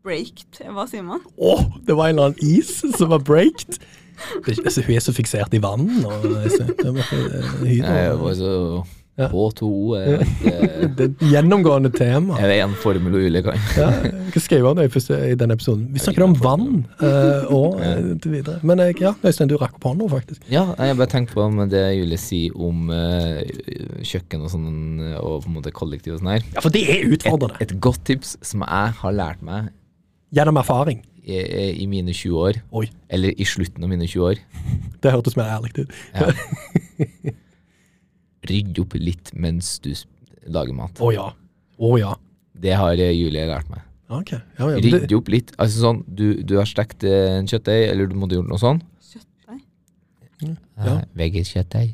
breaked. 0.05 0.62
Hva 0.62 0.86
sier 0.89 1.05
man? 1.05 1.24
Å, 1.34 1.55
det 1.88 1.97
var 1.97 2.12
en 2.12 2.20
eller 2.20 2.30
annen 2.30 2.59
is 2.59 2.76
som 2.78 3.09
var 3.09 3.24
breaked. 3.26 3.80
Det 4.45 4.57
altså, 4.65 4.84
hun 4.88 4.95
er 4.95 5.03
så 5.03 5.13
fiksert 5.15 5.53
i 5.53 5.61
vann. 5.63 5.88
Og, 6.05 6.26
så, 6.53 6.65
det, 6.78 6.95
var, 6.95 7.13
eh, 7.67 8.97
Ja. 9.19 9.28
H2O 9.28 9.97
er 9.99 10.22
et, 10.24 10.30
det 10.95 11.03
er 11.03 11.09
et 11.09 11.24
gjennomgående 11.34 11.89
tema. 11.93 12.38
er 12.39 12.47
det 12.47 12.59
en 12.63 12.76
formel 12.80 13.17
og 13.19 13.26
ulike? 13.28 13.53
Ja, 13.76 13.89
hva 14.32 14.41
skrev 14.41 14.67
han 14.69 14.80
i, 14.80 14.88
i 14.88 15.36
den 15.38 15.51
episoden? 15.51 15.89
Vi 15.91 15.99
snakker 15.99 16.24
om 16.24 16.36
vann 16.39 16.86
uh, 17.01 17.51
og 17.51 17.82
ja. 17.84 17.91
til 18.24 18.38
videre. 18.38 18.61
Men 18.63 18.80
jeg, 18.86 19.01
ja, 19.03 19.11
Øystein, 19.19 19.51
du 19.51 19.57
rakk 19.59 19.76
opp 19.76 19.89
hånda, 19.89 20.07
faktisk. 20.13 20.47
Ja, 20.51 20.63
jeg 20.80 20.97
bare 21.01 21.11
tenkte 21.11 21.36
på 21.36 21.49
med 21.51 21.74
det 21.76 21.84
Julie 21.97 22.22
sier 22.22 22.55
om 22.55 22.88
uh, 22.88 23.43
kjøkken 23.99 24.47
og 24.47 24.55
sånn, 24.55 24.72
og 25.19 25.43
på 25.43 25.51
en 25.51 25.59
måte 25.59 25.76
kollektiv 25.76 26.15
og 26.15 26.24
sånn 26.24 26.34
her. 26.38 26.47
Ja, 26.55 26.63
for 26.63 26.74
det 26.74 26.88
er 26.95 27.05
utfordrende. 27.11 27.59
Et 27.67 27.76
godt 27.84 28.05
tips 28.07 28.38
som 28.47 28.63
jeg 28.63 28.97
har 29.03 29.17
lært 29.17 29.45
meg 29.45 29.72
Gjennom 30.32 30.55
erfaring. 30.61 31.01
I, 31.22 31.38
i 31.84 31.86
mine 31.89 32.13
20 32.13 32.38
år, 32.41 32.61
Oi, 32.78 32.88
eller 33.09 33.36
i 33.38 33.45
slutten 33.45 33.84
av 33.86 33.91
mine 33.91 34.07
20 34.09 34.26
år 34.32 34.41
det 35.01 35.13
hørtes 35.13 35.38
mer 35.38 35.49
ærlig 35.49 35.74
ut. 35.78 35.95
ja. 36.13 36.32
Rydde 38.49 38.82
opp 38.82 38.95
litt 38.97 39.30
mens 39.38 39.76
du 39.86 39.91
lager 40.49 40.74
mat. 40.74 40.97
Å 40.97 41.11
ja. 41.13 41.28
Oh, 41.78 41.93
ja. 41.99 42.15
Det 42.57 42.74
har 42.74 42.97
eh, 42.97 43.11
Julie 43.13 43.43
lært 43.45 43.69
meg. 43.69 43.84
Okay. 44.11 44.39
Ja, 44.57 44.72
ja, 44.74 44.80
det, 44.82 44.89
Rydde 44.95 45.17
opp 45.19 45.30
litt. 45.30 45.53
Altså 45.61 45.84
sånn, 45.84 45.99
du, 46.09 46.41
du 46.41 46.55
har 46.57 46.65
stekt 46.69 47.05
eh, 47.05 47.38
en 47.38 47.49
kjøttdeig, 47.49 47.86
eller 47.91 48.09
du 48.09 48.17
måtte 48.17 48.39
gjort 48.39 48.49
noe 48.49 48.61
sånn. 48.61 48.82
Kjøttdeig? 49.11 49.61
Ja. 50.41 50.55
Eh, 50.88 50.97
Veggiskjøttdeig. 51.22 51.93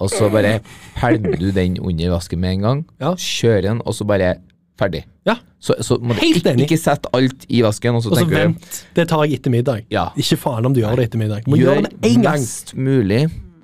Og 0.00 0.10
så 0.12 0.30
bare 0.32 0.56
pælmer 0.98 1.36
du 1.40 1.50
den 1.54 1.76
under 1.76 2.16
vasken 2.16 2.40
med 2.40 2.56
en 2.56 2.66
gang. 2.68 2.82
Ja. 3.04 3.12
Kjører 3.20 3.68
den, 3.68 3.84
og 3.84 3.96
så 4.00 4.08
bare 4.08 4.34
ferdig. 4.80 5.04
Ja. 5.28 5.36
Så, 5.62 5.76
så 5.86 5.96
må 6.02 6.16
du 6.16 6.20
Helt 6.20 6.40
ikke, 6.42 6.52
enig. 6.52 6.66
ikke 6.66 6.78
sette 6.80 7.10
alt 7.16 7.46
i 7.48 7.62
vasken, 7.64 7.96
og 7.96 8.02
så 8.04 8.12
og 8.12 8.30
vent. 8.30 8.80
Det 8.96 9.06
tar 9.08 9.24
jeg 9.24 9.38
etter 9.40 9.54
middag. 9.54 9.86
Ja. 9.94 10.08
Ikke 10.20 10.36
faen 10.40 10.66
om 10.68 10.74
du 10.74 10.82
gjør 10.82 10.98
det 11.00 11.08
etter 11.08 11.22
middag. 11.22 11.46
Må 11.48 11.56
Gjør 11.60 11.78
gjøre 11.78 11.88
det 11.88 12.10
én 12.10 12.24
gang. 12.24 12.42
mest 12.42 12.74
mulig 12.76 13.22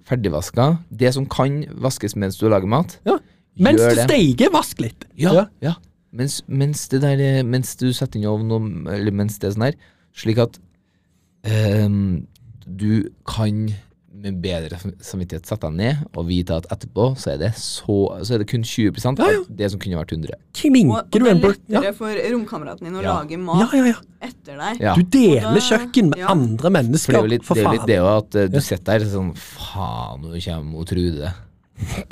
ferdigvaska. 0.08 0.70
Det 1.02 1.12
som 1.14 1.26
kan 1.30 1.60
vaskes 1.82 2.16
mens 2.18 2.38
du 2.40 2.48
lager 2.50 2.70
mat. 2.70 2.96
Ja. 3.06 3.18
Mens 3.60 3.82
du 3.82 3.90
det. 3.98 4.06
steiker, 4.08 4.50
vask 4.54 4.80
litt. 4.80 5.04
Ja, 5.18 5.46
ja. 5.62 5.74
Mens, 6.16 6.40
mens 6.50 6.88
det 6.90 7.02
der 7.04 7.20
eh, 7.22 7.42
Mens 7.46 7.76
du 7.78 7.92
setter 7.94 8.18
inn 8.18 8.24
i 8.24 8.30
ovnen, 8.30 8.86
eller 8.90 9.14
mens 9.14 9.36
det 9.38 9.50
er 9.50 9.52
sånn 9.54 9.66
her, 9.68 9.76
slik 10.16 10.40
at 10.42 10.56
um, 11.84 12.26
du 12.66 13.10
kan 13.28 13.68
med 14.20 14.36
bedre 14.42 14.76
samvittighet 15.00 15.46
sette 15.48 15.66
deg 15.70 15.76
ned 15.80 16.02
og 16.16 16.26
vite 16.28 16.56
at 16.60 16.66
etterpå 16.74 17.06
så 17.20 17.32
er 17.34 17.38
det 17.40 17.50
så 17.56 17.96
Så 18.26 18.34
er 18.36 18.42
det 18.44 18.48
kun 18.50 18.62
20 18.62 18.92
Ja, 19.00 19.12
ja. 19.32 19.40
av 19.40 19.46
det 19.60 19.70
som 19.72 19.80
kunne 19.80 19.96
vært 20.00 20.12
100. 20.12 20.34
Og, 20.34 20.38
og 20.38 20.54
Klinker 20.60 21.04
det 21.10 21.20
du 21.20 21.26
er 21.26 21.30
en 21.34 21.40
bur... 21.42 21.54
Ja. 21.68 21.80
lettere 21.80 21.94
for 21.98 22.22
romkameraten 22.34 22.84
din 22.88 22.96
å 23.00 23.02
Ja. 23.04 23.14
lage 23.20 23.38
mat 23.40 23.72
ja, 23.72 23.80
ja, 23.80 23.92
ja. 23.94 24.00
etter 24.30 24.56
deg. 24.60 24.80
Ja. 24.84 24.94
Du 24.94 25.02
deler 25.02 25.54
da- 25.56 25.66
kjøkken 25.70 26.10
med 26.14 26.18
ja. 26.24 26.28
andre 26.34 26.66
For 26.68 26.76
mennesker, 26.78 27.12
det 27.12 27.18
er 27.20 27.28
jo 27.28 27.34
litt 27.34 27.44
for 27.48 27.54
det, 27.54 27.64
er 27.64 27.70
jo 27.70 27.76
litt 27.78 27.86
det 27.90 28.00
også 28.00 28.16
at 28.24 28.34
eh, 28.44 28.50
du 28.52 28.60
sitter 28.60 28.98
der 28.98 29.06
sånn 29.14 29.30
Faen, 29.36 30.20
nå 30.26 30.42
kommer 30.44 30.76
hun 30.80 30.90
Trude. 30.90 31.32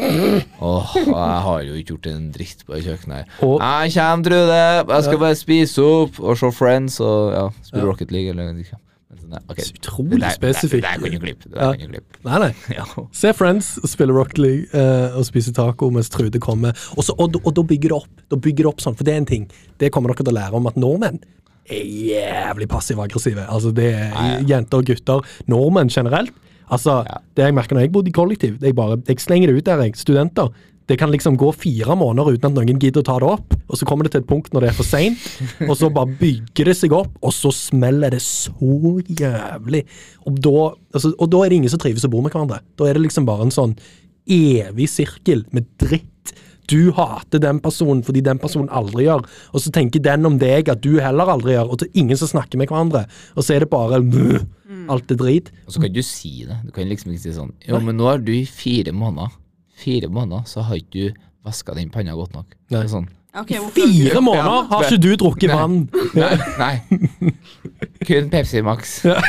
Åh, 0.65 0.93
jeg 0.97 1.13
har 1.45 1.63
jo 1.67 1.75
ikke 1.77 1.93
gjort 1.95 2.07
en 2.09 2.29
dritt 2.33 2.63
på 2.65 2.79
kjøkkenet 2.81 3.17
her. 3.19 3.27
Og- 3.45 3.61
Jeg 3.61 3.93
kommer, 3.99 4.25
Trude! 4.25 4.61
Jeg 4.95 5.05
skal 5.05 5.19
bare 5.21 5.37
spise 5.37 5.85
opp 5.85 6.21
og 6.21 6.39
se 6.41 6.51
Friends 6.57 7.01
og 7.05 7.33
ja, 7.37 7.45
spille 7.63 7.85
Ja. 7.85 7.91
Rocket 7.91 8.11
League 8.15 8.31
eller 8.33 8.55
sånn, 9.17 9.39
ok. 9.49 9.61
Så 9.65 9.77
utrolig 9.79 10.21
Det 10.21 10.31
spesifikt. 10.35 10.85
Det 10.85 10.91
er 10.93 11.23
klippe. 11.23 11.49
Ja. 11.55 11.71
Nei, 12.29 12.39
nei. 12.45 12.83
Se 13.21 13.33
Friends, 13.37 13.71
spille 13.89 14.13
Rock 14.13 14.37
League 14.39 14.69
eh, 14.77 15.17
og 15.17 15.25
spise 15.29 15.55
taco 15.57 15.89
mens 15.95 16.11
Trude 16.13 16.41
kommer. 16.45 16.77
Og, 16.97 17.07
så, 17.07 17.17
og, 17.17 17.39
og 17.45 17.55
da 17.57 17.65
bygger 17.65 17.95
det 17.95 17.99
opp. 18.03 18.23
Da 18.29 18.37
bygger 18.37 18.67
det 18.67 18.73
opp 18.75 18.85
sånn, 18.85 18.97
For 18.99 19.09
det 19.09 19.15
er 19.15 19.23
en 19.23 19.31
ting. 19.31 19.49
Det 19.81 19.91
kommer 19.95 20.13
dere 20.13 20.25
til 20.27 20.35
å 20.35 20.39
lære 20.41 20.61
om 20.61 20.69
at 20.71 20.77
nordmenn 20.81 21.21
er 21.69 21.85
jævlig 21.85 22.69
passiv-aggressive. 22.73 23.45
Altså 23.49 23.73
det 23.77 23.91
er 23.93 24.13
nei, 24.15 24.29
ja. 24.39 24.45
jenter 24.55 24.81
og 24.81 24.89
gutter. 24.89 25.25
Nordmenn 25.53 25.91
generelt. 25.93 26.33
Altså, 26.69 27.03
Ja. 27.09 27.21
Det 27.37 27.45
jeg 27.47 27.55
merker 27.57 27.77
når 27.77 27.87
jeg 27.87 27.93
bodde 27.93 28.11
i 28.11 28.13
kollektiv, 28.17 28.59
det 28.61 28.71
er 28.71 28.77
bare, 28.77 28.99
jeg 29.09 29.21
slenger 29.25 29.53
det 29.53 29.61
ut 29.63 29.67
der, 29.69 29.83
jeg. 29.87 29.97
Studenter. 29.97 30.49
Det 30.89 30.97
kan 30.97 31.11
liksom 31.13 31.37
gå 31.37 31.51
fire 31.53 31.93
måneder 32.01 32.33
uten 32.33 32.49
at 32.49 32.57
noen 32.57 32.79
gidder 32.81 33.03
å 33.03 33.07
ta 33.07 33.19
det 33.21 33.29
opp, 33.29 33.55
og 33.69 33.77
så 33.77 33.85
kommer 33.89 34.07
det 34.07 34.15
til 34.15 34.23
et 34.23 34.29
punkt 34.31 34.55
når 34.55 34.65
det 34.65 34.71
er 34.71 34.77
for 34.79 34.89
seint, 34.89 35.21
og 35.69 35.75
så 35.77 35.91
bare 35.93 36.15
bygger 36.17 36.71
det 36.71 36.77
seg 36.79 36.95
opp, 36.97 37.13
og 37.21 37.35
så 37.37 37.53
smeller 37.53 38.15
det 38.17 38.23
så 38.25 38.97
jævlig. 39.05 39.83
Og 40.25 40.39
da, 40.45 40.59
altså, 40.97 41.13
og 41.13 41.33
da 41.35 41.43
er 41.45 41.53
det 41.53 41.59
ingen 41.61 41.75
som 41.75 41.83
trives 41.83 42.07
å 42.09 42.13
bo 42.13 42.23
med 42.25 42.33
hverandre. 42.33 42.63
Da 42.81 42.89
er 42.89 42.97
det 42.97 43.05
liksom 43.05 43.29
bare 43.29 43.45
en 43.45 43.53
sånn 43.53 43.75
evig 44.29 44.89
sirkel 44.93 45.45
med 45.57 45.69
dritt. 45.81 46.33
Du 46.69 46.91
hater 46.97 47.41
den 47.41 47.61
personen 47.65 48.03
fordi 48.05 48.21
den 48.25 48.41
personen 48.41 48.69
aldri 48.77 49.07
gjør, 49.07 49.23
og 49.53 49.63
så 49.65 49.73
tenker 49.73 50.03
den 50.05 50.29
om 50.29 50.37
deg 50.41 50.69
at 50.73 50.83
du 50.85 50.99
heller 51.01 51.31
aldri 51.33 51.55
gjør, 51.55 51.73
og 51.73 51.81
det 51.81 51.89
er 51.89 52.01
ingen 52.01 52.21
som 52.21 52.29
snakker 52.33 52.61
med 52.61 52.69
hverandre, 52.73 53.07
og 53.37 53.45
så 53.45 53.57
er 53.57 53.65
det 53.65 53.71
bare 53.73 54.01
alt 54.93 55.13
er 55.13 55.21
drit. 55.21 55.49
Og 55.67 55.77
så 55.77 55.85
kan 55.85 55.93
du 55.93 56.01
si 56.05 56.33
det. 56.49 56.59
Du 56.65 56.73
kan 56.73 56.89
liksom 56.89 57.13
ikke 57.13 57.25
si 57.25 57.37
sånn 57.37 57.55
Jo, 57.69 57.81
men 57.85 57.97
nå 58.01 58.09
har 58.09 58.21
du 58.25 58.33
i 58.37 58.45
fire 58.49 58.93
måneder 58.97 59.37
Fire 59.79 60.11
måneder 60.11 60.49
så 60.51 60.65
har 60.67 60.81
ikke 60.81 60.91
du 60.93 61.23
vaska 61.47 61.77
den 61.79 61.93
panna 61.95 62.17
godt 62.19 62.35
nok. 62.35 62.57
Nei. 62.75 62.83
Sånn. 62.91 63.07
Ok, 63.39 63.53
hvorfor 63.61 63.85
har 63.85 63.93
du 63.93 63.95
Fire 63.95 64.23
måneder 64.25 64.69
har 64.73 64.85
ikke 64.89 65.01
du 65.05 65.11
drukket 65.21 65.53
Nei. 65.53 65.59
vann. 65.61 65.79
Nei. 66.19 66.33
nei. 66.59 67.33
Kun 68.09 68.31
Pepsi 68.33 68.63
Max. 68.67 68.99
Ja, 69.07 69.21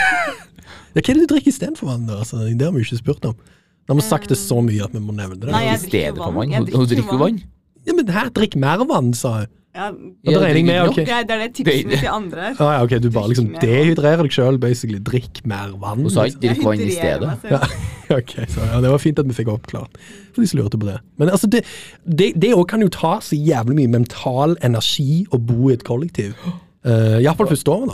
hva 0.97 1.03
er 1.03 1.19
det 1.19 1.21
du 1.21 1.29
drikker 1.29 1.51
istedenfor 1.53 1.91
vann? 1.91 2.07
da? 2.09 2.17
Altså, 2.23 2.41
det 2.49 2.65
har 2.65 2.73
vi 2.73 2.81
ikke 2.81 2.97
spurt 2.97 3.25
om. 3.29 3.35
Nå 3.37 3.93
har 3.93 3.99
vi 3.99 4.05
sagt 4.07 4.31
det 4.33 4.39
så 4.41 4.57
mye 4.65 4.83
at 4.85 4.95
vi 4.95 5.01
må 5.03 5.13
nevne 5.13 5.37
det. 5.37 5.51
Nei, 5.53 5.67
jeg 5.67 5.83
drikker 5.85 6.33
vann. 6.33 6.55
Hun 6.73 6.89
drikker 6.89 7.21
vann. 7.21 7.39
Ja, 7.85 7.95
men 7.97 8.09
her, 8.13 8.31
drikk 8.33 8.57
mer 8.59 8.81
vann, 8.89 9.13
sa 9.17 9.35
hun. 9.43 9.53
Ja, 9.75 9.91
ja 10.25 10.39
jeg 10.49 10.63
med, 10.65 10.89
ok. 10.89 10.95
det, 10.95 11.03
er, 11.13 11.25
det 11.29 11.35
er 11.35 11.41
det 11.43 11.49
tipset 11.53 11.85
mitt 11.85 12.01
til 12.01 12.09
andre 12.09 12.47
her. 12.47 12.55
Ah, 12.57 12.71
ja, 12.73 12.83
ok, 12.87 12.95
du 13.03 13.11
bare 13.13 13.29
liksom 13.29 13.51
dehydrerer 13.61 14.25
deg 14.25 14.33
sjøl, 14.33 14.57
basically. 14.61 14.97
Drikk 15.05 15.43
mer 15.47 15.75
vann. 15.77 16.01
Hun 16.01 16.13
sa 16.13 16.25
ikke 16.29 16.41
drikk 16.47 16.63
vann 16.65 16.83
i 16.85 16.91
stedet. 16.97 17.49
Ja. 17.51 17.63
Ok, 18.09 18.31
så 18.49 18.63
ja, 18.65 18.79
Det 18.81 18.89
var 18.89 18.97
fint 18.97 19.19
at 19.21 19.27
vi 19.29 19.35
fikk 19.37 19.51
oppklart, 19.53 19.99
for 20.33 20.41
de 20.41 20.47
som 20.49 20.57
lurte 20.57 20.79
på 20.81 20.87
det. 20.87 20.95
Men 21.21 21.29
altså, 21.29 21.45
det 21.45 21.59
det, 22.01 22.31
det 22.41 22.55
kan 22.65 22.81
jo 22.81 22.87
ta 22.89 23.19
så 23.21 23.37
jævlig 23.37 23.75
mye 23.77 23.91
mental 23.99 24.55
energi 24.65 25.27
å 25.29 25.37
bo 25.37 25.69
i 25.69 25.75
et 25.75 25.83
kollektiv. 25.85 26.33
Uh, 26.81 27.19
Iallfall 27.21 27.51
første 27.51 27.69
året, 27.69 27.93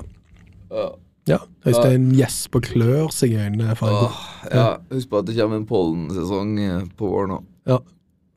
da. 0.71 0.85
Ja, 1.27 1.41
Øystein 1.65 2.11
gjesper 2.13 2.61
og 2.61 2.67
klør 2.69 3.11
seg 3.11 3.33
i 3.33 3.41
øynene. 3.41 3.75
Ja, 4.53 4.77
husk 4.93 5.09
på 5.09 5.19
at 5.19 5.27
det 5.27 5.35
kommer 5.39 5.59
en 5.59 5.67
pollensesong 5.67 6.55
eh, 6.61 6.83
på 6.95 7.09
våren 7.09 7.33
nå. 7.33 7.39
Ja. 7.67 7.79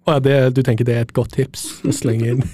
Ja, 0.09 0.19
det, 0.25 0.37
du 0.57 0.63
tenker 0.67 0.87
det 0.89 0.95
er 0.97 1.05
et 1.07 1.13
godt 1.17 1.35
tips 1.37 1.67
å 1.87 1.95
slenge 1.95 2.35
inn? 2.35 2.45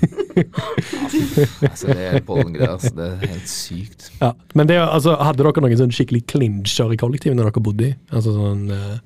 Altså, 1.64 1.86
det 1.94 2.04
er 2.10 2.22
pollengreier. 2.26 2.72
Altså, 2.74 2.90
det 2.96 3.04
er 3.06 3.28
helt 3.30 3.50
sykt. 3.50 4.08
ja. 4.20 4.32
Men 4.58 4.66
det, 4.70 4.80
altså, 4.82 5.14
hadde 5.22 5.44
dere 5.44 5.62
noen 5.62 5.78
sånn 5.78 5.92
skikkelig 5.94 6.24
klinsjer 6.32 6.94
i 6.94 6.98
kollektivet 7.00 7.38
når 7.38 7.50
dere 7.52 7.62
bodde 7.64 7.86
i? 7.86 7.92
Altså 8.10 8.32
sånn 8.34 8.64
eh, 8.74 8.96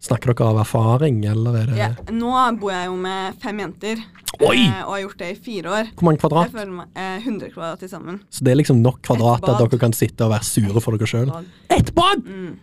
Snakker 0.00 0.32
dere 0.32 0.46
av 0.48 0.62
erfaring, 0.62 1.18
eller 1.28 1.58
er 1.60 1.66
det 1.68 1.76
Ja, 1.76 1.90
nå 2.16 2.32
bor 2.62 2.72
jeg 2.72 2.86
jo 2.88 2.94
med 3.02 3.36
fem 3.42 3.58
jenter, 3.60 4.00
Oi! 4.40 4.62
eh, 4.64 4.78
og 4.86 4.94
har 4.94 5.02
gjort 5.02 5.20
det 5.20 5.28
i 5.34 5.36
fire 5.50 5.74
år. 5.76 5.90
Hvor 5.92 6.06
mange 6.08 6.16
Jeg 6.16 6.22
kvadrat? 6.24 6.54
føler 6.54 6.72
meg 6.78 6.96
eh, 7.04 7.18
100 7.26 7.52
kvadrat 7.52 7.82
til 7.84 7.92
sammen. 7.92 8.22
Så 8.32 8.46
det 8.46 8.54
er 8.54 8.60
liksom 8.62 8.80
nok 8.80 9.02
kvadrat 9.04 9.44
at 9.44 9.60
dere 9.60 9.80
kan 9.82 9.92
sitte 9.96 10.24
og 10.24 10.32
være 10.32 10.48
sure 10.48 10.80
for 10.80 10.96
dere 10.96 11.10
sjøl? 11.12 11.28
Ett 11.76 11.92
bad! 11.98 12.24
Mm. 12.24 12.56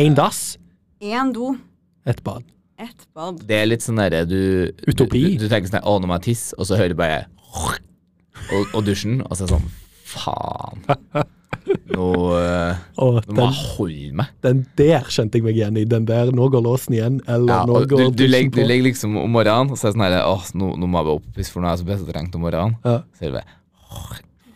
Én 0.00 0.16
dass, 0.16 0.56
Én 1.04 1.34
do, 1.36 1.52
ett 2.08 2.24
bad. 2.24 2.48
Ett 2.78 3.06
bad. 3.14 3.40
Det 3.46 3.56
er 3.60 3.68
litt 3.68 3.84
sånn 3.84 4.00
derre 4.00 4.24
du 4.26 4.72
Utopi. 4.88 5.36
Du, 5.36 5.44
du 5.44 5.48
tenker 5.52 5.70
sånn 5.70 5.84
Å, 5.86 5.94
nå 6.00 6.10
må 6.10 6.18
jeg 6.18 6.30
tisse, 6.32 6.56
og 6.58 6.66
så 6.68 6.78
hører 6.80 6.94
du 6.94 6.98
bare 6.98 7.24
og, 8.52 8.74
og 8.74 8.82
dusjen, 8.84 9.20
og 9.24 9.36
så 9.36 9.44
er 9.44 9.48
det 9.48 9.56
sånn 9.56 9.70
Faen. 10.14 10.84
Nå, 11.94 12.06
øh, 12.36 12.80
nå 12.98 13.06
må 13.06 13.20
den, 13.24 13.38
jeg 13.40 13.68
holde 13.78 14.18
meg. 14.20 14.32
den 14.44 14.60
der 14.76 15.06
kjente 15.08 15.40
jeg 15.40 15.46
meg 15.46 15.56
igjen 15.56 15.78
i. 15.80 15.84
Den 15.88 16.04
der 16.06 16.28
'nå 16.34 16.48
går 16.52 16.62
låsen 16.62 16.94
igjen', 16.94 17.20
eller 17.26 17.54
Ja, 17.54 17.60
'nå 17.64 17.80
går 17.88 18.02
du, 18.02 18.18
du, 18.20 18.26
legger, 18.28 18.50
du 18.60 18.68
legger 18.68 18.84
liksom 18.90 19.16
om 19.16 19.32
morgenen, 19.32 19.72
og 19.72 19.78
så 19.80 19.88
er 19.88 19.94
det 19.94 19.96
sånn 19.96 20.04
her 20.04 20.18
Åh, 20.28 20.44
nå, 20.60 20.74
nå 20.76 20.86
må 20.86 21.00
jeg 21.00 21.08
bare 21.08 21.16
opp, 21.16 21.40
for 21.48 21.64
nå 21.64 21.70
er 21.70 21.72
jeg 21.76 21.82
så 21.82 21.88
besetrengt 21.88 22.36
om 22.36 22.44
morgenen. 22.44 22.76
Ja. 22.84 23.00
Så 23.16 23.24
er 23.24 23.32
det 23.32 23.40
bare 23.40 23.58
åh, 23.90 24.12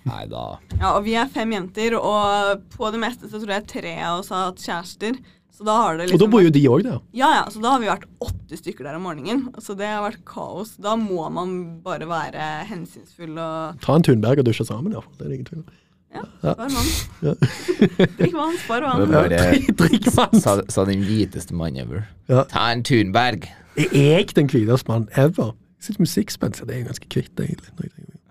Nei 0.09 0.24
da. 0.31 0.45
Ja, 0.78 0.93
og 0.97 1.03
vi 1.05 1.16
er 1.20 1.28
fem 1.32 1.51
jenter, 1.53 1.97
og 1.99 2.62
på 2.77 2.93
det 2.95 3.01
meste 3.03 3.28
så 3.28 3.40
tror 3.43 3.57
jeg 3.57 3.66
tre 3.69 3.95
av 4.01 4.20
oss 4.23 4.31
har 4.32 4.47
hatt 4.51 4.62
kjærester. 4.62 5.19
Så 5.59 5.65
da 5.67 5.75
har 5.75 5.97
det 5.99 6.05
Og 6.07 6.13
liksom 6.13 6.21
da 6.23 6.31
bor 6.31 6.45
jo 6.45 6.51
de 6.55 6.61
òg 6.71 6.83
der. 6.87 7.01
Ja, 7.19 7.29
ja, 7.35 7.43
så 7.51 7.59
da 7.65 7.73
har 7.75 7.81
vi 7.83 7.89
vært 7.91 8.05
åtte 8.23 8.59
stykker 8.61 8.87
der 8.87 8.95
om 8.95 9.03
morgenen. 9.09 9.41
Så 9.59 9.75
det 9.79 9.89
har 9.91 10.05
vært 10.05 10.21
kaos. 10.29 10.77
Da 10.79 10.93
må 11.01 11.25
man 11.35 11.57
bare 11.83 12.07
være 12.07 12.45
hensynsfull 12.71 13.35
og 13.43 13.81
Ta 13.83 13.97
en 13.99 14.07
Thunberg 14.07 14.39
og 14.45 14.47
dusje 14.47 14.69
sammen, 14.69 14.95
iallfall. 14.95 15.17
Det 15.19 15.27
er 15.27 15.33
det 15.33 15.39
ingen 15.41 15.49
tvil 15.51 15.65
om. 15.65 15.77
Ja, 16.15 16.23
spar 16.41 16.71
vann. 16.73 16.93
Ja. 17.27 17.33
Drikk 18.21 18.37
vann, 18.39 18.55
spar 18.63 18.87
vann. 18.87 19.03
bare, 19.13 19.41
Drikk- 19.83 20.07
vann! 20.15 20.39
sa, 20.41 20.55
sa 20.73 20.85
den 20.89 21.03
hviteste 21.05 21.53
mannen 21.59 21.83
ever. 21.85 22.07
Ja. 22.31 22.47
Ta 22.55 22.69
en 22.73 22.87
Thunberg. 22.87 23.51
Er 23.77 23.91
jeg 23.99 24.31
den 24.39 24.49
hviteste 24.55 24.89
mannen 24.89 25.11
ever? 25.19 25.53
Jeg 25.83 25.91
sitter 25.91 26.07
med 26.07 26.11
sixpence, 26.15 26.65
det 26.71 26.79
er 26.79 26.87
ganske 26.89 27.11
kvitt, 27.13 27.35
egentlig. 27.39 27.75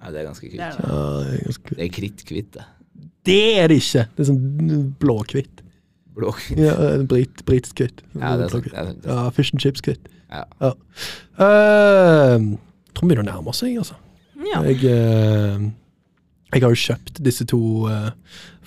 Ja, 0.02 0.10
det 0.16 0.24
er 0.24 0.26
ganske 0.32 0.50
Det 0.50 0.64
er 0.64 0.80
det. 0.80 0.88
Ja, 0.90 1.04
det 1.28 1.36
er 1.38 1.46
ganske 1.52 1.68
kvitt. 1.68 1.78
Det 1.78 1.86
er 1.86 1.94
kritthvitt, 2.00 2.50
det. 2.58 2.66
Det 3.28 3.40
er 3.60 3.68
det 3.72 3.78
ikke! 3.84 4.08
Det 4.16 4.24
er 4.26 4.32
sånn 4.32 4.92
blåkvitt. 5.04 5.64
Blåhvitt. 6.18 6.60
Ja, 6.60 6.76
en 6.94 7.08
brit, 7.10 7.44
britisk 7.48 7.80
kvitt. 7.82 8.04
Ja, 8.18 8.36
det 8.40 8.48
er 8.48 8.56
sant. 8.56 8.70
Det 8.70 8.78
er 8.78 8.92
sant. 8.92 9.08
Ja, 9.08 9.30
Fish 9.36 9.54
and 9.54 9.64
chips-kvitt. 9.64 10.10
Ja. 10.34 10.44
Ja. 10.60 10.74
Uh, 11.38 12.58
tror 12.94 13.06
vi 13.06 13.14
begynner 13.14 13.26
å 13.26 13.32
nærme 13.32 13.54
oss, 13.54 13.64
jeg, 13.64 13.78
altså. 13.80 14.00
Ja. 14.48 14.62
Jeg, 14.68 14.84
eh, 14.86 15.68
jeg 16.54 16.64
har 16.64 16.72
jo 16.72 16.80
kjøpt 16.80 17.20
disse 17.26 17.44
to 17.50 17.60
eh, 17.92 18.12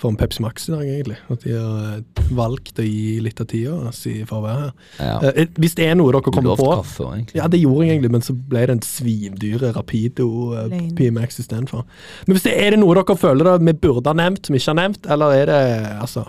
for 0.01 0.11
en 0.11 0.17
Pepsi 0.19 0.43
Max 0.43 0.67
i 0.69 0.73
dag, 0.73 0.83
egentlig. 0.85 1.17
At 1.33 1.45
de 1.45 1.55
har 1.55 1.97
eh, 1.97 2.23
valgt 2.37 2.79
å 2.81 2.85
gi 2.85 3.19
litt 3.25 3.41
av 3.41 3.47
tida 3.49 3.93
si 3.95 4.19
for 4.29 4.41
å 4.41 4.45
være 4.45 4.63
her. 4.63 4.73
Ja. 4.99 5.31
Eh, 5.31 5.53
hvis 5.61 5.77
det 5.79 5.87
er 5.89 5.97
noe 5.97 6.13
dere 6.13 6.23
kommer 6.27 6.59
på 6.59 6.69
kaffe 6.69 7.07
egentlig. 7.09 7.39
Ja, 7.39 7.49
det 7.51 7.61
gjorde 7.63 7.87
jeg 7.87 7.95
egentlig, 7.95 8.13
men 8.17 8.25
så 8.25 8.35
ble 8.35 8.65
det 8.69 8.77
en 8.77 8.83
svimdyre 8.85 9.73
Rapido 9.77 10.27
uh, 10.53 10.65
Lane. 10.67 10.91
PMX 10.97 11.41
istedenfor. 11.43 11.87
Men 12.27 12.37
hvis 12.37 12.45
det 12.45 12.57
er 12.57 12.75
det 12.75 12.81
noe 12.83 12.97
dere 12.99 13.17
føler 13.23 13.49
da, 13.49 13.55
vi 13.61 13.77
burde 13.87 14.13
ha 14.13 14.19
nevnt, 14.21 14.45
som 14.45 14.57
ikke 14.57 14.69
har 14.73 14.81
nevnt, 14.83 15.09
eller 15.15 15.39
er 15.41 15.49
det 15.49 15.63
altså 16.05 16.27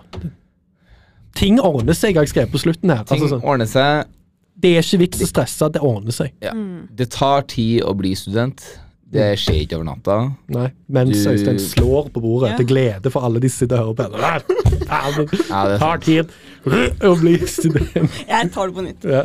Ting 1.35 1.59
ordner 1.61 1.95
seg, 1.97 2.15
har 2.17 2.23
jeg 2.27 2.35
skrevet 2.35 2.53
på 2.53 2.59
slutten 2.63 2.91
her. 2.91 3.05
Ting 3.05 3.21
Altså, 3.23 3.37
sånn, 3.39 3.43
ordner 3.45 3.67
seg. 3.67 4.07
det 4.63 4.77
er 4.77 4.83
ikke 4.83 4.99
vits 4.99 5.23
å 5.23 5.27
stresse, 5.31 5.73
det 5.73 5.81
ordner 5.83 6.13
seg. 6.13 6.33
Ja. 6.45 6.53
Mm. 6.53 6.89
Det 6.95 7.11
tar 7.11 7.43
tid 7.43 7.83
å 7.83 7.95
bli 7.97 8.15
student. 8.15 8.63
Det 9.13 9.35
skjer 9.37 9.67
ikke 9.67 9.77
over 9.77 9.85
natta. 9.85 10.15
Nei, 10.49 10.71
Mens 10.89 11.19
Du- 11.25 11.31
Øystein 11.31 11.59
slår 11.61 12.07
på 12.15 12.21
bordet 12.23 12.51
Ja. 12.53 12.57
til 12.57 12.67
glede 12.67 13.11
for 13.13 13.21
alle 13.21 13.41
de 13.41 13.49
sitter 13.49 13.81
og 13.83 13.97
hører 13.99 14.09
på. 14.09 14.19
Ja, 14.89 15.69
det 15.69 15.79
tar 15.81 15.99
tid 15.99 16.31
å 17.03 17.21
bli 17.21 17.35
student. 17.47 17.93
Jeg 18.29 18.53
tar 18.53 18.67
det 18.71 18.75
på 18.75 18.83
nytt. 18.87 19.05
Ja. 19.05 19.25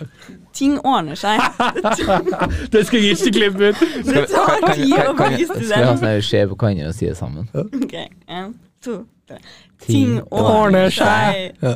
Ting 0.54 0.78
ordner 0.84 1.16
seg. 1.16 1.40
Det 2.74 2.86
skal 2.88 3.00
jeg 3.00 3.16
ikke 3.16 3.32
klippe 3.36 3.70
ut. 3.70 3.80
Det 4.06 4.28
tar 4.28 4.60
Kan- 4.60 4.76
tid 4.76 4.94
å 4.94 5.16
kan- 5.18 5.36
bli 5.36 5.46
Skal 5.46 5.56
vi 5.56 5.68
ha 5.68 5.96
student. 5.96 6.00
sånn 6.02 6.22
skje 6.28 6.48
på 6.50 6.58
hverandre 6.58 6.88
og 6.88 6.96
si 6.96 7.06
det 7.06 7.18
sammen? 7.18 7.48
Ok, 7.56 7.96
en, 8.28 8.56
to, 8.84 9.06
tre. 9.28 9.38
Ting 9.86 10.18
Ting 10.18 10.22
ordner 10.32 10.90
seg. 10.90 11.54
Ja. 11.62 11.76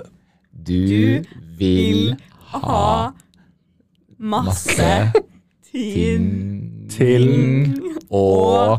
Du 0.65 1.23
vil 1.57 2.15
Ha 2.51 3.11
masse 4.21 4.91
ting 5.71 6.27
Til 6.91 7.29
å 8.11 8.27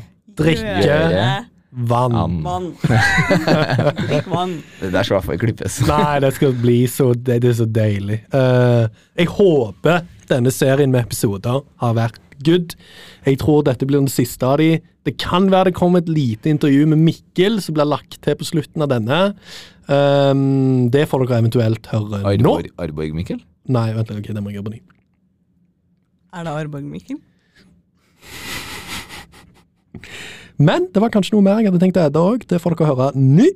drikke 0.38 0.98
vann. 1.72 2.42
Vann. 2.44 2.66
Drikk 4.06 4.28
vann. 4.28 4.58
Det 4.80 4.90
der 4.92 5.02
skal 5.02 5.14
i 5.14 5.16
hvert 5.16 5.28
fall 5.30 5.40
klippes. 5.40 5.78
Nei, 5.88 6.20
det 6.24 6.34
skal 6.36 6.52
bli 6.60 6.82
så 6.90 7.12
Det, 7.16 7.38
det 7.42 7.52
er 7.52 7.58
så 7.62 7.68
deilig. 7.68 8.18
Uh, 8.34 8.84
jeg 9.18 9.30
håper 9.32 10.04
denne 10.28 10.52
serien 10.54 10.92
med 10.92 11.06
episoder 11.06 11.62
har 11.82 11.96
vært 11.96 12.20
good. 12.46 12.74
Jeg 13.26 13.40
tror 13.42 13.62
dette 13.66 13.86
blir 13.88 14.02
den 14.02 14.10
siste 14.10 14.46
av 14.46 14.58
de. 14.60 14.76
Det 15.06 15.16
kan 15.18 15.48
være 15.52 15.70
det 15.70 15.78
kommer 15.78 16.02
et 16.02 16.10
lite 16.10 16.50
intervju 16.52 16.86
med 16.92 17.02
Mikkel 17.02 17.60
som 17.62 17.76
blir 17.76 17.88
lagt 17.88 18.20
til 18.22 18.38
på 18.38 18.46
slutten 18.46 18.84
av 18.84 18.92
denne. 18.92 19.20
Um, 19.88 20.90
det 20.94 21.08
får 21.10 21.26
dere 21.26 21.42
eventuelt 21.42 21.90
høre 21.90 22.22
nå. 22.22 22.28
Arborg, 22.34 22.70
Arborg 22.78 23.16
Mikkel? 23.16 23.42
Nei, 23.72 23.88
vent 23.96 24.10
litt, 24.10 24.22
Okay, 24.22 24.34
det 24.34 24.42
må 24.42 24.50
jeg 24.52 24.60
gjøre 24.60 24.70
på 24.70 24.76
ny. 24.76 24.82
Er 26.32 26.46
det 26.46 26.54
Arborg 26.54 26.86
Mikkel? 26.86 27.18
Men 30.62 30.86
det 30.94 31.02
var 31.02 31.10
kanskje 31.12 31.34
noe 31.34 31.44
mer 31.44 31.58
jeg 31.60 31.72
hadde 31.72 31.82
tenkt 31.82 31.98
å 31.98 32.06
edde 32.06 32.22
òg. 32.22 32.46
Det 32.48 32.60
får 32.62 32.78
dere 32.78 32.92
høre 32.92 33.10
nå. 33.18 33.50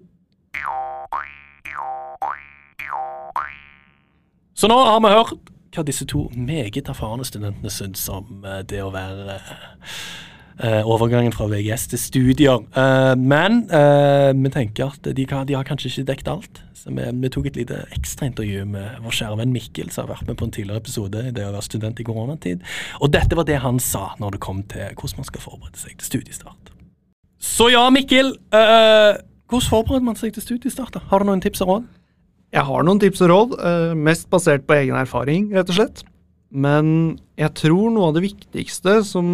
Så 4.56 4.70
nå 4.72 4.76
har 4.80 5.02
vi 5.04 5.12
hørt 5.12 5.45
hva 5.76 5.86
disse 5.86 6.06
to 6.08 6.26
meget 6.34 6.88
erfarne 6.88 7.26
studentene 7.28 7.72
syns 7.72 8.08
om 8.12 8.44
eh, 8.44 8.62
det 8.68 8.82
å 8.84 8.92
være 8.94 9.40
eh, 10.60 10.82
overgangen 10.86 11.34
fra 11.36 11.48
VGS 11.50 11.88
til 11.92 12.00
studier. 12.00 12.62
Eh, 12.76 13.14
men 13.20 13.64
eh, 13.70 14.32
vi 14.36 14.52
tenker 14.54 14.92
at 14.94 15.10
de, 15.16 15.26
kan, 15.28 15.46
de 15.48 15.56
har 15.58 15.68
kanskje 15.68 15.92
ikke 15.92 16.08
dekket 16.12 16.32
alt. 16.32 16.62
Så 16.76 16.92
vi, 16.94 17.06
vi 17.22 17.30
tok 17.32 17.48
et 17.50 17.58
lite 17.58 17.82
ekstraintervju 17.96 18.64
med 18.70 19.00
vår 19.04 19.18
kjære 19.20 19.40
venn 19.40 19.54
Mikkel, 19.54 19.90
som 19.92 20.06
har 20.06 20.14
vært 20.14 20.30
med 20.30 20.38
på 20.40 20.48
en 20.48 20.54
tidligere 20.54 20.82
episode 20.84 21.24
i 21.28 21.34
det 21.34 21.46
å 21.46 21.52
være 21.54 21.66
student 21.66 22.00
i 22.00 22.06
koronatid. 22.06 22.64
Og 23.00 23.12
dette 23.14 23.38
var 23.38 23.48
det 23.48 23.60
han 23.64 23.80
sa 23.82 24.08
når 24.22 24.36
det 24.36 24.44
kom 24.46 24.62
til 24.70 24.92
hvordan 24.94 25.22
man 25.22 25.30
skal 25.30 25.44
forberede 25.44 25.80
seg 25.82 25.96
til 25.98 26.12
studiestart. 26.14 26.72
Så 27.42 27.68
ja, 27.72 27.84
Mikkel. 27.92 28.36
eh, 28.54 29.18
hvordan 29.46 29.70
forbereder 29.70 30.06
man 30.08 30.18
seg 30.18 30.32
til 30.34 30.42
studiestart? 30.42 30.96
Har 31.10 31.22
du 31.22 31.28
noen 31.28 31.42
tips 31.44 31.62
og 31.62 31.74
råd? 31.74 31.90
Jeg 32.56 32.64
har 32.64 32.84
noen 32.86 33.00
tips 33.02 33.20
og 33.20 33.28
råd, 33.28 33.56
eh, 33.60 33.94
mest 34.08 34.30
basert 34.32 34.64
på 34.64 34.78
egen 34.78 34.96
erfaring, 34.96 35.50
rett 35.52 35.68
og 35.68 35.76
slett. 35.76 36.04
Men 36.50 37.18
jeg 37.36 37.52
tror 37.58 37.90
noe 37.92 38.08
av 38.08 38.14
det 38.16 38.24
viktigste 38.24 39.02
som 39.04 39.26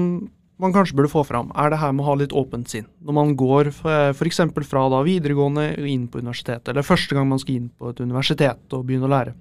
man 0.63 0.73
kanskje 0.75 0.97
burde 0.99 1.11
få 1.11 1.23
fram, 1.27 1.51
er 1.59 1.71
det 1.71 1.79
her 1.79 1.93
med 1.93 2.05
å 2.05 2.11
ha 2.11 2.15
litt 2.19 2.35
åpent 2.35 2.71
sinn. 2.71 2.87
Når 3.03 3.15
man 3.15 3.35
går 3.39 3.71
f.eks. 3.73 4.41
fra 4.67 4.89
da 4.91 5.03
videregående 5.07 5.79
inn 5.87 6.09
på 6.09 6.19
universitetet, 6.23 6.71
eller 6.71 6.87
første 6.87 7.15
gang 7.15 7.29
man 7.29 7.39
skal 7.43 7.57
inn 7.57 7.71
på 7.79 7.91
et 7.91 8.03
universitet 8.03 8.75
og 8.75 8.87
begynne 8.87 9.07
å 9.07 9.15
lære. 9.15 9.35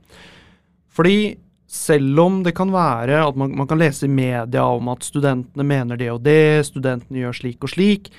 Fordi 0.92 1.38
selv 1.72 2.20
om 2.20 2.42
det 2.44 2.54
kan 2.58 2.74
være 2.74 3.22
at 3.24 3.38
man, 3.38 3.54
man 3.56 3.70
kan 3.70 3.80
lese 3.80 4.06
i 4.06 4.12
media 4.12 4.66
om 4.66 4.90
at 4.92 5.06
studentene 5.08 5.66
mener 5.66 5.98
det 5.98 6.10
og 6.12 6.22
det, 6.26 6.66
studentene 6.68 7.24
gjør 7.24 7.38
slik 7.38 7.64
og 7.64 7.72
slik, 7.72 8.12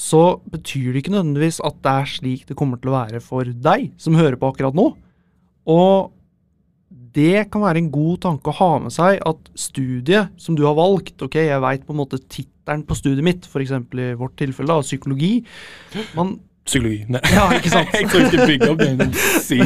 så 0.00 0.40
betyr 0.48 0.94
det 0.94 1.02
ikke 1.02 1.12
nødvendigvis 1.12 1.60
at 1.66 1.76
det 1.84 1.92
er 1.92 2.08
slik 2.08 2.46
det 2.48 2.56
kommer 2.56 2.80
til 2.80 2.92
å 2.92 2.96
være 2.96 3.20
for 3.24 3.44
deg 3.44 3.90
som 4.00 4.16
hører 4.16 4.38
på 4.40 4.48
akkurat 4.48 4.76
nå. 4.76 4.86
Og 5.68 6.10
det 7.14 7.50
kan 7.52 7.64
være 7.64 7.82
en 7.82 7.90
god 7.92 8.22
tanke 8.24 8.50
å 8.50 8.58
ha 8.60 8.70
med 8.86 8.94
seg 8.94 9.20
at 9.26 9.50
studiet 9.58 10.30
som 10.40 10.56
du 10.56 10.64
har 10.64 10.76
valgt, 10.78 11.18
ok, 11.22 11.36
jeg 11.42 11.62
veit 11.62 11.84
på 11.86 11.94
en 11.94 12.00
måte 12.00 12.20
tittelen 12.30 12.84
på 12.86 12.96
studiet 12.96 13.26
mitt, 13.26 13.48
f.eks. 13.50 13.74
i 13.76 14.12
vårt 14.18 14.36
tilfelle, 14.40 14.70
da, 14.70 14.86
psykologi. 14.86 15.32
Man 16.16 16.38
Psykologi. 16.70 17.00
Nei. 17.10 17.20
Ja, 17.34 17.48
ikke 17.56 17.70
sant? 17.72 17.90
jeg 17.98 18.06
tror 18.12 18.20
jeg 18.22 18.30
skal 18.30 18.46
bygge 18.46 18.68
opp 18.70 18.82
den. 18.84 19.14
si. 19.42 19.58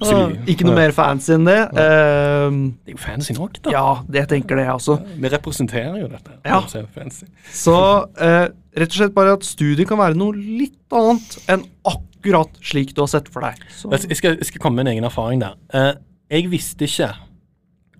Psykologi. 0.00 0.38
Ikke 0.54 0.66
noe 0.68 0.76
mer 0.78 0.94
fancy 0.96 1.34
enn 1.36 1.44
det. 1.48 1.58
Eh, 1.68 2.56
Det 2.86 2.94
er 2.94 2.96
jo 2.96 3.00
fancy 3.02 3.36
nok, 3.36 3.58
da. 3.66 3.72
ja, 3.74 3.84
det 4.16 4.24
tenker 4.32 4.56
det, 4.60 4.64
jeg 4.68 4.76
også. 4.78 4.96
Vi 5.20 5.32
representerer 5.34 5.98
jo 6.00 6.08
dette. 6.12 6.36
Ja. 6.48 6.60
Fancy. 6.94 7.28
Så 7.52 7.76
eh, 8.16 8.46
rett 8.78 8.92
og 8.94 8.98
slett 9.02 9.16
bare 9.16 9.36
at 9.36 9.44
studiet 9.46 9.88
kan 9.90 10.00
være 10.00 10.16
noe 10.18 10.36
litt 10.38 10.96
annet 10.96 11.38
enn 11.52 11.66
akkurat 11.88 12.56
slik 12.64 12.94
du 12.96 13.02
har 13.04 13.10
sett 13.12 13.28
for 13.32 13.44
deg. 13.46 13.60
Jeg 14.08 14.18
skal, 14.18 14.38
jeg 14.40 14.48
skal 14.50 14.62
komme 14.64 14.80
med 14.80 14.88
en 14.88 14.94
egen 14.96 15.06
erfaring 15.08 15.42
der. 15.44 15.58
Eh, 15.76 15.92
jeg 16.38 16.50
visste 16.52 16.88
ikke 16.88 17.12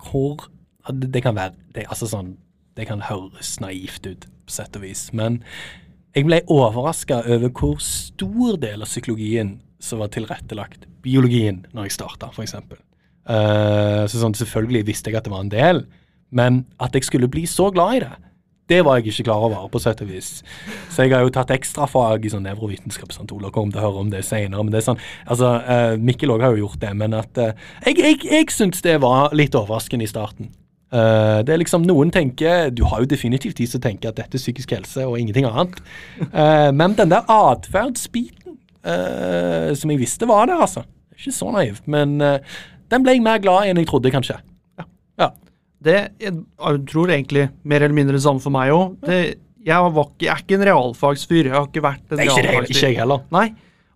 hvor 0.09 0.49
det, 0.89 1.11
det 1.13 1.23
kan 1.27 1.37
være 1.37 1.53
det, 1.77 1.85
altså 1.91 2.09
sånn, 2.09 2.37
det 2.79 2.87
kan 2.89 3.03
høres 3.05 3.57
naivt 3.61 4.07
ut, 4.09 4.25
på 4.49 4.55
sett 4.55 4.77
og 4.79 4.85
vis. 4.87 5.09
Men 5.17 5.43
jeg 6.19 6.27
ble 6.27 6.43
overraska 6.51 7.23
over 7.31 7.51
hvor 7.55 7.79
stor 7.83 8.59
del 8.61 8.83
av 8.83 8.91
psykologien 8.91 9.57
som 9.79 10.01
var 10.03 10.11
tilrettelagt 10.11 10.89
biologien 11.05 11.63
når 11.71 11.89
jeg 11.89 11.99
starta, 11.99 12.33
f.eks. 12.35 12.57
Uh, 13.29 14.05
så 14.09 14.19
sånn, 14.19 14.35
selvfølgelig 14.35 14.87
visste 14.89 15.13
jeg 15.13 15.19
at 15.21 15.29
det 15.29 15.33
var 15.35 15.45
en 15.45 15.53
del, 15.53 15.85
men 16.35 16.65
at 16.83 16.97
jeg 16.97 17.07
skulle 17.07 17.31
bli 17.31 17.45
så 17.49 17.69
glad 17.75 17.99
i 17.99 18.03
det, 18.03 18.17
det 18.69 18.83
var 18.85 18.99
jeg 18.99 19.13
ikke 19.13 19.29
klar 19.31 19.47
over, 19.47 19.69
på 19.73 19.81
sett 19.81 20.03
og 20.05 20.11
vis. 20.11 20.43
Så 20.93 21.07
jeg 21.07 21.15
har 21.15 21.23
jo 21.25 21.33
tatt 21.33 21.55
ekstrafag 21.55 22.27
i 22.27 22.33
sånn 22.35 22.45
nevrovitenskap. 22.45 23.15
Sant? 23.17 23.33
Ola 23.33 23.49
kommer 23.55 23.73
til 23.73 23.81
å 23.81 23.87
høre 23.87 24.03
om 24.03 24.11
det 24.13 24.21
senere. 24.29 24.61
Men 24.61 24.75
det 24.75 24.83
er 24.83 24.89
sånn, 24.91 25.01
altså, 25.25 25.55
uh, 25.65 25.95
Mikkel 25.97 26.35
òg 26.35 26.45
har 26.45 26.53
jo 26.53 26.67
gjort 26.67 26.83
det, 26.83 26.91
men 27.01 27.17
at 27.17 27.41
uh, 27.41 27.55
jeg, 27.87 27.97
jeg, 27.97 28.19
jeg 28.29 28.51
syns 28.53 28.85
det 28.85 28.99
var 29.01 29.33
litt 29.39 29.57
overraskende 29.57 30.05
i 30.05 30.11
starten. 30.11 30.51
Eh, 30.89 31.39
det 31.45 31.53
er 31.53 31.61
liksom, 31.61 31.83
Noen 31.85 32.09
tenker 32.09 32.71
Du 32.73 32.81
har 32.89 33.03
jo 33.03 33.09
definitivt 33.11 33.59
de 33.61 33.67
som 33.69 33.83
tenker 33.85 34.09
at 34.09 34.17
dette 34.17 34.39
er 34.39 34.41
psykisk 34.41 34.73
helse 34.73 35.05
og 35.05 35.19
ingenting 35.21 35.45
annet. 35.49 35.77
Uh, 36.33 36.71
men 36.73 36.97
den 36.97 37.13
der 37.13 37.29
atferdsbiten 37.29 38.57
uh, 38.57 39.75
som 39.77 39.93
jeg 39.93 40.01
visste 40.01 40.29
var 40.29 40.49
der, 40.49 40.63
altså. 40.65 40.87
Ikke 41.19 41.35
så 41.35 41.51
naiv, 41.53 41.83
men 41.91 42.15
den 42.23 43.03
ble 43.03 43.17
jeg 43.17 43.23
mer 43.25 43.41
glad 43.43 43.67
i 43.67 43.73
enn 43.73 43.81
jeg 43.81 43.89
trodde, 43.91 44.13
kanskje. 44.15 44.37
Ja. 45.19 45.33
det 45.83 45.97
jeg, 46.23 46.37
jeg 46.39 46.83
tror 46.93 47.11
egentlig 47.11 47.49
mer 47.67 47.83
eller 47.83 47.97
mindre 47.97 48.15
det 48.15 48.23
samme 48.23 48.41
for 48.41 48.55
meg 48.55 48.71
òg. 48.71 48.95
Jeg, 49.11 49.33
jeg 49.67 49.75
er 49.75 50.45
ikke 50.45 50.55
en 50.55 50.67
realfagsfyr. 50.69 51.51
Jeg 51.51 51.57
har 51.57 51.67
ikke 51.67 51.83
vært 51.83 52.15
en 52.15 52.23
det, 52.23 52.29
realfagsfyr. 52.29 52.71
ikke 52.71 52.87
jeg 52.87 53.01
heller. 53.01 53.27
Nei. 53.35 53.49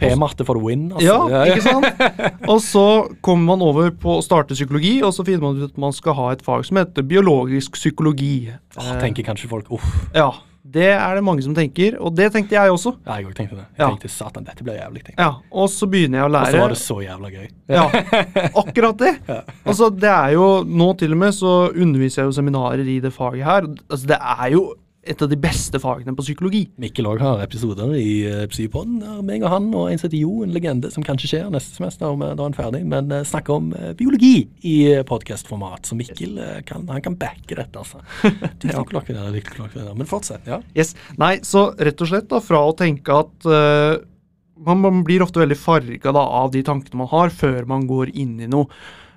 P-matte 0.02 0.44
for 0.48 0.58
the 0.58 0.64
win, 0.64 0.88
altså. 0.92 1.16
Ja, 1.30 1.42
ikke 1.48 1.62
sant? 1.62 2.04
Og 2.52 2.60
så 2.64 2.84
kommer 3.24 3.52
man 3.54 3.62
over 3.66 3.90
på 3.90 4.18
å 4.18 4.22
starte 4.24 4.54
psykologi, 4.58 4.96
og 5.02 5.12
så 5.16 5.24
finner 5.26 5.42
man 5.48 5.60
ut 5.62 5.70
at 5.70 5.78
man 5.78 5.92
skal 5.96 6.14
ha 6.18 6.30
et 6.36 6.42
fag 6.46 6.64
som 6.68 6.76
heter 6.82 7.02
biologisk 7.06 7.78
psykologi. 7.78 8.50
Åh, 8.78 8.94
tenker 9.02 9.22
kanskje 9.26 9.48
folk 9.50 9.70
uff. 9.72 9.86
Ja, 10.14 10.30
det 10.72 10.86
er 10.94 11.16
det 11.18 11.22
mange 11.26 11.42
som 11.44 11.52
tenker, 11.56 11.96
og 12.00 12.14
det 12.16 12.30
tenkte 12.32 12.54
jeg 12.56 12.70
også. 12.72 12.94
Ja, 13.04 13.16
jeg 13.18 13.26
også 13.28 13.38
tenkte 13.40 13.56
det. 13.58 13.64
Jeg 13.76 13.82
Ja. 13.82 13.88
tenkte 13.90 14.08
satan, 14.08 14.44
dette 14.46 14.64
blir 14.64 14.78
jævlig. 14.78 15.02
tenkte 15.04 15.18
jeg. 15.18 15.26
Ja, 15.26 15.34
Og 15.52 15.68
så 15.68 15.88
begynner 15.90 16.18
jeg 16.22 16.28
å 16.28 16.32
lære. 16.32 16.46
Og 16.46 16.52
så 16.54 16.60
var 16.62 16.68
det 16.68 16.78
så 16.80 16.96
jævla 17.02 17.30
gøy. 17.34 17.48
Ja, 17.68 17.84
akkurat 18.62 18.96
det. 19.02 19.12
Altså, 19.66 19.90
det 19.90 20.08
er 20.12 20.32
jo 20.36 20.46
Nå 20.64 20.92
til 20.98 21.12
og 21.12 21.18
med 21.18 21.34
så 21.36 21.52
underviser 21.74 22.22
jeg 22.22 22.30
jo 22.30 22.36
seminarer 22.40 22.86
i 22.88 23.00
det 23.00 23.12
faget 23.12 23.44
her. 23.44 23.66
Altså, 23.90 24.06
det 24.06 24.18
er 24.22 24.50
jo 24.54 24.62
et 25.02 25.22
av 25.24 25.30
de 25.30 25.38
beste 25.40 25.78
fagene 25.82 26.14
på 26.14 26.22
psykologi. 26.22 26.62
Mikkel 26.80 27.08
òg 27.10 27.22
har 27.24 27.42
episoder 27.42 27.90
i 27.98 28.22
uh, 28.28 28.44
Psypodden. 28.50 29.00
der 29.02 29.24
Meg 29.26 29.42
og 29.42 29.50
han 29.50 29.66
og 29.74 29.88
en 29.90 29.98
som 29.98 30.06
heter 30.06 30.20
Jo, 30.20 30.42
en 30.44 30.54
legende 30.54 30.92
som 30.94 31.02
kanskje 31.06 31.32
skjer 31.32 31.50
neste 31.50 31.74
semester 31.74 32.14
da 32.22 32.30
han 32.38 32.54
er 32.54 32.58
ferdig, 32.58 32.84
men 32.86 33.10
uh, 33.10 33.24
snakker 33.26 33.58
om 33.58 33.72
uh, 33.74 33.90
biologi 33.98 34.46
i 34.68 34.76
podkastformat. 35.08 35.90
Så 35.90 35.98
Mikkel 35.98 36.38
kan, 36.68 36.86
han 36.90 37.02
kan 37.02 37.18
backe 37.18 37.58
dette, 37.58 37.82
altså. 37.82 38.02
Dyktig 38.62 38.86
klokkvinner, 38.92 39.34
dyktig 39.34 39.58
der. 39.74 39.92
Men 39.98 40.08
fortsett. 40.08 40.46
ja. 40.46 40.60
Yes. 40.76 40.94
Nei, 41.20 41.36
så 41.46 41.70
rett 41.78 42.00
og 42.02 42.10
slett 42.10 42.30
da, 42.30 42.40
fra 42.42 42.62
å 42.66 42.74
tenke 42.76 43.14
at 43.24 43.46
eh, 43.48 44.00
man, 44.62 44.80
man 44.82 45.02
blir 45.06 45.24
ofte 45.24 45.42
veldig 45.42 45.58
farga 45.58 46.14
av 46.22 46.52
de 46.54 46.62
tankene 46.66 47.02
man 47.02 47.10
har, 47.12 47.32
før 47.34 47.66
man 47.68 47.86
går 47.90 48.12
inn 48.14 48.38
i 48.42 48.50
noe. 48.50 48.70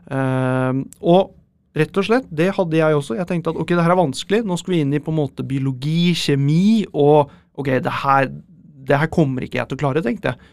Eh, 0.06 0.84
og 1.06 1.34
rett 1.76 2.00
og 2.00 2.08
slett, 2.08 2.28
det 2.32 2.50
hadde 2.56 2.80
jeg 2.80 2.98
også. 2.98 3.18
Jeg 3.20 3.28
tenkte 3.30 3.52
at 3.54 3.60
ok, 3.62 3.76
det 3.76 3.84
her 3.86 3.94
er 3.96 4.00
vanskelig. 4.00 4.42
Nå 4.48 4.58
skal 4.62 4.76
vi 4.76 4.82
inn 4.86 4.96
i 4.96 5.04
på 5.04 5.14
en 5.14 5.20
måte 5.20 5.46
biologi, 5.48 6.14
kjemi, 6.18 6.86
og 6.94 7.32
ok, 7.60 7.72
det 7.84 7.96
her, 8.04 8.30
det 8.88 9.00
her 9.02 9.12
kommer 9.12 9.46
ikke 9.46 9.62
jeg 9.62 9.72
til 9.72 9.80
å 9.80 9.84
klare, 9.86 10.04
tenkte 10.06 10.34
jeg. 10.34 10.52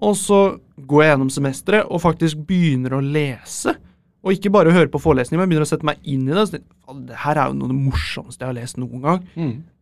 Og 0.00 0.16
så 0.16 0.40
går 0.88 1.02
jeg 1.04 1.12
gjennom 1.12 1.30
semesteret 1.32 1.90
og 1.90 2.00
faktisk 2.02 2.40
begynner 2.48 2.96
å 2.96 3.02
lese. 3.04 3.74
Og 4.20 4.36
ikke 4.36 4.52
bare 4.52 4.72
høre 4.72 4.88
på 4.92 5.00
forelesninger, 5.00 5.40
men 5.40 5.48
begynner 5.48 5.66
å 5.66 5.70
sette 5.70 5.86
meg 5.88 6.00
inn 6.08 6.26
i 6.28 6.32
det. 6.36 6.46
Så, 6.48 6.58
tenker 6.60 7.04
det 7.08 7.20
her 7.22 7.38
er 7.40 7.50
jo 7.50 7.56
noe 7.56 7.68
av 7.68 7.74
det 7.74 7.82
morsomste 7.88 8.44
jeg 8.44 8.50
har 8.50 8.56
lest 8.56 8.80
noen 8.80 9.04
gang. 9.04 9.20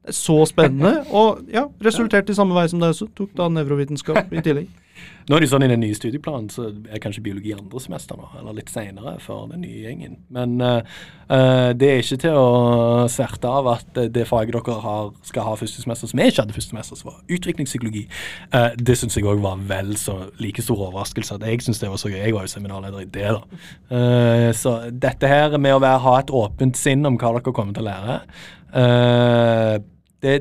Det 0.02 0.12
er 0.15 0.16
så 0.19 0.36
spennende, 0.48 1.05
og 1.10 1.40
ja, 1.52 1.65
resulterte 1.85 2.32
i 2.32 2.39
samme 2.39 2.55
vei 2.56 2.66
som 2.70 2.82
deg 2.82 2.94
også. 2.94 3.09
Tok 3.19 3.32
da 3.39 3.48
nevrovitenskap 3.52 4.31
i 4.32 4.44
tillegg. 4.44 4.69
Nå 5.29 5.37
er 5.37 5.43
det 5.43 5.49
jo 5.49 5.53
sånn 5.53 5.66
I 5.66 5.69
den 5.69 5.83
nye 5.85 5.97
studieplanen 5.97 6.49
så 6.53 6.70
er 6.89 7.01
kanskje 7.05 7.23
biologi 7.27 7.53
andre 7.53 7.81
semester 7.85 8.16
nå, 8.16 8.31
eller 8.41 8.57
litt 8.57 8.70
senere 8.73 9.19
for 9.20 9.51
den 9.51 9.61
nye 9.66 9.83
gjengen. 9.85 10.15
Men 10.33 10.55
eh, 10.65 11.73
det 11.77 11.91
er 11.91 12.01
ikke 12.01 12.20
til 12.23 12.39
å 12.41 13.05
sverte 13.12 13.51
av 13.53 13.69
at 13.75 14.01
eh, 14.01 14.09
det 14.15 14.25
faget 14.31 14.57
dere 14.57 14.79
har, 14.85 15.11
skal 15.29 15.45
ha 15.51 15.53
første 15.61 15.85
semester, 15.85 16.09
som 16.09 16.23
jeg 16.23 16.33
ikke 16.33 16.47
hadde 16.47 16.57
første 16.57 16.73
semester, 16.73 17.01
som 17.01 17.11
var 17.11 17.37
utviklingspsykologi, 17.37 18.07
uh, 18.55 18.70
det 18.81 18.97
syns 18.97 19.19
jeg 19.19 19.29
òg 19.29 19.45
var 19.45 19.61
vel 19.69 19.93
så 20.01 20.16
like 20.41 20.65
stor 20.65 20.87
overraskelse. 20.89 21.37
at 21.37 21.45
Jeg 21.45 21.66
syns 21.66 21.83
det 21.83 21.93
var 21.93 22.01
så 22.01 22.12
gøy. 22.12 22.23
Jeg 22.23 22.37
var 22.37 22.49
jo 22.49 22.55
seminarleder 22.55 23.05
i 23.05 23.11
det, 23.19 23.29
da. 23.37 23.62
Uh, 23.93 24.49
så 24.57 24.79
dette 24.89 25.29
her 25.29 25.59
med 25.61 25.77
å 25.77 25.83
være, 25.85 26.05
ha 26.07 26.19
et 26.23 26.33
åpent 26.33 26.81
sinn 26.81 27.05
om 27.09 27.20
hva 27.20 27.37
dere 27.37 27.53
kommer 27.53 27.77
til 27.77 27.85
å 27.85 27.91
lære 27.91 28.20
uh, 28.73 29.77
det, 30.25 30.39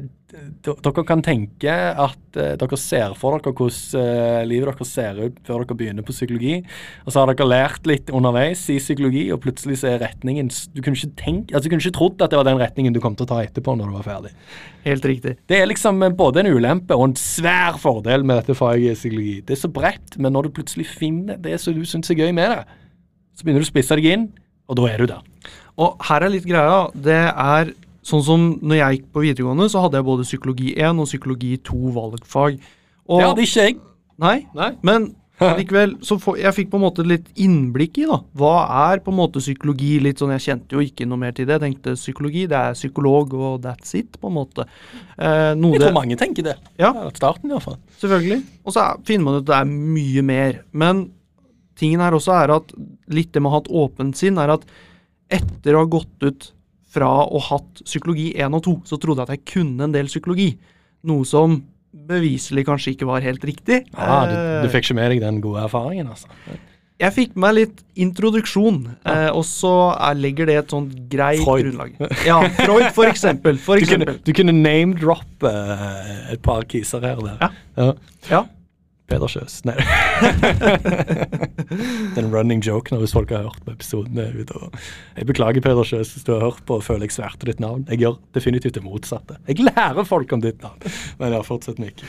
dere 0.67 1.03
kan 1.07 1.21
tenke 1.25 1.73
at 1.73 2.37
uh, 2.37 2.53
dere 2.59 2.79
ser 2.79 3.15
for 3.17 3.37
dere 3.37 3.53
hvordan 3.55 4.01
uh, 4.01 4.45
livet 4.47 4.69
deres 4.69 4.93
ser 4.93 5.19
ut 5.19 5.37
før 5.47 5.63
dere 5.63 5.77
begynner 5.79 6.05
på 6.05 6.15
psykologi. 6.15 6.59
Og 7.05 7.13
så 7.13 7.21
har 7.21 7.31
dere 7.31 7.47
lært 7.49 7.89
litt 7.89 8.11
underveis 8.13 8.63
i 8.73 8.77
psykologi, 8.81 9.27
og 9.33 9.41
plutselig 9.43 9.79
så 9.81 9.93
er 9.93 10.03
retningen 10.05 10.51
Du 10.73 10.81
kunne 10.81 10.97
ikke 10.97 11.17
tenkt, 11.19 11.53
altså 11.53 11.67
du 11.67 11.73
kunne 11.73 11.85
ikke 11.85 11.97
trodd 11.97 12.25
at 12.25 12.33
det 12.33 12.39
var 12.39 12.49
den 12.49 12.61
retningen 12.61 12.95
du 12.95 13.01
kom 13.03 13.17
til 13.17 13.27
å 13.27 13.31
ta 13.33 13.41
etterpå 13.45 13.77
når 13.77 13.91
du 13.91 13.97
var 13.99 14.07
ferdig. 14.07 14.33
Helt 14.87 15.07
riktig. 15.09 15.35
Det 15.49 15.59
er 15.59 15.69
liksom 15.69 16.01
eh, 16.05 16.13
både 16.15 16.43
en 16.43 16.51
ulempe 16.55 16.95
og 16.95 17.09
en 17.09 17.17
svær 17.19 17.79
fordel 17.81 18.23
med 18.27 18.41
dette 18.41 18.55
faget 18.57 18.93
i 18.93 18.99
psykologi. 18.99 19.37
Det 19.47 19.57
er 19.57 19.63
så 19.65 19.71
bredt, 19.73 20.19
men 20.21 20.35
når 20.35 20.47
du 20.47 20.57
plutselig 20.59 20.87
finner 20.91 21.39
det 21.41 21.57
som 21.61 21.75
du 21.75 21.83
syns 21.87 22.11
er 22.13 22.21
gøy 22.21 22.31
med 22.35 22.53
det, 22.53 22.61
så 23.37 23.45
begynner 23.45 23.65
du 23.65 23.67
å 23.67 23.73
spisse 23.73 23.97
deg 23.99 24.07
inn, 24.13 24.29
og 24.67 24.79
da 24.79 24.87
er 24.89 25.01
du 25.03 25.11
der. 25.11 25.51
Og 25.77 26.07
her 26.07 26.25
er 26.25 26.33
litt 26.33 26.47
greia. 26.47 26.87
Det 26.93 27.19
er 27.29 27.73
sånn 28.07 28.23
som 28.23 28.47
når 28.63 28.77
jeg 28.81 28.97
gikk 28.97 29.07
på 29.15 29.23
videregående, 29.25 29.67
så 29.73 29.81
hadde 29.83 29.99
jeg 29.99 30.07
både 30.07 30.25
psykologi 30.27 30.73
1 30.79 30.99
og 31.03 31.07
psykologi 31.09 31.53
2 31.67 31.93
valgfag. 31.97 32.59
Og, 33.07 33.19
Det 33.19 33.27
hadde 33.29 33.47
ikke 33.47 33.65
jeg. 33.67 33.79
Nei, 34.23 34.37
Nei. 34.57 34.71
men 34.87 35.09
likevel 35.59 35.91
så 36.01 36.15
for, 36.17 36.33
jeg 36.41 36.49
fikk 36.55 36.69
på 36.71 36.79
en 36.79 36.81
måte 36.87 37.03
litt 37.05 37.27
innblikk 37.37 37.99
i 38.01 38.05
da. 38.09 38.15
Hva 38.39 38.53
er 38.89 39.03
på 39.05 39.11
en 39.13 39.19
måte 39.19 39.37
psykologi? 39.43 39.99
Litt 40.01 40.17
sånn, 40.17 40.31
Jeg 40.33 40.41
kjente 40.47 40.73
jo 40.73 40.81
ikke 40.81 41.05
noe 41.05 41.19
mer 41.21 41.35
til 41.37 41.45
det. 41.45 41.59
Jeg 41.59 41.65
tenkte 41.75 41.93
psykologi, 41.99 42.47
det 42.49 42.57
er 42.57 42.73
psykolog 42.79 43.35
og 43.37 43.59
that's 43.61 43.93
it, 43.99 44.17
på 44.17 44.31
en 44.31 44.37
måte. 44.39 44.65
Eh, 45.19 45.51
Jeg 45.53 45.83
tror 45.83 45.93
mange 45.93 46.17
tenker 46.17 46.47
det. 46.47 46.55
Ja. 46.81 46.89
Starten, 47.13 47.51
iallfall. 47.53 47.77
Selvfølgelig. 48.01 48.39
Og 48.65 48.73
så 48.73 48.81
er- 48.87 49.03
finner 49.05 49.25
man 49.27 49.37
ut 49.37 49.43
at 49.45 49.51
det 49.51 49.59
er 49.61 49.69
mye 49.93 50.23
mer. 50.25 50.59
Men 50.73 51.11
tingen 51.77 52.01
her 52.01 52.17
også 52.17 52.33
er 52.33 52.55
at 52.55 52.73
litt 53.13 53.31
det 53.31 53.41
med 53.43 53.51
å 53.51 53.55
ha 53.59 53.61
et 53.61 53.69
åpent 53.69 54.15
sinn, 54.17 54.39
er 54.41 54.55
at 54.57 54.65
etter 55.29 55.75
å 55.77 55.83
ha 55.85 55.85
gått 55.85 56.23
ut 56.25 56.51
fra 56.87 57.09
å 57.27 57.39
ha 57.41 57.57
hatt 57.57 57.81
psykologi 57.85 58.29
1 58.37 58.55
og 58.57 58.63
2, 58.67 58.75
så 58.87 58.99
trodde 59.01 59.23
jeg 59.23 59.29
at 59.29 59.35
jeg 59.35 59.45
kunne 59.53 59.87
en 59.87 59.95
del 59.95 60.07
psykologi. 60.11 60.53
Noe 61.07 61.27
som 61.27 61.59
beviselig 62.07 62.63
kanskje 62.67 62.93
ikke 62.95 63.07
var 63.09 63.25
helt 63.25 63.43
riktig. 63.47 63.83
Ja, 63.95 64.17
du, 64.29 64.33
Eh, 64.37 64.63
du 64.63 64.71
fikk 64.71 64.87
ikke 64.87 64.97
med 64.99 65.11
deg 65.15 65.21
den 65.23 65.41
gode 65.43 65.63
erfaringen, 65.65 66.09
altså. 66.13 66.29
Jeg 66.97 67.13
fikk 67.13 67.35
med 67.35 67.43
meg 67.43 67.53
litt 67.59 67.81
introduksjon, 68.01 68.77
eh, 69.05 69.27
og 69.29 69.43
så 69.45 69.73
er, 69.93 70.15
legger 70.17 70.47
det 70.49 70.55
et 70.63 70.71
sånt 70.73 70.95
greit 71.11 71.43
Freud. 71.45 71.67
grunnlag. 71.67 71.91
Ja, 72.25 72.39
Freud 72.57 72.87
for 72.95 73.05
eksempel. 73.05 73.59
For 73.61 73.77
Du 73.77 73.85
kunne, 73.85 74.15
du 74.25 74.31
kunne 74.33 74.55
name-droppe 74.55 75.51
eh, 75.51 76.33
et 76.33 76.41
par 76.41 76.65
kiser 76.65 77.03
her 77.05 77.21
og 77.21 77.27
der. 77.29 77.51
Ja. 77.77 77.91
ja. 78.31 78.41
Peder 79.07 79.31
Kjøs. 79.31 79.61
Nei. 79.67 79.75
Den 82.17 82.27
running 82.33 82.63
joken 82.65 82.99
hvis 82.99 83.13
folk 83.15 83.31
har 83.31 83.45
hørt 83.47 83.61
på 83.63 83.71
episoden. 83.71 84.19
er 84.19 84.35
Jeg 84.35 85.27
beklager, 85.29 85.63
Peder 85.63 85.87
Kjøs, 85.87 86.11
hvis 86.15 86.27
du 86.27 86.33
har 86.35 86.43
hørt 86.43 86.59
på 86.67 86.79
og 86.81 86.83
føler 86.83 87.07
jeg 87.07 87.15
sverte 87.15 87.47
ditt 87.47 87.61
navn. 87.63 87.85
Jeg 87.87 88.03
gjør 88.03 88.17
definitivt 88.35 88.75
det 88.75 88.83
motsatte. 88.83 89.39
Jeg 89.47 89.63
lærer 89.63 90.03
folk 90.07 90.33
om 90.35 90.43
ditt 90.43 90.59
navn. 90.63 90.83
Men 91.21 91.37
ja, 91.37 91.41
fortsett, 91.47 91.79
Nick. 91.79 92.03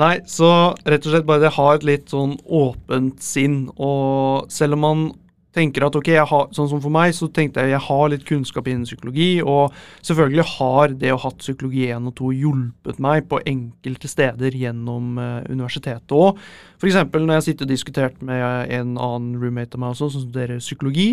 Nei, 0.00 0.18
så 0.28 0.50
rett 0.84 1.08
og 1.08 1.14
slett 1.14 1.28
bare 1.28 1.46
det 1.46 1.54
har 1.56 1.78
et 1.78 1.88
litt 1.88 2.12
sånn 2.12 2.36
åpent 2.44 3.24
sinn, 3.24 3.66
og 3.76 4.52
selv 4.52 4.76
om 4.76 4.84
man 4.86 5.08
tenker 5.52 5.86
at 5.86 5.96
ok, 5.98 6.10
har, 6.28 6.48
sånn 6.56 6.70
som 6.70 6.80
for 6.82 6.92
meg, 6.94 7.12
så 7.16 7.28
tenkte 7.32 7.64
jeg 7.64 7.74
jeg 7.74 7.84
har 7.86 8.04
litt 8.12 8.26
kunnskap 8.28 8.68
innen 8.70 8.88
psykologi, 8.88 9.30
og 9.44 9.74
selvfølgelig 10.00 10.46
har 10.56 10.96
det 11.02 11.12
å 11.12 11.18
ha 11.18 11.28
hatt 11.28 11.42
psykologi 11.44 11.86
1 11.92 12.10
og 12.10 12.16
2 12.20 12.34
hjulpet 12.40 13.00
meg 13.04 13.26
på 13.30 13.40
enkelte 13.48 14.10
steder 14.10 14.56
gjennom 14.56 15.18
uh, 15.20 15.40
universitetet 15.50 16.16
òg. 16.16 16.40
F.eks. 16.80 17.00
når 17.12 17.36
jeg 17.38 17.48
sitter 17.50 17.68
og 17.68 17.74
diskutert 17.74 18.22
med 18.24 18.72
en 18.72 18.96
annen 18.96 19.34
roommate 19.40 19.76
av 19.76 19.84
meg 19.84 19.96
også, 19.96 20.12
som 20.14 20.24
studerer 20.24 20.62
psykologi. 20.62 21.10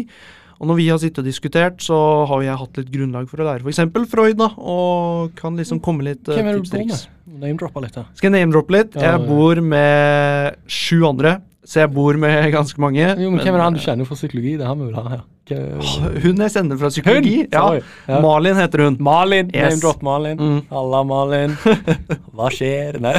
Og 0.60 0.68
når 0.68 0.76
vi 0.76 0.88
har 0.92 1.00
sittet 1.00 1.22
og 1.22 1.28
diskutert, 1.30 1.80
så 1.84 1.98
har 2.28 2.42
jeg 2.44 2.60
hatt 2.60 2.80
litt 2.82 2.90
grunnlag 2.92 3.30
for 3.32 3.40
å 3.40 3.48
lære 3.48 3.64
f.eks. 3.64 4.10
Freud, 4.12 4.40
da, 4.42 4.50
og 4.60 5.36
kan 5.40 5.56
liksom 5.60 5.80
komme 5.84 6.04
litt 6.08 6.28
uh, 6.28 6.36
tips 6.36 6.74
triks. 6.74 7.06
med? 7.06 7.16
Name-droppe 7.40 7.84
litt 7.86 7.96
da. 7.96 8.04
Skal 8.18 8.32
jeg 8.32 8.36
name-droppe 8.42 8.76
litt? 8.76 8.98
Jeg 9.00 9.22
bor 9.28 9.62
med 9.64 10.60
sju 10.68 11.06
andre, 11.08 11.38
så 11.70 11.84
jeg 11.84 11.92
bor 11.94 12.18
med 12.18 12.52
ganske 12.56 12.82
mange. 12.82 13.04
Jo, 13.14 13.30
men 13.30 13.40
Hvem 13.44 13.54
er 13.54 13.62
det 13.62 13.68
han 13.68 13.78
du 13.78 13.84
kjenner 13.84 14.08
fra 14.10 14.18
psykologi? 14.18 14.56
Det 14.58 14.66
har 14.66 14.78
vi 14.80 14.88
vel 14.88 14.98
ha 14.98 15.04
her. 15.12 15.22
Hva- 15.56 16.14
Hun 16.24 16.44
jeg 16.44 16.54
sender 16.54 16.80
fra 16.80 16.92
psykologi. 16.94 17.36
Ja. 17.52 17.66
Ja. 18.08 18.20
Malin 18.24 18.60
heter 18.60 18.86
hun. 18.86 18.98
Malin. 19.00 19.52
Yes. 19.54 19.76
Name-drop 19.76 20.04
Malin. 20.06 20.38
Mm. 20.38 20.62
Halla, 20.70 21.04
Malin. 21.08 21.56
Hva 22.36 22.50
skjer? 22.54 23.00
Nei. 23.04 23.16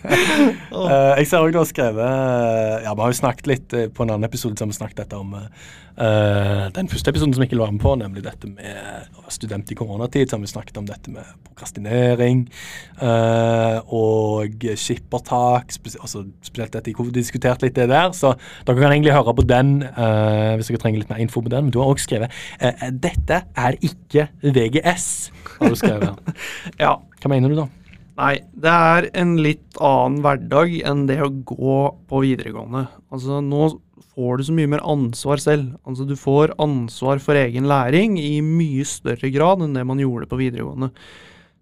uh, 0.74 1.16
jeg 1.18 1.28
ser 1.30 1.40
òg 1.40 1.52
du 1.54 1.60
har 1.60 1.68
skrevet 1.68 2.84
Ja, 2.84 2.94
vi 2.94 3.04
har 3.04 3.12
jo 3.12 3.18
snakket 3.18 3.50
litt 3.50 3.76
eh, 3.76 3.88
på 3.92 4.04
en 4.04 4.14
annen 4.14 4.28
episode 4.28 4.58
som 4.60 4.70
vi 4.70 4.76
snakket 4.76 5.04
dette 5.04 5.18
om 5.18 5.34
uh, 5.36 6.66
den 6.74 6.88
første 6.90 7.12
episoden 7.12 7.34
som 7.34 7.42
Mikkel 7.44 7.60
var 7.60 7.72
med 7.74 7.82
på, 7.82 7.92
nemlig 7.98 8.24
dette 8.24 8.48
med 8.48 9.10
å 9.16 9.24
være 9.24 9.34
student 9.34 9.72
i 9.72 9.76
koronatid. 9.78 10.30
Så 10.30 10.36
har 10.36 10.44
vi 10.44 10.52
snakket 10.52 10.80
om 10.80 10.88
dette 10.88 11.12
med 11.12 11.26
prokrastinering 11.48 12.46
uh, 13.02 13.80
og 13.86 14.64
skippertak. 14.80 15.74
Spes 15.76 15.98
altså, 16.00 16.24
spesielt 16.44 16.74
dette, 16.76 16.92
i 16.92 16.96
har 16.96 17.12
diskutert 17.14 17.64
litt 17.64 17.76
det 17.76 17.88
der, 17.90 18.12
så 18.16 18.34
dere 18.66 18.80
kan 18.80 18.94
egentlig 18.94 19.14
høre 19.16 19.36
på 19.36 19.46
den 19.48 19.80
uh, 19.84 20.56
hvis 20.56 20.70
dere 20.72 20.82
trenger 20.82 21.02
litt 21.02 21.12
mer 21.12 21.22
info 21.30 21.46
på 21.46 21.54
den. 21.54 21.68
Men 21.68 21.74
du 21.74 21.80
har 21.80 21.94
også 21.94 22.10
skrevet 22.10 22.40
eh, 22.58 22.88
'Dette 22.90 23.44
er 23.54 23.78
ikke 23.80 24.28
VGS'. 24.42 25.30
har 25.58 25.68
du 25.70 25.78
skrevet. 25.78 26.34
Ja. 26.82 26.96
Hva 27.20 27.30
mener 27.30 27.52
du 27.52 27.60
da? 27.62 27.68
Nei, 28.20 28.34
det 28.52 28.72
er 28.72 29.06
en 29.16 29.38
litt 29.40 29.78
annen 29.80 30.18
hverdag 30.24 30.74
enn 30.88 31.06
det 31.08 31.22
å 31.24 31.30
gå 31.30 31.78
på 32.10 32.20
videregående. 32.20 32.84
Altså, 33.12 33.38
nå 33.40 33.70
får 34.12 34.40
du 34.40 34.44
så 34.44 34.56
mye 34.56 34.68
mer 34.74 34.84
ansvar 34.84 35.40
selv. 35.40 35.70
Altså, 35.88 36.04
du 36.04 36.16
får 36.18 36.52
ansvar 36.60 37.22
for 37.24 37.38
egen 37.40 37.68
læring 37.70 38.18
i 38.20 38.42
mye 38.44 38.84
større 38.88 39.30
grad 39.32 39.64
enn 39.64 39.76
det 39.76 39.86
man 39.88 40.02
gjorde 40.02 40.28
på 40.28 40.40
videregående. 40.40 40.90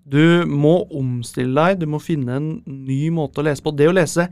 Du 0.09 0.47
må 0.49 0.81
omstille 0.97 1.55
deg, 1.55 1.83
du 1.83 1.91
må 1.93 2.01
finne 2.03 2.39
en 2.41 2.51
ny 2.65 3.07
måte 3.15 3.43
å 3.43 3.47
lese 3.47 3.63
på. 3.63 3.75
Det 3.77 3.91
å 3.91 3.95
lese 3.95 4.27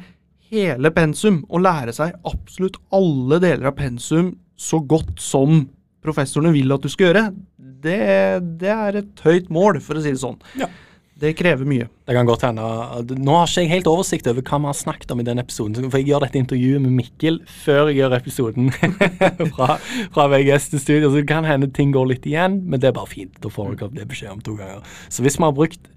hele 0.50 0.90
pensum 0.94 1.42
og 1.46 1.62
lære 1.66 1.94
seg 1.94 2.16
absolutt 2.26 2.78
alle 2.94 3.38
deler 3.42 3.70
av 3.70 3.78
pensum 3.78 4.34
så 4.56 4.80
godt 4.80 5.20
som 5.22 5.66
professorene 6.06 6.54
vil 6.54 6.74
at 6.74 6.84
du 6.84 6.90
skal 6.92 7.10
gjøre, 7.10 7.28
det, 7.86 8.00
det 8.60 8.72
er 8.72 9.00
et 9.02 9.22
høyt 9.26 9.48
mål, 9.52 9.80
for 9.84 9.98
å 9.98 10.02
si 10.02 10.12
det 10.14 10.22
sånn. 10.22 10.38
Ja. 10.58 10.68
Det 11.16 11.30
krever 11.32 11.64
mye. 11.64 11.86
Det 12.04 12.12
kan 12.12 12.28
godt 12.28 12.42
hende. 12.44 12.64
Nå 13.16 13.36
har 13.38 13.48
ikke 13.48 13.62
jeg 13.64 13.70
helt 13.70 13.86
oversikt 13.88 14.26
over 14.28 14.44
hva 14.44 14.58
vi 14.60 14.68
har 14.68 14.76
snakket 14.76 15.14
om 15.14 15.22
i 15.22 15.24
den 15.24 15.40
episoden. 15.40 15.86
For 15.88 16.02
jeg 16.02 16.10
gjør 16.10 16.26
dette 16.26 16.36
intervjuet 16.42 16.82
med 16.84 16.92
Mikkel 16.98 17.38
før 17.48 17.88
jeg 17.88 18.02
gjør 18.02 18.16
episoden 18.18 18.68
fra, 19.54 19.78
fra 20.12 20.26
VGS 20.34 20.68
til 20.74 20.82
studio. 20.82 21.08
Så 21.08 21.22
det 21.22 21.30
kan 21.30 21.48
hende 21.48 21.70
ting 21.72 21.94
går 21.96 22.10
litt 22.12 22.28
igjen, 22.28 22.60
men 22.68 22.82
det 22.82 22.90
er 22.90 22.98
bare 22.98 23.08
fint. 23.08 23.32
Da 23.40 23.48
får 23.52 23.78
dere 23.78 23.96
det 23.96 24.08
beskjed 24.12 24.34
om 24.34 24.44
to 24.44 24.58
ganger. 24.60 24.84
Så 25.08 25.24
hvis 25.24 25.40
vi 25.40 25.46
har 25.46 25.56
brukt 25.56 25.88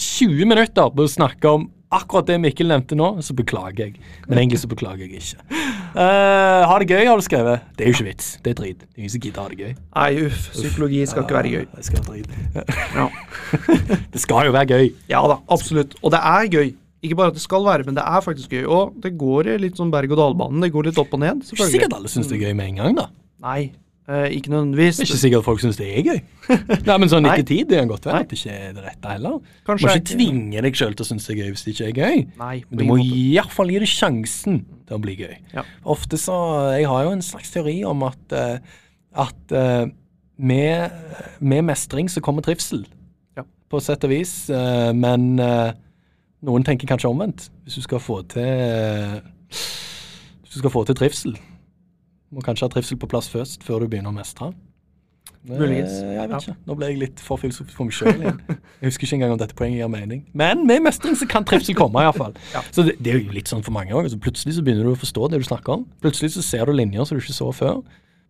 20 0.00 0.48
minutter 0.48 0.88
på 0.96 1.04
å 1.04 1.12
snakke 1.12 1.52
om 1.58 1.68
akkurat 1.94 2.32
det 2.32 2.40
Mikkel 2.40 2.72
nevnte 2.72 2.96
nå, 2.96 3.18
så 3.20 3.36
beklager 3.36 3.90
jeg. 3.90 4.00
Men 4.26 4.40
egentlig 4.40 4.64
så 4.64 4.70
beklager 4.72 5.04
jeg 5.04 5.20
ikke. 5.20 5.63
Uh, 5.94 6.66
ha 6.66 6.76
det 6.82 6.88
gøy, 6.90 7.04
har 7.06 7.20
du 7.20 7.22
skrevet. 7.22 7.66
Det 7.78 7.84
er 7.84 7.92
jo 7.92 7.94
ikke 7.94 8.08
vits. 8.08 8.30
Det 8.42 8.50
er 8.50 8.56
drit. 8.58 8.80
Ingen 8.98 9.12
som 9.12 9.20
gidder 9.22 9.44
ha 9.44 9.50
det 9.52 9.58
gøy. 9.60 9.74
Nei, 9.94 10.08
uff. 10.26 10.48
Psykologi 10.56 11.04
skal 11.06 11.22
ikke 11.22 11.36
være 11.36 11.52
gøy. 11.52 11.66
Det 11.70 11.84
skal 11.86 12.08
være. 12.08 12.64
Ja. 12.96 13.06
det 14.14 14.22
skal 14.22 14.48
jo 14.48 14.56
være 14.56 14.70
gøy. 14.72 14.88
ja 15.12 15.20
da, 15.30 15.38
absolutt. 15.54 15.94
Og 16.02 16.10
det 16.14 16.20
er 16.20 16.50
gøy. 16.50 16.72
Ikke 17.04 17.18
bare 17.20 17.30
at 17.30 17.38
det 17.38 17.44
skal 17.44 17.62
være, 17.66 17.84
men 17.86 17.94
det 17.98 18.02
er 18.02 18.24
faktisk 18.24 18.56
gøy. 18.56 18.64
Og 18.64 18.98
det 19.04 19.14
går 19.20 19.54
litt 19.62 19.78
sånn 19.78 19.92
berg-og-dal-banen. 19.94 20.62
Det 20.64 20.72
går 20.74 20.90
litt 20.90 20.98
opp 20.98 21.14
og 21.14 21.22
ned. 21.22 21.46
Ikke 21.46 21.68
sikkert 21.70 21.94
alle 21.98 22.10
syns 22.10 22.30
det 22.30 22.40
er 22.40 22.48
gøy 22.48 22.58
med 22.58 22.72
en 22.72 22.80
gang, 22.80 22.98
da. 22.98 23.06
Nei, 23.44 23.60
eh, 24.08 24.26
ikke 24.36 24.52
nødvendigvis. 24.52 24.98
Det 24.98 25.04
er 25.04 25.10
ikke 25.10 25.20
sikkert 25.22 25.46
folk 25.46 25.62
syns 25.62 25.78
det 25.80 25.88
er 25.88 26.06
gøy. 26.06 26.20
Nei, 26.88 26.96
men 27.00 27.10
sånn 27.12 27.28
etter 27.30 27.46
tid, 27.48 27.66
det 27.70 27.80
kan 27.80 27.90
godt 27.90 28.08
være 28.08 28.22
at 28.24 28.32
det 28.32 28.38
ikke 28.40 28.54
er 28.54 28.72
det 28.76 28.84
rette 28.84 29.12
heller. 29.14 29.38
Du 29.64 29.72
må 29.72 29.78
ikke 29.80 30.08
tvinge 30.12 30.64
deg 30.66 30.78
sjøl 30.80 30.96
til 30.96 31.06
å 31.06 31.08
synes 31.08 31.28
det 31.28 31.34
er 31.34 31.40
gøy 31.42 31.52
hvis 31.54 31.64
det 31.66 31.74
ikke 31.74 31.86
er 31.88 31.98
gøy. 32.00 32.24
Nei, 32.40 32.54
Men 32.68 32.80
du 32.80 32.86
må 32.90 32.98
iallfall 33.02 33.72
gi 33.74 33.82
det 33.84 33.90
sjansen 33.90 34.58
til 34.84 34.96
å 34.96 35.00
bli 35.04 35.16
gøy. 35.20 35.36
Ja. 35.54 35.64
Ofte 35.94 36.20
så 36.20 36.36
Jeg 36.76 36.88
har 36.90 37.06
jo 37.06 37.14
en 37.16 37.24
slags 37.24 37.54
teori 37.54 37.78
om 37.88 38.04
at, 38.08 38.36
eh, 38.36 38.58
at 39.24 39.56
eh, 39.56 39.86
med, 40.36 41.00
med 41.40 41.64
mestring 41.70 42.10
så 42.12 42.22
kommer 42.24 42.44
trivsel. 42.44 42.84
Ja. 43.38 43.46
På 43.70 43.80
sett 43.80 44.04
og 44.04 44.12
vis. 44.12 44.34
eh, 44.50 44.92
men 44.92 45.32
noen 46.44 46.64
tenker 46.66 46.90
kanskje 46.90 47.08
omvendt. 47.08 47.48
Hvis 47.64 47.80
du 47.80 47.86
skal 47.86 48.02
få 48.04 48.20
til 48.28 49.20
Hvis 49.48 50.52
du 50.52 50.58
skal 50.60 50.72
få 50.74 50.84
til 50.84 50.98
trivsel, 50.98 51.38
må 52.34 52.42
kanskje 52.44 52.66
ha 52.66 52.72
trivsel 52.74 52.98
på 53.00 53.08
plass 53.10 53.28
først, 53.32 53.62
før 53.66 53.84
du 53.84 53.88
begynner 53.92 54.10
å 54.12 54.16
mestre. 54.16 54.52
Eh, 55.44 55.58
Muligens. 55.60 55.92
Jeg 56.00 56.16
vet 56.16 56.30
Ja. 56.30 56.38
ikke. 56.40 56.56
Nå 56.66 56.74
ble 56.76 56.86
jeg 56.88 56.98
litt 56.98 57.20
for 57.20 57.36
filosofisk 57.40 57.76
for 57.76 57.84
meg 57.84 57.92
sjøl 57.96 58.14
igjen. 58.20 58.38
Jeg 58.80 58.88
husker 58.90 59.04
ikke 59.06 59.16
engang 59.18 59.32
om 59.34 59.38
dette 59.40 59.54
poenget 59.56 59.78
gir 59.82 59.88
mening. 59.92 60.22
Men 60.32 60.66
med 60.66 60.80
mestring 60.86 61.16
så 61.20 61.28
kan 61.28 61.44
trivsel 61.44 61.76
komme, 61.76 62.00
iallfall. 62.00 62.32
Ja. 62.54 62.62
Så 62.72 62.84
det, 62.86 62.94
det 63.04 63.12
er 63.14 63.20
jo 63.20 63.32
litt 63.36 63.48
sånn 63.52 63.62
for 63.64 63.72
mange 63.76 63.92
òg. 63.92 64.06
Altså, 64.08 64.18
plutselig 64.20 64.56
så 64.56 64.64
begynner 64.64 64.88
du 64.88 64.94
å 64.94 65.00
forstå 65.00 65.28
det 65.30 65.40
du 65.42 65.44
snakker 65.48 65.76
om. 65.78 65.84
Plutselig 66.04 66.32
så 66.36 66.42
ser 66.44 66.64
du 66.68 66.72
linjer 66.72 67.04
som 67.04 67.16
du 67.18 67.22
ikke 67.24 67.36
så 67.36 67.50
før. 67.52 67.82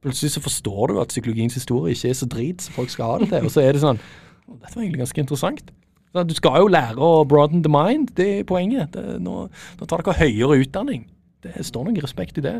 Plutselig 0.04 0.34
så 0.34 0.42
forstår 0.44 0.90
du 0.92 0.98
at 1.00 1.08
psykologiens 1.14 1.54
historie 1.56 1.94
ikke 1.94 2.10
er 2.12 2.18
så 2.18 2.26
drit 2.28 2.60
som 2.66 2.74
folk 2.76 2.90
skal 2.92 3.12
ha 3.14 3.18
det 3.22 3.30
til. 3.30 3.46
Og 3.46 3.54
så 3.54 3.62
er 3.64 3.72
det 3.72 3.80
sånn 3.86 3.98
Dette 4.44 4.74
var 4.76 4.82
egentlig 4.84 5.00
ganske 5.00 5.22
interessant. 5.24 5.70
Så 6.14 6.22
du 6.28 6.34
skal 6.36 6.60
jo 6.60 6.66
lære 6.68 6.98
å 7.00 7.22
broaden 7.26 7.62
the 7.64 7.70
mind, 7.72 8.10
det 8.18 8.26
er 8.40 8.44
poenget. 8.46 8.90
Det, 8.92 9.16
nå, 9.24 9.48
nå 9.80 9.86
tar 9.88 10.02
dere 10.04 10.18
høyere 10.18 10.58
utdanning. 10.60 11.06
Det 11.42 11.54
står 11.64 11.88
noe 11.88 12.02
respekt 12.04 12.38
i 12.38 12.44
det. 12.44 12.58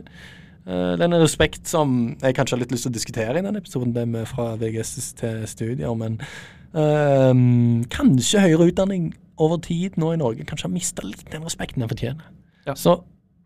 Uh, 0.65 0.95
er 0.97 1.05
er 1.05 1.21
respekt 1.21 1.69
som 1.69 2.15
jeg 2.23 2.37
kanskje 2.37 2.57
har 2.57 2.63
litt 2.63 2.73
lyst 2.73 2.87
til 2.87 2.93
å 2.93 2.97
diskutere 2.97 3.39
i 3.39 3.45
denne 3.45 3.61
episoden, 3.61 3.93
det 3.93 4.07
med 4.09 4.29
fra 4.31 4.55
VGS 4.61 5.13
til 5.19 5.43
studier, 5.49 5.93
men 5.99 6.17
ehm, 6.73 7.85
kanskje 7.93 8.41
høyere 8.41 8.71
utdanning 8.71 9.11
over 9.37 9.61
tid 9.61 9.99
nå 10.01 10.15
i 10.15 10.21
Norge 10.21 10.47
kanskje 10.49 10.71
har 10.71 10.75
mista 10.75 11.05
litt 11.05 11.27
den 11.33 11.45
respekten 11.45 11.85
den 11.85 11.91
fortjener. 11.91 12.31
Ja. 12.65 12.77
Så 12.79 13.03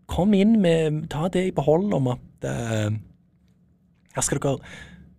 kom 0.09 0.35
inn 0.36 0.61
med 0.62 1.09
Ta 1.12 1.28
det 1.32 1.49
i 1.49 1.55
behold 1.55 1.93
om 1.97 2.12
at 2.15 2.47
uh, 2.47 2.95
her 4.15 4.24
skal 4.24 4.39
dere 4.39 4.59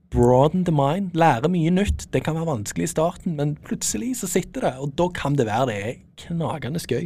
broaden 0.10 0.64
the 0.66 0.74
mind, 0.74 1.12
lære 1.14 1.52
mye 1.54 1.72
nytt. 1.74 2.08
Det 2.14 2.24
kan 2.26 2.38
være 2.38 2.50
vanskelig 2.50 2.88
i 2.88 2.94
starten, 2.94 3.36
men 3.38 3.54
plutselig 3.66 4.16
så 4.22 4.30
sitter 4.30 4.66
det, 4.66 4.74
og 4.82 4.96
da 4.98 5.10
kan 5.14 5.36
det 5.38 5.46
være 5.46 5.68
det 5.70 5.76
er 5.86 6.00
knagende 6.24 6.82
gøy. 6.82 7.06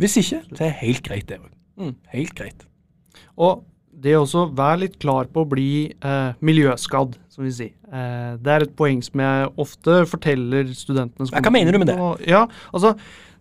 Hvis 0.00 0.16
ikke, 0.22 0.40
så 0.48 0.62
er 0.62 0.62
det 0.64 0.70
helt 0.80 1.02
greit, 1.04 1.28
det 1.28 1.40
òg. 1.42 1.50
Mm. 1.78 1.92
Helt 2.14 2.34
greit. 2.38 2.64
Og 3.36 3.66
det 3.98 4.14
også 4.18 4.44
være 4.54 4.80
litt 4.84 4.98
klar 5.02 5.26
på 5.32 5.42
å 5.42 5.48
bli 5.50 5.70
eh, 5.90 6.32
miljøskadd, 6.44 7.16
som 7.32 7.44
vi 7.46 7.50
sier. 7.54 7.72
Eh, 7.90 8.36
det 8.42 8.52
er 8.54 8.66
et 8.66 8.76
poeng 8.78 9.00
som 9.02 9.22
jeg 9.24 9.48
ofte 9.58 9.96
forteller 10.10 10.70
studentene. 10.76 11.26
som 11.26 11.38
hva 11.42 11.52
mener 11.54 11.72
du 11.74 11.78
med 11.82 11.90
det? 11.90 11.98
Og- 11.98 12.20
Ja, 12.26 12.46
altså, 12.72 12.94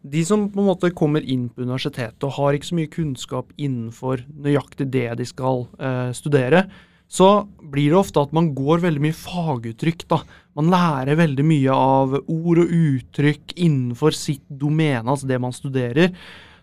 de 0.07 0.23
som 0.25 0.47
på 0.49 0.59
en 0.61 0.69
måte 0.69 0.93
kommer 0.95 1.21
inn 1.21 1.49
på 1.49 1.61
universitetet 1.65 2.23
og 2.23 2.31
har 2.37 2.53
ikke 2.53 2.71
så 2.71 2.77
mye 2.79 2.89
kunnskap 2.93 3.49
innenfor 3.57 4.23
nøyaktig 4.33 4.89
det 4.89 5.17
de 5.17 5.25
skal 5.25 5.67
eh, 5.79 6.11
studere, 6.13 6.65
så 7.07 7.47
blir 7.63 7.91
det 7.93 7.99
ofte 8.01 8.19
at 8.21 8.33
man 8.35 8.49
går 8.55 8.81
veldig 8.83 8.99
mye 9.01 9.15
faguttrykk. 9.15 10.07
da. 10.09 10.21
Man 10.55 10.69
lærer 10.73 11.15
veldig 11.15 11.45
mye 11.45 11.71
av 11.71 12.17
ord 12.27 12.57
og 12.65 12.67
uttrykk 12.73 13.53
innenfor 13.55 14.11
sitt 14.13 14.43
domene, 14.49 15.05
altså 15.07 15.27
det 15.27 15.39
man 15.39 15.53
studerer, 15.55 16.11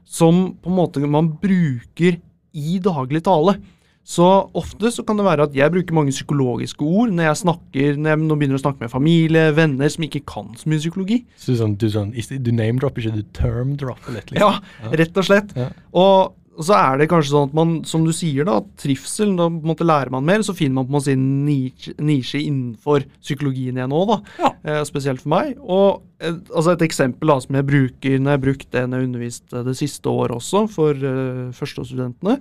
som 0.04 0.52
på 0.60 0.68
en 0.68 0.76
måte 0.76 1.00
man 1.08 1.30
bruker 1.40 2.18
i 2.54 2.78
daglig 2.78 3.22
tale. 3.24 3.56
Så 4.04 4.26
ofte 4.52 4.90
så 4.92 5.02
kan 5.06 5.16
det 5.16 5.24
være 5.24 5.46
at 5.48 5.56
jeg 5.56 5.72
bruker 5.72 5.96
mange 5.96 6.12
psykologiske 6.12 6.84
ord 6.84 7.12
når 7.16 7.30
jeg 7.30 7.40
snakker, 7.40 7.96
når 7.96 8.12
jeg 8.12 8.22
nå 8.26 8.36
begynner 8.36 8.60
å 8.60 8.64
snakke 8.64 8.84
med 8.84 8.92
familie, 8.92 9.48
venner 9.56 9.92
som 9.92 10.04
ikke 10.04 10.24
kan 10.28 10.52
så 10.60 10.68
mye 10.68 10.82
psykologi. 10.82 11.22
Så 11.40 11.54
du, 11.54 11.60
sånn, 11.62 11.76
du, 11.80 11.88
sånn, 11.92 12.12
du 12.12 12.52
name-dropper 12.52 13.00
ikke, 13.00 13.22
du 13.24 13.36
term-dropper 13.36 14.18
litt? 14.18 14.34
liksom. 14.34 14.44
Ja, 14.44 14.90
rett 15.00 15.20
og 15.20 15.28
slett. 15.30 15.54
Ja. 15.56 15.70
Og 15.96 16.18
så 16.62 16.74
er 16.76 17.00
det 17.00 17.08
kanskje 17.10 17.32
sånn 17.32 17.48
at 17.48 17.56
man, 17.56 17.72
som 17.88 18.04
du 18.06 18.12
sier, 18.14 18.46
da, 18.46 18.58
at 18.60 18.68
trivsel, 18.78 19.32
da 19.38 19.48
på 19.50 19.64
en 19.64 19.70
måte 19.72 19.86
lærer 19.86 20.12
man 20.14 20.26
mer, 20.26 20.44
så 20.46 20.54
finner 20.56 20.78
man 20.78 20.86
på 20.86 20.92
en 20.92 20.96
måte 20.98 21.08
sin 21.08 21.24
nisje, 21.46 21.94
nisje 22.04 22.42
innenfor 22.44 23.06
psykologien 23.16 23.80
igjen 23.80 23.96
òg, 23.96 24.12
da. 24.12 24.18
Ja. 24.44 24.52
Eh, 24.62 24.80
spesielt 24.86 25.24
for 25.24 25.32
meg. 25.34 25.56
Og 25.64 26.04
eh, 26.22 26.36
altså 26.52 26.76
et 26.76 26.86
eksempel 26.86 27.32
da, 27.32 27.40
som 27.42 27.58
jeg 27.58 27.68
bruker 27.72 28.20
når 28.20 28.36
jeg 28.36 28.44
brukte 28.46 28.70
det 28.76 28.86
når 28.86 29.02
jeg 29.02 29.10
underviste 29.10 29.66
det 29.66 29.76
siste 29.80 30.12
året 30.12 30.38
også, 30.38 30.64
for 30.76 31.10
eh, 31.10 31.44
førsteårsstudentene. 31.58 32.38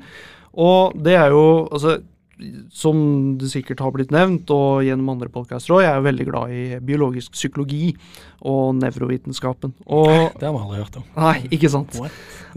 Og 0.54 0.98
det 1.04 1.16
er 1.18 1.34
jo, 1.34 1.46
altså 1.72 2.00
som 2.74 2.98
det 3.40 3.50
sikkert 3.52 3.82
har 3.84 3.92
blitt 3.94 4.14
nevnt, 4.14 4.50
og 4.54 4.84
gjennom 4.84 5.12
andre 5.14 5.30
podkaster 5.32 5.76
òg, 5.76 5.84
jeg 5.86 5.94
er 5.94 6.08
veldig 6.08 6.26
glad 6.28 6.54
i 6.54 6.64
biologisk 6.84 7.36
psykologi 7.38 7.94
og 8.42 8.74
nevrovitenskapen. 8.80 9.76
Og 9.86 10.34
Det 10.40 10.48
har 10.48 10.56
vi 10.56 10.64
aldri 10.64 10.82
hørt 10.82 10.98
om. 11.00 11.06
Nei, 11.16 11.38
ikke 11.54 11.72
sant. 11.72 12.00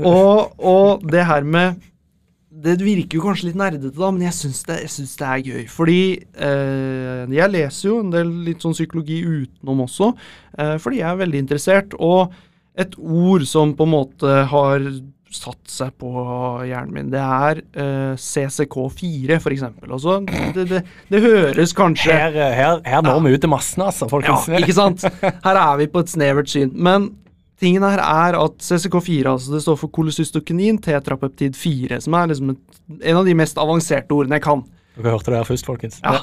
Og, 0.00 0.56
og 0.58 1.06
det 1.06 1.26
her 1.28 1.46
med 1.46 1.84
det 2.56 2.78
virker 2.80 3.18
jo 3.18 3.24
kanskje 3.26 3.50
litt 3.50 3.58
nerdete, 3.60 3.90
da, 3.92 4.08
men 4.08 4.24
jeg 4.24 4.36
syns 4.38 4.62
det, 4.64 4.78
det 4.88 5.26
er 5.28 5.42
gøy. 5.44 5.64
Fordi 5.68 6.00
eh, 6.16 7.34
jeg 7.36 7.52
leser 7.52 7.90
jo 7.90 7.98
en 8.00 8.12
del 8.14 8.30
litt 8.46 8.64
sånn 8.64 8.76
psykologi 8.76 9.18
utenom 9.20 9.82
også, 9.84 10.08
eh, 10.56 10.76
fordi 10.80 11.02
jeg 11.02 11.08
er 11.10 11.20
veldig 11.20 11.42
interessert. 11.44 11.96
Og 12.00 12.32
et 12.80 12.96
ord 12.96 13.44
som 13.48 13.74
på 13.76 13.84
en 13.84 13.92
måte 13.92 14.38
har 14.48 14.88
satt 15.36 15.70
seg 15.70 15.92
på 16.00 16.10
hjernen 16.66 16.94
min, 16.94 17.10
det 17.12 17.20
er 17.22 17.60
uh, 17.76 18.14
CCK4, 18.18 19.38
for 19.42 19.54
eksempel. 19.54 19.92
Altså, 19.96 20.18
det, 20.56 20.66
det, 20.70 20.82
det 21.12 21.22
høres 21.24 21.74
kanskje 21.76 22.16
Her, 22.16 22.34
eh, 22.34 22.56
her, 22.56 22.80
her 22.86 23.04
når 23.04 23.22
vi 23.26 23.36
ut 23.36 23.44
til 23.44 23.52
massene, 23.52 23.90
altså, 23.90 24.08
ja, 24.24 24.38
ikke 24.60 24.76
sant? 24.76 25.06
Her 25.22 25.62
er 25.62 25.80
vi 25.82 25.88
på 25.92 26.02
et 26.04 26.12
snevert 26.12 26.50
syn. 26.50 26.72
Men 26.74 27.10
tingen 27.60 27.84
her 27.86 28.02
er 28.02 28.38
at 28.38 28.62
CCK4 28.62 29.32
altså 29.32 29.54
det 29.54 29.62
står 29.64 29.78
for 29.80 29.92
kolecystokenin 29.92 30.80
tetrapeptid 30.84 31.56
4, 31.56 32.00
som 32.04 32.16
er 32.18 32.32
liksom 32.32 32.54
et, 32.54 32.80
en 33.00 33.20
av 33.20 33.28
de 33.28 33.36
mest 33.38 33.60
avanserte 33.60 34.16
ordene 34.16 34.40
jeg 34.40 34.46
kan. 34.46 34.64
Dere 34.96 35.12
hørte 35.12 35.32
det 35.32 35.40
her 35.40 35.48
først, 35.48 35.66
folkens. 35.68 35.98
Ja. 36.00 36.20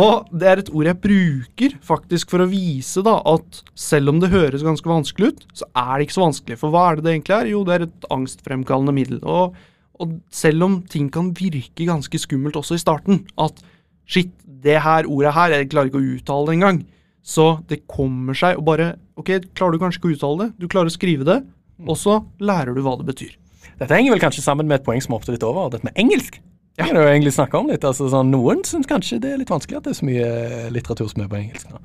Og 0.00 0.28
det 0.32 0.48
er 0.48 0.62
et 0.62 0.70
ord 0.72 0.88
jeg 0.88 1.00
bruker 1.02 1.74
faktisk 1.84 2.32
for 2.32 2.40
å 2.40 2.48
vise 2.48 3.02
da 3.04 3.18
at 3.28 3.62
selv 3.78 4.14
om 4.14 4.22
det 4.22 4.30
høres 4.32 4.64
ganske 4.64 4.88
vanskelig 4.88 5.32
ut, 5.32 5.42
så 5.60 5.68
er 5.76 5.90
det 5.94 6.06
ikke 6.06 6.16
så 6.16 6.24
vanskelig. 6.24 6.58
For 6.60 6.72
hva 6.72 6.86
er 6.88 6.98
det 6.98 7.04
det 7.04 7.16
egentlig 7.16 7.36
er? 7.36 7.50
Jo, 7.52 7.64
det 7.68 7.74
er 7.74 7.84
et 7.84 8.06
angstfremkallende 8.14 8.94
middel. 8.96 9.20
Og, 9.28 9.58
og 10.00 10.14
selv 10.32 10.64
om 10.64 10.78
ting 10.88 11.10
kan 11.12 11.34
virke 11.36 11.88
ganske 11.88 12.22
skummelt 12.22 12.56
også 12.56 12.78
i 12.78 12.82
starten, 12.82 13.26
at 13.44 13.60
shit, 14.08 14.32
det 14.58 14.80
her 14.82 15.06
ordet 15.06 15.34
her, 15.36 15.58
jeg 15.58 15.68
klarer 15.70 15.92
ikke 15.92 16.00
å 16.00 16.08
uttale 16.16 16.48
det 16.48 16.56
engang. 16.56 16.80
Så 17.28 17.50
det 17.68 17.82
kommer 17.90 18.36
seg 18.38 18.56
og 18.56 18.64
bare 18.70 18.94
Ok, 19.18 19.34
klarer 19.58 19.74
du 19.74 19.82
kanskje 19.82 19.98
ikke 19.98 20.08
å 20.08 20.14
uttale 20.14 20.44
det, 20.44 20.52
du 20.62 20.70
klarer 20.70 20.88
å 20.88 20.94
skrive 20.94 21.24
det, 21.26 21.40
og 21.82 21.96
så 21.98 22.20
lærer 22.38 22.70
du 22.70 22.84
hva 22.86 22.92
det 23.00 23.08
betyr. 23.08 23.32
Dette 23.80 23.90
henger 23.90 24.14
vel 24.14 24.22
kanskje 24.22 24.44
sammen 24.44 24.68
med 24.70 24.78
et 24.78 24.84
poeng 24.86 25.02
som 25.02 25.16
hoppet 25.16 25.34
litt 25.34 25.46
over, 25.46 25.66
dette 25.72 25.86
med 25.86 25.98
engelsk. 25.98 26.38
Det 26.78 26.86
er 26.86 26.94
jo 26.94 27.08
egentlig 27.10 27.34
snakka 27.34 27.58
om 27.58 27.68
litt. 27.72 27.82
altså 27.84 28.06
sånn, 28.12 28.30
Noen 28.30 28.62
syns 28.66 28.86
kanskje 28.86 29.18
det 29.22 29.32
er 29.34 29.40
litt 29.40 29.50
vanskelig 29.50 29.80
at 29.80 29.88
det 29.88 29.92
er 29.96 29.98
så 29.98 30.06
mye 30.06 30.70
litteratur 30.70 31.10
som 31.10 31.24
er 31.24 31.30
på 31.32 31.40
engelsk. 31.40 31.70
nå. 31.74 31.80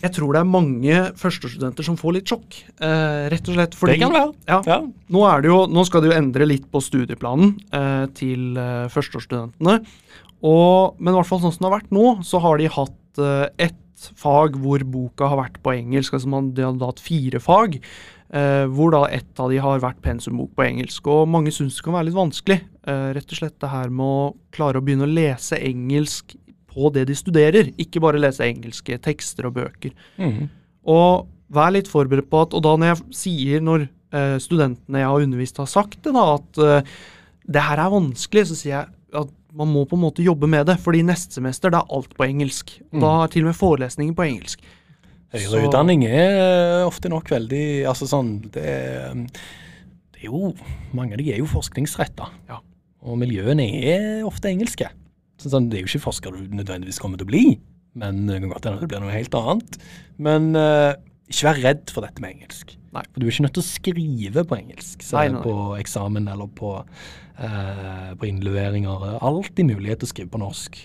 Jeg 0.00 0.14
tror 0.16 0.32
det 0.32 0.40
er 0.40 0.48
mange 0.48 1.00
førstestudenter 1.20 1.84
som 1.84 1.98
får 2.00 2.14
litt 2.16 2.30
sjokk, 2.32 2.56
eh, 2.80 3.28
rett 3.28 3.48
og 3.52 3.56
slett 3.58 3.74
fordi 3.76 3.98
det 3.98 4.00
kan 4.00 4.14
være. 4.14 4.32
Ja, 4.48 4.62
Ja. 4.64 4.78
nå, 5.12 5.42
det 5.42 5.50
jo, 5.50 5.58
nå 5.68 5.84
skal 5.84 6.00
det 6.00 6.10
jo 6.10 6.16
endre 6.16 6.46
litt 6.48 6.70
på 6.72 6.80
studieplanen 6.80 7.58
eh, 7.70 8.06
til 8.16 8.56
eh, 8.56 8.88
førsteårsstudentene. 8.88 9.84
Men 10.40 11.12
i 11.12 11.16
hvert 11.18 11.28
fall 11.28 11.40
sånn 11.44 11.52
som 11.52 11.66
det 11.66 11.68
har 11.70 11.80
vært 11.80 11.92
nå, 11.92 12.24
så 12.24 12.40
har 12.40 12.56
de 12.56 12.66
hatt 12.72 13.18
eh, 13.20 13.46
ett 13.68 13.76
fag 14.16 14.56
hvor 14.56 14.80
boka 14.88 15.28
har 15.28 15.36
vært 15.36 15.60
på 15.62 15.76
engelsk. 15.76 16.14
altså 16.14 16.28
man, 16.32 16.54
De 16.56 16.62
har 16.64 16.72
da 16.72 16.86
hatt 16.86 17.00
fire 17.04 17.38
fag, 17.38 17.76
eh, 17.76 17.80
hvor 18.70 18.92
da 18.94 19.00
ett 19.10 19.40
av 19.42 19.50
de 19.50 19.58
har 19.58 19.80
vært 19.82 20.02
pensumbok 20.04 20.52
på 20.54 20.62
engelsk. 20.62 21.08
Og 21.10 21.26
mange 21.30 21.50
syns 21.54 21.78
det 21.78 21.82
kan 21.86 21.96
være 21.96 22.10
litt 22.10 22.18
vanskelig. 22.18 22.60
Eh, 22.86 23.08
rett 23.16 23.32
og 23.34 23.40
slett 23.40 23.58
det 23.60 23.72
her 23.72 23.90
med 23.92 24.06
å 24.06 24.30
klare 24.54 24.80
å 24.80 24.84
begynne 24.84 25.08
å 25.08 25.10
lese 25.10 25.58
engelsk 25.58 26.36
på 26.70 26.92
det 26.94 27.08
de 27.10 27.16
studerer, 27.18 27.72
ikke 27.82 28.02
bare 28.02 28.20
lese 28.22 28.46
engelske 28.46 28.96
tekster 29.02 29.48
og 29.48 29.56
bøker. 29.58 29.92
Mhm. 30.16 30.48
Og 30.90 31.26
vær 31.50 31.74
litt 31.74 31.90
forberedt 31.90 32.30
på 32.30 32.40
at 32.40 32.54
Og 32.54 32.62
da 32.62 32.76
når 32.76 32.94
jeg 32.94 33.02
sier, 33.12 33.60
når 33.60 33.88
eh, 34.12 34.38
studentene 34.38 35.02
jeg 35.02 35.10
har 35.10 35.26
undervist 35.26 35.58
har 35.58 35.66
sagt 35.66 36.02
det, 36.02 36.14
da, 36.14 36.38
at 36.38 36.58
eh, 36.58 36.82
det 37.50 37.62
her 37.66 37.78
er 37.78 37.90
vanskelig, 37.90 38.46
så 38.46 38.56
sier 38.56 38.76
jeg 38.78 38.88
at 39.12 39.28
man 39.52 39.68
må 39.68 39.84
på 39.84 39.98
en 39.98 40.04
måte 40.04 40.22
jobbe 40.22 40.46
med 40.46 40.66
det. 40.66 40.78
fordi 40.78 41.02
neste 41.02 41.34
semester 41.34 41.70
det 41.70 41.80
er 41.80 41.90
alt 41.90 42.14
på 42.14 42.24
engelsk. 42.24 42.80
Da 42.92 43.24
er 43.24 43.28
til 43.28 43.42
og 43.42 43.50
med 43.50 43.58
forelesningen 43.58 44.14
på 44.14 44.22
engelsk. 44.22 44.62
Høyere 45.30 45.68
utdanning 45.68 46.02
er 46.08 46.82
ofte 46.82 47.06
nok 47.12 47.28
veldig 47.30 47.86
Altså 47.86 48.08
sånn 48.10 48.32
Det 48.50 48.64
det 50.20 50.24
er 50.26 50.32
jo 50.32 50.50
Mange 50.96 51.14
av 51.14 51.20
de 51.22 51.30
er 51.32 51.38
jo 51.40 51.48
forskningsretta. 51.48 52.26
Ja. 52.50 52.58
Og 53.00 53.16
miljøene 53.22 53.64
er 53.88 54.26
ofte 54.28 54.50
engelske. 54.50 54.90
Så 55.40 55.48
sånn, 55.48 55.70
det 55.72 55.78
er 55.78 55.86
jo 55.86 55.88
ikke 55.94 56.08
forsker 56.10 56.34
du 56.36 56.50
nødvendigvis 56.52 57.00
kommer 57.00 57.16
til 57.16 57.24
å 57.24 57.30
bli, 57.30 57.44
men 57.96 58.26
det 58.28 58.42
kan 58.42 58.52
godt 58.52 58.66
hende 58.68 58.82
det 58.82 58.90
blir 58.90 59.00
noe 59.00 59.14
helt 59.14 59.36
annet. 59.38 59.78
Men 60.20 60.50
uh, 60.52 60.92
ikke 61.32 61.46
vær 61.48 61.62
redd 61.64 61.94
for 61.94 62.04
dette 62.04 62.20
med 62.20 62.34
engelsk. 62.34 62.74
Nei. 62.92 63.06
For 63.06 63.22
du 63.22 63.24
er 63.24 63.32
ikke 63.32 63.46
nødt 63.46 63.56
til 63.56 63.64
å 63.64 63.70
skrive 63.70 64.44
på 64.50 64.56
engelsk 64.58 65.04
Nei, 65.14 65.26
nei, 65.30 65.42
på 65.46 65.56
eksamen 65.78 66.26
eller 66.32 66.48
på, 66.58 66.72
eh, 67.38 68.08
på 68.18 68.26
innleveringer. 68.26 69.04
Er 69.06 69.20
Alltid 69.30 69.68
mulighet 69.68 70.02
til 70.02 70.08
å 70.08 70.10
skrive 70.10 70.32
på 70.34 70.40
norsk. 70.42 70.80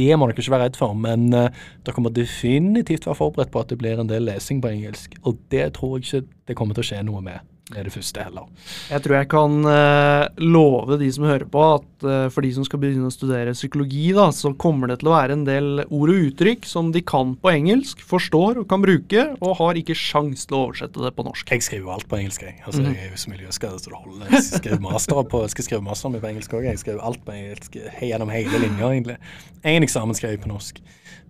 Det 0.00 0.10
må 0.16 0.30
dere 0.30 0.40
ikke 0.40 0.56
være 0.56 0.70
redd 0.70 0.80
for, 0.80 0.96
men 0.96 1.28
uh, 1.36 1.52
dere 1.86 2.04
må 2.04 2.12
definitivt 2.16 3.08
være 3.08 3.20
forberedt 3.20 3.52
på 3.52 3.60
at 3.60 3.72
det 3.72 3.80
blir 3.82 4.00
en 4.00 4.10
del 4.10 4.24
lesing 4.30 4.64
på 4.64 4.72
engelsk. 4.72 5.20
Og 5.28 5.38
det 5.52 5.68
tror 5.76 5.98
jeg 5.98 6.06
ikke 6.06 6.26
det 6.48 6.56
kommer 6.58 6.76
til 6.76 6.86
å 6.86 6.90
skje 6.92 7.04
noe 7.06 7.24
med 7.24 7.49
med 7.74 7.86
det 7.88 7.94
første 7.94 8.24
heller. 8.26 8.48
Jeg 8.90 9.04
tror 9.04 9.16
jeg 9.18 9.30
kan 9.32 9.56
uh, 9.66 10.26
love 10.42 10.98
de 11.00 11.10
som 11.14 11.26
hører 11.28 11.46
på, 11.50 11.64
at 11.78 12.06
uh, 12.06 12.28
for 12.32 12.46
de 12.46 12.52
som 12.56 12.66
skal 12.66 12.82
begynne 12.82 13.10
å 13.10 13.14
studere 13.14 13.54
psykologi, 13.56 14.10
da, 14.16 14.28
så 14.34 14.52
kommer 14.60 14.90
det 14.90 15.00
til 15.02 15.10
å 15.10 15.16
være 15.16 15.38
en 15.38 15.46
del 15.48 15.84
ord 15.86 16.12
og 16.12 16.26
uttrykk 16.30 16.68
som 16.68 16.92
de 16.94 17.04
kan 17.06 17.36
på 17.40 17.52
engelsk, 17.52 18.02
forstår 18.06 18.62
og 18.62 18.68
kan 18.70 18.84
bruke, 18.84 19.26
og 19.40 19.58
har 19.60 19.80
ikke 19.80 19.96
sjans 19.98 20.46
til 20.46 20.58
å 20.58 20.64
oversette 20.68 21.02
det 21.04 21.14
på 21.16 21.26
norsk. 21.26 21.54
Jeg 21.54 21.66
skriver 21.66 21.86
jo 21.88 21.94
alt 21.96 22.08
på 22.10 22.20
engelsk. 22.20 22.46
Jeg 22.46 22.58
Altså, 22.70 22.82
mm. 22.82 22.90
jeg 22.94 23.04
er 23.06 23.10
jo 23.10 23.18
så 23.18 23.30
miljøskadet 23.32 23.82
så 23.82 23.90
det 23.90 23.98
holder. 23.98 24.30
Jeg 24.30 24.44
skrev 24.46 24.82
master 24.84 25.22
på, 25.32 25.42
jeg 25.44 25.54
skal 25.54 25.66
skrive 25.66 25.82
masteren 25.86 26.14
min 26.14 26.22
på 26.22 26.30
engelsk 26.30 26.54
òg. 26.54 26.66
Jeg 26.68 26.82
skriver 26.82 27.04
alt 27.06 27.22
på 27.26 27.34
engelsk 27.34 27.76
gjennom 28.00 28.32
hele 28.34 28.62
linja, 28.62 28.90
egentlig. 28.90 29.16
Én 29.66 29.84
eksamen 29.84 30.16
skrev 30.16 30.36
jeg 30.36 30.42
på 30.44 30.50
norsk, 30.50 30.78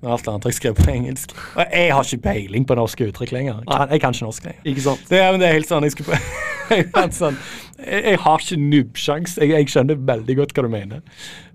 men 0.00 0.12
alt 0.14 0.28
annet 0.30 0.46
jeg 0.50 0.58
skrevet 0.58 0.82
på 0.84 0.92
engelsk. 0.92 1.32
Og 1.56 1.64
jeg 1.64 1.94
har 1.94 2.06
ikke 2.06 2.24
peiling 2.28 2.66
på 2.68 2.76
norske 2.78 3.08
uttrykk 3.10 3.32
lenger. 3.36 3.62
Jeg 3.64 3.70
kan, 3.72 3.90
jeg 3.90 4.02
kan 4.04 4.16
ikke 4.16 4.28
norsk 4.28 4.46
lenger. 4.46 4.68
Ikke 4.72 4.84
sant? 4.84 5.02
Det 5.10 5.18
er, 5.18 5.32
men 5.32 5.42
det 5.42 5.48
er 5.48 5.56
helt 5.58 5.70
sånn, 5.70 5.86
jeg, 5.88 5.96
skulle, 5.96 6.20
sånn, 7.20 7.36
jeg, 7.80 8.02
jeg 8.04 8.18
har 8.22 8.42
ikke 8.44 8.58
nubbsjans. 8.62 9.36
Jeg, 9.40 9.50
jeg 9.54 9.70
skjønner 9.72 9.98
veldig 10.10 10.36
godt 10.38 10.52
hva 10.56 10.64
du 10.66 10.70
mener. 10.72 11.00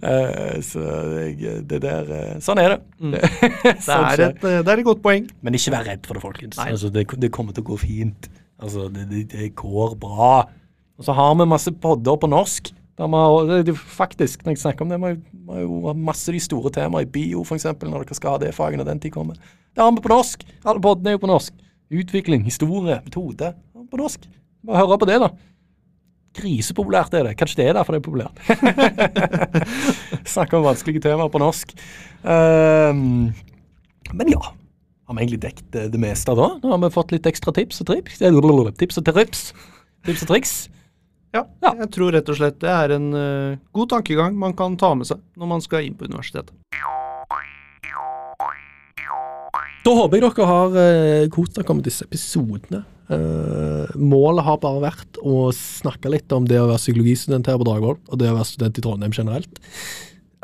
Uh, 0.04 0.58
så 0.66 0.84
jeg, 1.32 1.62
det 1.70 1.82
der 1.86 2.10
uh, 2.10 2.32
Sånn 2.44 2.60
er 2.62 2.76
det. 2.76 2.80
Mm. 3.00 3.14
det, 3.16 3.30
Det 3.64 3.76
sånn 3.86 4.08
er, 4.10 4.24
et, 4.30 4.44
eh, 4.44 4.60
det 4.66 4.74
er 4.74 4.82
et 4.84 4.88
godt 4.88 5.04
poeng. 5.06 5.28
Men 5.46 5.58
ikke 5.58 5.76
vær 5.76 5.88
redd 5.88 6.08
for 6.08 6.18
det, 6.20 6.26
folkens. 6.26 6.60
Altså, 6.66 6.92
det, 6.94 7.06
det 7.22 7.32
kommer 7.36 7.56
til 7.56 7.66
å 7.66 7.70
gå 7.74 7.80
fint. 7.86 8.30
Altså, 8.62 8.88
det, 8.92 9.08
det, 9.12 9.26
det 9.34 9.52
går 9.60 9.96
bra. 10.02 10.34
Og 10.96 11.08
så 11.08 11.16
har 11.16 11.34
vi 11.40 11.48
masse 11.52 11.72
podder 11.84 12.20
på 12.22 12.30
norsk. 12.32 12.72
Der 12.96 13.12
har, 13.12 13.72
faktisk, 13.76 14.46
når 14.46 14.54
jeg 14.54 14.62
snakker 14.62 14.86
om 14.86 14.92
det, 14.94 15.00
vi 15.02 15.10
har 15.10 15.18
jo- 15.18 15.52
har 15.52 15.66
jo 15.66 15.94
masse 16.00 16.32
de 16.32 16.40
store 16.40 16.72
temaer 16.72 17.04
i 17.04 17.10
bio, 17.12 17.42
f.eks., 17.44 17.66
når 17.84 18.06
dere 18.06 18.16
skal 18.16 18.32
ha 18.38 18.40
det 18.46 18.54
faget 18.56 18.80
når 18.80 18.88
den 18.88 19.02
tid 19.04 19.12
kommer. 19.12 19.36
Det 19.76 19.84
har 19.84 19.92
vi 19.92 20.00
på 20.06 20.12
norsk. 20.14 20.46
Alle 20.64 20.80
poddene 20.82 21.12
er 21.12 21.18
jo 21.18 21.22
på 21.26 21.30
norsk. 21.30 21.52
Utvikling, 21.92 22.46
historie, 22.48 22.96
metode. 23.04 23.52
På 23.92 24.00
norsk. 24.00 24.24
Bare 24.66 24.82
høre 24.84 24.98
på 25.02 25.08
det, 25.10 25.20
da. 25.24 25.30
Grisepopulært 26.36 27.14
er 27.16 27.30
det. 27.30 27.36
Kanskje 27.40 27.62
det 27.62 27.68
er 27.70 27.78
derfor 27.78 27.96
det 27.96 28.02
er 28.02 28.08
populært. 28.10 28.36
Snakker 30.36 30.60
om 30.60 30.66
vanskelige 30.68 31.06
temaer 31.06 31.32
på 31.32 31.40
norsk. 31.40 31.72
Um, 32.26 33.32
men 34.12 34.32
ja. 34.34 34.42
Har 35.06 35.14
vi 35.16 35.22
egentlig 35.22 35.42
dekket 35.44 35.92
det 35.94 36.00
meste 36.02 36.34
da? 36.36 36.48
Nå 36.64 36.72
har 36.74 36.80
vi 36.82 36.90
fått 36.94 37.12
litt 37.14 37.28
ekstra 37.30 37.54
tips 37.54 37.84
og 37.84 37.92
trips. 37.92 38.18
Eh, 38.26 38.72
Tips 38.82 38.98
og 39.00 39.06
trips. 39.06 39.44
Tips 40.06 40.26
og 40.26 40.32
triks. 40.34 40.56
Ja, 41.36 41.44
Ja. 41.62 41.74
jeg 41.84 41.92
tror 41.92 42.12
rett 42.16 42.30
og 42.32 42.38
slett 42.40 42.58
det 42.64 42.70
er 42.72 42.94
en 42.96 43.08
uh, 43.14 43.58
god 43.76 43.90
tankegang 43.92 44.38
man 44.40 44.54
kan 44.56 44.78
ta 44.80 44.94
med 44.96 45.06
seg 45.06 45.20
når 45.36 45.48
man 45.52 45.62
skal 45.62 45.84
inn 45.84 45.96
på 46.00 46.08
universitetet. 46.08 46.56
Da 49.86 49.94
håper 49.94 50.18
jeg 50.18 50.24
dere 50.26 50.48
har 50.50 50.78
uh, 50.80 51.28
kost 51.30 51.60
dere 51.60 51.76
med 51.78 51.86
disse 51.86 52.08
episodene. 52.08 52.82
Eh, 53.06 53.92
målet 54.02 54.46
har 54.48 54.62
bare 54.64 54.82
vært 54.82 55.20
å 55.22 55.52
snakke 55.54 56.10
litt 56.10 56.32
om 56.34 56.48
det 56.50 56.58
å 56.58 56.70
være 56.72 56.82
psykologistudent 56.82 57.50
her 57.50 57.60
på 57.62 57.68
Dragvoll, 57.68 58.00
og 58.02 58.22
det 58.22 58.32
å 58.32 58.38
være 58.38 58.50
student 58.50 58.80
i 58.80 58.86
Trondheim 58.86 59.14
generelt. 59.14 59.62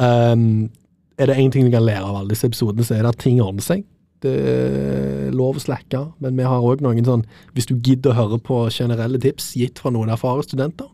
Um, 0.01 0.69
er 1.17 1.29
det 1.29 1.39
én 1.41 1.51
ting 1.53 1.65
vi 1.67 1.73
kan 1.73 1.85
lære 1.85 2.05
av 2.05 2.19
alle 2.19 2.33
disse 2.33 2.47
episodene, 2.49 2.85
så 2.85 2.95
er 2.95 3.05
det 3.05 3.13
at 3.13 3.21
ting 3.21 3.41
ordner 3.41 3.65
seg. 3.65 3.83
Det 4.21 4.31
er 4.31 5.33
lov 5.33 5.57
å 5.57 5.63
slakke, 5.63 6.03
men 6.21 6.37
vi 6.37 6.45
har 6.45 6.61
òg 6.61 6.83
noen 6.85 7.01
sånn 7.01 7.23
Hvis 7.55 7.65
du 7.65 7.73
gidder 7.73 8.11
å 8.11 8.19
høre 8.19 8.37
på 8.37 8.59
generelle 8.69 9.17
tips 9.17 9.55
gitt 9.57 9.81
fra 9.81 9.89
noen 9.89 10.11
erfarne 10.13 10.45
studenter 10.45 10.91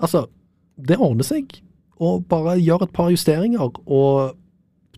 Altså, 0.00 0.24
det 0.80 0.96
ordner 0.96 1.28
seg. 1.28 1.52
Og 2.00 2.24
bare 2.32 2.56
gjør 2.56 2.86
et 2.86 2.94
par 2.96 3.12
justeringer, 3.12 3.76
og 3.84 4.32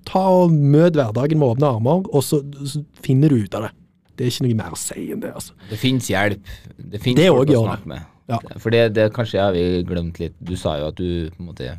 ta 0.07 0.23
og 0.45 0.55
møt 0.55 0.95
hverdagen 0.95 1.41
med 1.41 1.57
åpne 1.57 1.73
armer, 1.75 2.07
og 2.07 2.23
så, 2.25 2.39
så 2.65 2.85
finner 3.03 3.35
du 3.35 3.43
ut 3.43 3.59
av 3.59 3.67
det. 3.67 3.73
Det 4.15 4.27
er 4.27 4.33
ikke 4.33 4.47
noe 4.47 4.59
mer 4.59 4.75
å 4.77 4.79
si 4.79 5.09
enn 5.13 5.23
det, 5.25 5.33
altså. 5.35 5.57
Det 5.71 5.79
fins 5.81 6.11
hjelp. 6.13 6.53
Det 6.79 7.01
fins 7.03 7.21
folk 7.21 7.49
også 7.49 7.63
å 7.63 7.67
snakke 7.69 7.91
med. 7.95 8.11
Ja. 8.31 8.39
For 8.63 8.73
det, 8.73 8.85
det 8.97 9.11
kanskje 9.17 9.43
har 9.43 9.53
vi 9.57 9.65
glemt 9.85 10.21
litt. 10.23 10.37
Du 10.41 10.55
sa 10.57 10.79
jo 10.81 10.89
at 10.93 10.97
du 11.01 11.29
på 11.35 11.43
en 11.43 11.51
måte 11.51 11.75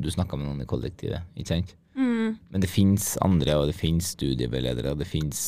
Du 0.00 0.08
snakka 0.10 0.38
med 0.38 0.48
noen 0.48 0.64
i 0.64 0.66
kollektivet, 0.68 1.28
ikke 1.36 1.50
sant? 1.50 1.74
Mm. 1.92 2.38
Men 2.54 2.62
det 2.64 2.70
fins 2.72 3.12
andre, 3.20 3.58
og 3.60 3.68
det 3.68 3.76
fins 3.76 4.14
studieveiledere, 4.14 4.94
og 4.94 5.02
det 5.02 5.06
fins 5.10 5.42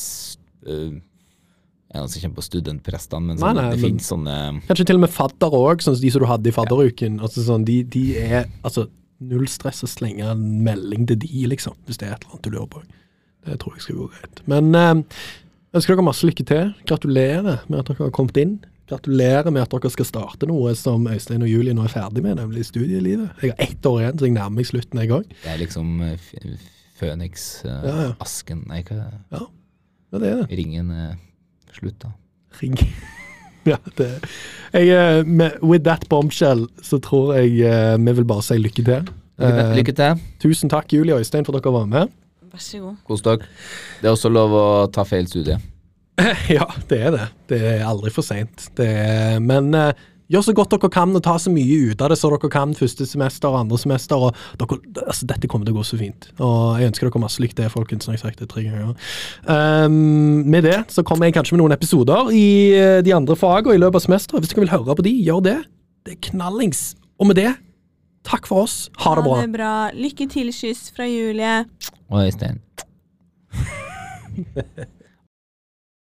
øh, 0.69 0.93
Jeg 1.89 2.11
som 2.13 2.21
kommer 2.21 2.37
på 2.37 2.45
studentprestene, 2.45 3.31
men 3.31 3.39
Nei, 3.39 3.47
sånn, 3.47 3.57
nei, 3.57 3.71
det 3.71 3.81
fins 3.81 4.11
sånne 4.11 4.35
Kanskje 4.67 4.85
til 4.91 4.99
og 4.99 5.05
med 5.07 5.15
fadder 5.15 5.57
òg, 5.57 5.81
sånn 5.81 5.97
som 5.97 6.05
de 6.05 6.13
som 6.13 6.21
du 6.21 6.27
hadde 6.29 6.51
i 6.51 6.55
fadderuken. 6.55 7.17
Altså, 7.25 7.47
sånn, 7.47 7.65
de, 7.65 7.79
de 7.95 8.05
er 8.21 8.45
altså 8.61 8.85
null 9.25 9.47
stress 9.49 9.81
å 9.85 9.89
slenge 9.89 10.27
en 10.27 10.45
melding 10.65 11.07
til 11.09 11.19
de, 11.23 11.47
liksom, 11.49 11.75
hvis 11.87 11.97
det 12.01 12.09
er 12.09 12.15
et 12.15 12.27
eller 12.27 12.37
annet 12.37 12.45
du 12.45 12.53
lurer 12.53 12.69
på. 12.75 12.83
Det 13.45 13.57
tror 13.61 13.75
jeg 13.77 13.85
skal 13.87 13.99
gå 14.03 14.07
greit. 14.13 14.41
Men 14.51 14.69
eh, 14.77 14.93
ønsker 15.75 15.95
dere 15.95 16.05
masse 16.07 16.27
lykke 16.27 16.45
til. 16.47 16.71
Gratulerer 16.87 17.65
med 17.67 17.81
at 17.81 17.91
dere 17.91 18.07
har 18.07 18.15
kommet 18.15 18.39
inn. 18.39 18.55
Gratulerer 18.89 19.49
med 19.53 19.65
at 19.65 19.73
dere 19.73 19.91
skal 19.93 20.07
starte 20.07 20.47
noe 20.49 20.75
som 20.77 21.07
Øystein 21.09 21.43
og 21.45 21.49
Julie 21.49 21.73
nå 21.75 21.87
er 21.87 21.93
ferdig 21.93 22.23
med, 22.25 22.37
nemlig 22.39 22.67
studielivet. 22.67 23.31
Jeg 23.41 23.55
har 23.55 23.65
ett 23.65 23.89
år 23.89 24.01
igjen, 24.03 24.19
så 24.19 24.29
jeg 24.29 24.35
nærmer 24.37 24.59
meg 24.59 24.69
slutten 24.69 25.01
en 25.01 25.11
gang. 25.11 25.27
Det 25.41 25.51
er 25.51 25.61
liksom 25.61 25.95
eh, 26.05 26.29
Føniks, 26.95 27.45
uh, 27.65 27.71
Ja, 27.73 27.95
ja. 28.05 28.11
Asken 28.23 28.63
Nei, 28.69 28.83
hva 28.87 29.01
Ja, 29.33 29.41
det 30.15 30.29
er 30.29 30.43
det. 30.43 30.59
Ringen 30.61 30.93
uh, 30.93 31.17
Slutt, 31.75 31.97
da. 32.05 32.13
Ring. 32.61 32.77
ja, 33.71 33.81
det 33.97 34.07
jeg, 34.71 34.87
eh, 34.93 35.25
med, 35.27 35.57
With 35.63 35.83
that 35.83 36.05
bombshell 36.11 36.67
så 36.83 37.01
tror 37.03 37.33
jeg 37.35 37.65
uh, 37.67 37.97
vi 37.99 38.15
vil 38.21 38.27
bare 38.27 38.45
si 38.45 38.59
lykke 38.61 38.85
til. 38.85 39.09
Lykke 39.41 39.57
til. 39.57 39.73
Lykke 39.81 39.95
til. 39.97 40.21
tusen 40.39 40.71
takk, 40.71 40.93
Julie 40.93 41.17
og 41.17 41.25
Øystein, 41.25 41.43
for 41.43 41.57
at 41.57 41.65
dere 41.65 41.73
var 41.75 41.89
med. 41.91 42.13
Vær 42.55 42.63
så 42.63 42.77
god. 42.79 42.99
Kos 43.03 43.23
dere. 43.25 43.47
Det 43.99 44.07
er 44.07 44.13
også 44.15 44.29
lov 44.31 44.53
å 44.55 44.65
ta 44.87 45.03
feil 45.07 45.27
studie. 45.27 45.59
Ja, 46.47 46.69
det 46.87 46.99
er 47.03 47.11
det. 47.11 47.23
Det 47.51 47.57
er 47.73 47.81
aldri 47.83 48.11
for 48.15 48.23
seint. 48.23 48.69
Men 49.43 49.73
eh, 49.75 50.05
gjør 50.31 50.45
så 50.47 50.53
godt 50.55 50.71
dere 50.71 50.89
kan 50.93 51.11
og 51.11 51.23
ta 51.25 51.33
så 51.41 51.51
mye 51.51 51.91
ut 51.91 51.99
av 51.99 52.13
det 52.13 52.17
så 52.21 52.31
dere 52.31 52.49
kan 52.53 52.71
første 52.77 53.03
semester 53.09 53.51
og 53.51 53.59
andre 53.65 53.79
semester. 53.81 54.23
og 54.23 54.39
dere, 54.61 54.79
altså, 55.03 55.27
Dette 55.27 55.49
kommer 55.51 55.67
til 55.67 55.75
å 55.75 55.81
gå 55.81 55.83
så 55.89 55.99
fint. 55.99 56.29
Og 56.39 56.79
jeg 56.79 56.93
ønsker 56.93 57.09
dere 57.09 57.23
masse 57.25 57.43
lykke 57.43 57.59
til, 57.59 57.67
folkens. 57.73 58.07
Når 58.07 58.15
jeg 58.15 58.23
har 58.23 58.29
sagt 58.29 58.45
det 58.45 58.49
tre 58.53 58.63
ganger. 58.63 58.95
Um, 59.51 60.47
med 60.47 60.63
det 60.69 60.79
så 60.95 61.03
kommer 61.03 61.27
jeg 61.27 61.35
kanskje 61.35 61.57
med 61.57 61.65
noen 61.65 61.75
episoder 61.75 62.31
i 62.31 62.47
eh, 62.79 63.01
de 63.03 63.17
andre 63.19 63.35
fagene 63.35 63.75
i 63.75 63.83
løpet 63.83 63.99
av 63.99 64.07
semesteret. 64.07 64.45
Hvis 64.45 64.55
dere 64.55 64.63
vil 64.63 64.75
høre 64.77 64.95
på 64.95 65.09
de, 65.09 65.17
gjør 65.27 65.43
det. 65.51 65.59
Det 66.07 66.15
er 66.15 66.23
knallings. 66.31 66.93
Og 67.19 67.27
med 67.27 67.43
det, 67.43 67.51
takk 68.25 68.49
for 68.49 68.65
oss. 68.65 68.89
Ha 69.03 69.15
det 69.17 69.23
bra. 69.25 69.37
Ha 69.37 69.45
det 69.45 69.53
bra. 69.55 69.73
Lykke 69.95 70.27
til, 70.31 70.51
kyss 70.55 70.89
fra 70.95 71.07
Julie. 71.09 71.65
Og 72.09 72.25
Øystein. 72.25 72.61